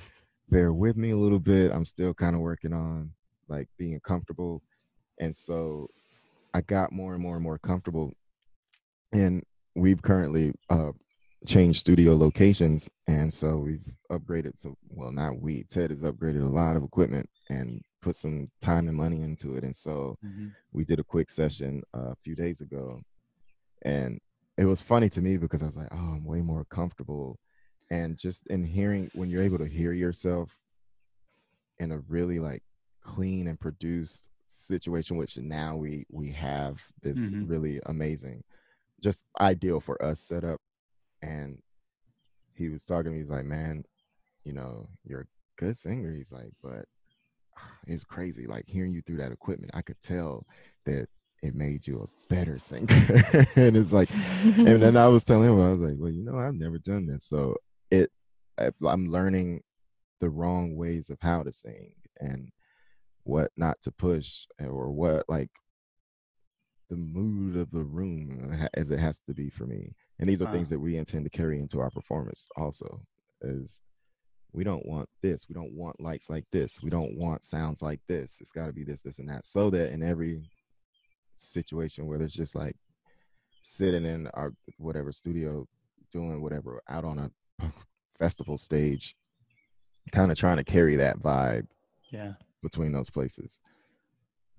bear 0.49 0.73
with 0.73 0.97
me 0.97 1.11
a 1.12 1.16
little 1.16 1.39
bit. 1.41 1.73
I'm 1.73 1.85
still 1.85 2.14
kind 2.14 2.35
of 2.37 2.43
working 2.43 2.73
on 2.73 3.12
like 3.49 3.68
being 3.79 4.01
comfortable. 4.01 4.62
And 5.20 5.35
so 5.35 5.89
I 6.55 6.61
got 6.62 6.92
more 6.92 7.14
and 7.14 7.22
more 7.22 7.34
and 7.34 7.42
more 7.42 7.59
comfortable. 7.59 8.12
And 9.12 9.42
we've 9.74 10.03
currently 10.03 10.53
uh 10.70 10.92
changed 11.46 11.80
studio 11.80 12.14
locations. 12.16 12.88
And 13.09 13.32
so 13.32 13.57
we've 13.57 13.84
upgraded. 14.12 14.57
So, 14.57 14.76
well, 14.88 15.11
not 15.11 15.40
we, 15.40 15.64
Ted 15.64 15.90
has 15.90 16.05
upgraded 16.05 16.42
a 16.44 16.48
lot 16.48 16.76
of 16.76 16.84
equipment 16.84 17.28
and 17.50 17.82
put 18.00 18.14
some 18.14 18.48
time 18.61 18.86
and 18.86 18.96
money 18.96 19.22
into 19.22 19.57
it. 19.57 19.64
And 19.64 19.74
so 19.74 20.16
Mhm. 20.24 20.53
we 20.72 20.84
did 20.84 21.00
a 21.00 21.05
quick 21.05 21.28
session 21.30 21.82
uh, 21.96 22.11
a 22.12 22.16
few 22.22 22.36
days 22.36 22.61
ago. 22.61 23.03
And 23.84 24.20
it 24.57 24.66
was 24.66 24.82
funny 24.82 25.09
to 25.09 25.20
me 25.20 25.36
because 25.36 25.62
I 25.62 25.66
was 25.66 25.76
like, 25.76 25.88
oh, 25.90 25.96
I'm 26.14 26.24
way 26.24 26.42
more 26.42 26.64
comfortable. 26.66 27.38
And 27.90 28.16
just 28.16 28.46
in 28.46 28.64
hearing, 28.64 29.11
when 29.14 29.28
you're 29.28 29.42
able 29.42 29.59
to 29.59 29.66
hear 29.66 29.92
yourself 29.92 30.57
in 31.80 31.90
a 31.90 31.98
really 32.09 32.38
like 32.38 32.62
clean 33.00 33.48
and 33.48 33.59
produced 33.59 34.30
situation, 34.53 35.16
which 35.16 35.36
now 35.38 35.76
we 35.76 36.05
we 36.11 36.30
have 36.32 36.82
this 37.03 37.26
Mhm. 37.28 37.48
really 37.48 37.80
amazing, 37.86 38.42
just 39.00 39.24
ideal 39.40 39.80
for 39.80 40.03
us 40.05 40.20
setup. 40.20 40.61
And 41.22 41.61
he 42.55 42.68
was 42.68 42.84
talking 42.84 43.05
to 43.05 43.11
me, 43.11 43.18
he's 43.18 43.30
like, 43.30 43.44
man, 43.44 43.84
you 44.44 44.53
know, 44.53 44.86
you're 45.05 45.22
a 45.22 45.26
good 45.57 45.76
singer. 45.76 46.12
He's 46.12 46.32
like, 46.32 46.53
but 46.62 46.84
it's 47.86 48.05
crazy. 48.05 48.46
Like 48.46 48.64
hearing 48.66 48.92
you 48.92 49.03
through 49.03 49.18
that 49.18 49.32
equipment, 49.32 49.72
I 49.74 49.82
could 49.82 50.00
tell 50.03 50.46
that 50.86 51.09
it 51.42 51.55
made 51.55 51.86
you 51.86 52.03
a 52.03 52.32
better 52.34 52.59
singer. 52.59 52.86
and 53.57 53.76
it's 53.76 53.92
like, 53.92 54.11
and 54.44 54.80
then 54.82 54.96
I 54.96 55.07
was 55.14 55.24
telling 55.24 55.48
him, 55.50 55.61
I 55.61 55.70
was 55.72 55.80
like, 55.80 55.96
well, 55.98 56.11
you 56.11 56.22
know, 56.24 56.38
I've 56.38 56.55
never 56.55 56.78
done 56.78 57.07
this, 57.07 57.24
so 57.24 57.57
it, 57.90 58.11
I- 58.59 58.70
I'm 58.86 59.09
learning 59.09 59.62
the 60.20 60.30
wrong 60.30 60.76
ways 60.76 61.11
of 61.11 61.18
how 61.20 61.42
to 61.42 61.53
sing 61.53 61.92
and 62.20 62.50
what 63.25 63.51
not 63.57 63.81
to 63.83 63.93
push 63.93 64.47
eh, 64.61 64.66
or 64.66 64.91
what 64.91 65.25
like 65.29 65.51
the 66.91 66.97
mood 66.97 67.57
of 67.57 67.70
the 67.70 67.85
room 67.85 68.55
as 68.75 68.91
it 68.91 68.99
has 68.99 69.18
to 69.20 69.33
be 69.33 69.49
for 69.49 69.66
me. 69.66 69.95
And 70.18 70.29
these 70.29 70.43
are 70.43 70.47
Wow. 70.47 70.53
things 70.53 70.68
that 70.68 70.79
we 70.81 70.97
intend 70.97 71.25
to 71.25 71.31
carry 71.31 71.59
into 71.59 71.81
our 71.81 71.91
performance 71.91 72.49
also. 72.57 73.01
Is 73.41 73.81
we 74.53 74.62
don't 74.62 74.85
want 74.85 75.09
this, 75.23 75.49
we 75.49 75.55
don't 75.55 75.73
want 75.73 76.01
lights 76.01 76.29
like 76.29 76.45
this, 76.53 76.83
we 76.83 76.91
don't 76.91 77.16
want 77.16 77.43
sounds 77.43 77.81
like 77.81 78.01
this. 78.09 78.39
It's 78.41 78.53
got 78.53 78.66
to 78.66 78.73
be 78.73 78.85
this, 78.85 79.01
this, 79.03 79.18
and 79.18 79.29
that. 79.31 79.47
So 79.47 79.70
that 79.70 79.93
in 79.93 80.03
every 80.03 80.43
situation 81.35 82.07
where 82.07 82.18
there's 82.18 82.35
just 82.35 82.55
like 82.55 82.77
sitting 83.62 84.05
in 84.05 84.27
our 84.35 84.53
whatever 84.77 85.12
studio 85.12 85.66
doing 86.12 86.43
whatever 86.43 86.83
out 86.89 87.05
on 87.05 87.18
a 87.18 87.64
festival 88.18 88.59
stage 88.59 89.16
kind 90.11 90.31
of 90.31 90.37
trying 90.39 90.59
to 90.59 90.64
carry 90.64 90.97
that 90.97 91.18
vibe 91.20 91.66
Yeah. 92.11 92.33
Between 92.62 92.92
those 92.92 93.10
places 93.10 93.60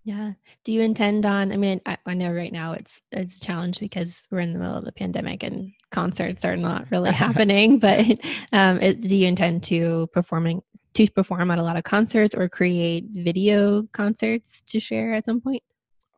Yeah. 0.03 0.33
Do 0.65 0.73
you 0.73 0.81
intend 0.81 1.25
on? 1.25 1.53
I 1.53 1.57
mean, 1.57 1.79
I, 1.85 1.97
I 2.05 2.13
know 2.13 2.31
right 2.33 2.51
now 2.51 2.73
it's 2.73 3.01
it's 3.13 3.37
a 3.37 3.39
challenge 3.39 3.79
because 3.79 4.27
we're 4.29 4.41
in 4.41 4.51
the 4.51 4.59
middle 4.59 4.75
of 4.75 4.83
the 4.83 4.91
pandemic 4.91 5.43
and 5.43 5.71
concerts 5.91 6.43
are 6.43 6.57
not 6.57 6.91
really 6.91 7.11
happening. 7.25 7.79
But 7.79 8.05
um, 8.51 8.81
it, 8.81 8.99
do 8.99 9.15
you 9.15 9.27
intend 9.27 9.63
to 9.63 10.07
performing 10.07 10.61
to 10.95 11.09
perform 11.09 11.51
at 11.51 11.57
a 11.57 11.63
lot 11.63 11.77
of 11.77 11.85
concerts 11.85 12.35
or 12.35 12.49
create 12.49 13.05
video 13.13 13.83
concerts 13.93 14.61
to 14.67 14.79
share 14.79 15.13
at 15.13 15.25
some 15.25 15.39
point? 15.39 15.63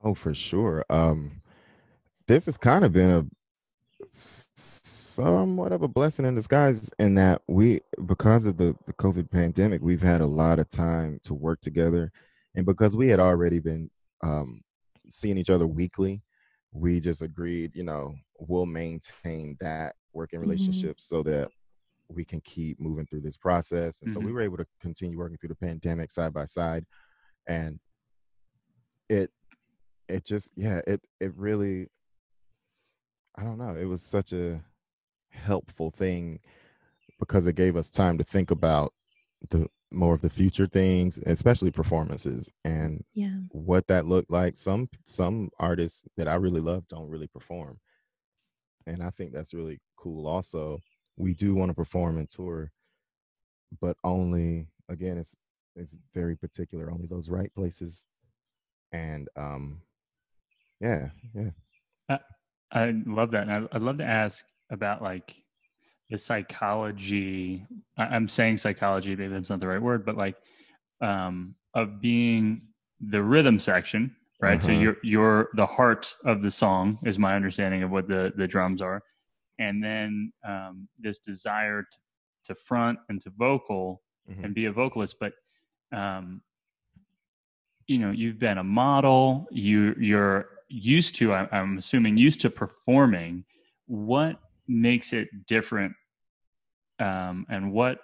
oh 0.05 0.13
for 0.13 0.33
sure 0.33 0.85
um 0.89 1.41
this 2.27 2.45
has 2.45 2.57
kind 2.57 2.85
of 2.85 2.93
been 2.93 3.09
a 3.09 3.25
somewhat 4.11 5.71
of 5.71 5.81
a 5.81 5.87
blessing 5.87 6.25
in 6.25 6.35
disguise 6.35 6.89
in 6.99 7.15
that 7.15 7.41
we 7.47 7.81
because 8.05 8.45
of 8.45 8.57
the, 8.57 8.75
the 8.85 8.93
covid 8.93 9.29
pandemic 9.29 9.81
we've 9.81 10.01
had 10.01 10.21
a 10.21 10.25
lot 10.25 10.59
of 10.59 10.69
time 10.69 11.19
to 11.23 11.33
work 11.33 11.59
together 11.61 12.11
and 12.55 12.65
because 12.65 12.95
we 12.95 13.07
had 13.07 13.19
already 13.19 13.59
been 13.59 13.89
um 14.23 14.61
seeing 15.09 15.37
each 15.37 15.49
other 15.49 15.67
weekly 15.67 16.21
we 16.71 16.99
just 16.99 17.21
agreed 17.21 17.75
you 17.75 17.83
know 17.83 18.13
we'll 18.39 18.65
maintain 18.65 19.55
that 19.59 19.95
working 20.13 20.39
Mhm. 20.41 20.93
so 20.97 21.23
that 21.23 21.49
we 22.07 22.23
can 22.23 22.39
keep 22.41 22.79
moving 22.79 23.05
through 23.07 23.21
this 23.21 23.37
process 23.37 24.01
and 24.01 24.09
so 24.09 24.19
we 24.19 24.31
Mhm. 24.31 24.33
were 24.33 24.41
able 24.41 24.57
to 24.57 24.67
continue 24.79 25.17
working 25.17 25.37
through 25.37 25.49
the 25.49 25.55
pandemic 25.55 26.11
side 26.11 26.33
by 26.33 26.45
side 26.45 26.85
and 27.47 27.79
it 29.09 29.31
it 30.07 30.23
just 30.25 30.51
yeah 30.55 30.81
it 30.87 31.01
it 31.19 31.33
really 31.35 31.87
i 33.37 33.43
don't 33.43 33.57
know 33.57 33.75
it 33.75 33.85
was 33.85 34.01
such 34.01 34.33
a 34.33 34.61
helpful 35.31 35.91
thing 35.91 36.39
because 37.19 37.47
it 37.47 37.55
gave 37.55 37.75
us 37.75 37.89
time 37.89 38.17
to 38.17 38.23
think 38.23 38.51
about 38.51 38.93
the 39.49 39.67
more 39.91 40.13
of 40.13 40.21
the 40.21 40.29
future 40.29 40.65
things 40.65 41.17
especially 41.25 41.71
performances 41.71 42.51
and 42.65 43.03
Yeah. 43.13 43.37
what 43.49 43.87
that 43.87 44.05
looked 44.05 44.31
like. 44.31 44.57
Some 44.57 44.89
some 45.05 45.49
artists 45.59 46.05
that 46.17 46.27
i 46.27 46.35
really 46.35 46.59
love 46.59 46.87
don't 46.87 47.09
really 47.09 47.27
perform. 47.27 47.79
And 48.87 49.01
i 49.03 49.09
think 49.09 49.31
that's 49.33 49.53
really 49.53 49.79
cool 49.97 50.27
also. 50.27 50.79
We 51.17 51.33
do 51.33 51.55
want 51.55 51.69
to 51.69 51.75
perform 51.75 52.17
and 52.17 52.29
tour 52.29 52.71
but 53.81 53.97
only 54.03 54.67
again 54.89 55.17
it's 55.17 55.35
it's 55.75 55.99
very 56.13 56.35
particular 56.35 56.91
only 56.91 57.07
those 57.07 57.29
right 57.29 57.53
places. 57.53 58.05
And 58.91 59.29
um 59.35 59.81
yeah 60.81 61.09
yeah 61.33 61.51
I 62.71 63.01
love 63.05 63.31
that. 63.31 63.47
And 63.47 63.51
I- 63.51 63.75
I'd 63.75 63.81
love 63.81 63.97
to 63.99 64.05
ask 64.05 64.45
about 64.69 65.01
like 65.01 65.35
the 66.09 66.17
psychology. 66.17 67.65
I'm 67.97 68.27
saying 68.27 68.57
psychology, 68.57 69.15
maybe 69.15 69.33
that's 69.33 69.49
not 69.49 69.59
the 69.59 69.67
right 69.67 69.81
word, 69.81 70.05
but 70.05 70.17
like 70.17 70.35
um, 71.01 71.55
of 71.73 72.01
being 72.01 72.61
the 72.99 73.21
rhythm 73.21 73.59
section, 73.59 74.15
right? 74.41 74.61
So 74.61 74.71
you're 74.71 74.97
you're 75.03 75.49
the 75.55 75.65
heart 75.65 76.15
of 76.25 76.41
the 76.41 76.51
song, 76.51 76.99
is 77.05 77.17
my 77.17 77.35
understanding 77.35 77.83
of 77.83 77.91
what 77.91 78.07
the 78.07 78.33
the 78.35 78.47
drums 78.47 78.81
are, 78.81 79.01
and 79.59 79.83
then 79.83 80.31
um, 80.47 80.87
this 80.99 81.19
desire 81.19 81.83
to, 81.83 82.53
to 82.53 82.55
front 82.55 82.99
and 83.09 83.19
to 83.21 83.31
vocal 83.37 84.01
mm-hmm. 84.29 84.43
and 84.45 84.53
be 84.53 84.65
a 84.65 84.71
vocalist, 84.71 85.15
but 85.19 85.33
um, 85.91 86.41
you 87.87 87.97
know 87.97 88.11
you've 88.11 88.39
been 88.39 88.57
a 88.57 88.63
model 88.63 89.47
you 89.51 89.95
you're 89.99 90.49
used 90.67 91.15
to 91.15 91.33
i'm 91.33 91.77
assuming 91.77 92.17
used 92.17 92.41
to 92.41 92.49
performing 92.49 93.43
what 93.87 94.39
makes 94.67 95.13
it 95.13 95.27
different 95.45 95.93
um, 96.99 97.45
and 97.49 97.71
what 97.71 97.99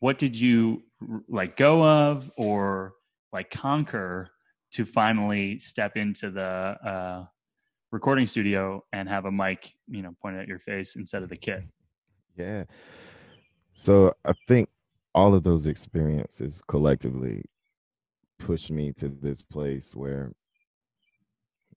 what 0.00 0.18
did 0.18 0.36
you 0.36 0.82
like 1.28 1.56
go 1.56 1.84
of 1.84 2.30
or 2.36 2.94
like 3.32 3.50
conquer 3.50 4.28
to 4.72 4.84
finally 4.84 5.58
step 5.58 5.96
into 5.96 6.30
the 6.30 6.42
uh, 6.42 7.24
recording 7.90 8.26
studio 8.26 8.82
and 8.92 9.08
have 9.08 9.24
a 9.24 9.32
mic 9.32 9.72
you 9.88 10.02
know 10.02 10.14
pointed 10.20 10.42
at 10.42 10.48
your 10.48 10.58
face 10.58 10.96
instead 10.96 11.22
of 11.22 11.28
the 11.28 11.36
kit? 11.36 11.62
Yeah. 12.36 12.64
So 13.74 14.12
i 14.24 14.32
think 14.46 14.68
all 15.14 15.34
of 15.34 15.42
those 15.42 15.66
experiences 15.66 16.62
collectively 16.68 17.44
pushed 18.38 18.70
me 18.70 18.92
to 18.92 19.08
this 19.08 19.42
place 19.42 19.94
where 19.94 20.32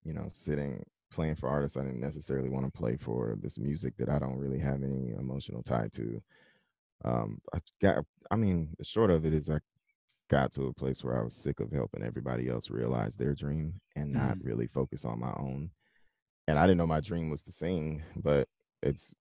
you 0.04 0.14
know 0.14 0.28
sitting 0.30 0.84
playing 1.12 1.36
for 1.36 1.50
artists 1.50 1.78
I 1.78 1.84
didn't 1.84 2.00
necessarily 2.00 2.50
want 2.50 2.66
to 2.66 2.72
play 2.72 2.96
for, 2.96 3.38
this 3.42 3.60
music 3.60 3.96
that 3.98 4.10
I 4.10 4.18
don't 4.18 4.38
really 4.38 4.60
have 4.60 4.82
any 4.82 5.12
emotional 5.20 5.62
tie 5.62 5.90
to. 5.94 6.22
Um, 7.04 7.42
I 7.54 7.60
got, 7.82 8.06
I 8.30 8.36
mean, 8.36 8.70
the 8.78 8.86
short 8.86 9.12
of 9.12 9.26
it 9.26 9.34
is 9.34 9.50
I 9.50 9.58
got 10.30 10.54
to 10.54 10.68
a 10.68 10.74
place 10.74 11.04
where 11.04 11.20
I 11.20 11.24
was 11.24 11.36
sick 11.36 11.60
of 11.60 11.72
helping 11.72 12.04
everybody 12.04 12.50
else 12.50 12.70
realize 12.70 13.18
their 13.18 13.34
dream 13.34 13.74
and 13.96 14.14
not 14.14 14.38
mm. 14.38 14.46
really 14.46 14.68
focus 14.68 15.04
on 15.04 15.20
my 15.20 15.34
own. 15.38 15.72
And 16.48 16.58
I 16.58 16.64
didn't 16.64 16.78
know 16.78 16.88
my 16.88 17.02
dream 17.02 17.30
was 17.30 17.44
to 17.44 17.52
sing, 17.52 18.04
but 18.16 18.48
it's 18.82 19.14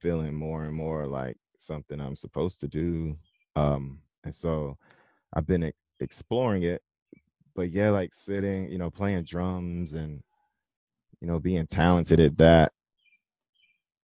feeling 0.00 0.34
more 0.34 0.62
and 0.62 0.74
more 0.74 1.06
like 1.06 1.36
something 1.58 2.00
I'm 2.00 2.16
supposed 2.16 2.60
to 2.60 2.68
do. 2.68 3.16
Um, 3.56 4.00
and 4.22 4.34
so 4.34 4.76
I've 5.34 5.46
been 5.46 5.72
exploring 6.00 6.62
it. 6.62 6.82
But 7.54 7.70
yeah, 7.70 7.90
like 7.90 8.14
sitting, 8.14 8.70
you 8.70 8.78
know, 8.78 8.90
playing 8.90 9.24
drums 9.24 9.92
and 9.94 10.22
you 11.20 11.28
know, 11.28 11.38
being 11.38 11.66
talented 11.66 12.20
at 12.20 12.36
that, 12.36 12.72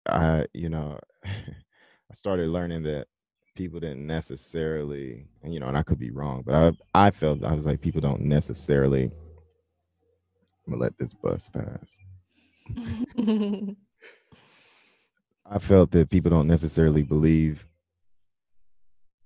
I, 0.07 0.45
you 0.53 0.69
know, 0.69 0.99
I 1.25 2.13
started 2.13 2.49
learning 2.49 2.83
that 2.83 3.07
people 3.55 3.79
didn't 3.79 4.05
necessarily, 4.05 5.25
and 5.41 5.53
you 5.53 5.59
know, 5.59 5.67
and 5.67 5.77
I 5.77 5.83
could 5.83 5.97
be 5.99 6.11
wrong, 6.11 6.43
but 6.45 6.55
I, 6.55 7.07
I 7.07 7.11
felt 7.11 7.43
I 7.43 7.53
was 7.53 7.65
like, 7.65 7.81
people 7.81 8.01
don't 8.01 8.21
necessarily. 8.21 9.11
I'm 10.67 10.73
gonna 10.73 10.81
let 10.81 10.97
this 10.97 11.13
bus 11.13 11.49
pass. 11.49 11.97
I 15.45 15.59
felt 15.59 15.91
that 15.91 16.09
people 16.09 16.31
don't 16.31 16.47
necessarily 16.47 17.03
believe, 17.03 17.65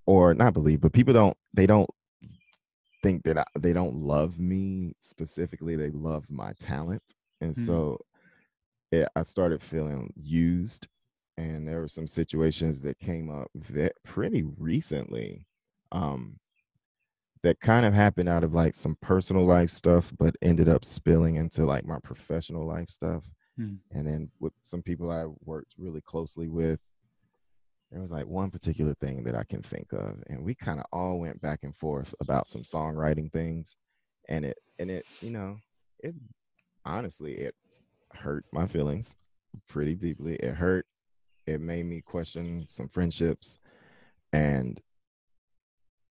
or 0.06 0.34
not 0.34 0.54
believe, 0.54 0.82
but 0.82 0.94
people 0.94 1.14
don't. 1.14 1.36
They 1.54 1.66
don't 1.66 1.90
think 3.02 3.24
that 3.24 3.38
I, 3.38 3.46
they 3.58 3.74
don't 3.74 3.96
love 3.96 4.40
me 4.40 4.94
specifically. 5.00 5.76
They 5.76 5.90
love 5.92 6.26
my 6.30 6.54
talent 6.60 7.04
and 7.42 7.54
mm-hmm. 7.54 7.66
so 7.66 8.00
it, 8.92 9.08
I 9.16 9.24
started 9.24 9.62
feeling 9.62 10.12
used. 10.16 10.88
And 11.38 11.68
there 11.68 11.80
were 11.80 11.88
some 11.88 12.08
situations 12.08 12.82
that 12.82 13.00
came 13.00 13.30
up 13.30 13.50
that 13.70 13.94
pretty 14.04 14.44
recently 14.58 15.46
um, 15.94 16.38
that 17.44 17.62
kind 17.62 17.86
of 17.86 17.94
happened 17.94 18.28
out 18.28 18.44
of 18.44 18.54
like 18.54 18.76
some 18.76 18.98
personal 19.02 19.46
life 19.46 19.70
stuff, 19.70 20.12
but 20.20 20.36
ended 20.42 20.68
up 20.68 20.84
spilling 20.84 21.36
into 21.36 21.66
like 21.66 21.86
my 21.86 21.98
professional 22.04 22.66
life 22.68 22.90
stuff. 22.90 23.24
Mm. 23.58 23.78
And 23.92 24.06
then 24.06 24.32
with 24.42 24.52
some 24.62 24.82
people 24.82 25.10
I 25.10 25.26
worked 25.46 25.76
really 25.78 26.02
closely 26.02 26.50
with, 26.50 26.82
there 27.92 28.02
was 28.02 28.12
like 28.12 28.28
one 28.28 28.52
particular 28.52 28.94
thing 28.96 29.24
that 29.24 29.36
I 29.36 29.44
can 29.44 29.62
think 29.62 29.92
of, 29.94 30.22
and 30.28 30.44
we 30.44 30.54
kind 30.56 30.80
of 30.80 30.86
all 30.92 31.20
went 31.20 31.42
back 31.42 31.60
and 31.64 31.76
forth 31.76 32.14
about 32.20 32.48
some 32.48 32.62
songwriting 32.62 33.32
things, 33.32 33.76
and 34.28 34.46
it 34.46 34.58
and 34.78 34.92
it 34.92 35.06
you 35.22 35.32
know 35.32 35.58
it 36.00 36.14
honestly, 36.86 37.34
it 37.34 37.56
hurt 38.14 38.46
my 38.52 38.68
feelings 38.68 39.16
pretty 39.68 39.96
deeply. 39.96 40.36
It 40.36 40.56
hurt. 40.56 40.86
It 41.48 41.62
made 41.62 41.86
me 41.86 42.02
question 42.02 42.66
some 42.68 42.90
friendships, 42.90 43.58
and 44.34 44.80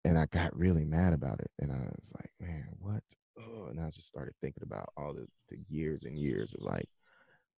and 0.04 0.16
I 0.18 0.26
got 0.26 0.56
really 0.56 0.84
mad 0.84 1.12
about 1.12 1.40
it. 1.40 1.50
And 1.58 1.72
I 1.72 1.78
was 1.98 2.12
like, 2.14 2.30
man, 2.40 2.68
what? 2.78 3.02
Oh, 3.38 3.66
and 3.68 3.80
I 3.80 3.86
just 3.86 4.08
started 4.08 4.34
thinking 4.40 4.62
about 4.62 4.88
all 4.96 5.12
the, 5.12 5.26
the 5.50 5.58
years 5.68 6.04
and 6.04 6.18
years 6.18 6.54
of 6.54 6.62
like 6.62 6.88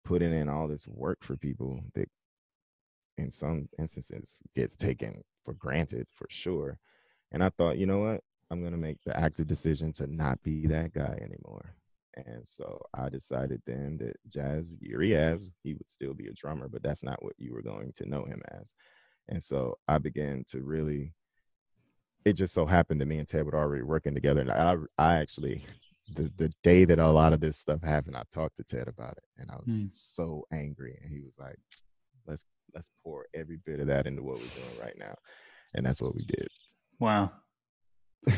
putting 0.03 0.33
in 0.33 0.49
all 0.49 0.67
this 0.67 0.87
work 0.87 1.19
for 1.21 1.37
people 1.37 1.79
that 1.93 2.09
in 3.19 3.31
some 3.31 3.67
instances 3.77 4.41
gets 4.55 4.75
taken 4.75 5.23
for 5.43 5.53
granted 5.53 6.07
for 6.11 6.27
sure. 6.29 6.79
And 7.31 7.43
I 7.43 7.49
thought, 7.49 7.77
you 7.77 7.85
know 7.85 7.99
what? 7.99 8.21
I'm 8.51 8.61
going 8.61 8.71
to 8.71 8.77
make 8.77 8.97
the 9.05 9.15
active 9.17 9.47
decision 9.47 9.93
to 9.93 10.07
not 10.07 10.41
be 10.41 10.65
that 10.67 10.93
guy 10.93 11.17
anymore. 11.21 11.75
And 12.15 12.47
so 12.47 12.81
I 12.93 13.09
decided 13.09 13.61
then 13.65 13.97
that 13.99 14.17
Jaze 14.29 14.77
Uries, 14.81 15.51
he 15.63 15.73
would 15.73 15.87
still 15.87 16.13
be 16.13 16.27
a 16.27 16.33
drummer, 16.33 16.67
but 16.67 16.83
that's 16.83 17.03
not 17.03 17.23
what 17.23 17.33
you 17.37 17.53
were 17.53 17.61
going 17.61 17.93
to 17.97 18.09
know 18.09 18.25
him 18.25 18.41
as. 18.59 18.73
And 19.27 19.41
so 19.41 19.77
I 19.87 19.99
began 19.99 20.43
to 20.49 20.61
really, 20.61 21.13
it 22.25 22.33
just 22.33 22.53
so 22.53 22.65
happened 22.65 22.99
that 23.01 23.05
me 23.05 23.19
and 23.19 23.27
Ted 23.27 23.45
were 23.45 23.55
already 23.55 23.83
working 23.83 24.15
together. 24.15 24.41
And 24.41 24.51
I, 24.51 24.75
I 24.97 25.17
actually, 25.17 25.63
the, 26.15 26.31
the 26.37 26.51
day 26.63 26.85
that 26.85 26.99
a 26.99 27.07
lot 27.07 27.33
of 27.33 27.39
this 27.39 27.59
stuff 27.59 27.83
happened, 27.83 28.17
I 28.17 28.23
talked 28.33 28.57
to 28.57 28.63
Ted 28.63 28.87
about 28.87 29.13
it 29.17 29.23
and 29.37 29.51
I 29.51 29.55
was 29.57 29.67
mm. 29.67 29.87
so 29.87 30.45
angry. 30.51 30.97
And 31.01 31.11
he 31.11 31.21
was 31.21 31.37
like, 31.37 31.59
let's, 32.27 32.43
let's 32.73 32.89
pour 33.03 33.25
every 33.33 33.57
bit 33.65 33.79
of 33.79 33.87
that 33.87 34.07
into 34.07 34.23
what 34.23 34.37
we're 34.37 34.43
doing 34.43 34.79
right 34.81 34.97
now. 34.97 35.15
And 35.75 35.85
that's 35.85 36.01
what 36.01 36.15
we 36.15 36.25
did. 36.25 36.47
Wow. 36.99 37.31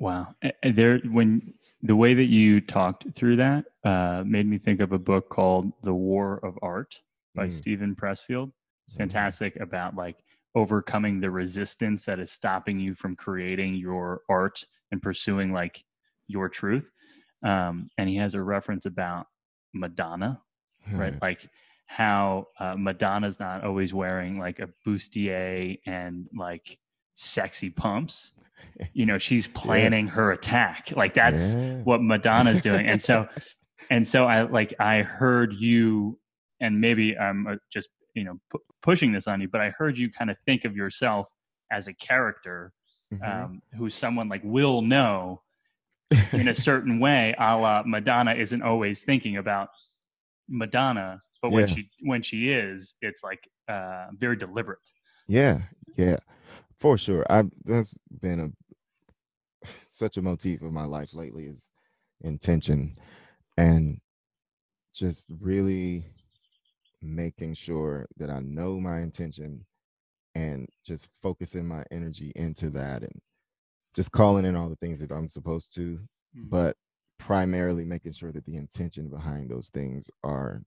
Wow. 0.00 0.34
There, 0.62 0.98
when 0.98 1.54
the 1.82 1.96
way 1.96 2.14
that 2.14 2.24
you 2.24 2.60
talked 2.60 3.06
through 3.14 3.36
that 3.36 3.64
uh, 3.84 4.24
made 4.26 4.46
me 4.46 4.58
think 4.58 4.80
of 4.80 4.92
a 4.92 4.98
book 4.98 5.28
called 5.28 5.72
The 5.82 5.94
War 5.94 6.40
of 6.42 6.58
Art 6.62 7.00
by 7.34 7.46
mm. 7.46 7.52
Steven 7.52 7.94
Pressfield. 7.94 8.50
It's 8.86 8.92
mm-hmm. 8.92 8.98
fantastic 8.98 9.56
about 9.60 9.94
like 9.94 10.16
overcoming 10.54 11.20
the 11.20 11.30
resistance 11.30 12.04
that 12.04 12.18
is 12.18 12.30
stopping 12.30 12.78
you 12.78 12.94
from 12.94 13.16
creating 13.16 13.76
your 13.76 14.20
art 14.28 14.62
and 14.92 15.00
pursuing 15.00 15.52
like 15.52 15.82
your 16.28 16.48
truth. 16.48 16.90
Um, 17.42 17.88
and 17.96 18.08
he 18.08 18.16
has 18.16 18.34
a 18.34 18.42
reference 18.42 18.86
about 18.86 19.26
Madonna, 19.72 20.40
right? 20.92 21.20
Like 21.22 21.48
how 21.86 22.48
uh, 22.58 22.74
Madonna's 22.76 23.38
not 23.38 23.64
always 23.64 23.92
wearing 23.94 24.38
like 24.38 24.58
a 24.58 24.68
bustier 24.86 25.78
and 25.86 26.26
like 26.34 26.78
sexy 27.14 27.70
pumps 27.70 28.32
you 28.92 29.06
know 29.06 29.18
she's 29.18 29.46
planning 29.48 30.06
yeah. 30.06 30.12
her 30.12 30.32
attack 30.32 30.92
like 30.96 31.14
that's 31.14 31.54
yeah. 31.54 31.76
what 31.82 32.02
madonna's 32.02 32.60
doing 32.60 32.86
and 32.86 33.00
so 33.00 33.26
and 33.90 34.06
so 34.06 34.24
i 34.24 34.42
like 34.42 34.74
i 34.80 35.02
heard 35.02 35.52
you 35.54 36.18
and 36.60 36.80
maybe 36.80 37.16
i'm 37.18 37.46
uh, 37.46 37.54
just 37.72 37.88
you 38.14 38.24
know 38.24 38.38
pu- 38.50 38.62
pushing 38.82 39.12
this 39.12 39.26
on 39.26 39.40
you 39.40 39.48
but 39.48 39.60
i 39.60 39.70
heard 39.70 39.96
you 39.96 40.10
kind 40.10 40.30
of 40.30 40.36
think 40.44 40.64
of 40.64 40.76
yourself 40.76 41.26
as 41.70 41.88
a 41.88 41.94
character 41.94 42.72
mm-hmm. 43.12 43.24
um, 43.24 43.62
who's 43.76 43.94
someone 43.94 44.28
like 44.28 44.42
will 44.44 44.82
know 44.82 45.40
in 46.32 46.48
a 46.48 46.54
certain 46.54 46.98
way 46.98 47.34
a 47.38 47.56
la 47.56 47.82
madonna 47.86 48.34
isn't 48.34 48.62
always 48.62 49.02
thinking 49.02 49.36
about 49.36 49.68
madonna 50.48 51.20
but 51.44 51.50
yeah. 51.50 51.56
when 51.56 51.68
she 51.68 51.90
when 52.00 52.22
she 52.22 52.50
is 52.50 52.94
it's 53.02 53.22
like 53.22 53.46
uh 53.68 54.06
very 54.16 54.36
deliberate 54.36 54.78
yeah 55.28 55.60
yeah 55.98 56.16
for 56.80 56.96
sure 56.96 57.24
i 57.30 57.44
that's 57.64 57.96
been 58.22 58.40
a 58.40 59.68
such 59.84 60.16
a 60.16 60.22
motif 60.22 60.62
of 60.62 60.72
my 60.72 60.84
life 60.84 61.10
lately 61.12 61.44
is 61.44 61.70
intention 62.22 62.96
and 63.58 64.00
just 64.94 65.26
really 65.40 66.06
making 67.02 67.54
sure 67.54 68.06
that 68.16 68.30
I 68.30 68.40
know 68.40 68.80
my 68.80 69.00
intention 69.00 69.64
and 70.34 70.66
just 70.86 71.08
focusing 71.22 71.66
my 71.66 71.84
energy 71.90 72.32
into 72.34 72.70
that 72.70 73.02
and 73.02 73.20
just 73.94 74.10
calling 74.12 74.44
in 74.44 74.56
all 74.56 74.68
the 74.68 74.76
things 74.76 74.98
that 75.00 75.12
I'm 75.12 75.28
supposed 75.28 75.74
to, 75.74 75.98
mm-hmm. 76.36 76.48
but 76.48 76.76
primarily 77.18 77.84
making 77.84 78.12
sure 78.12 78.32
that 78.32 78.44
the 78.44 78.56
intention 78.56 79.08
behind 79.08 79.50
those 79.50 79.68
things 79.68 80.10
are 80.24 80.62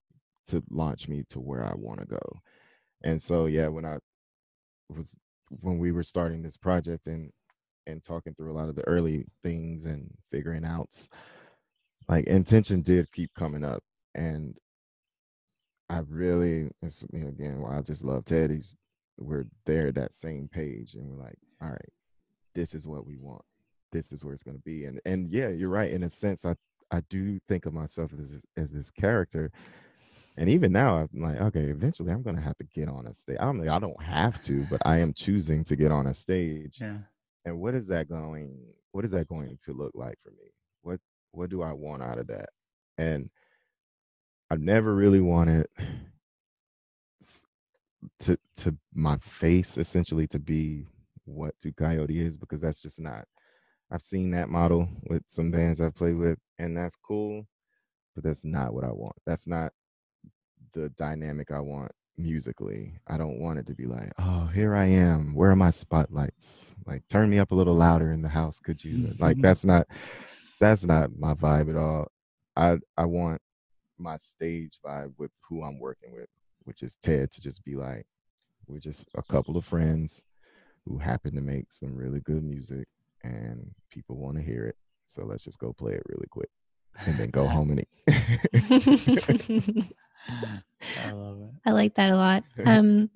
to 0.47 0.63
launch 0.69 1.07
me 1.07 1.23
to 1.29 1.39
where 1.39 1.63
I 1.63 1.73
want 1.75 1.99
to 1.99 2.05
go. 2.05 2.39
And 3.03 3.21
so, 3.21 3.45
yeah, 3.45 3.67
when 3.67 3.85
I 3.85 3.97
was 4.89 5.17
when 5.49 5.77
we 5.79 5.91
were 5.91 6.03
starting 6.03 6.41
this 6.41 6.57
project 6.57 7.07
and 7.07 7.31
and 7.85 8.03
talking 8.03 8.33
through 8.33 8.51
a 8.51 8.57
lot 8.57 8.69
of 8.69 8.75
the 8.75 8.87
early 8.87 9.25
things 9.43 9.85
and 9.85 10.09
figuring 10.31 10.65
out 10.65 10.89
like 12.09 12.25
intention 12.25 12.81
did 12.81 13.11
keep 13.11 13.33
coming 13.33 13.63
up 13.63 13.81
and 14.15 14.57
I 15.89 15.99
really, 16.09 16.69
it's, 16.81 17.05
you 17.13 17.19
know, 17.19 17.29
again, 17.29 17.61
well, 17.61 17.71
I 17.71 17.81
just 17.81 18.03
love 18.03 18.25
Ted. 18.25 18.51
He's, 18.51 18.75
we're 19.17 19.45
there 19.65 19.91
that 19.91 20.13
same 20.13 20.49
page, 20.51 20.95
and 20.95 21.07
we're 21.09 21.23
like, 21.23 21.37
all 21.61 21.69
right, 21.69 21.93
this 22.55 22.73
is 22.73 22.87
what 22.87 23.05
we 23.05 23.17
want. 23.17 23.41
This 23.91 24.11
is 24.11 24.23
where 24.23 24.33
it's 24.33 24.43
to 24.43 24.51
be. 24.65 24.85
And 24.85 24.99
and 25.05 25.31
yeah, 25.31 25.47
you're 25.47 25.69
right. 25.69 25.89
In 25.89 26.03
a 26.03 26.09
sense, 26.09 26.45
I 26.45 26.55
I 26.91 27.01
do 27.09 27.39
think 27.47 27.65
of 27.65 27.73
myself 27.73 28.11
as 28.19 28.45
as 28.57 28.71
this 28.71 28.91
character. 28.91 29.51
And 30.37 30.49
even 30.49 30.71
now, 30.71 30.97
I'm 30.97 31.21
like, 31.21 31.41
okay, 31.41 31.63
eventually, 31.63 32.11
I'm 32.11 32.21
going 32.21 32.35
to 32.35 32.41
have 32.41 32.57
to 32.57 32.63
get 32.63 32.87
on 32.87 33.07
a 33.07 33.13
stage. 33.13 33.37
I 33.39 33.45
don't, 33.45 33.67
I 33.67 33.79
don't 33.79 34.01
have 34.03 34.41
to, 34.43 34.65
but 34.69 34.81
I 34.85 34.99
am 34.99 35.13
choosing 35.13 35.63
to 35.65 35.75
get 35.75 35.91
on 35.91 36.05
a 36.07 36.13
stage. 36.13 36.77
Yeah. 36.79 36.97
And 37.45 37.59
what 37.59 37.73
is 37.73 37.87
that 37.87 38.07
going? 38.07 38.55
What 38.91 39.03
is 39.03 39.11
that 39.11 39.27
going 39.27 39.57
to 39.65 39.73
look 39.73 39.93
like 39.95 40.17
for 40.23 40.29
me? 40.29 40.51
What 40.83 40.99
What 41.31 41.49
do 41.49 41.63
I 41.63 41.73
want 41.73 42.03
out 42.03 42.19
of 42.19 42.27
that? 42.27 42.49
And 42.99 43.29
I've 44.51 44.61
never 44.61 44.93
really 44.93 45.21
wanted 45.21 45.67
to 48.19 48.37
to 48.57 48.77
my 48.93 49.17
face 49.17 49.77
essentially 49.77 50.27
to 50.27 50.39
be 50.39 50.85
what 51.25 51.59
to 51.61 51.71
Coyote 51.71 52.21
is 52.21 52.37
because 52.37 52.61
that's 52.61 52.81
just 52.81 52.99
not. 52.99 53.25
I've 53.91 54.01
seen 54.01 54.31
that 54.31 54.49
model 54.49 54.87
with 55.09 55.23
some 55.27 55.49
bands 55.49 55.79
I've 55.81 55.95
played 55.95 56.17
with, 56.17 56.37
and 56.59 56.75
that's 56.77 56.95
cool, 56.95 57.47
but 58.13 58.23
that's 58.23 58.45
not 58.45 58.73
what 58.73 58.83
I 58.83 58.91
want. 58.91 59.15
That's 59.25 59.47
not 59.47 59.71
the 60.77 60.89
dynamic 60.89 61.51
I 61.51 61.59
want 61.59 61.91
musically. 62.17 62.93
I 63.07 63.17
don't 63.17 63.39
want 63.39 63.59
it 63.59 63.67
to 63.67 63.73
be 63.73 63.85
like, 63.85 64.11
oh, 64.19 64.49
here 64.53 64.75
I 64.75 64.85
am. 64.85 65.33
Where 65.33 65.51
are 65.51 65.55
my 65.55 65.71
spotlights? 65.71 66.75
Like, 66.85 67.07
turn 67.07 67.29
me 67.29 67.39
up 67.39 67.51
a 67.51 67.55
little 67.55 67.75
louder 67.75 68.11
in 68.11 68.21
the 68.21 68.29
house, 68.29 68.59
could 68.59 68.83
you? 68.83 69.13
like, 69.19 69.41
that's 69.41 69.65
not 69.65 69.87
that's 70.59 70.85
not 70.85 71.17
my 71.17 71.33
vibe 71.33 71.69
at 71.69 71.75
all. 71.75 72.07
I 72.55 72.77
I 72.95 73.05
want 73.05 73.41
my 73.97 74.17
stage 74.17 74.77
vibe 74.85 75.13
with 75.17 75.31
who 75.47 75.63
I'm 75.63 75.79
working 75.79 76.13
with, 76.13 76.29
which 76.63 76.83
is 76.83 76.95
Ted, 76.95 77.31
to 77.31 77.41
just 77.41 77.63
be 77.63 77.75
like, 77.75 78.05
we're 78.67 78.79
just 78.79 79.07
a 79.15 79.23
couple 79.23 79.57
of 79.57 79.65
friends 79.65 80.23
who 80.85 80.97
happen 80.97 81.33
to 81.35 81.41
make 81.41 81.71
some 81.71 81.95
really 81.95 82.21
good 82.21 82.43
music 82.43 82.87
and 83.23 83.71
people 83.89 84.15
want 84.15 84.37
to 84.37 84.43
hear 84.43 84.65
it. 84.65 84.75
So 85.05 85.23
let's 85.23 85.43
just 85.43 85.59
go 85.59 85.73
play 85.73 85.93
it 85.93 86.03
really 86.07 86.27
quick 86.29 86.49
and 87.05 87.17
then 87.17 87.29
go 87.29 87.47
home 87.57 87.71
and 87.71 87.81
eat. 87.81 89.91
I 91.67 91.71
love 91.71 91.79
it. 91.79 91.81
I 91.81 91.83
like 91.83 91.95
that 91.95 92.11
a 92.11 92.15
lot. 92.15 92.43
Um, 92.65 93.09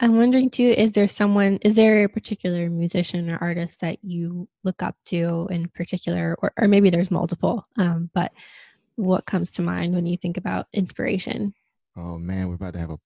I'm 0.00 0.16
wondering 0.16 0.48
too, 0.48 0.74
is 0.76 0.92
there 0.92 1.08
someone, 1.08 1.58
is 1.62 1.74
there 1.74 2.04
a 2.04 2.08
particular 2.08 2.70
musician 2.70 3.32
or 3.32 3.38
artist 3.38 3.80
that 3.80 3.98
you 4.04 4.48
look 4.62 4.80
up 4.80 4.94
to 5.06 5.48
in 5.50 5.68
particular, 5.70 6.36
or, 6.40 6.52
or 6.56 6.68
maybe 6.68 6.88
there's 6.88 7.10
multiple, 7.10 7.66
um, 7.76 8.08
but 8.14 8.30
what 8.94 9.26
comes 9.26 9.50
to 9.50 9.62
mind 9.62 9.94
when 9.94 10.06
you 10.06 10.16
think 10.16 10.36
about 10.36 10.68
inspiration? 10.72 11.52
Oh 11.96 12.16
man, 12.16 12.48
we're 12.48 12.54
about 12.54 12.74
to 12.74 12.78
have 12.78 12.90
a 12.90 12.98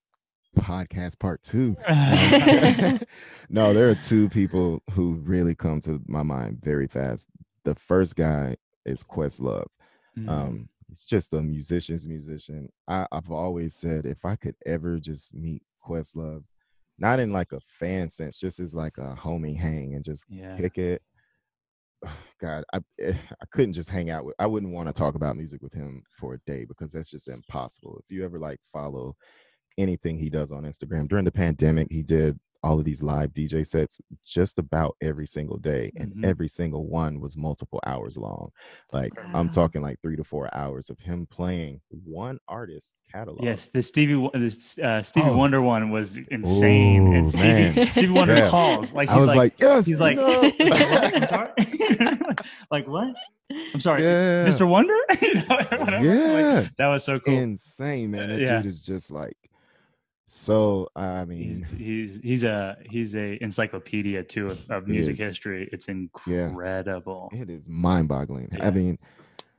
podcast 0.60 1.18
part 1.18 1.42
two. 1.42 1.76
no, 3.48 3.72
there 3.72 3.88
are 3.88 3.94
two 3.94 4.28
people 4.28 4.82
who 4.90 5.14
really 5.24 5.54
come 5.54 5.80
to 5.80 5.98
my 6.06 6.22
mind 6.22 6.58
very 6.62 6.88
fast. 6.88 7.28
The 7.64 7.74
first 7.74 8.16
guy 8.16 8.56
is 8.84 9.02
Questlove. 9.02 9.68
Mm. 10.18 10.28
Um, 10.28 10.68
he's 10.92 11.04
just 11.04 11.32
a 11.32 11.40
musician's 11.40 12.06
musician. 12.06 12.68
I, 12.86 13.06
I've 13.10 13.30
always 13.30 13.74
said 13.74 14.04
if 14.04 14.24
I 14.24 14.36
could 14.36 14.54
ever 14.66 14.98
just 14.98 15.32
meet 15.32 15.62
Questlove, 15.82 16.44
not 16.98 17.18
in 17.18 17.32
like 17.32 17.52
a 17.52 17.60
fan 17.80 18.10
sense, 18.10 18.38
just 18.38 18.60
as 18.60 18.74
like 18.74 18.98
a 18.98 19.16
homie 19.18 19.56
hang 19.56 19.94
and 19.94 20.04
just 20.04 20.26
yeah. 20.28 20.54
kick 20.58 20.76
it 20.76 21.02
God, 22.40 22.64
I 22.72 22.80
eh, 23.00 23.14
I 23.40 23.44
couldn't 23.52 23.74
just 23.74 23.90
hang 23.90 24.10
out 24.10 24.24
with. 24.24 24.34
I 24.38 24.46
wouldn't 24.46 24.72
want 24.72 24.88
to 24.88 24.92
talk 24.92 25.14
about 25.14 25.36
music 25.36 25.62
with 25.62 25.72
him 25.72 26.02
for 26.18 26.34
a 26.34 26.50
day 26.50 26.64
because 26.64 26.92
that's 26.92 27.10
just 27.10 27.28
impossible. 27.28 27.98
If 27.98 28.14
you 28.14 28.24
ever 28.24 28.38
like 28.38 28.60
follow 28.72 29.16
anything 29.78 30.18
he 30.18 30.28
does 30.28 30.52
on 30.52 30.64
Instagram 30.64 31.08
during 31.08 31.24
the 31.24 31.32
pandemic, 31.32 31.88
he 31.90 32.02
did 32.02 32.38
all 32.62 32.78
of 32.78 32.84
these 32.84 33.02
live 33.02 33.32
DJ 33.32 33.66
sets 33.66 34.00
just 34.24 34.58
about 34.58 34.96
every 35.02 35.26
single 35.26 35.58
day, 35.58 35.90
and 35.96 36.12
mm-hmm. 36.12 36.24
every 36.24 36.48
single 36.48 36.86
one 36.86 37.20
was 37.20 37.36
multiple 37.36 37.80
hours 37.86 38.16
long. 38.16 38.50
Like 38.92 39.16
wow. 39.16 39.30
I'm 39.34 39.50
talking 39.50 39.82
like 39.82 40.00
three 40.00 40.16
to 40.16 40.24
four 40.24 40.48
hours 40.54 40.90
of 40.90 40.98
him 40.98 41.26
playing 41.30 41.80
one 41.90 42.38
artist 42.48 43.00
catalog. 43.10 43.42
Yes, 43.42 43.68
the 43.72 43.82
Stevie 43.82 44.28
this 44.34 44.78
uh, 44.78 45.02
Stevie 45.02 45.30
oh. 45.30 45.36
Wonder 45.36 45.60
one 45.60 45.90
was 45.90 46.18
insane, 46.30 47.08
Ooh, 47.08 47.16
and 47.16 47.28
Stevie 47.28 47.86
Stevie 47.86 48.08
Wonder 48.12 48.36
yeah. 48.36 48.50
calls 48.50 48.92
like 48.92 49.08
I 49.08 49.18
was 49.18 49.28
like, 49.28 49.36
like, 49.36 49.54
yes, 49.60 49.86
he's 49.86 50.00
like, 50.00 50.16
no. 50.16 50.52
I'm 50.60 52.36
like 52.70 52.86
what? 52.86 53.14
I'm 53.74 53.80
sorry, 53.80 54.02
yeah. 54.04 54.46
Mr. 54.46 54.66
Wonder. 54.66 54.96
you 55.20 55.34
know, 55.34 55.56
yeah, 56.00 56.60
like, 56.60 56.76
that 56.76 56.86
was 56.88 57.04
so 57.04 57.18
cool, 57.18 57.34
insane, 57.34 58.10
man. 58.10 58.28
That 58.28 58.40
yeah. 58.40 58.56
dude 58.58 58.66
is 58.66 58.84
just 58.84 59.10
like 59.10 59.36
so 60.26 60.88
I 60.96 61.24
mean, 61.24 61.66
he's 61.78 62.14
he's, 62.14 62.20
he's 62.22 62.44
a 62.44 62.76
he's 62.88 63.14
a 63.14 63.42
encyclopedia 63.42 64.22
too 64.22 64.46
of, 64.46 64.70
of 64.70 64.88
music 64.88 65.18
history. 65.18 65.68
It's 65.72 65.88
incredible. 65.88 67.30
Yeah, 67.32 67.42
it 67.42 67.50
is 67.50 67.68
mind 67.68 68.08
boggling. 68.08 68.48
Yeah. 68.52 68.66
I 68.66 68.70
mean, 68.70 68.98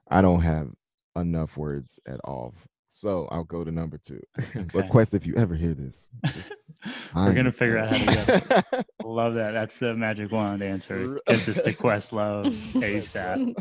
I 0.10 0.22
don't 0.22 0.42
have 0.42 0.70
enough 1.16 1.58
words 1.58 2.00
at 2.08 2.20
all. 2.24 2.56
So 2.86 3.28
I'll 3.32 3.44
go 3.44 3.64
to 3.64 3.72
number 3.72 3.98
two. 3.98 4.22
Okay. 4.56 4.66
Request 4.74 5.14
if 5.14 5.26
you 5.26 5.36
ever 5.36 5.56
hear 5.56 5.74
this. 5.74 6.10
We're 7.16 7.34
gonna 7.34 7.52
figure 7.52 7.78
out 7.78 7.90
how 7.90 7.98
to 7.98 8.64
get. 8.72 8.86
Love 9.04 9.34
that. 9.36 9.52
That's 9.52 9.80
the 9.80 9.96
magic 9.96 10.32
wand 10.32 10.62
answer. 10.62 11.20
Get 11.28 11.46
this 11.46 11.62
to 11.64 11.74
Questlove 11.74 12.54
ASAP. 12.74 13.56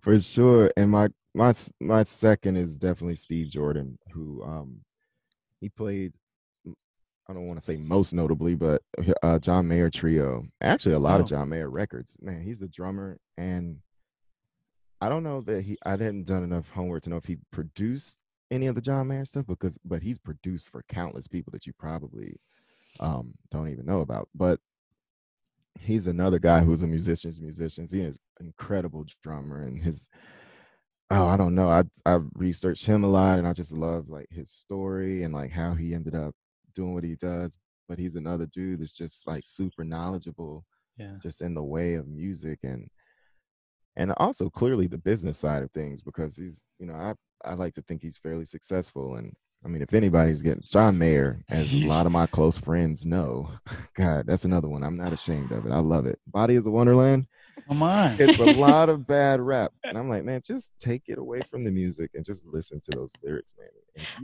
For 0.00 0.18
sure. 0.18 0.70
And 0.76 0.90
my 0.90 1.08
my 1.34 1.54
my 1.80 2.02
second 2.04 2.56
is 2.56 2.76
definitely 2.76 3.16
Steve 3.16 3.50
Jordan, 3.50 3.98
who 4.12 4.42
um 4.42 4.80
he 5.66 5.70
played 5.70 6.12
I 7.28 7.32
don't 7.32 7.48
want 7.48 7.58
to 7.58 7.64
say 7.64 7.76
most 7.76 8.12
notably, 8.12 8.54
but 8.54 8.82
uh, 9.20 9.40
John 9.40 9.66
Mayer 9.66 9.90
Trio. 9.90 10.46
Actually, 10.60 10.94
a 10.94 11.00
lot 11.00 11.18
oh. 11.18 11.24
of 11.24 11.28
John 11.28 11.48
Mayer 11.48 11.68
records. 11.68 12.16
Man, 12.20 12.40
he's 12.40 12.60
the 12.60 12.68
drummer, 12.68 13.18
and 13.36 13.78
I 15.00 15.08
don't 15.08 15.24
know 15.24 15.40
that 15.40 15.62
he. 15.62 15.76
I 15.84 15.90
hadn't 15.90 16.28
done 16.28 16.44
enough 16.44 16.70
homework 16.70 17.02
to 17.02 17.10
know 17.10 17.16
if 17.16 17.24
he 17.24 17.38
produced 17.50 18.22
any 18.52 18.68
of 18.68 18.76
the 18.76 18.80
John 18.80 19.08
Mayer 19.08 19.24
stuff 19.24 19.46
because, 19.48 19.76
but 19.84 20.02
he's 20.02 20.20
produced 20.20 20.70
for 20.70 20.84
countless 20.88 21.26
people 21.26 21.50
that 21.50 21.66
you 21.66 21.72
probably 21.76 22.36
um, 23.00 23.34
don't 23.50 23.70
even 23.70 23.86
know 23.86 24.02
about. 24.02 24.28
But 24.32 24.60
he's 25.80 26.06
another 26.06 26.38
guy 26.38 26.60
who's 26.60 26.84
a 26.84 26.86
musician's 26.86 27.40
musician. 27.40 27.88
He 27.90 28.02
is 28.02 28.20
incredible 28.38 29.04
drummer, 29.20 29.62
and 29.62 29.82
his 29.82 30.06
oh 31.10 31.26
i 31.26 31.36
don't 31.36 31.54
know 31.54 31.68
i 31.68 31.82
i 32.04 32.18
researched 32.34 32.86
him 32.86 33.04
a 33.04 33.08
lot 33.08 33.38
and 33.38 33.46
i 33.46 33.52
just 33.52 33.72
love 33.72 34.08
like 34.08 34.28
his 34.30 34.50
story 34.50 35.22
and 35.22 35.32
like 35.32 35.50
how 35.50 35.72
he 35.74 35.94
ended 35.94 36.14
up 36.14 36.34
doing 36.74 36.94
what 36.94 37.04
he 37.04 37.14
does 37.14 37.58
but 37.88 37.98
he's 37.98 38.16
another 38.16 38.46
dude 38.46 38.80
that's 38.80 38.92
just 38.92 39.26
like 39.26 39.42
super 39.44 39.84
knowledgeable 39.84 40.64
yeah 40.98 41.14
just 41.22 41.40
in 41.40 41.54
the 41.54 41.62
way 41.62 41.94
of 41.94 42.08
music 42.08 42.58
and 42.62 42.88
and 43.96 44.12
also 44.18 44.50
clearly 44.50 44.86
the 44.86 44.98
business 44.98 45.38
side 45.38 45.62
of 45.62 45.70
things 45.70 46.02
because 46.02 46.36
he's 46.36 46.66
you 46.78 46.86
know 46.86 46.94
i 46.94 47.14
i 47.44 47.54
like 47.54 47.72
to 47.72 47.82
think 47.82 48.02
he's 48.02 48.18
fairly 48.18 48.44
successful 48.44 49.16
and 49.16 49.32
I 49.64 49.68
mean, 49.68 49.82
if 49.82 49.94
anybody's 49.94 50.42
getting 50.42 50.62
John 50.64 50.96
Mayer, 50.96 51.42
as 51.48 51.74
a 51.74 51.86
lot 51.86 52.06
of 52.06 52.12
my 52.12 52.26
close 52.28 52.56
friends 52.56 53.04
know, 53.04 53.50
God, 53.94 54.24
that's 54.24 54.44
another 54.44 54.68
one. 54.68 54.84
I'm 54.84 54.96
not 54.96 55.12
ashamed 55.12 55.50
of 55.50 55.66
it. 55.66 55.72
I 55.72 55.80
love 55.80 56.06
it. 56.06 56.20
Body 56.28 56.54
is 56.54 56.66
a 56.66 56.70
Wonderland. 56.70 57.26
Come 57.68 57.82
on. 57.82 58.16
It's 58.20 58.38
a 58.38 58.52
lot 58.52 58.88
of 58.88 59.06
bad 59.08 59.40
rap. 59.40 59.72
And 59.82 59.98
I'm 59.98 60.08
like, 60.08 60.24
man, 60.24 60.40
just 60.44 60.78
take 60.78 61.02
it 61.08 61.18
away 61.18 61.40
from 61.50 61.64
the 61.64 61.70
music 61.72 62.12
and 62.14 62.24
just 62.24 62.46
listen 62.46 62.80
to 62.82 62.90
those 62.96 63.10
lyrics, 63.24 63.54
man. 63.58 63.68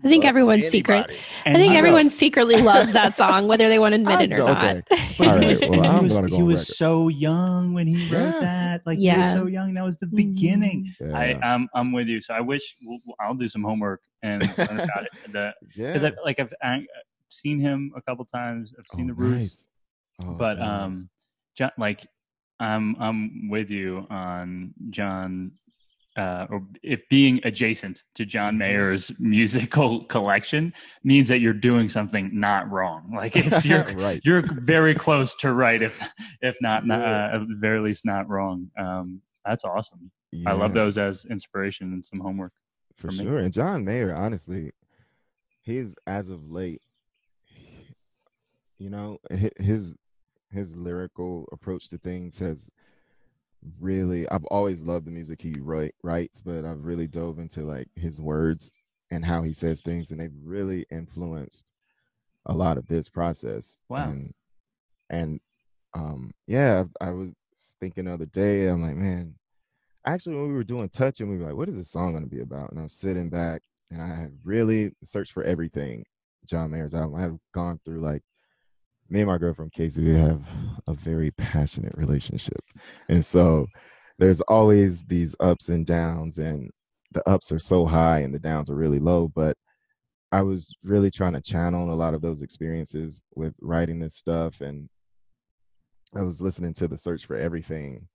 I 0.05 0.09
think 0.09 0.25
everyone's 0.25 0.69
secret. 0.69 1.11
I 1.45 1.55
think 1.55 1.73
I 1.73 1.77
everyone 1.77 2.09
secretly 2.11 2.61
loves 2.61 2.93
that 2.93 3.15
song, 3.17 3.49
whether 3.49 3.69
they 3.69 3.79
want 3.79 3.95
to 3.95 4.01
admit 4.01 4.31
it 4.31 4.39
or 4.39 4.43
okay. 4.43 4.53
not. 4.53 5.29
All 5.29 5.39
right. 5.39 5.61
Well, 5.69 5.85
I'm 5.85 6.05
was, 6.05 6.13
gonna 6.13 6.29
go 6.29 6.37
he 6.37 6.43
was 6.43 6.77
so 6.77 7.09
young 7.09 7.73
when 7.73 7.87
he 7.87 8.09
wrote 8.11 8.21
yeah. 8.21 8.41
that. 8.41 8.83
Like 8.85 8.99
yeah. 9.01 9.15
he 9.15 9.19
was 9.21 9.33
so 9.33 9.47
young. 9.47 9.75
That 9.75 9.85
was 9.85 9.97
the 9.97 10.07
beginning. 10.07 10.93
Mm-hmm. 11.01 11.11
Yeah. 11.11 11.19
I, 11.19 11.55
I'm 11.55 11.69
I'm 11.75 11.91
with 11.93 12.07
you. 12.07 12.21
So 12.21 12.35
I 12.35 12.41
wish 12.41 12.77
we'll, 12.83 12.99
I'll 13.19 13.35
do 13.35 13.49
some 13.49 13.63
homework 13.63 14.03
and 14.23 14.43
learn 14.59 14.81
about 14.81 15.07
it. 15.07 15.55
Because 15.75 16.05
I 16.05 16.13
like 16.23 16.39
I've, 16.39 16.53
I've 16.63 16.83
seen 17.31 17.59
him 17.59 17.93
a 17.97 18.03
couple 18.03 18.25
times. 18.27 18.75
I've 18.79 18.87
seen 18.89 19.11
oh, 19.11 19.15
the 19.15 19.21
Roots, 19.21 19.69
nice. 20.21 20.29
oh, 20.31 20.35
but 20.35 20.57
damn. 20.57 20.69
um, 20.69 21.11
John, 21.57 21.71
like 21.79 22.07
I'm 22.63 22.97
I'm 23.01 23.49
with 23.51 23.71
you 23.71 24.07
on 24.09 24.73
John 24.91 25.53
uh, 26.17 26.47
or 26.51 26.63
if 26.83 27.01
being 27.09 27.41
adjacent 27.45 28.03
to 28.15 28.25
John 28.27 28.59
Mayer's 28.59 29.11
musical 29.19 30.05
collection 30.05 30.73
means 31.03 31.29
that 31.29 31.41
you're 31.41 31.55
doing 31.55 31.89
something 31.89 32.31
not 32.33 32.71
wrong. 32.71 33.13
Like 33.17 33.35
it's 33.35 33.65
you're 33.67 33.85
right. 33.97 34.21
you're 34.25 34.43
very 34.43 34.95
close 34.95 35.35
to 35.37 35.53
right, 35.53 35.83
if 35.83 36.01
if 36.41 36.57
not, 36.61 36.87
yeah. 36.87 36.95
uh, 36.97 37.37
at 37.37 37.49
the 37.49 37.57
very 37.59 37.81
least 37.81 38.05
not 38.05 38.29
wrong. 38.29 38.71
Um, 38.79 39.21
that's 39.45 39.65
awesome. 39.65 40.11
Yeah. 40.31 40.51
I 40.51 40.53
love 40.53 40.73
those 40.73 40.99
as 40.99 41.25
inspiration 41.25 41.93
and 41.93 42.05
some 42.05 42.21
homework 42.21 42.53
for, 42.97 43.09
for 43.09 43.17
sure. 43.17 43.39
And 43.39 43.53
John 43.53 43.85
Mayer, 43.85 44.15
honestly, 44.15 44.71
he's 45.63 45.97
as 46.07 46.29
of 46.29 46.49
late, 46.49 46.81
you 48.79 48.89
know, 48.89 49.19
his 49.59 49.97
his 50.53 50.77
lyrical 50.77 51.49
approach 51.53 51.89
to 51.91 51.99
things 51.99 52.39
has 52.39 52.71
really 53.81 54.29
I've 54.29 54.45
always 54.47 54.85
loved 54.85 55.07
the 55.07 55.11
music 55.11 55.41
he 55.43 55.55
write, 55.61 55.95
writes, 56.03 56.43
but 56.43 56.65
I've 56.65 56.85
really 56.85 57.07
dove 57.07 57.39
into 57.39 57.63
like 57.63 57.89
his 57.95 58.21
words 58.21 58.71
and 59.11 59.25
how 59.25 59.43
he 59.43 59.53
says 59.53 59.81
things, 59.81 60.11
and 60.11 60.21
they've 60.21 60.31
really 60.43 60.87
influenced 60.91 61.73
a 62.47 62.55
lot 62.55 62.79
of 62.79 62.87
this 62.87 63.09
process. 63.09 63.81
Wow. 63.89 64.09
And, 64.09 64.35
and 65.11 65.41
um, 65.95 66.33
yeah, 66.47 66.85
I 67.01 67.11
was 67.11 67.33
thinking 67.79 68.07
the 68.07 68.15
other 68.15 68.27
day, 68.27 68.69
I'm 68.69 68.83
like, 68.83 68.97
man, 68.97 69.35
actually, 70.07 70.37
when 70.37 70.49
we 70.49 70.55
were 70.55 70.65
doing 70.65 70.89
touching, 70.89 71.29
we 71.29 71.37
were 71.37 71.47
like, 71.47 71.57
what 71.57 71.69
is 71.69 71.77
this 71.77 71.91
song 71.91 72.13
going 72.13 72.25
to 72.25 72.31
be 72.31 72.41
about? 72.41 72.71
And 72.71 72.81
I 72.81 72.85
was 72.85 72.95
sitting 72.95 73.29
back 73.29 73.63
and 73.91 74.01
I 74.01 74.07
had 74.07 74.33
really 74.45 74.93
searched 75.05 75.33
for 75.33 75.45
everything. 75.45 76.05
John 76.47 76.71
Mayer's 76.71 76.95
album. 76.95 77.15
I 77.15 77.23
had 77.23 77.39
gone 77.53 77.79
through 77.85 78.01
like 78.01 78.23
me 79.13 79.21
and 79.21 79.29
my 79.29 79.37
girlfriend 79.37 79.73
Casey, 79.73 80.03
we 80.03 80.15
have 80.15 80.43
a 80.87 80.95
very 80.95 81.31
passionate 81.33 81.93
relationship. 81.99 82.61
And 83.11 83.23
so 83.23 83.67
there's 84.19 84.41
always 84.43 85.05
these 85.05 85.37
ups 85.39 85.69
and 85.69 85.85
downs, 85.85 86.39
and 86.39 86.71
the 87.13 87.29
ups 87.29 87.53
are 87.53 87.59
so 87.59 87.85
high 87.85 88.21
and 88.21 88.35
the 88.35 88.39
downs 88.39 88.71
are 88.71 88.75
really 88.75 88.99
low. 88.99 89.29
But 89.29 89.55
I 90.33 90.41
was 90.41 90.75
really 90.83 91.11
trying 91.11 91.35
to 91.35 91.43
channel 91.43 91.93
a 91.93 91.95
lot 91.95 92.15
of 92.15 92.23
those 92.23 92.41
experiences 92.41 93.21
with 93.35 93.55
writing 93.61 94.01
this 94.01 94.17
stuff. 94.17 94.63
And 94.63 94.89
I 96.17 96.23
was 96.23 96.41
listening 96.41 96.73
to 96.75 96.89
the 96.89 96.97
search 96.97 97.27
for 97.27 97.37
everything 97.37 98.09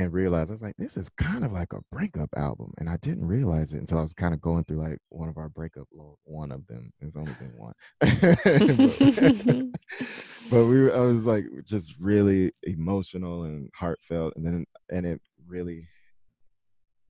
and 0.00 0.12
realized 0.14 0.50
I 0.50 0.54
was 0.54 0.62
like, 0.62 0.76
this 0.78 0.96
is 0.96 1.10
kind 1.10 1.44
of 1.44 1.52
like 1.52 1.74
a 1.74 1.82
breakup 1.92 2.30
album. 2.34 2.72
And 2.78 2.88
I 2.88 2.96
didn't 3.02 3.26
realize 3.26 3.74
it 3.74 3.80
until 3.80 3.98
I 3.98 4.02
was 4.02 4.14
kind 4.14 4.32
of 4.32 4.40
going 4.40 4.64
through 4.64 4.82
like 4.82 4.96
one 5.10 5.28
of 5.28 5.36
our 5.36 5.50
breakup 5.50 5.86
one 6.24 6.50
of 6.50 6.66
them. 6.68 6.90
It's 7.00 7.16
only 7.16 7.34
been 7.34 7.52
one. 7.54 7.74
but, 8.00 8.08
but 10.50 10.64
we 10.64 10.90
I 10.90 11.00
was 11.00 11.26
like 11.26 11.44
just 11.66 11.96
really 12.00 12.50
emotional 12.62 13.42
and 13.42 13.68
heartfelt. 13.74 14.32
And 14.36 14.46
then 14.46 14.64
and 14.90 15.04
it 15.04 15.20
really 15.46 15.86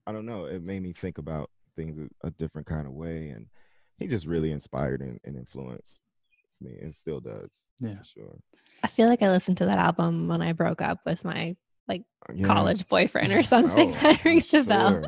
I 0.04 0.10
don't 0.10 0.26
know, 0.26 0.46
it 0.46 0.64
made 0.64 0.82
me 0.82 0.92
think 0.92 1.18
about 1.18 1.48
things 1.76 2.00
a, 2.00 2.08
a 2.26 2.32
different 2.32 2.66
kind 2.66 2.88
of 2.88 2.92
way. 2.92 3.28
And 3.28 3.46
he 3.98 4.08
just 4.08 4.26
really 4.26 4.50
inspired 4.50 5.00
and, 5.00 5.20
and 5.22 5.36
influenced 5.36 6.02
me 6.60 6.76
and 6.82 6.92
still 6.92 7.20
does. 7.20 7.68
Yeah. 7.78 8.02
sure. 8.02 8.36
I 8.82 8.88
feel 8.88 9.08
like 9.08 9.22
I 9.22 9.30
listened 9.30 9.58
to 9.58 9.66
that 9.66 9.78
album 9.78 10.26
when 10.26 10.42
I 10.42 10.52
broke 10.52 10.82
up 10.82 10.98
with 11.06 11.24
my 11.24 11.54
like 11.90 12.02
yeah. 12.34 12.46
college 12.46 12.88
boyfriend 12.88 13.32
or 13.32 13.42
something. 13.54 13.90
Oh, 13.90 14.00
that 14.02 14.24
rings 14.24 14.54
a 14.54 14.62
bell. 14.62 15.04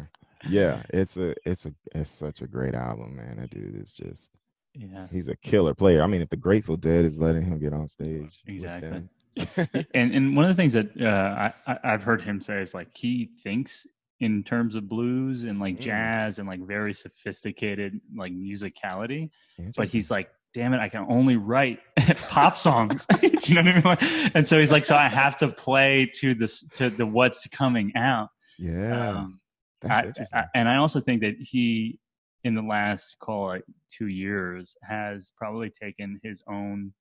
Yeah, 0.49 0.83
it's 0.91 1.17
a 1.17 1.35
it's 1.49 1.67
a 1.67 1.75
it's 1.95 2.11
such 2.11 2.43
a 2.43 2.47
great 2.47 2.75
album, 2.75 3.17
man. 3.17 3.37
That 3.39 3.51
dude 3.51 3.81
is 3.81 3.95
just 3.95 4.33
yeah, 4.75 5.07
he's 5.11 5.29
a 5.29 5.37
killer 5.37 5.75
player. 5.75 6.03
I 6.03 6.07
mean, 6.07 6.21
if 6.21 6.31
the 6.31 6.37
Grateful 6.37 6.77
Dead 6.77 7.05
is 7.05 7.21
letting 7.21 7.43
him 7.43 7.59
get 7.59 7.73
on 7.73 7.87
stage, 7.89 8.43
exactly. 8.47 9.05
and 9.95 10.15
and 10.15 10.37
one 10.37 10.45
of 10.45 10.49
the 10.49 10.61
things 10.61 10.73
that 10.73 11.01
uh, 11.01 11.53
I 11.67 11.79
I've 11.85 12.03
heard 12.03 12.23
him 12.23 12.41
say 12.41 12.61
is 12.61 12.75
like 12.75 12.89
he 12.95 13.31
thinks 13.43 13.87
in 14.21 14.43
terms 14.43 14.75
of 14.75 14.89
blues 14.89 15.45
and 15.45 15.59
like 15.59 15.77
mm. 15.77 15.81
jazz 15.81 16.39
and 16.39 16.49
like 16.49 16.61
very 16.61 16.95
sophisticated 16.95 18.01
like 18.15 18.33
musicality, 18.33 19.31
but 19.77 19.89
he's 19.89 20.11
like 20.11 20.29
damn 20.55 20.75
it, 20.75 20.81
I 20.81 20.89
can 20.89 21.07
only 21.09 21.37
write 21.37 21.81
pop 22.29 22.59
songs. 22.59 23.07
Do 23.21 23.31
you 23.45 23.63
know 23.63 23.81
what 23.81 24.03
I 24.03 24.07
mean? 24.07 24.31
And 24.35 24.47
so 24.47 24.59
he's 24.59 24.73
like, 24.73 24.85
so 24.85 24.97
I 24.97 25.09
have 25.09 25.37
to 25.39 25.49
play 25.49 26.07
to 26.15 26.35
this 26.35 26.63
to 26.71 26.91
the 26.91 27.07
what's 27.07 27.47
coming 27.49 27.93
out. 27.97 28.29
Yeah. 28.59 29.11
Um, 29.11 29.41
I, 29.89 30.13
I, 30.33 30.45
and 30.55 30.69
I 30.69 30.77
also 30.77 31.01
think 31.01 31.23
that 31.23 31.35
he, 31.41 31.99
in 32.45 32.55
the 32.55 32.63
last 32.63 33.19
call 33.19 33.53
it 33.53 33.65
two 33.91 34.07
years, 34.07 34.77
has 34.83 35.33
probably 35.37 35.71
taken 35.71 36.21
his 36.23 36.43
own 36.49 36.93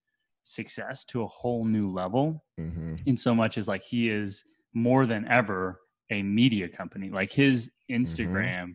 success 0.43 1.05
to 1.05 1.23
a 1.23 1.27
whole 1.27 1.65
new 1.65 1.91
level. 1.91 2.43
Mm-hmm. 2.59 2.95
In 3.05 3.17
so 3.17 3.35
much 3.35 3.57
as 3.57 3.67
like 3.67 3.83
he 3.83 4.09
is 4.09 4.43
more 4.73 5.05
than 5.05 5.27
ever 5.27 5.79
a 6.09 6.23
media 6.23 6.67
company. 6.67 7.09
Like 7.09 7.31
his 7.31 7.69
mm-hmm. 7.89 8.03
Instagram. 8.03 8.61
Mm-hmm 8.61 8.71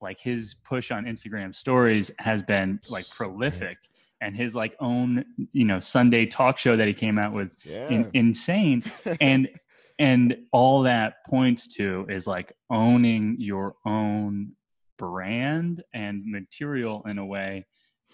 like 0.00 0.20
his 0.20 0.54
push 0.64 0.90
on 0.90 1.06
Instagram 1.06 1.54
stories 1.54 2.10
has 2.18 2.42
been 2.42 2.78
like 2.90 3.08
prolific 3.08 3.78
and 4.24 4.34
his 4.34 4.54
like 4.54 4.74
own 4.80 5.24
you 5.52 5.64
know 5.64 5.78
Sunday 5.78 6.24
talk 6.26 6.56
show 6.58 6.76
that 6.76 6.88
he 6.88 6.94
came 6.94 7.18
out 7.18 7.34
with 7.34 7.54
yeah. 7.62 7.88
in, 7.88 8.10
insane 8.14 8.82
and 9.20 9.48
and 9.98 10.36
all 10.50 10.82
that 10.82 11.24
points 11.28 11.68
to 11.68 12.06
is 12.08 12.26
like 12.26 12.52
owning 12.70 13.36
your 13.38 13.76
own 13.84 14.52
brand 14.96 15.84
and 15.92 16.24
material 16.26 17.02
in 17.06 17.18
a 17.18 17.26
way 17.26 17.66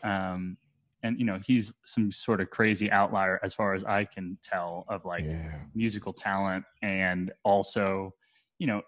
um 0.03 0.57
and 1.03 1.19
you 1.19 1.25
know 1.25 1.39
he's 1.47 1.73
some 1.85 2.11
sort 2.11 2.41
of 2.41 2.51
crazy 2.51 2.91
outlier 2.91 3.39
as 3.43 3.55
far 3.55 3.75
as 3.75 3.85
i 3.85 4.05
can 4.05 4.37
tell 4.43 4.85
of 4.89 5.05
like 5.05 5.25
yeah. 5.25 5.61
musical 5.75 6.13
talent 6.13 6.65
and 6.83 7.33
also 7.45 8.13
you 8.59 8.67
know 8.67 8.83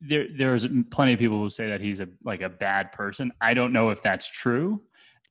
there 0.00 0.26
there's 0.36 0.66
plenty 0.90 1.12
of 1.12 1.18
people 1.18 1.38
who 1.38 1.50
say 1.50 1.68
that 1.68 1.80
he's 1.80 2.00
a 2.00 2.08
like 2.24 2.40
a 2.40 2.48
bad 2.48 2.90
person 2.92 3.30
i 3.40 3.54
don't 3.54 3.72
know 3.72 3.90
if 3.90 4.02
that's 4.02 4.28
true 4.28 4.80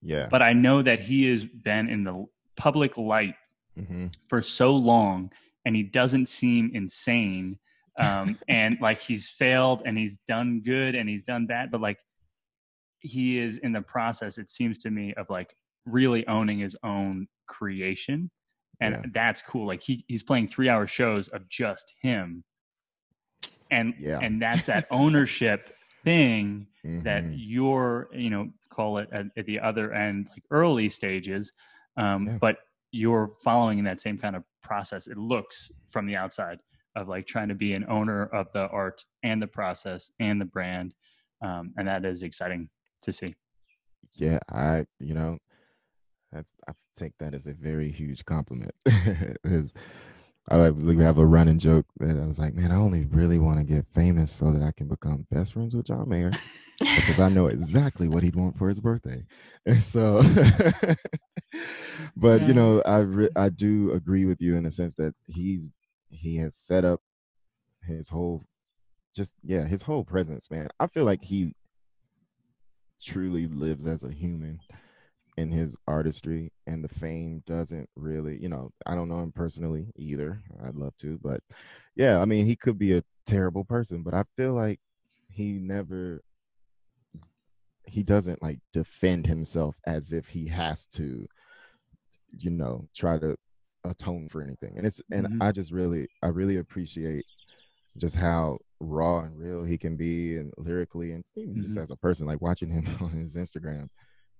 yeah. 0.03 0.27
But 0.29 0.41
I 0.41 0.53
know 0.53 0.81
that 0.81 0.99
he 0.99 1.29
has 1.31 1.45
been 1.45 1.89
in 1.89 2.03
the 2.03 2.25
public 2.57 2.97
light 2.97 3.35
mm-hmm. 3.79 4.07
for 4.27 4.41
so 4.41 4.75
long 4.75 5.31
and 5.65 5.75
he 5.75 5.83
doesn't 5.83 6.27
seem 6.27 6.71
insane. 6.73 7.57
Um, 7.99 8.37
and 8.47 8.77
like 8.81 8.99
he's 8.99 9.29
failed 9.29 9.83
and 9.85 9.97
he's 9.97 10.17
done 10.27 10.61
good 10.63 10.95
and 10.95 11.07
he's 11.07 11.23
done 11.23 11.45
bad, 11.45 11.71
but 11.71 11.81
like 11.81 11.99
he 12.99 13.39
is 13.39 13.57
in 13.59 13.71
the 13.71 13.81
process, 13.81 14.37
it 14.37 14.49
seems 14.49 14.77
to 14.79 14.89
me, 14.89 15.13
of 15.15 15.29
like 15.29 15.55
really 15.85 16.25
owning 16.27 16.59
his 16.59 16.75
own 16.83 17.27
creation. 17.47 18.29
And 18.81 18.95
yeah. 18.95 19.09
that's 19.13 19.41
cool. 19.41 19.67
Like 19.67 19.81
he, 19.81 20.03
he's 20.07 20.23
playing 20.23 20.47
three 20.47 20.69
hour 20.69 20.87
shows 20.87 21.27
of 21.29 21.47
just 21.49 21.93
him. 22.01 22.43
And 23.71 23.93
yeah. 23.99 24.19
and 24.21 24.41
that's 24.41 24.63
that 24.63 24.87
ownership 24.91 25.75
thing 26.03 26.67
mm-hmm. 26.85 26.99
that 27.01 27.23
you're, 27.31 28.09
you 28.13 28.29
know, 28.29 28.49
call 28.73 28.97
it 28.97 29.09
at, 29.11 29.25
at 29.37 29.45
the 29.45 29.59
other 29.59 29.93
end, 29.93 30.27
like 30.31 30.43
early 30.51 30.89
stages. 30.89 31.51
Um, 31.97 32.27
yeah. 32.27 32.37
But 32.39 32.57
you're 32.91 33.33
following 33.43 33.79
in 33.79 33.85
that 33.85 34.01
same 34.01 34.17
kind 34.17 34.35
of 34.35 34.43
process. 34.61 35.07
It 35.07 35.17
looks 35.17 35.71
from 35.89 36.05
the 36.05 36.15
outside 36.15 36.59
of 36.95 37.07
like 37.07 37.25
trying 37.25 37.49
to 37.49 37.55
be 37.55 37.73
an 37.73 37.85
owner 37.89 38.25
of 38.27 38.47
the 38.53 38.67
art 38.67 39.03
and 39.23 39.41
the 39.41 39.47
process 39.47 40.11
and 40.19 40.39
the 40.39 40.45
brand. 40.45 40.93
Um, 41.41 41.73
and 41.77 41.87
that 41.87 42.05
is 42.05 42.23
exciting 42.23 42.69
to 43.01 43.11
see. 43.11 43.35
Yeah, 44.15 44.39
I, 44.51 44.85
you 44.99 45.13
know, 45.13 45.37
that's 46.31 46.53
I 46.67 46.73
take 46.95 47.13
that 47.19 47.33
as 47.33 47.47
a 47.47 47.53
very 47.53 47.91
huge 47.91 48.25
compliment. 48.25 48.73
I 50.49 50.69
we 50.69 50.97
have 50.97 51.17
a 51.17 51.25
running 51.25 51.57
joke 51.57 51.85
that 51.99 52.17
I 52.17 52.25
was 52.25 52.37
like, 52.37 52.53
man, 52.53 52.71
I 52.71 52.75
only 52.75 53.05
really 53.05 53.39
want 53.39 53.59
to 53.59 53.63
get 53.63 53.85
famous 53.93 54.31
so 54.31 54.51
that 54.51 54.61
I 54.61 54.71
can 54.71 54.87
become 54.87 55.25
best 55.31 55.53
friends 55.53 55.75
with 55.75 55.85
John 55.85 56.09
Mayer 56.09 56.31
because 56.79 57.19
I 57.19 57.29
know 57.29 57.47
exactly 57.47 58.09
what 58.09 58.23
he'd 58.23 58.35
want 58.35 58.57
for 58.57 58.67
his 58.67 58.79
birthday. 58.79 59.23
And 59.65 59.81
so, 59.81 60.21
but 62.17 62.41
yeah. 62.41 62.47
you 62.47 62.53
know, 62.53 62.81
I 62.85 62.99
re- 62.99 63.29
I 63.35 63.49
do 63.49 63.93
agree 63.93 64.25
with 64.25 64.41
you 64.41 64.57
in 64.57 64.63
the 64.63 64.71
sense 64.71 64.95
that 64.95 65.15
he's 65.27 65.71
he 66.09 66.35
has 66.37 66.55
set 66.55 66.83
up 66.83 66.99
his 67.87 68.09
whole, 68.09 68.43
just 69.15 69.35
yeah, 69.43 69.65
his 69.65 69.81
whole 69.81 70.03
presence, 70.03 70.51
man. 70.51 70.67
I 70.79 70.87
feel 70.87 71.05
like 71.05 71.23
he 71.23 71.55
truly 73.01 73.47
lives 73.47 73.87
as 73.87 74.03
a 74.03 74.11
human 74.11 74.59
in 75.37 75.51
his 75.51 75.75
artistry 75.87 76.51
and 76.67 76.83
the 76.83 76.93
fame 76.93 77.41
doesn't 77.45 77.89
really 77.95 78.37
you 78.41 78.49
know 78.49 78.69
i 78.85 78.93
don't 78.93 79.09
know 79.09 79.19
him 79.19 79.31
personally 79.31 79.87
either 79.97 80.41
i'd 80.65 80.75
love 80.75 80.93
to 80.99 81.19
but 81.23 81.41
yeah 81.95 82.19
i 82.19 82.25
mean 82.25 82.45
he 82.45 82.55
could 82.55 82.77
be 82.77 82.93
a 82.93 83.03
terrible 83.25 83.63
person 83.63 84.03
but 84.03 84.13
i 84.13 84.23
feel 84.37 84.53
like 84.53 84.79
he 85.29 85.53
never 85.53 86.21
he 87.85 88.03
doesn't 88.03 88.41
like 88.41 88.59
defend 88.71 89.25
himself 89.25 89.75
as 89.85 90.11
if 90.11 90.27
he 90.27 90.47
has 90.47 90.85
to 90.87 91.25
you 92.37 92.49
know 92.49 92.87
try 92.95 93.17
to 93.17 93.35
atone 93.85 94.29
for 94.29 94.41
anything 94.41 94.73
and 94.77 94.85
it's 94.85 95.01
and 95.11 95.27
mm-hmm. 95.27 95.41
i 95.41 95.51
just 95.51 95.71
really 95.71 96.07
i 96.21 96.27
really 96.27 96.57
appreciate 96.57 97.25
just 97.97 98.15
how 98.15 98.57
raw 98.79 99.19
and 99.19 99.37
real 99.37 99.63
he 99.63 99.77
can 99.77 99.95
be 99.95 100.37
and 100.37 100.53
lyrically 100.57 101.11
and 101.11 101.23
even 101.35 101.53
mm-hmm. 101.53 101.61
just 101.61 101.77
as 101.77 101.91
a 101.91 101.95
person 101.97 102.25
like 102.25 102.41
watching 102.41 102.69
him 102.69 102.85
on 103.01 103.11
his 103.11 103.35
instagram 103.35 103.87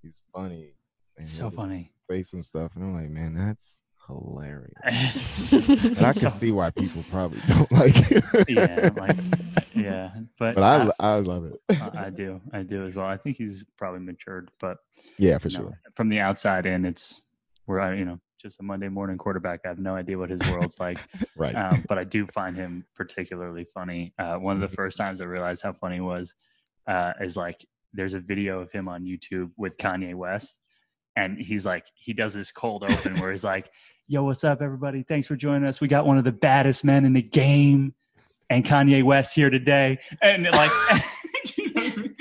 he's 0.01 0.21
funny 0.33 0.73
so 1.21 1.49
funny. 1.49 1.91
Say 2.09 2.23
some 2.23 2.43
stuff, 2.43 2.71
and 2.75 2.83
I'm 2.83 2.95
like, 2.95 3.09
man, 3.09 3.33
that's 3.33 3.81
hilarious. 4.07 5.53
and 5.53 5.99
I 5.99 6.13
can 6.13 6.29
see 6.29 6.51
why 6.51 6.69
people 6.71 7.03
probably 7.09 7.41
don't 7.47 7.71
like 7.71 8.11
it. 8.11 8.23
yeah, 8.49 8.89
like, 8.95 9.17
yeah, 9.73 10.11
but 10.37 10.55
but 10.55 10.63
I, 10.63 10.91
I, 10.99 11.13
I 11.15 11.19
love 11.19 11.45
it. 11.45 11.59
I 11.95 12.09
do, 12.09 12.41
I 12.51 12.63
do 12.63 12.87
as 12.87 12.95
well. 12.95 13.05
I 13.05 13.17
think 13.17 13.37
he's 13.37 13.63
probably 13.77 14.01
matured, 14.01 14.49
but 14.59 14.77
yeah, 15.17 15.37
for 15.37 15.49
sure. 15.49 15.63
Know, 15.63 15.75
from 15.95 16.09
the 16.09 16.19
outside 16.19 16.65
in, 16.65 16.85
it's 16.85 17.21
where 17.65 17.79
I, 17.79 17.95
you 17.95 18.05
know, 18.05 18.19
just 18.43 18.59
a 18.59 18.63
Monday 18.63 18.89
morning 18.89 19.17
quarterback. 19.17 19.61
I 19.65 19.69
have 19.69 19.79
no 19.79 19.95
idea 19.95 20.17
what 20.17 20.29
his 20.29 20.41
world's 20.51 20.79
like. 20.79 20.99
right. 21.37 21.55
Um, 21.55 21.83
but 21.87 21.97
I 21.97 22.03
do 22.03 22.27
find 22.27 22.55
him 22.55 22.85
particularly 22.95 23.65
funny. 23.73 24.13
Uh, 24.19 24.35
one 24.35 24.55
of 24.55 24.61
the 24.61 24.67
mm-hmm. 24.67 24.75
first 24.75 24.97
times 24.97 25.21
I 25.21 25.25
realized 25.25 25.63
how 25.63 25.73
funny 25.73 25.95
he 25.95 26.01
was 26.01 26.35
uh, 26.87 27.13
is 27.21 27.37
like 27.37 27.65
there's 27.93 28.13
a 28.13 28.19
video 28.19 28.59
of 28.59 28.71
him 28.71 28.87
on 28.87 29.03
YouTube 29.05 29.51
with 29.55 29.77
Kanye 29.77 30.13
West 30.13 30.57
and 31.15 31.37
he's 31.37 31.65
like 31.65 31.85
he 31.95 32.13
does 32.13 32.33
this 32.33 32.51
cold 32.51 32.83
open 32.83 33.19
where 33.19 33.31
he's 33.31 33.43
like 33.43 33.69
yo 34.07 34.23
what's 34.23 34.43
up 34.43 34.61
everybody 34.61 35.03
thanks 35.03 35.27
for 35.27 35.35
joining 35.35 35.65
us 35.67 35.79
we 35.81 35.87
got 35.87 36.05
one 36.05 36.17
of 36.17 36.23
the 36.23 36.31
baddest 36.31 36.83
men 36.83 37.05
in 37.05 37.13
the 37.13 37.21
game 37.21 37.93
and 38.49 38.65
kanye 38.65 39.03
west 39.03 39.33
here 39.33 39.49
today 39.49 39.97
and 40.21 40.43
like 40.43 40.71
You 41.57 41.73
know 41.73 41.81
what 41.81 41.93
I 41.93 42.01
mean? 42.01 42.15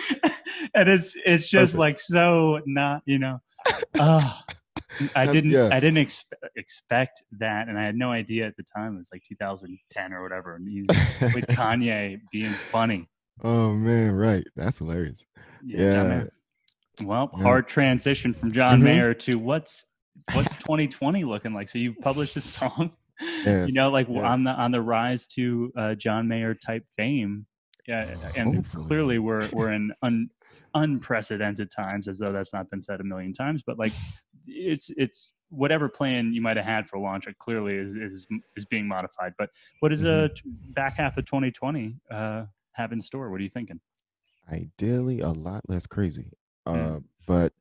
and 0.75 0.89
it's 0.89 1.15
it's 1.25 1.49
just 1.49 1.73
Perfect. 1.75 1.79
like 1.79 2.01
so 2.01 2.61
not 2.67 3.03
you 3.07 3.19
know. 3.19 3.41
Uh, 3.99 4.33
I 5.15 5.27
didn't 5.27 5.51
yeah. 5.53 5.69
I 5.73 5.79
didn't 5.81 6.05
expe- 6.05 6.33
expect 6.57 7.23
that, 7.39 7.69
and 7.69 7.79
I 7.79 7.85
had 7.85 7.95
no 7.95 8.11
idea 8.11 8.47
at 8.47 8.57
the 8.57 8.65
time. 8.65 8.95
It 8.95 8.99
was 8.99 9.11
like 9.13 9.23
2010 9.29 10.13
or 10.13 10.23
whatever, 10.23 10.57
and 10.57 10.69
he's 10.69 10.87
with 11.35 11.47
Kanye 11.49 12.21
being 12.33 12.51
funny. 12.51 13.09
oh 13.43 13.73
man, 13.75 14.13
right. 14.13 14.45
That's 14.57 14.79
hilarious. 14.79 15.25
John 15.61 15.79
Yeah. 15.79 16.25
Well, 17.07 17.31
Yeah. 17.37 17.43
hard 17.43 17.69
transition 17.69 18.35
from 18.35 18.53
John 18.53 18.81
Mhm. 18.81 18.85
Mayer 18.85 19.15
to 19.15 19.39
what's 19.39 19.85
what's 20.35 20.57
2020 20.57 21.25
looking 21.25 21.53
like. 21.55 21.69
So 21.69 21.79
you've 21.79 21.99
published 22.01 22.35
this 22.35 22.45
song, 22.59 22.93
you 23.21 23.69
know, 23.73 23.91
like 23.91 24.09
yes. 24.09 24.23
on 24.25 24.45
the 24.45 24.51
on 24.51 24.71
the 24.73 24.81
rise 24.83 25.27
to 25.29 25.73
uh, 25.77 25.95
John 25.95 26.29
Mayer 26.29 26.55
type 26.55 26.85
fame. 26.97 27.47
Yeah, 27.89 28.15
and 28.37 28.57
Hopefully. 28.57 28.87
clearly 28.87 29.19
we're 29.19 29.49
we're 29.53 29.73
in 29.73 29.93
un, 30.03 30.31
unprecedented 30.75 31.71
times, 31.71 32.09
as 32.09 32.19
though 32.19 32.33
that's 32.33 32.53
not 32.53 32.71
been 32.71 32.83
said 32.83 33.01
a 33.01 33.05
million 33.05 33.33
times. 33.33 33.63
But 33.67 33.79
like, 33.79 33.93
it's 34.47 34.91
it's 34.97 35.33
whatever 35.49 35.89
plan 35.89 36.33
you 36.33 36.41
might 36.41 36.57
have 36.57 36.67
had 36.67 36.89
for 36.89 36.99
launch, 36.99 37.27
it 37.27 37.39
clearly 37.39 37.75
is 37.75 37.97
is 37.97 38.27
is 38.57 38.65
being 38.67 38.87
modified. 38.87 39.33
But 39.39 39.51
what 39.81 39.89
does 39.89 40.05
uh 40.05 40.29
back 40.71 40.95
half 40.97 41.17
of 41.17 41.25
2020 41.27 41.97
uh, 42.11 42.45
have 42.73 42.93
in 42.93 43.01
store? 43.03 43.31
What 43.31 43.41
are 43.41 43.45
you 43.45 43.51
thinking? 43.51 43.81
ideally 44.53 45.21
a 45.21 45.29
lot 45.31 45.63
less 45.69 45.87
crazy. 45.87 46.33
Mm. 46.67 46.97
Uh, 46.97 47.01
but 47.27 47.53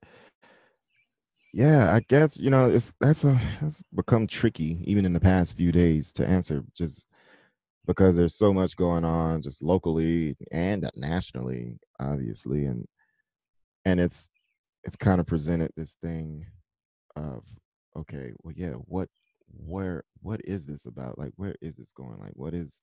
yeah, 1.54 1.94
I 1.94 2.02
guess 2.08 2.40
you 2.40 2.50
know 2.50 2.70
it's 2.70 2.94
that's 3.00 3.24
a 3.24 3.40
that's 3.62 3.84
become 3.94 4.28
tricky 4.28 4.80
even 4.86 5.06
in 5.06 5.14
the 5.14 5.20
past 5.20 5.56
few 5.56 5.72
days 5.72 6.12
to 6.14 6.28
answer 6.28 6.64
just 6.76 7.08
because 7.88 8.16
there's 8.16 8.36
so 8.36 8.54
much 8.54 8.76
going 8.76 9.04
on 9.04 9.42
just 9.42 9.62
locally 9.62 10.36
and 10.52 10.90
nationally, 10.96 11.78
obviously, 12.00 12.66
and 12.66 12.86
and 13.86 14.00
it's 14.00 14.30
it's 14.84 14.96
kind 14.96 15.20
of 15.20 15.28
presented 15.28 15.72
this 15.76 15.98
thing 16.02 16.46
of 17.16 17.44
okay, 17.98 18.32
well, 18.44 18.54
yeah, 18.56 18.74
what 18.86 19.10
where 19.66 20.04
what 20.22 20.40
is 20.46 20.66
this 20.66 20.86
about? 20.86 21.18
Like, 21.18 21.34
where 21.36 21.56
is 21.62 21.76
this 21.76 21.92
going? 21.92 22.20
Like, 22.20 22.34
what 22.36 22.54
is 22.54 22.82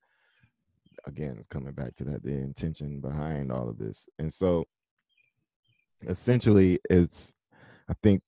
again? 1.07 1.37
It's 1.39 1.47
coming 1.47 1.73
back 1.73 1.95
to 1.97 2.05
that 2.05 2.23
the 2.23 2.33
intention 2.33 3.01
behind 3.01 3.53
all 3.53 3.69
of 3.69 3.79
this, 3.79 4.09
and 4.19 4.33
so 4.33 4.65
essentially, 6.03 6.79
it's 6.91 7.33
I 7.89 7.95
think 8.03 8.23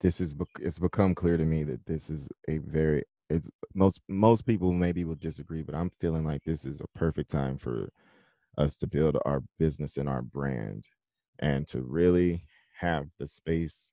this 0.00 0.20
is 0.20 0.34
it's 0.60 0.78
become 0.78 1.14
clear 1.14 1.36
to 1.36 1.44
me 1.44 1.64
that 1.64 1.84
this 1.86 2.10
is 2.10 2.28
a 2.48 2.58
very 2.58 3.04
it's 3.28 3.48
most 3.74 4.00
most 4.08 4.46
people 4.46 4.72
maybe 4.72 5.04
will 5.04 5.16
disagree, 5.16 5.62
but 5.62 5.74
I'm 5.74 5.90
feeling 6.00 6.24
like 6.24 6.42
this 6.44 6.64
is 6.64 6.80
a 6.80 6.98
perfect 6.98 7.30
time 7.30 7.58
for 7.58 7.90
us 8.58 8.76
to 8.78 8.86
build 8.86 9.18
our 9.24 9.42
business 9.58 9.96
and 9.96 10.08
our 10.08 10.22
brand 10.22 10.84
and 11.40 11.66
to 11.68 11.82
really 11.82 12.44
have 12.78 13.06
the 13.18 13.28
space 13.28 13.92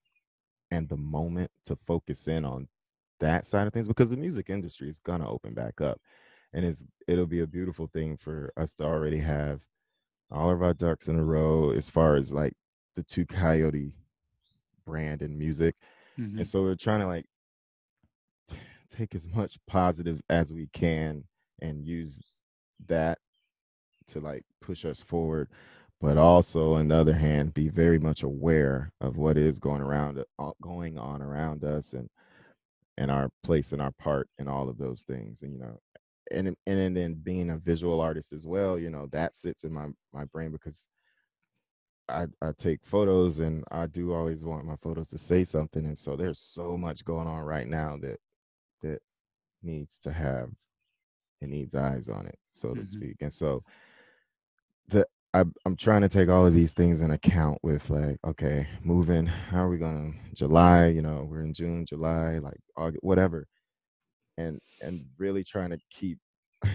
and 0.71 0.89
the 0.89 0.97
moment 0.97 1.51
to 1.65 1.77
focus 1.87 2.27
in 2.27 2.45
on 2.45 2.67
that 3.19 3.47
side 3.47 3.67
of 3.67 3.73
things 3.73 3.87
because 3.87 4.09
the 4.09 4.17
music 4.17 4.49
industry 4.49 4.89
is 4.89 4.99
gonna 4.99 5.29
open 5.29 5.53
back 5.53 5.81
up. 5.81 5.99
And 6.53 6.65
it's 6.65 6.85
it'll 7.07 7.27
be 7.27 7.41
a 7.41 7.47
beautiful 7.47 7.87
thing 7.87 8.17
for 8.17 8.51
us 8.57 8.73
to 8.75 8.85
already 8.85 9.17
have 9.19 9.61
all 10.31 10.49
of 10.51 10.61
our 10.63 10.73
ducks 10.73 11.07
in 11.07 11.17
a 11.17 11.23
row 11.23 11.71
as 11.71 11.89
far 11.89 12.15
as 12.15 12.33
like 12.33 12.53
the 12.97 13.03
two 13.03 13.27
coyote 13.27 13.93
brand 14.83 15.21
and 15.21 15.37
music 15.37 15.75
Mhm. 16.17 16.39
and 16.39 16.47
so 16.47 16.63
we're 16.63 16.73
trying 16.73 16.99
to 17.01 17.05
like 17.05 17.25
t- 18.49 18.57
take 18.89 19.13
as 19.13 19.27
much 19.29 19.59
positive 19.67 20.19
as 20.29 20.51
we 20.51 20.67
can 20.73 21.23
and 21.61 21.85
use 21.85 22.21
that 22.87 23.19
to 24.07 24.19
like 24.19 24.43
push 24.61 24.83
us 24.83 25.03
forward 25.03 25.47
but 26.01 26.17
also 26.17 26.73
on 26.73 26.87
the 26.87 26.95
other 26.95 27.13
hand 27.13 27.53
be 27.53 27.69
very 27.69 27.99
much 27.99 28.23
aware 28.23 28.91
of 28.99 29.17
what 29.17 29.37
is 29.37 29.59
going 29.59 29.81
around 29.81 30.23
uh, 30.39 30.51
going 30.59 30.97
on 30.97 31.21
around 31.21 31.63
us 31.63 31.93
and 31.93 32.09
and 32.97 33.11
our 33.11 33.29
place 33.43 33.73
and 33.73 33.81
our 33.81 33.91
part 33.99 34.27
in 34.39 34.47
all 34.47 34.69
of 34.69 34.77
those 34.79 35.03
things 35.03 35.43
and 35.43 35.53
you 35.53 35.59
know 35.59 35.77
and 36.31 36.47
and 36.47 36.79
and 36.79 36.97
then 36.97 37.13
being 37.13 37.51
a 37.51 37.57
visual 37.57 38.01
artist 38.01 38.33
as 38.33 38.47
well 38.47 38.79
you 38.79 38.89
know 38.89 39.05
that 39.11 39.35
sits 39.35 39.63
in 39.65 39.71
my 39.71 39.85
my 40.13 40.25
brain 40.25 40.51
because 40.51 40.87
I, 42.09 42.27
I 42.41 42.51
take 42.57 42.85
photos 42.85 43.39
and 43.39 43.63
I 43.71 43.87
do 43.87 44.13
always 44.13 44.45
want 44.45 44.65
my 44.65 44.75
photos 44.77 45.09
to 45.09 45.17
say 45.17 45.43
something. 45.43 45.85
And 45.85 45.97
so 45.97 46.15
there's 46.15 46.39
so 46.39 46.77
much 46.77 47.03
going 47.05 47.27
on 47.27 47.43
right 47.43 47.67
now 47.67 47.97
that 48.01 48.19
that 48.81 48.99
needs 49.63 49.97
to 49.99 50.11
have 50.11 50.49
it 51.41 51.49
needs 51.49 51.75
eyes 51.75 52.09
on 52.09 52.27
it, 52.27 52.37
so 52.51 52.75
to 52.75 52.81
Mhm. 52.81 52.87
speak. 52.87 53.17
And 53.21 53.33
so 53.33 53.63
the 54.87 55.05
I, 55.33 55.43
I'm 55.65 55.75
trying 55.75 56.01
to 56.01 56.09
take 56.09 56.29
all 56.29 56.47
of 56.47 56.53
these 56.53 56.73
things 56.73 57.01
in 57.01 57.11
account 57.11 57.59
with 57.61 57.89
like, 57.89 58.17
okay, 58.25 58.67
moving, 58.83 59.25
how 59.25 59.65
are 59.65 59.69
we 59.69 59.77
gonna 59.77 60.13
July, 60.33 60.87
you 60.87 61.01
know, 61.01 61.27
we're 61.29 61.43
in 61.43 61.53
June, 61.53 61.85
July, 61.85 62.39
like 62.39 62.59
August, 62.77 63.03
whatever. 63.03 63.45
And 64.37 64.59
and 64.81 65.05
really 65.17 65.43
trying 65.43 65.71
to 65.71 65.79
keep 65.91 66.19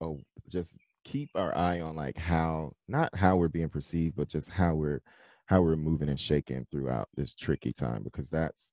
oh 0.00 0.18
just 0.48 0.76
keep 1.10 1.30
our 1.34 1.56
eye 1.56 1.80
on 1.80 1.96
like 1.96 2.18
how 2.18 2.72
not 2.88 3.14
how 3.14 3.36
we're 3.36 3.48
being 3.48 3.68
perceived 3.68 4.16
but 4.16 4.28
just 4.28 4.50
how 4.50 4.74
we're 4.74 5.00
how 5.46 5.62
we're 5.62 5.76
moving 5.76 6.08
and 6.08 6.20
shaking 6.20 6.66
throughout 6.70 7.08
this 7.16 7.34
tricky 7.34 7.72
time 7.72 8.02
because 8.02 8.28
that's 8.28 8.70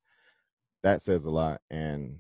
that 0.84 1.02
says 1.02 1.26
a 1.26 1.32
lot 1.32 1.62
and 1.72 2.18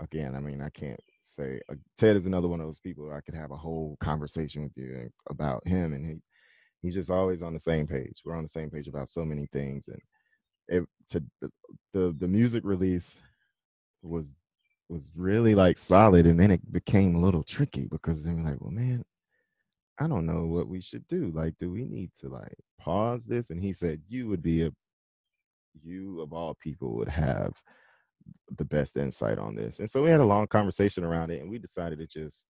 again 0.00 0.34
i 0.34 0.40
mean 0.40 0.60
i 0.60 0.68
can't 0.70 1.00
say 1.20 1.60
uh, 1.70 1.74
ted 1.98 2.16
is 2.16 2.26
another 2.26 2.48
one 2.48 2.60
of 2.60 2.66
those 2.66 2.80
people 2.80 3.12
i 3.12 3.20
could 3.20 3.34
have 3.34 3.50
a 3.52 3.56
whole 3.56 3.96
conversation 4.00 4.62
with 4.62 4.72
you 4.76 5.08
about 5.28 5.64
him 5.66 5.92
and 5.92 6.04
he 6.04 6.16
he's 6.82 6.94
just 6.94 7.10
always 7.10 7.42
on 7.42 7.52
the 7.52 7.58
same 7.58 7.86
page. 7.86 8.22
We're 8.24 8.36
on 8.36 8.42
the 8.42 8.48
same 8.48 8.70
page 8.70 8.88
about 8.88 9.08
so 9.08 9.24
many 9.24 9.46
things 9.52 9.88
and 9.88 10.00
it 10.68 10.84
to 11.10 11.22
the 11.40 11.50
the, 11.92 12.14
the 12.18 12.28
music 12.28 12.64
release 12.64 13.20
was 14.02 14.34
was 14.88 15.10
really 15.14 15.54
like 15.54 15.78
solid 15.78 16.26
and 16.26 16.38
then 16.38 16.50
it 16.50 16.72
became 16.72 17.14
a 17.14 17.20
little 17.20 17.42
tricky 17.42 17.86
because 17.90 18.22
then 18.22 18.42
we're 18.42 18.50
like 18.50 18.60
well 18.60 18.70
man 18.70 19.04
i 20.00 20.08
don't 20.08 20.26
know 20.26 20.46
what 20.46 20.68
we 20.68 20.80
should 20.80 21.06
do 21.08 21.30
like 21.32 21.56
do 21.58 21.70
we 21.70 21.84
need 21.84 22.12
to 22.14 22.28
like 22.28 22.56
pause 22.78 23.26
this? 23.26 23.50
And 23.50 23.60
he 23.62 23.72
said 23.74 24.02
you 24.08 24.26
would 24.28 24.42
be 24.42 24.62
a 24.64 24.72
you 25.82 26.20
of 26.20 26.32
all 26.32 26.54
people 26.54 26.94
would 26.96 27.08
have 27.08 27.52
the 28.56 28.64
best 28.64 28.96
insight 28.96 29.38
on 29.38 29.54
this. 29.54 29.78
And 29.80 29.88
so 29.90 30.02
we 30.02 30.10
had 30.10 30.20
a 30.20 30.24
long 30.26 30.46
conversation 30.46 31.04
around 31.04 31.30
it 31.30 31.40
and 31.40 31.50
we 31.50 31.58
decided 31.58 31.98
to 32.00 32.06
just 32.06 32.46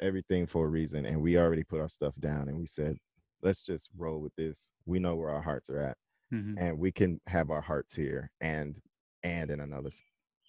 everything 0.00 0.46
for 0.46 0.66
a 0.66 0.68
reason 0.68 1.06
and 1.06 1.20
we 1.22 1.38
already 1.38 1.64
put 1.64 1.80
our 1.80 1.88
stuff 1.88 2.14
down 2.20 2.48
and 2.48 2.58
we 2.58 2.66
said 2.66 2.96
let's 3.42 3.62
just 3.64 3.90
roll 3.96 4.20
with 4.20 4.34
this. 4.36 4.70
We 4.86 4.98
know 4.98 5.16
where 5.16 5.30
our 5.30 5.42
hearts 5.42 5.70
are 5.70 5.80
at 5.80 5.96
Mhm. 6.30 6.56
and 6.58 6.78
we 6.78 6.92
can 6.92 7.20
have 7.28 7.50
our 7.50 7.62
hearts 7.62 7.94
here 7.94 8.30
and 8.40 8.80
and 9.24 9.50
in 9.50 9.60
another 9.60 9.90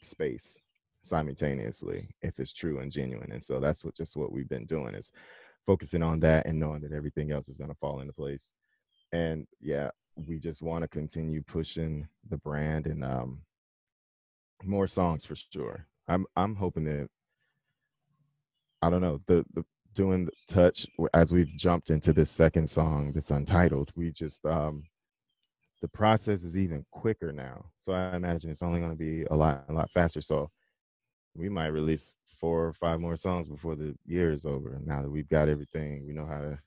space 0.04 0.58
simultaneously 1.04 2.10
if 2.22 2.40
it's 2.40 2.54
true 2.54 2.80
and 2.80 2.92
genuine. 2.92 3.32
And 3.32 3.44
so 3.44 3.60
that's 3.60 3.84
what 3.84 3.96
just 3.96 4.18
what 4.18 4.32
we've 4.32 4.50
been 4.50 4.66
doing 4.66 4.96
is 4.96 5.12
focusing 5.68 6.02
on 6.02 6.20
that 6.20 6.48
and 6.48 6.60
knowing 6.60 6.82
that 6.82 6.92
everything 6.92 7.32
else 7.32 7.48
is 7.48 7.58
going 7.58 7.70
to 7.70 7.78
fall 7.78 8.00
into 8.00 8.14
place 8.14 8.54
and 9.12 9.46
yeah 9.62 9.90
we 10.28 10.40
just 10.40 10.64
want 10.64 10.82
to 10.82 10.88
continue 10.88 11.44
pushing 11.44 12.08
the 12.30 12.38
brand 12.38 12.88
and 12.88 13.04
um 13.04 13.40
more 14.64 14.88
songs 14.88 15.26
for 15.26 15.36
sure 15.36 15.86
i'm 16.08 16.26
i'm 16.36 16.56
hoping 16.56 16.84
that 16.84 17.08
i 18.82 18.90
don't 18.90 19.02
know 19.02 19.20
the 19.28 19.46
the 19.54 19.64
doing 19.94 20.26
the 20.26 20.32
touch 20.48 20.88
as 21.14 21.32
we've 21.32 21.56
jumped 21.58 21.90
into 21.90 22.14
this 22.14 22.32
second 22.32 22.68
song 22.68 23.12
that's 23.14 23.32
untitled 23.32 23.92
we 23.96 24.12
just 24.12 24.44
um 24.46 24.84
the 25.82 25.88
process 25.88 26.44
is 26.44 26.58
even 26.58 26.86
quicker 26.92 27.32
now. 27.32 27.66
So 27.76 27.94
I 27.94 28.16
imagine 28.16 28.50
it's 28.50 28.64
only 28.64 28.80
going 28.80 28.92
to 28.92 28.98
be 28.98 29.24
a 29.30 29.36
lot, 29.36 29.66
a 29.70 29.74
lot 29.74 29.90
faster. 29.92 30.22
So 30.22 30.50
we 31.38 31.50
might 31.50 31.68
release 31.68 32.18
four 32.40 32.66
or 32.66 32.74
five 32.74 33.00
more 33.00 33.16
songs 33.16 33.48
before 33.48 33.76
the 33.76 33.96
year 34.06 34.32
is 34.32 34.46
over. 34.46 34.80
Now 34.84 35.02
that 35.02 35.10
we've 35.10 35.30
got 35.30 35.50
everything, 35.50 36.06
we 36.06 36.14
know 36.14 36.26
how 36.26 36.40
to, 36.40 36.60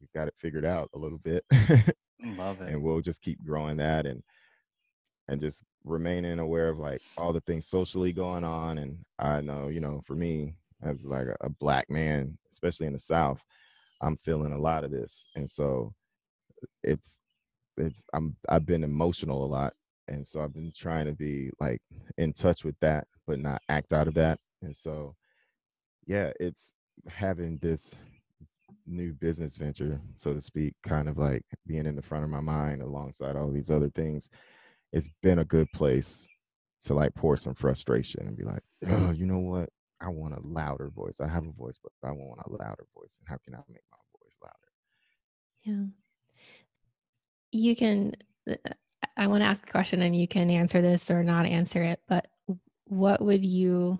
we've 0.00 0.12
got 0.12 0.28
it 0.28 0.34
figured 0.38 0.64
out 0.64 0.90
a 0.94 0.98
little 0.98 1.18
bit, 1.18 1.44
Love 2.24 2.60
it. 2.60 2.68
and 2.68 2.82
we'll 2.82 3.00
just 3.00 3.22
keep 3.22 3.42
growing 3.44 3.76
that 3.78 4.06
and 4.06 4.22
and 5.28 5.40
just 5.40 5.64
remaining 5.84 6.38
aware 6.38 6.68
of 6.68 6.78
like 6.78 7.00
all 7.16 7.32
the 7.32 7.40
things 7.40 7.66
socially 7.66 8.12
going 8.12 8.44
on. 8.44 8.76
And 8.76 8.98
I 9.18 9.40
know, 9.40 9.68
you 9.68 9.80
know, 9.80 10.02
for 10.04 10.14
me 10.14 10.54
as 10.82 11.06
like 11.06 11.26
a, 11.28 11.36
a 11.40 11.48
black 11.48 11.88
man, 11.88 12.36
especially 12.52 12.86
in 12.86 12.92
the 12.92 12.98
South, 12.98 13.42
I'm 14.02 14.18
feeling 14.18 14.52
a 14.52 14.58
lot 14.58 14.84
of 14.84 14.90
this, 14.90 15.28
and 15.34 15.48
so 15.48 15.94
it's 16.82 17.20
it's 17.76 18.04
I'm 18.12 18.36
I've 18.48 18.66
been 18.66 18.84
emotional 18.84 19.44
a 19.44 19.46
lot 19.46 19.72
and 20.08 20.26
so 20.26 20.40
I've 20.40 20.54
been 20.54 20.72
trying 20.74 21.06
to 21.06 21.12
be 21.12 21.50
like 21.60 21.80
in 22.18 22.32
touch 22.32 22.64
with 22.64 22.76
that 22.80 23.06
but 23.26 23.38
not 23.38 23.62
act 23.68 23.92
out 23.92 24.08
of 24.08 24.14
that 24.14 24.38
and 24.62 24.76
so 24.76 25.14
yeah 26.06 26.30
it's 26.40 26.74
having 27.08 27.58
this 27.58 27.94
new 28.86 29.12
business 29.14 29.56
venture 29.56 30.00
so 30.14 30.34
to 30.34 30.40
speak 30.40 30.74
kind 30.86 31.08
of 31.08 31.16
like 31.16 31.42
being 31.66 31.86
in 31.86 31.96
the 31.96 32.02
front 32.02 32.24
of 32.24 32.30
my 32.30 32.40
mind 32.40 32.82
alongside 32.82 33.36
all 33.36 33.50
these 33.50 33.70
other 33.70 33.90
things 33.90 34.28
it's 34.92 35.08
been 35.22 35.38
a 35.38 35.44
good 35.44 35.68
place 35.72 36.26
to 36.82 36.94
like 36.94 37.14
pour 37.14 37.36
some 37.36 37.54
frustration 37.54 38.26
and 38.26 38.36
be 38.36 38.44
like 38.44 38.62
oh 38.88 39.10
you 39.10 39.26
know 39.26 39.38
what 39.38 39.70
I 40.00 40.08
want 40.08 40.34
a 40.34 40.40
louder 40.40 40.90
voice 40.90 41.20
I 41.20 41.28
have 41.28 41.46
a 41.46 41.52
voice 41.52 41.78
but 41.82 41.92
I 42.06 42.12
want 42.12 42.40
a 42.44 42.50
louder 42.50 42.84
voice 42.94 43.18
and 43.18 43.28
how 43.28 43.38
can 43.42 43.54
I 43.54 43.58
make 43.68 43.84
my 43.90 43.96
voice 44.20 44.36
louder? 44.42 44.54
Yeah. 45.62 45.86
You 47.52 47.76
can, 47.76 48.14
uh, 48.50 48.70
I 49.16 49.26
want 49.26 49.42
to 49.42 49.46
ask 49.46 49.66
a 49.66 49.70
question 49.70 50.02
and 50.02 50.16
you 50.16 50.28
can 50.28 50.50
answer 50.50 50.80
this 50.80 51.10
or 51.10 51.22
not 51.22 51.46
answer 51.46 51.82
it, 51.82 52.00
but 52.08 52.28
what 52.86 53.20
would 53.20 53.44
you, 53.44 53.98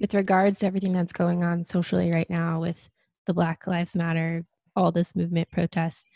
with 0.00 0.14
regards 0.14 0.60
to 0.60 0.66
everything 0.66 0.92
that's 0.92 1.12
going 1.12 1.44
on 1.44 1.64
socially 1.64 2.12
right 2.12 2.28
now 2.30 2.60
with 2.60 2.88
the 3.26 3.34
Black 3.34 3.66
Lives 3.66 3.96
Matter, 3.96 4.44
all 4.76 4.92
this 4.92 5.16
movement 5.16 5.50
protest, 5.50 6.06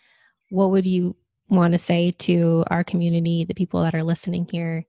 what 0.51 0.71
would 0.71 0.87
you 0.87 1.17
want 1.49 1.73
to 1.73 1.79
say 1.79 2.11
to 2.13 2.65
our 2.69 2.85
community, 2.85 3.45
the 3.45 3.55
people 3.55 3.83
that 3.83 3.95
are 3.95 4.05
listening 4.05 4.47
here, 4.51 4.85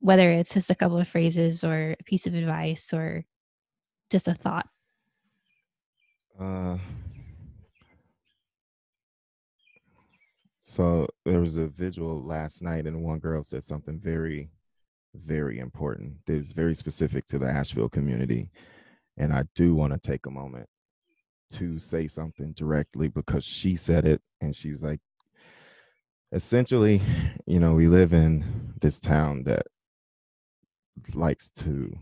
whether 0.00 0.30
it's 0.30 0.54
just 0.54 0.70
a 0.70 0.74
couple 0.74 0.98
of 0.98 1.08
phrases 1.08 1.64
or 1.64 1.96
a 1.98 2.04
piece 2.04 2.26
of 2.26 2.34
advice 2.34 2.92
or 2.92 3.24
just 4.10 4.28
a 4.28 4.34
thought? 4.34 4.68
Uh, 6.40 6.78
so 10.70 11.08
there 11.24 11.40
was 11.40 11.56
a 11.56 11.66
visual 11.66 12.22
last 12.22 12.62
night, 12.62 12.86
and 12.86 13.02
one 13.02 13.18
girl 13.18 13.42
said 13.42 13.64
something 13.64 13.98
very, 13.98 14.50
very 15.14 15.58
important. 15.58 16.14
That's 16.26 16.52
very 16.52 16.74
specific 16.74 17.26
to 17.26 17.38
the 17.38 17.50
Asheville 17.50 17.88
community, 17.88 18.50
and 19.16 19.32
I 19.32 19.44
do 19.56 19.74
want 19.74 19.92
to 19.92 19.98
take 19.98 20.26
a 20.26 20.30
moment 20.30 20.68
to 21.54 21.80
say 21.80 22.06
something 22.06 22.52
directly 22.52 23.08
because 23.08 23.44
she 23.44 23.74
said 23.74 24.06
it, 24.06 24.22
and 24.40 24.54
she's 24.54 24.80
like, 24.80 25.00
essentially, 26.30 27.00
you 27.46 27.58
know, 27.58 27.74
we 27.74 27.88
live 27.88 28.12
in 28.12 28.72
this 28.80 29.00
town 29.00 29.42
that 29.44 29.66
likes 31.14 31.50
to 31.50 31.92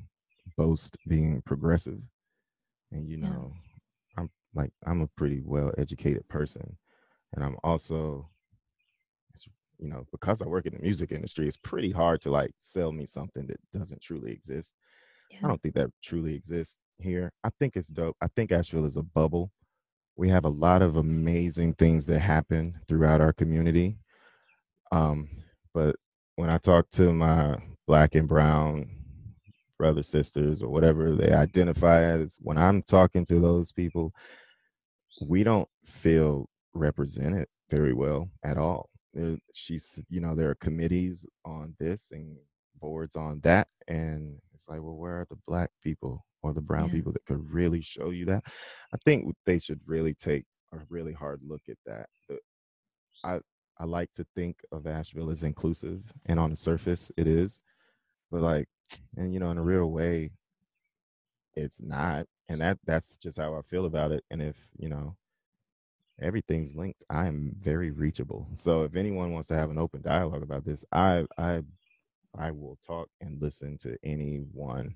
boast 0.59 0.99
being 1.07 1.41
progressive, 1.47 2.03
and 2.93 3.09
you 3.09 3.17
Yeah. 3.17 3.31
know, 3.31 3.55
I'm 4.19 4.31
like 4.55 4.73
I'm 4.85 5.01
a 5.01 5.07
pretty 5.07 5.41
well 5.43 5.73
educated 5.79 6.29
person, 6.29 6.77
and 7.33 7.43
I'm 7.43 7.57
also, 7.65 8.29
you 9.79 9.89
know, 9.89 10.05
because 10.13 10.43
I 10.43 10.47
work 10.47 10.67
in 10.67 10.75
the 10.75 10.83
music 10.83 11.13
industry, 11.13 11.47
it's 11.47 11.57
pretty 11.57 11.91
hard 11.91 12.21
to 12.23 12.31
like 12.31 12.53
sell 12.59 12.93
me 12.93 13.07
something 13.07 13.47
that 13.47 13.61
doesn't 13.73 14.03
truly 14.03 14.33
exist. 14.33 14.75
Yeah. 15.31 15.39
I 15.45 15.49
don't 15.49 15.63
think 15.63 15.75
that 15.75 15.91
truly 16.03 16.35
exists 16.35 16.85
here. 16.99 17.33
I 17.45 17.51
think 17.59 17.77
it's 17.77 17.89
dope. 17.89 18.17
I 18.21 18.29
think 18.35 18.51
Asheville 18.51 18.87
is 18.87 18.97
a 18.97 19.03
bubble. 19.03 19.53
We 20.17 20.29
have 20.31 20.45
a 20.45 20.51
lot 20.51 20.83
of 20.83 20.97
amazing 20.97 21.75
things 21.75 22.07
that 22.07 22.19
happen 22.21 22.81
throughout 22.89 23.21
our 23.21 23.33
community. 23.33 23.99
Um, 24.91 25.29
but 25.75 25.97
when 26.37 26.51
I 26.51 26.59
talk 26.59 26.91
to 26.93 27.13
my 27.13 27.57
black 27.87 28.15
and 28.15 28.27
brown 28.27 28.91
brothers, 29.79 30.09
sisters, 30.09 30.63
or 30.63 30.71
whatever 30.71 31.15
they 31.15 31.33
identify 31.33 32.03
as, 32.03 32.39
when 32.41 32.59
I'm 32.59 32.83
talking 32.83 33.25
to 33.27 33.39
those 33.39 33.71
people, 33.71 34.13
we 35.29 35.45
don't 35.45 35.69
feel 35.85 36.49
represented 36.75 37.47
very 37.71 37.93
well 37.93 38.29
at 38.45 38.57
all. 38.57 38.89
There, 39.15 39.39
she's, 39.55 40.01
you 40.09 40.21
know, 40.21 40.35
there 40.35 40.51
are 40.51 40.55
committees 40.57 41.27
on 41.45 41.75
this 41.79 42.11
and 42.13 42.37
boards 42.81 43.17
on 43.17 43.41
that, 43.41 43.69
and 43.89 44.39
it's 44.55 44.69
like, 44.69 44.83
well, 44.83 44.97
where 44.97 45.21
are 45.21 45.27
the 45.31 45.39
black 45.47 45.71
people 45.83 46.25
or 46.43 46.53
the 46.53 46.61
brown 46.61 46.87
Yeah. 46.87 46.93
people 46.93 47.13
that 47.13 47.25
could 47.27 47.51
really 47.51 47.81
show 47.81 48.11
you 48.11 48.25
that? 48.27 48.45
I 48.93 48.97
think 49.05 49.35
they 49.47 49.59
should 49.59 49.81
really 49.87 50.15
take 50.15 50.45
a 50.73 50.79
really 50.89 51.13
hard 51.13 51.41
look 51.43 51.63
at 51.69 51.79
that. 51.87 52.09
The- 52.29 52.41
I 53.25 53.41
I 53.81 53.85
like 53.85 54.11
to 54.13 54.25
think 54.35 54.57
of 54.73 54.87
Asheville 54.87 55.31
as 55.31 55.45
inclusive, 55.45 56.13
and 56.27 56.39
on 56.41 56.51
the 56.51 56.57
surface, 56.57 57.11
it 57.17 57.27
is, 57.29 57.63
but 58.31 58.43
like, 58.43 58.69
and 59.17 59.33
you 59.33 59.41
know, 59.41 59.51
in 59.51 59.59
a 59.59 59.63
real 59.63 59.91
way, 59.93 60.31
it's 61.55 61.81
not, 61.81 62.27
and 62.49 62.61
that 62.61 62.79
that's 62.85 63.17
just 63.19 63.39
how 63.39 63.55
I 63.55 63.63
feel 63.63 63.87
about 63.87 64.13
it. 64.13 64.25
And 64.31 64.43
if 64.43 64.57
you 64.79 64.89
know, 64.89 65.17
everything's 66.21 66.75
linked, 66.75 67.05
I 67.11 67.27
am 67.27 67.55
very 67.61 67.91
reachable. 67.91 68.49
So 68.55 68.85
if 68.85 68.97
anyone 68.97 69.33
wants 69.33 69.49
to 69.49 69.55
have 69.55 69.71
an 69.71 69.79
open 69.79 70.03
dialogue 70.03 70.43
about 70.43 70.65
this, 70.65 70.85
I 70.93 71.27
I 71.37 71.63
I 72.37 72.51
will 72.51 72.79
talk 72.87 73.09
and 73.21 73.41
listen 73.41 73.79
to 73.79 73.97
anyone 74.05 74.95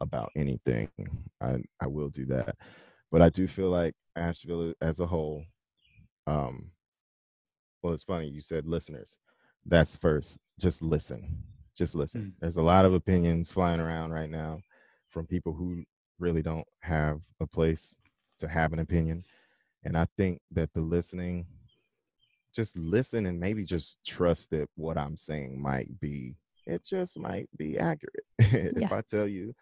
about 0.00 0.30
anything. 0.36 0.88
I 1.40 1.58
I 1.80 1.86
will 1.86 2.08
do 2.08 2.26
that. 2.26 2.56
But 3.10 3.22
I 3.22 3.28
do 3.28 3.46
feel 3.46 3.70
like 3.70 3.94
Asheville 4.16 4.72
as 4.80 5.00
a 5.00 5.06
whole, 5.06 5.44
um, 6.26 6.70
well, 7.82 7.92
it's 7.92 8.04
funny 8.04 8.28
you 8.28 8.40
said 8.40 8.66
listeners. 8.66 9.18
That's 9.66 9.96
first. 9.96 10.38
Just 10.60 10.82
listen. 10.82 11.42
Just 11.76 11.94
listen. 11.94 12.22
Mm. 12.22 12.32
There's 12.40 12.56
a 12.56 12.62
lot 12.62 12.84
of 12.84 12.94
opinions 12.94 13.50
flying 13.50 13.80
around 13.80 14.12
right 14.12 14.30
now 14.30 14.60
from 15.08 15.26
people 15.26 15.52
who 15.52 15.82
really 16.18 16.42
don't 16.42 16.66
have 16.80 17.20
a 17.40 17.46
place 17.46 17.96
to 18.38 18.48
have 18.48 18.72
an 18.72 18.78
opinion. 18.78 19.24
And 19.84 19.96
I 19.96 20.06
think 20.16 20.40
that 20.52 20.72
the 20.72 20.80
listening, 20.80 21.46
just 22.54 22.76
listen 22.76 23.26
and 23.26 23.38
maybe 23.40 23.64
just 23.64 23.98
trust 24.04 24.50
that 24.50 24.68
what 24.76 24.98
I'm 24.98 25.16
saying 25.16 25.60
might 25.60 26.00
be, 26.00 26.34
it 26.66 26.84
just 26.84 27.18
might 27.18 27.48
be 27.56 27.78
accurate. 27.78 28.24
if 28.38 28.76
Yeah. 28.76 28.88
I 28.92 29.00
tell 29.02 29.26
you 29.26 29.54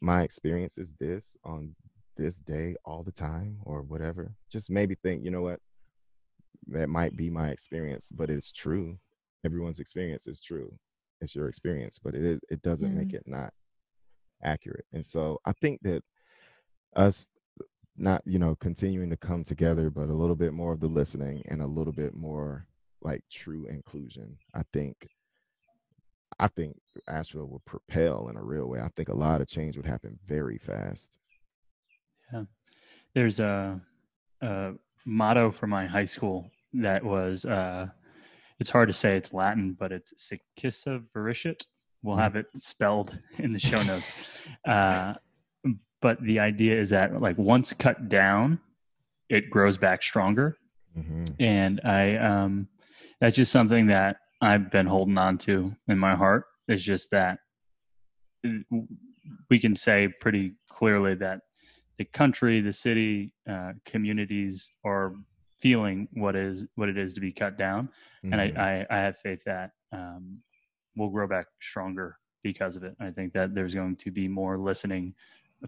my 0.00 0.22
experience 0.22 0.78
is 0.78 0.94
this 0.94 1.36
on 1.44 1.74
this 2.16 2.38
day 2.38 2.74
all 2.84 3.02
the 3.02 3.12
time 3.12 3.58
or 3.64 3.82
whatever, 3.82 4.34
just 4.50 4.70
maybe 4.70 4.96
think, 5.02 5.24
you 5.24 5.30
know 5.30 5.42
what, 5.42 5.60
that 6.68 6.88
might 6.88 7.16
be 7.16 7.30
my 7.30 7.50
experience, 7.50 8.10
but 8.10 8.30
it's 8.30 8.52
true. 8.52 8.98
Everyone's 9.44 9.78
experience 9.78 10.26
is 10.26 10.40
true. 10.40 10.72
It's 11.20 11.34
your 11.34 11.48
experience, 11.48 11.98
but 12.02 12.14
it 12.14 12.24
is, 12.24 12.40
it 12.50 12.62
doesn't 12.62 12.94
make 12.94 13.12
it 13.12 13.22
not 13.26 13.52
accurate. 14.42 14.86
And 14.92 15.04
so 15.04 15.38
I 15.44 15.52
think 15.52 15.80
that 15.82 16.02
us 16.94 17.28
not, 17.98 18.22
you 18.24 18.38
know, 18.38 18.54
continuing 18.56 19.10
to 19.10 19.16
come 19.16 19.44
together, 19.44 19.90
but 19.90 20.08
a 20.08 20.14
little 20.14 20.36
bit 20.36 20.52
more 20.52 20.72
of 20.72 20.80
the 20.80 20.86
listening 20.86 21.42
and 21.48 21.62
a 21.62 21.66
little 21.66 21.92
bit 21.92 22.14
more 22.14 22.66
like 23.02 23.22
true 23.30 23.66
inclusion. 23.66 24.36
I 24.54 24.62
think 24.72 25.08
I 26.38 26.48
think 26.48 26.76
Asheville 27.08 27.46
would 27.46 27.64
propel 27.64 28.28
in 28.28 28.36
a 28.36 28.42
real 28.42 28.66
way. 28.66 28.80
I 28.80 28.88
think 28.88 29.08
a 29.08 29.14
lot 29.14 29.40
of 29.40 29.48
change 29.48 29.76
would 29.76 29.86
happen 29.86 30.18
very 30.26 30.58
fast. 30.58 31.18
Yeah. 32.32 32.44
There's 33.14 33.40
a, 33.40 33.80
a 34.42 34.72
motto 35.06 35.50
for 35.50 35.66
my 35.66 35.86
high 35.86 36.04
school 36.04 36.50
that 36.74 37.02
was 37.02 37.44
uh, 37.44 37.86
it's 38.58 38.70
hard 38.70 38.88
to 38.88 38.92
say 38.92 39.16
it's 39.16 39.32
Latin, 39.32 39.76
but 39.78 39.92
it's 39.92 40.12
Succisa 40.14 41.02
Virescit. 41.14 41.64
We'll 42.02 42.16
have 42.16 42.36
it 42.36 42.46
spelled 42.54 43.18
in 43.38 43.52
the 43.52 43.60
show 43.60 43.82
notes. 43.82 44.10
Uh, 44.66 45.14
but 46.00 46.22
the 46.22 46.38
idea 46.40 46.78
is 46.80 46.90
that 46.90 47.20
like 47.20 47.38
once 47.38 47.72
cut 47.72 48.08
down, 48.08 48.60
it 49.28 49.50
grows 49.50 49.76
back 49.76 50.02
stronger. 50.02 50.56
hmm 50.94 51.24
And 51.38 51.80
I 51.84 52.16
um 52.16 52.68
that's 53.20 53.36
just 53.36 53.52
something 53.52 53.86
that 53.86 54.18
I've 54.40 54.70
been 54.70 54.86
holding 54.86 55.18
on 55.18 55.38
to 55.38 55.74
in 55.88 55.98
my 55.98 56.14
heart. 56.14 56.44
Is 56.68 56.84
just 56.84 57.10
that 57.12 57.38
uh, 58.46 58.78
we 59.50 59.58
can 59.58 59.76
say 59.76 60.08
pretty 60.20 60.54
clearly 60.68 61.14
that 61.16 61.40
the 61.98 62.04
country, 62.04 62.60
the 62.60 62.72
city, 62.72 63.32
uh, 63.48 63.72
communities 63.84 64.70
are 64.84 65.14
feeling 65.58 66.08
what 66.12 66.36
is 66.36 66.66
what 66.74 66.88
it 66.88 66.98
is 66.98 67.14
to 67.14 67.20
be 67.20 67.32
cut 67.32 67.56
down, 67.56 67.88
and 68.24 68.40
Mm-hmm. 68.40 68.58
I, 68.58 68.86
I 68.90 68.96
I 68.96 68.98
have 68.98 69.18
faith 69.18 69.42
that 69.46 69.70
um, 69.92 70.42
we'll 70.96 71.08
grow 71.08 71.26
back 71.26 71.46
stronger 71.60 72.18
because 72.42 72.76
of 72.76 72.84
it. 72.84 72.94
I 73.00 73.10
think 73.10 73.32
that 73.32 73.54
there's 73.54 73.74
going 73.74 73.96
to 73.96 74.10
be 74.10 74.28
more 74.28 74.58
listening 74.58 75.14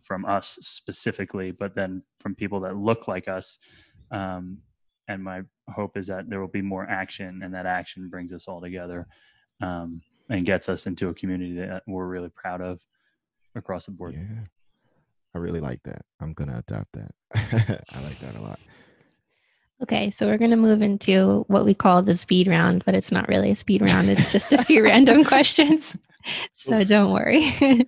from 0.03 0.25
us 0.25 0.59
specifically, 0.61 1.51
but 1.51 1.75
then 1.75 2.03
from 2.21 2.35
people 2.35 2.61
that 2.61 2.77
look 2.77 3.09
like 3.09 3.29
us. 3.29 3.59
Um, 4.11 4.59
and 5.09 5.23
my 5.23 5.43
hope 5.71 5.97
is 5.97 6.07
that 6.09 6.29
there 6.29 6.41
will 6.41 6.49
be 6.49 6.63
more 6.63 6.89
action, 6.89 7.41
and 7.43 7.53
that 7.55 7.67
action 7.67 8.09
brings 8.09 8.33
us 8.33 8.47
all 8.47 8.61
together 8.61 9.07
um, 9.63 10.03
and 10.29 10.45
gets 10.45 10.69
us 10.69 10.87
into 10.87 11.09
a 11.09 11.15
community 11.15 11.57
that 11.57 11.83
we're 11.87 12.07
really 12.07 12.31
proud 12.31 12.61
of 12.61 12.81
across 13.55 13.87
the 13.87 13.93
board. 13.93 14.15
Yeah. 14.15 14.45
I 15.35 15.39
really 15.39 15.61
like 15.61 15.83
that. 15.85 16.03
I'm 16.21 16.33
gonna 16.33 16.63
adopt 16.67 16.93
that. 16.93 17.11
I 17.95 18.03
like 18.03 18.19
that 18.21 18.37
a 18.37 18.41
lot. 18.41 18.59
Okay, 19.81 20.11
so 20.11 20.27
we're 20.27 20.39
going 20.39 20.51
to 20.51 20.57
move 20.57 20.83
into 20.83 21.45
what 21.47 21.65
we 21.65 21.73
call 21.73 22.03
the 22.03 22.15
speed 22.15 22.49
round, 22.49 22.85
but 22.85 22.97
it's 22.97 23.13
not 23.13 23.29
really 23.29 23.53
a 23.53 23.57
speed 23.57 23.81
round. 23.81 24.09
It's 24.09 24.33
just 24.33 24.53
a 24.53 24.65
few 24.65 24.83
random 24.85 25.25
questions. 25.25 25.97
So 26.53 26.85
don't 26.85 27.13
worry. 27.13 27.55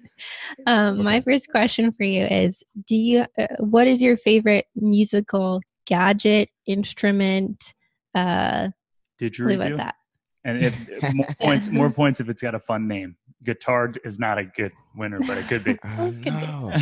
um, 0.67 1.03
my 1.03 1.21
first 1.21 1.51
question 1.51 1.93
for 1.93 2.05
you 2.05 2.25
is 2.25 2.63
do 2.87 2.97
you 2.97 3.27
uh, 3.39 3.47
what 3.59 3.87
is 3.87 4.01
your 4.01 4.17
favorite 4.17 4.67
musical 4.77 5.61
gadget, 5.87 6.49
instrument, 6.67 7.75
uh 8.15 8.69
leave 9.21 9.31
it 9.31 9.33
Didgeridoo. 9.33 9.71
at 9.73 9.77
that. 9.77 9.95
And 10.45 10.65
if 10.65 10.75
more 11.15 11.27
points, 11.41 11.69
more 11.71 11.91
points 11.91 12.21
if 12.21 12.29
it's 12.29 12.41
got 12.41 12.55
a 12.55 12.61
fun 12.61 12.87
name. 12.89 13.17
Guitar 13.43 13.93
is 14.05 14.19
not 14.19 14.39
a 14.39 14.45
good 14.45 14.73
winner, 14.97 15.19
but 15.21 15.37
it 15.39 15.49
could 15.49 15.65
be. 15.65 15.73
I 15.83 16.11
It 16.11 16.23
could 16.23 16.23
be. 16.23 16.31
know. 16.31 16.75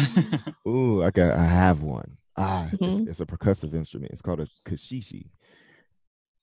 Ooh, 0.69 1.03
I 1.03 1.11
got 1.11 1.37
I 1.37 1.45
have 1.45 1.83
one. 1.83 2.19
Ah, 2.37 2.69
it's, 2.73 2.99
Mhm. 3.01 3.09
it's 3.09 3.21
a 3.21 3.27
percussive 3.27 3.75
instrument. 3.75 4.13
It's 4.13 4.23
called 4.23 4.41
a 4.41 4.47
caxixi. 4.67 5.31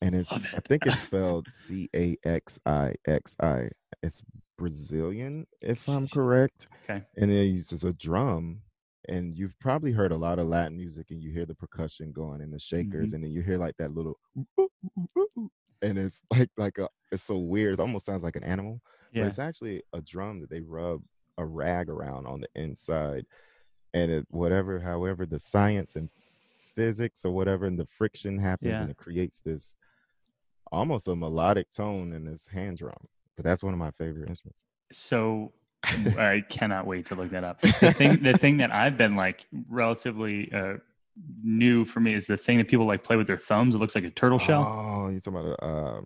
And 0.02 0.14
it's 0.16 0.32
I 0.32 0.60
think 0.68 0.86
it's 0.86 1.00
spelled 1.08 1.48
C 1.54 1.90
A 1.96 2.18
X 2.24 2.60
I 2.66 2.94
X 3.08 3.36
I. 3.42 3.70
It's 4.04 4.22
Brazilian, 4.58 5.48
if 5.62 5.88
I'm 5.90 6.08
correct. 6.08 6.68
Okay. 6.84 7.04
And 7.18 7.32
it 7.32 7.46
uses 7.46 7.84
a 7.84 7.94
drum 7.94 8.62
and 9.08 9.38
you've 9.38 9.58
probably 9.60 9.92
heard 9.92 10.12
a 10.12 10.18
lot 10.18 10.40
of 10.40 10.48
Latin 10.48 10.76
music, 10.78 11.12
and 11.12 11.22
you 11.22 11.32
hear 11.32 11.46
the 11.46 11.54
percussion 11.54 12.12
going 12.12 12.42
and 12.42 12.52
the 12.52 12.58
shakers, 12.60 13.10
Mm-hmm. 13.10 13.16
and 13.16 13.24
then 13.24 13.32
you 13.32 13.42
hear 13.44 13.58
like 13.58 13.76
that 13.78 13.94
little, 13.94 14.18
and 15.82 15.98
it's 15.98 16.22
like 16.34 16.50
like 16.58 16.78
a 16.80 16.90
it's 17.12 17.24
so 17.24 17.38
weird. 17.38 17.74
It 17.74 17.80
almost 17.80 18.06
sounds 18.06 18.24
like 18.24 18.36
an 18.36 18.44
animal, 18.44 18.82
but 19.14 19.28
it's 19.28 19.40
actually 19.40 19.84
a 19.94 20.02
drum 20.02 20.40
that 20.42 20.50
they 20.50 20.62
rub 20.62 21.02
a 21.38 21.46
rag 21.46 21.90
around 21.90 22.26
on 22.26 22.42
the 22.42 22.48
inside, 22.56 23.26
and 23.94 24.12
it 24.12 24.26
whatever, 24.32 24.80
however, 24.80 25.26
the 25.28 25.40
science 25.40 25.96
and 25.96 26.10
physics 26.76 27.26
or 27.26 27.32
whatever, 27.32 27.66
and 27.66 27.80
the 27.80 27.88
friction 27.98 28.38
happens, 28.40 28.72
Yeah. 28.74 28.82
and 28.82 28.92
it 28.92 28.98
creates 28.98 29.42
this 29.42 29.76
almost 30.72 31.08
a 31.08 31.16
melodic 31.16 31.70
tone 31.72 32.12
in 32.14 32.26
this 32.26 32.48
hand 32.48 32.78
drum. 32.78 33.08
But 33.36 33.46
that's 33.46 33.64
one 33.64 33.74
of 33.74 33.80
my 33.80 33.92
favorite 33.92 34.30
instruments. 34.30 34.64
So 34.92 35.54
I 35.84 36.44
cannot 36.50 36.88
wait 36.88 37.06
to 37.08 37.16
look 37.16 37.32
that 37.32 37.44
up. 37.44 37.62
The 37.62 37.94
thing, 37.94 38.24
the 38.24 38.38
thing 38.38 38.58
that 38.58 38.74
I've 38.74 38.98
been 38.98 39.16
like 39.16 39.46
relatively 39.70 40.52
uh, 40.54 40.76
new 41.44 41.86
for 41.86 42.00
me 42.00 42.14
is 42.14 42.28
the 42.28 42.38
thing 42.38 42.58
that 42.58 42.68
people 42.68 42.86
like 42.86 43.04
play 43.04 43.16
with 43.16 43.28
their 43.28 43.38
thumbs. 43.38 43.76
It 43.76 43.78
looks 43.78 43.96
like 43.96 44.04
a 44.04 44.10
turtle 44.10 44.40
shell, 44.40 44.64
Oh, 44.64 45.10
you're 45.10 45.20
talking 45.20 45.40
about 45.40 45.60
uh, 45.62 46.02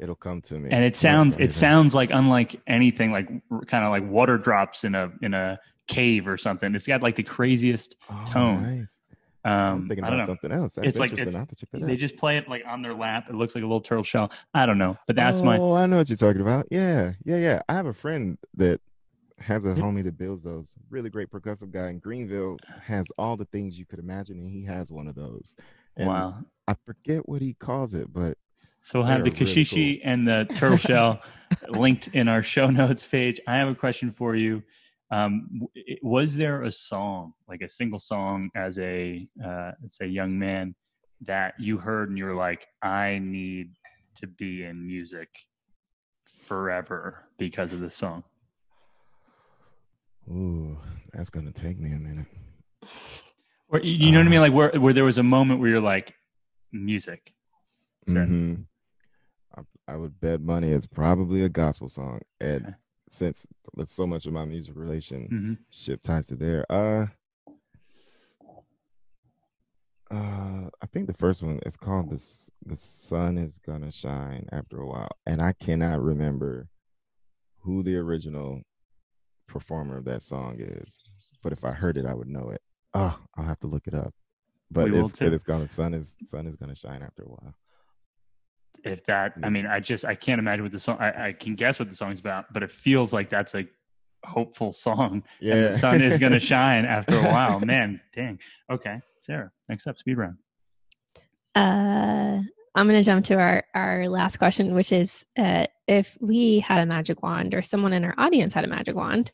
it'll 0.00 0.14
come 0.16 0.40
to 0.42 0.54
me. 0.54 0.70
and 0.72 0.82
it 0.84 0.96
sounds 0.96 1.36
it 1.38 1.52
sounds 1.52 1.94
like 1.94 2.10
unlike 2.12 2.60
anything, 2.66 3.12
like 3.12 3.28
kind 3.66 3.84
of 3.84 3.90
like 3.90 4.08
water 4.08 4.38
drops 4.38 4.84
in 4.84 4.94
a 4.94 5.12
in 5.22 5.34
a 5.34 5.58
cave 5.88 6.26
or 6.26 6.38
something. 6.38 6.74
It's 6.74 6.86
got 6.86 7.02
like 7.02 7.16
the 7.16 7.22
craziest. 7.22 7.96
Oh, 8.10 8.24
tone. 8.30 8.62
Nice. 8.62 8.98
I'm 9.44 9.52
Um, 9.52 9.88
thinking 9.88 10.04
I 10.04 10.08
about 10.08 10.10
don't 10.10 10.18
know. 10.20 10.26
something 10.26 10.52
else. 10.52 10.74
That's 10.74 10.88
It's 10.88 10.98
like- 10.98 11.12
it's- 11.12 11.34
I 11.34 11.38
have 11.38 11.48
to 11.48 11.56
check 11.56 11.70
that 11.72 11.82
They 11.82 11.92
out. 11.92 11.98
just 11.98 12.16
play 12.16 12.36
it 12.38 12.48
like 12.48 12.62
on 12.66 12.80
their 12.82 12.94
lap. 12.94 13.26
It 13.28 13.34
looks 13.34 13.54
like 13.54 13.64
a 13.64 13.66
little 13.66 13.80
turtle 13.80 14.04
shell. 14.04 14.30
I 14.54 14.66
don't 14.66 14.78
know, 14.78 14.96
but 15.06 15.16
that's 15.16 15.42
my 15.42 15.58
Oh, 15.58 15.74
I 15.74 15.86
know 15.86 15.96
what 15.98 16.08
you're 16.08 16.16
talking 16.16 16.40
about. 16.42 16.66
Yeah, 16.70 17.12
yeah, 17.24 17.36
yeah. 17.38 17.62
I 17.68 17.74
have 17.74 17.86
a 17.86 17.92
friend 17.92 18.38
that 18.56 18.80
has 19.40 19.64
a 19.64 19.70
Yep. 19.70 19.78
homie 19.78 20.04
that 20.04 20.16
builds 20.16 20.44
those. 20.44 20.76
Really 20.90 21.10
great 21.10 21.28
percussive 21.30 21.72
guy 21.72 21.88
in 21.88 21.98
Greenville. 21.98 22.58
Has 22.84 23.10
all 23.18 23.36
the 23.36 23.46
things 23.46 23.76
you 23.78 23.84
could 23.86 23.98
imagine, 23.98 24.38
and 24.38 24.48
he 24.48 24.64
has 24.64 24.92
one 24.92 25.08
of 25.08 25.16
those. 25.16 25.56
And 25.96 26.06
wow. 26.08 26.36
I 26.68 26.74
forget 26.86 27.28
what 27.28 27.42
he 27.42 27.54
calls 27.54 27.94
it, 27.94 28.12
but 28.12 28.38
So 28.82 29.00
we'll 29.00 29.08
have 29.08 29.24
the 29.24 29.30
are 29.30 29.32
really 29.34 29.44
caxixi 29.64 30.00
and 30.04 30.26
the 30.28 30.46
turtle 30.54 30.78
shell 30.78 31.20
linked 31.68 32.08
in 32.08 32.28
our 32.28 32.42
show 32.44 32.70
notes 32.70 33.04
page. 33.04 33.40
I 33.48 33.56
have 33.56 33.68
a 33.68 33.74
question 33.74 34.12
for 34.12 34.36
you. 34.36 34.62
Um, 35.12 35.68
was 36.02 36.36
there 36.36 36.62
a 36.62 36.72
song, 36.72 37.34
like 37.46 37.60
a 37.60 37.68
single 37.68 37.98
song, 37.98 38.50
as 38.56 38.78
a 38.78 39.28
uh, 39.44 39.72
let's 39.82 39.98
say 39.98 40.06
young 40.06 40.38
man, 40.38 40.74
that 41.20 41.52
you 41.58 41.76
heard 41.76 42.08
and 42.08 42.16
you 42.16 42.24
were 42.24 42.34
like, 42.34 42.66
I 42.80 43.18
need 43.22 43.72
to 44.16 44.26
be 44.26 44.64
in 44.64 44.86
music 44.86 45.28
forever 46.24 47.28
because 47.38 47.74
of 47.74 47.80
this 47.80 47.94
song? 47.94 48.24
ooh, 50.30 50.78
that's 51.12 51.28
gonna 51.30 51.52
take 51.52 51.78
me 51.78 51.92
a 51.92 51.98
minute. 51.98 52.26
Or 53.68 53.80
you 53.80 54.12
know 54.12 54.18
what 54.18 54.26
I 54.26 54.30
mean? 54.30 54.38
Uh. 54.38 54.42
Like 54.42 54.52
where 54.54 54.80
where 54.80 54.92
there 54.94 55.04
was 55.04 55.18
a 55.18 55.22
moment 55.22 55.60
where 55.60 55.68
you're 55.68 55.80
like, 55.80 56.14
music. 56.72 57.34
Mhm. 58.08 58.64
I, 59.56 59.62
I 59.92 59.96
would 59.96 60.18
bet 60.20 60.40
money 60.40 60.70
it's 60.70 60.86
probably 60.86 61.42
a 61.42 61.50
gospel 61.50 61.90
song, 61.90 62.20
and 62.40 62.66
Okay. 62.66 62.76
Since 63.12 63.46
with 63.74 63.90
so 63.90 64.06
much 64.06 64.24
of 64.24 64.32
my 64.32 64.44
music 64.46 64.74
relation 64.74 65.58
Mhm. 65.70 66.02
ties 66.02 66.28
to 66.28 66.34
there. 66.34 66.64
Uh, 66.72 67.08
uh, 70.10 70.70
I 70.80 70.86
think 70.92 71.06
the 71.06 71.14
first 71.14 71.42
one 71.42 71.58
is 71.66 71.76
called 71.76 72.08
"the 72.08 72.50
the 72.64 72.76
sun 72.76 73.36
is 73.38 73.58
gonna 73.58 73.90
shine" 73.92 74.48
after 74.50 74.78
a 74.80 74.86
while, 74.86 75.10
and 75.26 75.40
I 75.42 75.52
cannot 75.52 76.00
remember 76.02 76.68
who 77.60 77.82
the 77.82 77.96
original 77.96 78.62
performer 79.46 79.98
of 79.98 80.04
that 80.06 80.22
song 80.22 80.56
is. 80.58 81.02
But 81.42 81.52
if 81.52 81.64
I 81.64 81.72
heard 81.72 81.96
it, 81.98 82.06
I 82.06 82.14
would 82.14 82.28
know 82.28 82.48
it. 82.50 82.62
Oh, 82.94 83.18
I'll 83.34 83.44
have 83.44 83.60
to 83.60 83.66
look 83.66 83.86
it 83.86 83.94
up. 83.94 84.14
But 84.70 84.90
We 84.90 84.98
it's 85.00 85.20
it 85.20 85.32
is 85.34 85.44
gonna 85.44 85.68
sun 85.68 85.92
is 85.92 86.16
sun 86.24 86.46
is 86.46 86.56
gonna 86.56 86.74
shine 86.74 87.02
after 87.02 87.24
a 87.24 87.28
while. 87.28 87.54
If 88.84 89.04
that 89.06 89.34
i 89.42 89.48
mean 89.48 89.66
i 89.66 89.78
just 89.78 90.04
i 90.04 90.14
can't 90.14 90.38
imagine 90.40 90.64
what 90.64 90.72
the 90.72 90.80
song 90.80 90.96
I, 90.98 91.28
I 91.28 91.32
can 91.32 91.54
guess 91.54 91.78
what 91.78 91.88
the 91.88 91.96
song's 91.96 92.18
about 92.20 92.52
but 92.52 92.62
it 92.62 92.72
feels 92.72 93.12
like 93.12 93.28
that's 93.30 93.54
a 93.54 93.64
hopeful 94.24 94.72
song 94.72 95.22
and 95.40 95.64
the 95.72 95.78
sun 95.78 96.02
is 96.02 96.18
going 96.18 96.32
to 96.40 96.40
shine 96.40 96.84
after 96.84 97.16
a 97.16 97.22
while 97.22 97.60
man 97.60 98.00
dang 98.14 98.38
okay 98.70 99.00
sarah 99.20 99.50
next 99.68 99.86
up 99.86 99.98
speed 99.98 100.16
round 100.18 100.36
Uh, 101.54 102.40
I'm 102.74 102.88
going 102.88 102.98
to 102.98 103.04
jump 103.04 103.26
to 103.26 103.34
our, 103.34 103.64
our 103.74 104.08
last 104.08 104.38
question, 104.38 104.74
which 104.74 104.92
is 104.92 105.26
uh, 105.36 105.66
if 105.86 106.16
we 106.20 106.60
had 106.60 106.80
a 106.80 106.86
magic 106.86 107.22
wand 107.22 107.52
or 107.54 107.60
someone 107.60 107.92
in 107.92 108.02
our 108.04 108.14
audience 108.16 108.54
had 108.54 108.64
a 108.64 108.68
magic 108.68 108.96
wand, 108.96 109.30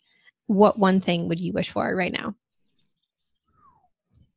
what 0.48 0.76
one 0.78 1.00
thing 1.00 1.28
would 1.28 1.38
you 1.38 1.52
wish 1.52 1.70
for 1.70 1.94
right 1.94 2.12
now? 2.12 2.34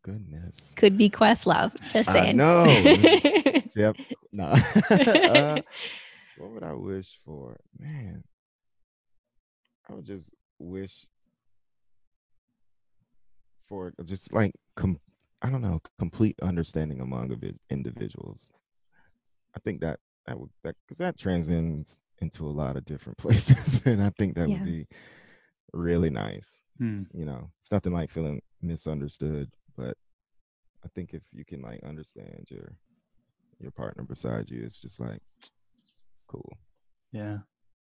Goodness. 0.03 0.73
Could 0.75 0.97
be 0.97 1.09
Questlove 1.09 1.73
Just 1.91 2.09
I 2.09 2.13
saying. 2.13 2.37
know. 2.37 2.65
Yep. 3.75 3.97
No. 4.33 4.45
uh, 4.89 5.61
what 6.37 6.51
would 6.51 6.63
I 6.63 6.73
wish 6.73 7.19
for? 7.25 7.57
Man, 7.77 8.23
I 9.89 9.93
would 9.93 10.05
just 10.05 10.33
wish 10.59 11.05
for 13.67 13.93
just 14.03 14.33
like 14.33 14.53
com- 14.75 14.99
I 15.41 15.49
don't 15.49 15.61
know, 15.61 15.79
complete 15.99 16.37
understanding 16.41 17.01
among 17.01 17.29
invi- 17.29 17.57
individuals. 17.69 18.47
I 19.55 19.59
think 19.59 19.81
that 19.81 19.99
that 20.27 20.39
would 20.39 20.49
that 20.63 20.75
because 20.85 20.99
that 20.99 21.17
transcends 21.17 21.99
into 22.19 22.45
a 22.45 22.51
lot 22.51 22.77
of 22.77 22.85
different 22.85 23.17
places, 23.25 23.81
and 23.85 24.01
I 24.01 24.11
think 24.17 24.35
that 24.35 24.47
Yeah. 24.49 24.55
would 24.55 24.65
be 24.65 24.87
really 25.73 26.09
nice. 26.09 26.59
Hmm. 26.77 27.03
You 27.13 27.25
know, 27.25 27.51
it's 27.57 27.71
nothing 27.71 27.93
like 27.93 28.09
feeling 28.09 28.41
misunderstood, 28.61 29.51
but 29.77 29.97
I 30.83 30.87
think 30.95 31.13
if 31.13 31.21
you 31.33 31.43
can 31.45 31.61
like 31.61 31.83
understand 31.83 32.47
your 32.49 32.73
your 33.61 33.71
partner 33.71 34.03
beside 34.03 34.49
you, 34.49 34.63
it's 34.63 34.81
just 34.81 34.99
like 34.99 35.21
cool. 36.27 36.57
yeah 37.11 37.39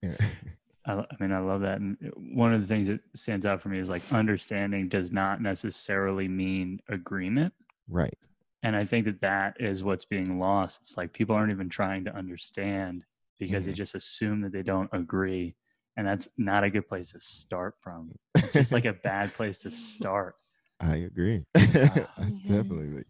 Yeah. 0.02 0.16
I, 0.86 0.94
I 0.94 1.06
mean 1.20 1.32
i 1.32 1.40
love 1.40 1.62
that 1.62 1.80
and 1.80 1.98
one 2.36 2.54
of 2.54 2.62
the 2.62 2.68
things 2.68 2.88
that 2.88 3.02
stands 3.16 3.46
out 3.46 3.62
for 3.62 3.70
me 3.70 3.80
is 3.80 3.90
like 3.90 4.04
understanding 4.12 4.88
does 4.90 5.12
not 5.12 5.42
necessarily 5.42 6.28
mean 6.28 6.80
agreement 6.88 7.54
right. 7.90 8.28
and 8.64 8.76
i 8.76 8.86
think 8.86 9.06
that 9.06 9.22
that 9.22 9.58
is 9.60 9.84
what's 9.84 10.06
being 10.06 10.40
lost 10.40 10.80
it's 10.82 10.96
like 10.98 11.12
people 11.14 11.36
aren't 11.36 11.52
even 11.52 11.68
trying 11.70 12.06
to 12.06 12.16
understand 12.16 13.04
because 13.40 13.66
they 13.66 13.72
Mhm. 13.72 13.76
just 13.76 13.96
assume 13.96 14.42
that 14.42 14.52
they 14.52 14.64
don't 14.64 14.90
agree 14.94 15.56
and 15.98 16.06
that's 16.08 16.30
not 16.38 16.64
a 16.64 16.70
good 16.70 16.88
place 16.88 17.12
to 17.12 17.20
start 17.20 17.76
from 17.82 18.12
it's 18.36 18.54
just 18.54 18.72
like 18.72 18.86
a 18.86 18.94
bad 18.94 19.34
place 19.34 19.60
to 19.62 19.72
start 19.72 20.36
I 20.80 20.98
agree. 20.98 21.44
Ah. 21.56 22.30
Definitely. 22.44 23.04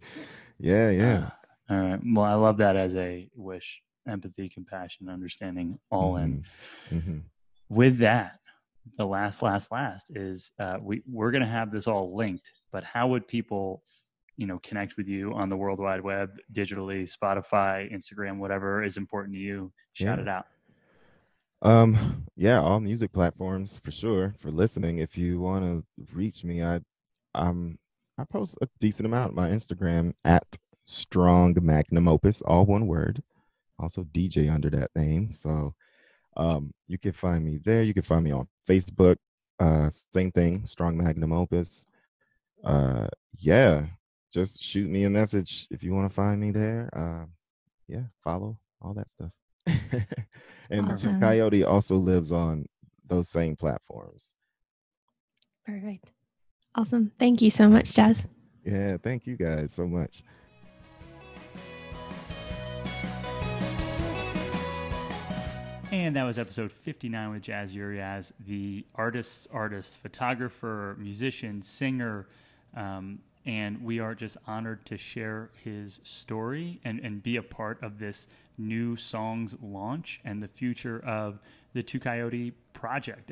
Yeah, 0.57 0.89
yeah. 0.89 1.17
Uh, 1.17 1.29
all 1.69 1.77
right 1.77 1.99
well 2.13 2.25
i 2.25 2.33
love 2.33 2.57
that 2.57 2.75
as 2.75 2.95
a 2.95 3.29
wish 3.35 3.81
empathy 4.07 4.47
compassion 4.49 5.09
understanding 5.09 5.77
all 5.89 6.17
in 6.17 6.43
Mhm. 6.91 7.01
Mhm. 7.03 7.21
with 7.69 7.97
that 7.99 8.39
the 8.97 9.05
last 9.05 9.41
last 9.41 9.71
last 9.71 10.15
is 10.15 10.51
uh, 10.59 10.77
we 10.81 11.03
we're 11.11 11.31
going 11.31 11.41
to 11.43 11.47
have 11.49 11.71
this 11.71 11.87
all 11.87 12.15
linked 12.15 12.51
but 12.71 12.83
how 12.83 13.07
would 13.09 13.27
people 13.27 13.83
you 14.37 14.47
know 14.47 14.59
connect 14.59 14.95
with 14.97 15.07
you 15.07 15.33
on 15.33 15.49
the 15.49 15.57
world 15.57 15.79
wide 15.79 16.01
web 16.01 16.29
digitally 16.53 17.03
spotify 17.03 17.91
instagram 17.91 18.37
whatever 18.37 18.81
is 18.83 18.95
important 18.95 19.33
to 19.35 19.39
you 19.41 19.71
shout 19.93 20.17
Yeah. 20.19 20.21
it 20.23 20.27
out 20.29 20.45
Um, 21.63 22.27
yeah, 22.35 22.59
all 22.61 22.79
music 22.79 23.11
platforms 23.11 23.79
for 23.83 23.89
sure 23.89 24.35
for 24.37 24.51
listening. 24.51 24.99
If 24.99 25.17
you 25.17 25.39
want 25.39 25.65
to 25.65 26.05
reach 26.13 26.43
me, 26.43 26.61
I 26.63 26.81
um 27.33 27.79
I 28.17 28.25
post 28.25 28.57
a 28.61 28.67
decent 28.79 29.07
amount. 29.07 29.33
My 29.33 29.49
Instagram 29.49 30.13
at 30.23 30.45
strong 30.87 31.55
magnum 31.61 32.07
opus, 32.07 32.41
all 32.41 32.65
one 32.65 32.87
word. 32.87 33.21
Also 33.79 34.03
DJ 34.05 34.51
under 34.51 34.69
that 34.71 34.89
name. 34.95 35.31
So 35.31 35.75
um 36.35 36.73
you 36.87 36.97
can 36.97 37.11
find 37.11 37.45
me 37.45 37.59
there. 37.63 37.83
You 37.83 37.93
can 37.93 38.03
find 38.03 38.23
me 38.23 38.31
on 38.31 38.47
Facebook. 38.67 39.17
Uh 39.59 39.89
same 39.89 40.31
thing, 40.31 40.65
strong 40.65 40.97
magnum 40.97 41.31
opus. 41.33 41.85
Uh 42.63 43.07
yeah, 43.37 43.85
just 44.31 44.61
shoot 44.63 44.89
me 44.89 45.03
a 45.03 45.09
message 45.09 45.67
if 45.69 45.83
you 45.83 45.93
want 45.93 46.09
to 46.09 46.13
find 46.15 46.39
me 46.39 46.51
there. 46.51 46.89
Um 46.93 47.33
yeah, 47.87 48.03
follow 48.23 48.57
all 48.81 48.93
that 48.93 49.09
stuff. 49.09 49.31
and 50.69 50.97
Two 50.97 51.13
Coyote 51.19 51.63
also 51.63 51.97
lives 51.97 52.31
on 52.31 52.65
those 53.05 53.29
same 53.29 53.55
platforms. 53.55 54.33
Perfect. 55.65 56.11
Awesome. 56.75 57.11
Thank 57.19 57.41
you 57.41 57.49
so 57.49 57.67
much, 57.67 57.91
Jaze. 57.91 58.25
Yeah, 58.63 58.97
thank 58.97 59.25
you 59.25 59.35
guys 59.35 59.73
so 59.73 59.87
much. 59.87 60.23
And 65.89 66.17
that 66.17 66.23
was 66.23 66.37
episode 66.37 66.73
59 66.73 67.31
with 67.31 67.43
Jaze 67.43 67.73
Uries, 67.73 68.33
the 68.45 68.85
artist's 68.95 69.47
artist, 69.53 69.97
photographer, 69.97 70.97
musician, 70.99 71.61
singer. 71.61 72.27
Um, 72.75 73.19
and 73.45 73.81
we 73.81 74.01
are 74.01 74.13
just 74.13 74.35
honored 74.45 74.85
to 74.87 74.97
share 74.97 75.49
his 75.63 76.01
story 76.03 76.81
and, 76.83 76.99
and 76.99 77.23
be 77.23 77.37
a 77.37 77.41
part 77.41 77.81
of 77.81 77.99
this 77.99 78.27
new 78.57 78.97
songs 78.97 79.55
launch 79.61 80.19
and 80.25 80.43
the 80.43 80.47
future 80.49 80.99
of 81.05 81.39
the 81.73 81.81
Two 81.81 82.01
Coyote 82.01 82.51
project. 82.73 83.31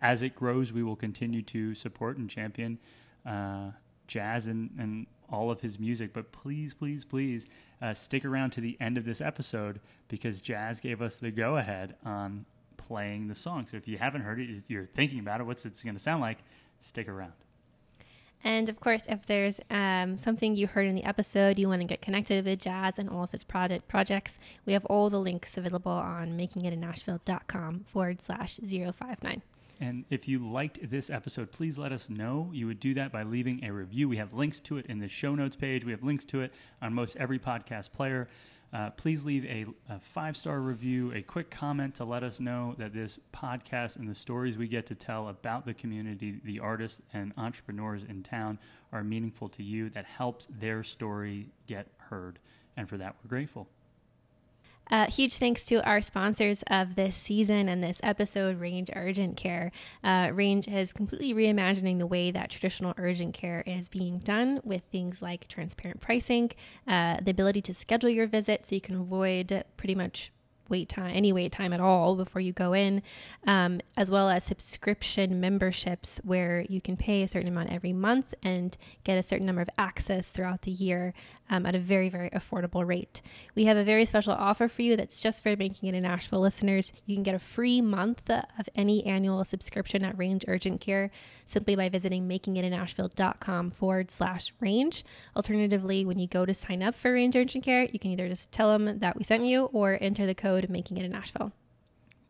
As 0.00 0.22
it 0.22 0.34
grows, 0.34 0.72
we 0.72 0.82
will 0.82 0.96
continue 0.96 1.42
to 1.42 1.72
support 1.76 2.16
and 2.16 2.28
champion 2.28 2.78
uh, 3.24 3.70
Jaze 4.12 4.48
and, 4.48 4.70
and 4.78 5.06
all 5.30 5.50
of 5.50 5.60
his 5.60 5.78
music. 5.78 6.12
But 6.12 6.30
please, 6.32 6.74
please, 6.74 7.04
please 7.04 7.46
uh, 7.80 7.94
stick 7.94 8.24
around 8.24 8.50
to 8.50 8.60
the 8.60 8.76
end 8.80 8.98
of 8.98 9.04
this 9.04 9.20
episode 9.20 9.80
because 10.08 10.42
Jaze 10.42 10.80
gave 10.80 11.00
us 11.02 11.16
the 11.16 11.30
go 11.30 11.56
ahead 11.56 11.96
on 12.04 12.44
playing 12.76 13.28
the 13.28 13.34
song. 13.34 13.66
So 13.66 13.76
if 13.76 13.88
you 13.88 13.98
haven't 13.98 14.22
heard 14.22 14.40
it, 14.40 14.64
you're 14.68 14.86
thinking 14.86 15.18
about 15.18 15.40
it, 15.40 15.44
what's 15.44 15.64
it 15.64 15.80
going 15.82 15.96
to 15.96 16.02
sound 16.02 16.20
like? 16.20 16.38
Stick 16.80 17.08
around. 17.08 17.32
And 18.44 18.68
of 18.68 18.80
course, 18.80 19.02
if 19.08 19.24
there's 19.26 19.60
um, 19.70 20.18
something 20.18 20.56
you 20.56 20.66
heard 20.66 20.86
in 20.86 20.96
the 20.96 21.04
episode, 21.04 21.58
you 21.58 21.68
want 21.68 21.80
to 21.80 21.86
get 21.86 22.02
connected 22.02 22.44
with 22.44 22.60
Jaze 22.60 22.98
and 22.98 23.08
all 23.08 23.22
of 23.22 23.30
his 23.30 23.44
project 23.44 23.86
projects, 23.86 24.38
we 24.66 24.72
have 24.72 24.84
all 24.86 25.10
the 25.10 25.20
links 25.20 25.56
available 25.56 25.92
on 25.92 26.36
makingitinasheville.com 26.36 27.84
forward 27.86 28.20
slash 28.20 28.56
059. 28.56 29.42
And 29.82 30.04
if 30.10 30.28
you 30.28 30.38
liked 30.38 30.78
this 30.90 31.10
episode, 31.10 31.50
please 31.50 31.76
let 31.76 31.90
us 31.90 32.08
know. 32.08 32.50
You 32.52 32.68
would 32.68 32.78
do 32.78 32.94
that 32.94 33.10
by 33.10 33.24
leaving 33.24 33.64
a 33.64 33.72
review. 33.72 34.08
We 34.08 34.16
have 34.16 34.32
links 34.32 34.60
to 34.60 34.76
it 34.76 34.86
in 34.86 35.00
the 35.00 35.08
show 35.08 35.34
notes 35.34 35.56
page. 35.56 35.84
We 35.84 35.90
have 35.90 36.04
links 36.04 36.24
to 36.26 36.42
it 36.42 36.54
on 36.80 36.94
most 36.94 37.16
every 37.16 37.40
podcast 37.40 37.90
player. 37.90 38.28
Uh, 38.72 38.90
please 38.90 39.24
leave 39.24 39.44
a, 39.44 39.66
a 39.92 39.98
five 39.98 40.36
star 40.36 40.60
review, 40.60 41.12
a 41.14 41.20
quick 41.20 41.50
comment 41.50 41.96
to 41.96 42.04
let 42.04 42.22
us 42.22 42.38
know 42.38 42.76
that 42.78 42.94
this 42.94 43.18
podcast 43.34 43.96
and 43.96 44.08
the 44.08 44.14
stories 44.14 44.56
we 44.56 44.68
get 44.68 44.86
to 44.86 44.94
tell 44.94 45.26
about 45.26 45.66
the 45.66 45.74
community, 45.74 46.40
the 46.44 46.60
artists 46.60 47.00
and 47.12 47.32
entrepreneurs 47.36 48.04
in 48.08 48.22
town 48.22 48.60
are 48.92 49.02
meaningful 49.02 49.48
to 49.48 49.64
you, 49.64 49.90
that 49.90 50.04
helps 50.04 50.46
their 50.60 50.84
story 50.84 51.48
get 51.66 51.88
heard. 51.98 52.38
And 52.76 52.88
for 52.88 52.98
that, 52.98 53.16
we're 53.20 53.30
grateful. 53.30 53.66
Uh, 54.90 55.10
huge 55.10 55.36
thanks 55.36 55.64
to 55.64 55.82
our 55.88 56.00
sponsors 56.00 56.62
of 56.66 56.96
this 56.96 57.16
season 57.16 57.68
and 57.68 57.82
this 57.82 57.98
episode, 58.02 58.60
Range 58.60 58.90
Urgent 58.94 59.36
Care. 59.36 59.72
Uh, 60.04 60.30
Range 60.32 60.68
is 60.68 60.92
completely 60.92 61.32
reimagining 61.32 61.98
the 61.98 62.06
way 62.06 62.30
that 62.30 62.50
traditional 62.50 62.92
urgent 62.98 63.34
care 63.34 63.62
is 63.66 63.88
being 63.88 64.18
done 64.18 64.60
with 64.64 64.82
things 64.92 65.22
like 65.22 65.48
transparent 65.48 66.00
pricing, 66.00 66.50
uh, 66.86 67.18
the 67.22 67.30
ability 67.30 67.62
to 67.62 67.74
schedule 67.74 68.10
your 68.10 68.26
visit 68.26 68.66
so 68.66 68.74
you 68.74 68.80
can 68.80 68.96
avoid 68.96 69.64
pretty 69.76 69.94
much 69.94 70.32
wait 70.72 70.88
time, 70.88 71.12
any 71.14 71.32
wait 71.32 71.52
time 71.52 71.72
at 71.72 71.80
all 71.80 72.16
before 72.16 72.40
you 72.40 72.52
go 72.52 72.72
in, 72.72 73.02
um, 73.46 73.80
as 73.96 74.10
well 74.10 74.28
as 74.28 74.42
subscription 74.42 75.38
memberships 75.38 76.20
where 76.24 76.64
you 76.68 76.80
can 76.80 76.96
pay 76.96 77.22
a 77.22 77.28
certain 77.28 77.48
amount 77.48 77.70
every 77.70 77.92
month 77.92 78.34
and 78.42 78.76
get 79.04 79.16
a 79.16 79.22
certain 79.22 79.46
number 79.46 79.62
of 79.62 79.70
access 79.78 80.30
throughout 80.30 80.62
the 80.62 80.72
year 80.72 81.14
um, 81.50 81.66
at 81.66 81.74
a 81.74 81.78
very, 81.78 82.08
very 82.08 82.30
affordable 82.30 82.86
rate. 82.86 83.20
We 83.54 83.64
have 83.66 83.76
a 83.76 83.84
very 83.84 84.06
special 84.06 84.32
offer 84.32 84.68
for 84.68 84.82
you 84.82 84.96
that's 84.96 85.20
just 85.20 85.42
for 85.42 85.54
Making 85.54 85.90
It 85.90 85.94
in 85.94 86.06
Asheville 86.06 86.40
listeners. 86.40 86.92
You 87.04 87.14
can 87.14 87.22
get 87.22 87.34
a 87.34 87.38
free 87.38 87.82
month 87.82 88.28
of 88.30 88.68
any 88.74 89.04
annual 89.04 89.44
subscription 89.44 90.02
at 90.04 90.16
Range 90.16 90.44
Urgent 90.48 90.80
Care 90.80 91.10
simply 91.44 91.76
by 91.76 91.88
visiting 91.88 92.26
makingitinasheville.com 92.26 93.70
forward 93.72 94.10
slash 94.10 94.54
range. 94.60 95.04
Alternatively, 95.36 96.04
when 96.04 96.18
you 96.18 96.26
go 96.26 96.46
to 96.46 96.54
sign 96.54 96.82
up 96.82 96.94
for 96.94 97.12
Range 97.12 97.36
Urgent 97.36 97.64
Care, 97.64 97.84
you 97.84 97.98
can 97.98 98.12
either 98.12 98.28
just 98.28 98.50
tell 98.50 98.70
them 98.70 98.98
that 99.00 99.16
we 99.16 99.24
sent 99.24 99.44
you 99.44 99.64
or 99.66 99.98
enter 100.00 100.24
the 100.24 100.34
code 100.34 100.61
Of 100.64 100.70
making 100.70 100.96
It 100.96 101.04
in 101.04 101.14
Asheville. 101.14 101.52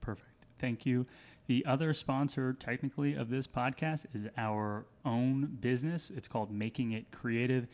Perfect. 0.00 0.28
Thank 0.58 0.86
you. 0.86 1.06
The 1.48 1.64
other 1.66 1.92
sponsor, 1.92 2.52
technically, 2.52 3.14
of 3.14 3.28
this 3.28 3.46
podcast 3.46 4.06
is 4.14 4.28
our 4.36 4.86
own 5.04 5.58
business. 5.60 6.10
It's 6.14 6.28
called 6.28 6.52
Making 6.52 6.92
It 6.92 7.10
Creative 7.10 7.66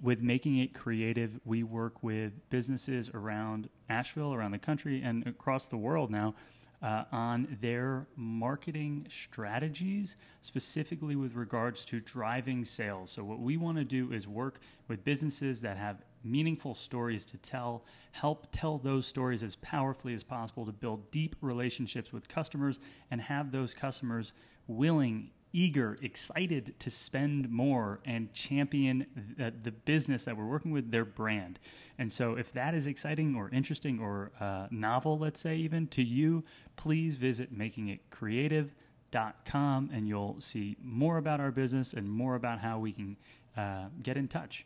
with 0.00 0.20
making 0.20 0.58
it 0.58 0.74
creative, 0.74 1.40
we 1.44 1.62
work 1.62 2.02
with 2.02 2.32
businesses 2.50 3.10
around 3.12 3.68
Asheville, 3.88 4.32
around 4.32 4.52
the 4.52 4.58
country, 4.58 5.02
and 5.02 5.26
across 5.26 5.66
the 5.66 5.76
world 5.76 6.10
now 6.10 6.34
uh, 6.82 7.04
on 7.12 7.58
their 7.60 8.06
marketing 8.16 9.06
strategies, 9.10 10.16
specifically 10.40 11.16
with 11.16 11.34
regards 11.34 11.84
to 11.86 12.00
driving 12.00 12.64
sales. 12.64 13.10
So, 13.10 13.24
what 13.24 13.40
we 13.40 13.56
want 13.56 13.78
to 13.78 13.84
do 13.84 14.12
is 14.12 14.26
work 14.26 14.60
with 14.88 15.04
businesses 15.04 15.60
that 15.60 15.76
have 15.76 16.02
meaningful 16.24 16.74
stories 16.74 17.24
to 17.26 17.36
tell, 17.38 17.84
help 18.12 18.46
tell 18.52 18.78
those 18.78 19.06
stories 19.06 19.42
as 19.42 19.56
powerfully 19.56 20.14
as 20.14 20.22
possible 20.22 20.66
to 20.66 20.72
build 20.72 21.10
deep 21.10 21.36
relationships 21.40 22.12
with 22.12 22.28
customers 22.28 22.78
and 23.10 23.20
have 23.20 23.52
those 23.52 23.74
customers 23.74 24.32
willing 24.66 25.30
eager, 25.52 25.98
excited 26.00 26.74
to 26.78 26.90
spend 26.90 27.50
more 27.50 28.00
and 28.04 28.32
champion 28.32 29.04
the, 29.36 29.52
the, 29.62 29.70
business 29.70 30.24
that 30.24 30.34
we're 30.36 30.46
working 30.46 30.72
with, 30.72 30.90
their 30.90 31.04
brand. 31.04 31.60
And 31.98 32.10
so, 32.12 32.34
if 32.36 32.52
that 32.52 32.74
is 32.74 32.86
exciting 32.86 33.34
or 33.36 33.50
interesting 33.50 34.00
or 34.00 34.32
uh, 34.40 34.68
novel, 34.70 35.18
let's 35.18 35.40
say, 35.40 35.56
even 35.56 35.86
to 35.88 36.02
you, 36.02 36.44
please 36.76 37.16
visit 37.16 37.54
makingitcreative.com 37.56 39.90
and 39.92 40.08
you'll 40.08 40.36
see 40.40 40.76
more 40.82 41.18
about 41.18 41.40
our 41.40 41.50
business 41.50 41.92
and 41.92 42.10
more 42.10 42.34
about 42.34 42.60
how 42.60 42.78
we 42.78 42.92
can 42.92 43.18
uh, 43.56 43.88
get 44.02 44.16
in 44.16 44.28
touch. 44.28 44.64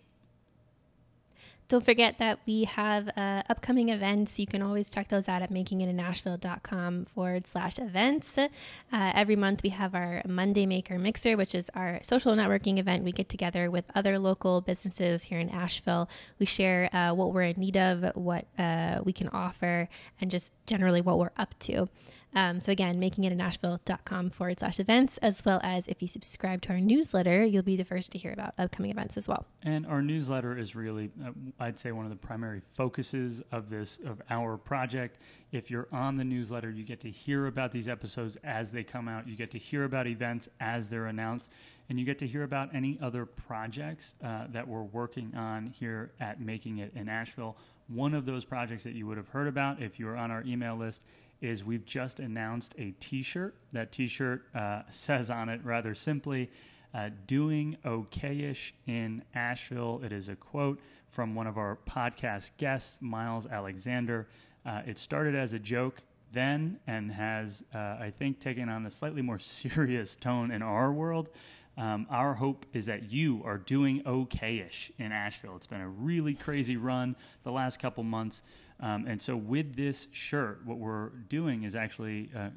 Don't 1.68 1.84
forget 1.84 2.18
that 2.18 2.38
we 2.46 2.62
have 2.62 3.08
uh, 3.16 3.42
upcoming 3.50 3.88
events. 3.88 4.38
You 4.38 4.46
can 4.46 4.62
always 4.62 4.88
check 4.88 5.08
those 5.08 5.28
out 5.28 5.42
at 5.42 5.50
makingitinasheville.com 5.50 7.06
forward 7.06 7.48
slash 7.48 7.80
events. 7.80 8.38
Uh, 8.38 8.48
every 8.92 9.34
month 9.34 9.64
we 9.64 9.70
have 9.70 9.92
our 9.92 10.22
Monday 10.28 10.64
Maker 10.64 10.96
Mixer, 10.96 11.36
which 11.36 11.56
is 11.56 11.68
our 11.74 11.98
social 12.02 12.36
networking 12.36 12.78
event. 12.78 13.02
We 13.02 13.10
get 13.10 13.28
together 13.28 13.68
with 13.68 13.90
other 13.96 14.16
local 14.20 14.60
businesses 14.60 15.24
here 15.24 15.40
in 15.40 15.50
Asheville. 15.50 16.08
We 16.38 16.46
share 16.46 16.88
uh, 16.94 17.14
what 17.14 17.32
we're 17.32 17.42
in 17.42 17.58
need 17.58 17.76
of, 17.76 18.14
what 18.14 18.46
uh, 18.56 19.00
we 19.02 19.12
can 19.12 19.28
offer, 19.30 19.88
and 20.20 20.30
just 20.30 20.52
generally 20.66 21.00
what 21.00 21.18
we're 21.18 21.32
up 21.36 21.58
to. 21.60 21.88
Um, 22.36 22.60
so 22.60 22.70
again, 22.70 23.00
makingitinasheville.com 23.00 24.28
forward 24.28 24.60
slash 24.60 24.78
events, 24.78 25.16
as 25.22 25.42
well 25.42 25.58
as 25.62 25.88
if 25.88 26.02
you 26.02 26.06
subscribe 26.06 26.60
to 26.62 26.68
our 26.72 26.80
newsletter, 26.80 27.42
you'll 27.46 27.62
be 27.62 27.76
the 27.76 27.84
first 27.84 28.12
to 28.12 28.18
hear 28.18 28.30
about 28.30 28.52
upcoming 28.58 28.90
events 28.90 29.16
as 29.16 29.26
well. 29.26 29.46
And 29.62 29.86
our 29.86 30.02
newsletter 30.02 30.56
is 30.56 30.76
really, 30.76 31.10
uh, 31.24 31.30
I'd 31.58 31.78
say, 31.78 31.92
one 31.92 32.04
of 32.04 32.10
the 32.10 32.16
primary 32.16 32.60
focuses 32.74 33.40
of 33.52 33.70
this 33.70 33.98
of 34.04 34.20
our 34.28 34.58
project. 34.58 35.18
If 35.50 35.70
you're 35.70 35.88
on 35.90 36.18
the 36.18 36.24
newsletter, 36.24 36.70
you 36.70 36.84
get 36.84 37.00
to 37.00 37.10
hear 37.10 37.46
about 37.46 37.72
these 37.72 37.88
episodes 37.88 38.36
as 38.44 38.70
they 38.70 38.84
come 38.84 39.08
out. 39.08 39.26
You 39.26 39.34
get 39.34 39.50
to 39.52 39.58
hear 39.58 39.84
about 39.84 40.06
events 40.06 40.50
as 40.60 40.90
they're 40.90 41.06
announced, 41.06 41.50
and 41.88 41.98
you 41.98 42.04
get 42.04 42.18
to 42.18 42.26
hear 42.26 42.42
about 42.42 42.74
any 42.74 42.98
other 43.00 43.24
projects 43.24 44.14
uh, 44.22 44.48
that 44.52 44.68
we're 44.68 44.82
working 44.82 45.34
on 45.34 45.68
here 45.68 46.12
at 46.20 46.38
Making 46.38 46.78
It 46.78 46.92
in 46.94 47.08
Asheville. 47.08 47.56
One 47.88 48.12
of 48.12 48.26
those 48.26 48.44
projects 48.44 48.84
that 48.84 48.94
you 48.94 49.06
would 49.06 49.16
have 49.16 49.28
heard 49.28 49.46
about 49.46 49.80
if 49.80 49.98
you 49.98 50.04
were 50.04 50.16
on 50.16 50.30
our 50.30 50.42
email 50.44 50.76
list 50.76 51.04
is 51.40 51.64
we've 51.64 51.84
just 51.84 52.20
announced 52.20 52.74
a 52.78 52.92
T-shirt. 53.00 53.54
That 53.72 53.92
T-shirt 53.92 54.44
uh, 54.54 54.82
says 54.90 55.30
on 55.30 55.48
it 55.48 55.60
rather 55.64 55.94
simply, 55.94 56.50
uh, 56.94 57.10
"Doing 57.26 57.76
okayish 57.84 58.72
in 58.86 59.22
Asheville." 59.34 60.00
It 60.04 60.12
is 60.12 60.28
a 60.28 60.36
quote 60.36 60.80
from 61.10 61.34
one 61.34 61.46
of 61.46 61.58
our 61.58 61.78
podcast 61.88 62.50
guests, 62.58 62.98
Miles 63.00 63.46
Alexander. 63.46 64.28
Uh, 64.64 64.82
it 64.86 64.98
started 64.98 65.34
as 65.34 65.52
a 65.52 65.58
joke 65.58 66.02
then 66.32 66.78
and 66.86 67.10
has, 67.12 67.62
uh, 67.74 67.78
I 67.78 68.12
think, 68.18 68.40
taken 68.40 68.68
on 68.68 68.84
a 68.86 68.90
slightly 68.90 69.22
more 69.22 69.38
serious 69.40 70.16
tone 70.16 70.50
in 70.50 70.62
our 70.62 70.92
world. 70.92 71.30
Um, 71.78 72.06
our 72.08 72.34
hope 72.34 72.64
is 72.72 72.86
that 72.86 73.12
you 73.12 73.42
are 73.44 73.58
doing 73.58 74.02
okayish 74.04 74.90
in 74.98 75.12
Asheville. 75.12 75.56
It's 75.56 75.66
been 75.66 75.82
a 75.82 75.88
really 75.88 76.34
crazy 76.34 76.76
run 76.76 77.16
the 77.44 77.52
last 77.52 77.78
couple 77.78 78.02
months. 78.02 78.40
Um, 78.80 79.06
and 79.06 79.20
so 79.20 79.36
with 79.36 79.74
this 79.76 80.08
shirt, 80.12 80.60
what 80.64 80.78
we're 80.78 81.08
doing 81.28 81.64
is 81.64 81.74
actually 81.74 82.30
uh, 82.36 82.50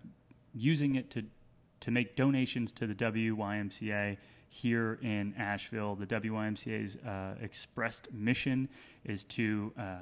using 0.53 0.95
it 0.95 1.09
to 1.11 1.23
to 1.81 1.91
make 1.91 2.15
donations 2.15 2.71
to 2.73 2.87
the 2.87 2.93
WYMCA 2.93 4.17
here 4.49 4.99
in 5.01 5.33
Asheville. 5.37 5.95
The 5.95 6.07
WYMCA's 6.07 6.97
uh, 6.97 7.35
expressed 7.41 8.11
mission 8.11 8.67
is 9.05 9.23
to 9.25 9.71
uh, 9.79 9.97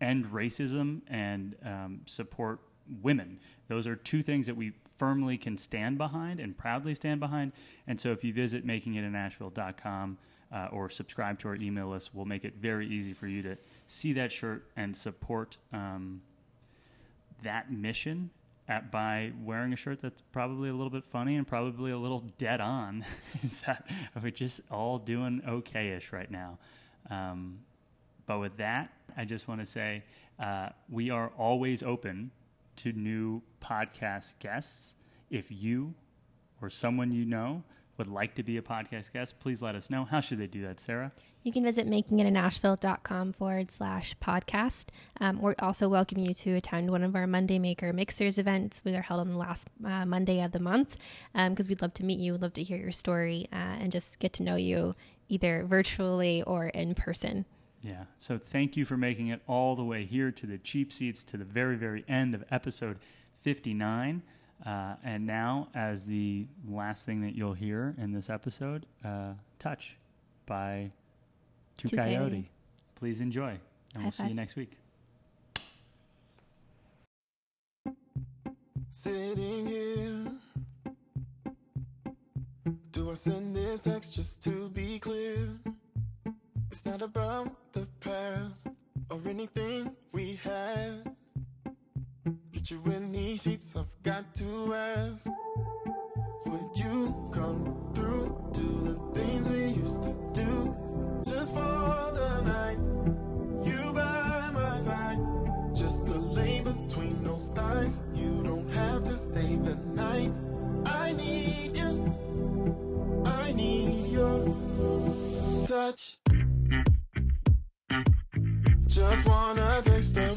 end 0.00 0.26
racism 0.26 1.02
and 1.08 1.56
um, 1.64 2.00
support 2.06 2.60
women. 3.02 3.38
Those 3.68 3.86
are 3.86 3.96
two 3.96 4.22
things 4.22 4.46
that 4.46 4.56
we 4.56 4.72
firmly 4.96 5.38
can 5.38 5.58
stand 5.58 5.98
behind 5.98 6.40
and 6.40 6.56
proudly 6.56 6.94
stand 6.94 7.20
behind. 7.20 7.52
And 7.86 8.00
so 8.00 8.12
if 8.12 8.22
you 8.24 8.32
visit 8.32 8.66
makingitinasheville.com 8.66 10.18
uh, 10.52 10.68
or 10.72 10.90
subscribe 10.90 11.38
to 11.40 11.48
our 11.48 11.56
email 11.56 11.88
list, 11.88 12.10
we'll 12.14 12.26
make 12.26 12.44
it 12.44 12.54
very 12.60 12.88
easy 12.88 13.12
for 13.12 13.26
you 13.26 13.42
to 13.42 13.56
see 13.90 14.12
that 14.12 14.30
shirt 14.30 14.64
and 14.76 14.96
support 14.96 15.56
um, 15.72 16.22
that 17.42 17.72
mission 17.72 18.30
at, 18.68 18.92
by 18.92 19.32
wearing 19.42 19.72
a 19.72 19.76
shirt 19.76 20.00
that's 20.00 20.22
probably 20.30 20.68
a 20.68 20.72
little 20.72 20.90
bit 20.90 21.02
funny 21.10 21.34
and 21.36 21.46
probably 21.46 21.90
a 21.90 21.98
little 21.98 22.22
dead 22.38 22.60
on. 22.60 23.04
that 23.66 23.84
we're 24.22 24.30
just 24.30 24.60
all 24.70 24.98
doing 24.98 25.42
okay-ish 25.46 26.12
right 26.12 26.30
now. 26.30 26.56
Um, 27.10 27.58
but 28.26 28.38
with 28.38 28.56
that, 28.58 28.92
I 29.16 29.24
just 29.24 29.48
want 29.48 29.60
to 29.60 29.66
say 29.66 30.04
uh, 30.38 30.68
we 30.88 31.10
are 31.10 31.32
always 31.36 31.82
open 31.82 32.30
to 32.76 32.92
new 32.92 33.42
podcast 33.60 34.34
guests. 34.38 34.94
If 35.30 35.46
you 35.50 35.94
or 36.62 36.70
someone 36.70 37.10
you 37.10 37.24
know 37.24 37.64
would 37.98 38.06
like 38.06 38.36
to 38.36 38.44
be 38.44 38.56
a 38.56 38.62
podcast 38.62 39.12
guest, 39.12 39.40
please 39.40 39.60
let 39.60 39.74
us 39.74 39.90
know. 39.90 40.04
How 40.04 40.20
should 40.20 40.38
they 40.38 40.46
do 40.46 40.62
that, 40.62 40.78
Sarah? 40.78 41.10
You 41.42 41.52
can 41.52 41.64
visit 41.64 41.88
makingitinasheville.com 41.88 43.32
forward 43.32 43.70
slash 43.70 44.14
podcast. 44.22 44.88
Um, 45.22 45.40
we 45.40 45.54
also 45.58 45.88
welcome 45.88 46.18
you 46.18 46.34
to 46.34 46.56
attend 46.56 46.90
one 46.90 47.02
of 47.02 47.16
our 47.16 47.26
Monday 47.26 47.58
Maker 47.58 47.94
Mixers 47.94 48.38
events. 48.38 48.82
We 48.84 48.94
are 48.94 49.00
held 49.00 49.22
on 49.22 49.30
the 49.30 49.38
last 49.38 49.66
uh, 49.82 50.04
Monday 50.04 50.42
of 50.42 50.52
the 50.52 50.60
month 50.60 50.98
because 51.32 51.66
um, 51.66 51.70
we'd 51.70 51.80
love 51.80 51.94
to 51.94 52.04
meet 52.04 52.18
you, 52.18 52.36
love 52.36 52.52
to 52.54 52.62
hear 52.62 52.76
your 52.76 52.92
story, 52.92 53.48
uh, 53.54 53.56
and 53.56 53.90
just 53.90 54.18
get 54.18 54.34
to 54.34 54.42
know 54.42 54.56
you 54.56 54.94
either 55.30 55.64
virtually 55.66 56.42
or 56.42 56.66
in 56.66 56.94
person. 56.94 57.46
Yeah. 57.80 58.04
So 58.18 58.36
thank 58.36 58.76
you 58.76 58.84
for 58.84 58.98
making 58.98 59.28
it 59.28 59.40
all 59.46 59.74
the 59.74 59.84
way 59.84 60.04
here 60.04 60.30
to 60.30 60.46
the 60.46 60.58
cheap 60.58 60.92
seats 60.92 61.24
to 61.24 61.38
the 61.38 61.44
very, 61.44 61.76
very 61.76 62.04
end 62.06 62.34
of 62.34 62.44
episode 62.50 62.98
59. 63.40 64.22
Uh, 64.66 64.96
and 65.02 65.26
now, 65.26 65.68
as 65.74 66.04
the 66.04 66.46
last 66.68 67.06
thing 67.06 67.22
that 67.22 67.34
you'll 67.34 67.54
hear 67.54 67.94
in 67.96 68.12
this 68.12 68.28
episode, 68.28 68.84
uh, 69.02 69.32
Touch 69.58 69.96
by 70.44 70.90
Two, 71.80 71.88
Two 71.88 71.96
Coyote. 71.96 72.14
Coyote. 72.16 72.44
Please 72.94 73.22
enjoy, 73.22 73.48
and 73.48 73.58
High 73.96 74.02
we'll 74.02 74.10
five. 74.10 74.14
see 74.14 74.28
you 74.28 74.34
next 74.34 74.54
week. 74.54 74.72
Sitting 78.90 79.66
here, 79.66 80.26
do 82.92 83.10
I 83.10 83.14
send 83.14 83.56
this 83.56 83.84
text 83.84 84.14
just 84.14 84.44
to 84.44 84.68
be 84.68 84.98
clear? 84.98 85.38
It's 86.70 86.84
not 86.84 87.00
about 87.00 87.72
the 87.72 87.86
past 88.00 88.66
or 89.08 89.18
anything 89.26 89.96
we 90.12 90.38
had. 90.44 91.14
Get 92.52 92.70
you 92.70 92.82
in 92.92 93.10
these 93.10 93.42
sheets, 93.42 93.74
I've 93.74 94.02
got 94.02 94.34
to 94.34 94.74
ask. 94.74 95.30
Would 96.46 96.76
you 96.76 97.30
come 97.32 97.90
through, 97.94 98.50
do 98.52 98.68
the 99.12 99.18
things 99.18 99.48
we 99.48 99.59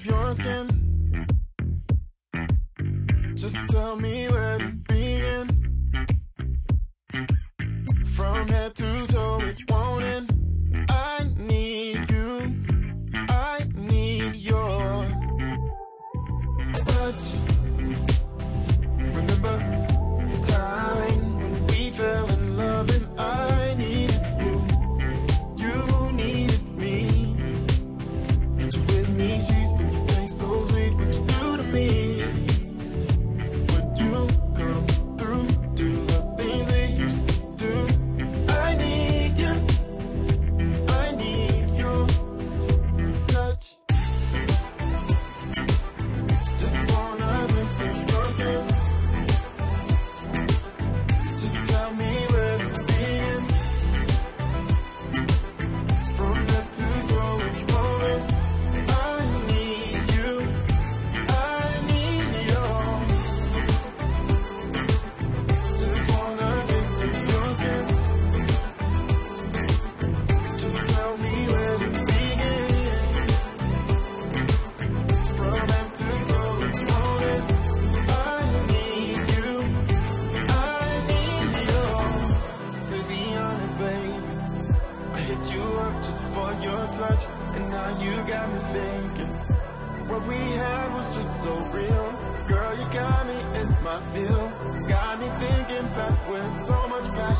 your 0.05 0.33
skin. 0.33 0.67
Just 3.35 3.69
tell 3.69 3.95
me 3.95 4.27
where 4.29 4.57
to 4.59 4.67
begin. 4.87 5.47
From 8.15 8.47
head 8.47 8.75
to 8.75 9.07
toe, 9.07 9.39
it 9.41 9.57
won't 9.69 10.03
end. 10.03 10.87
I 10.89 11.27
need 11.37 12.09
you. 12.09 12.65
I 13.29 13.67
need 13.75 14.35
your 14.35 15.07
touch. 16.85 17.42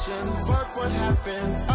Fuck 0.06 0.76
what 0.76 0.92
happened. 0.92 1.73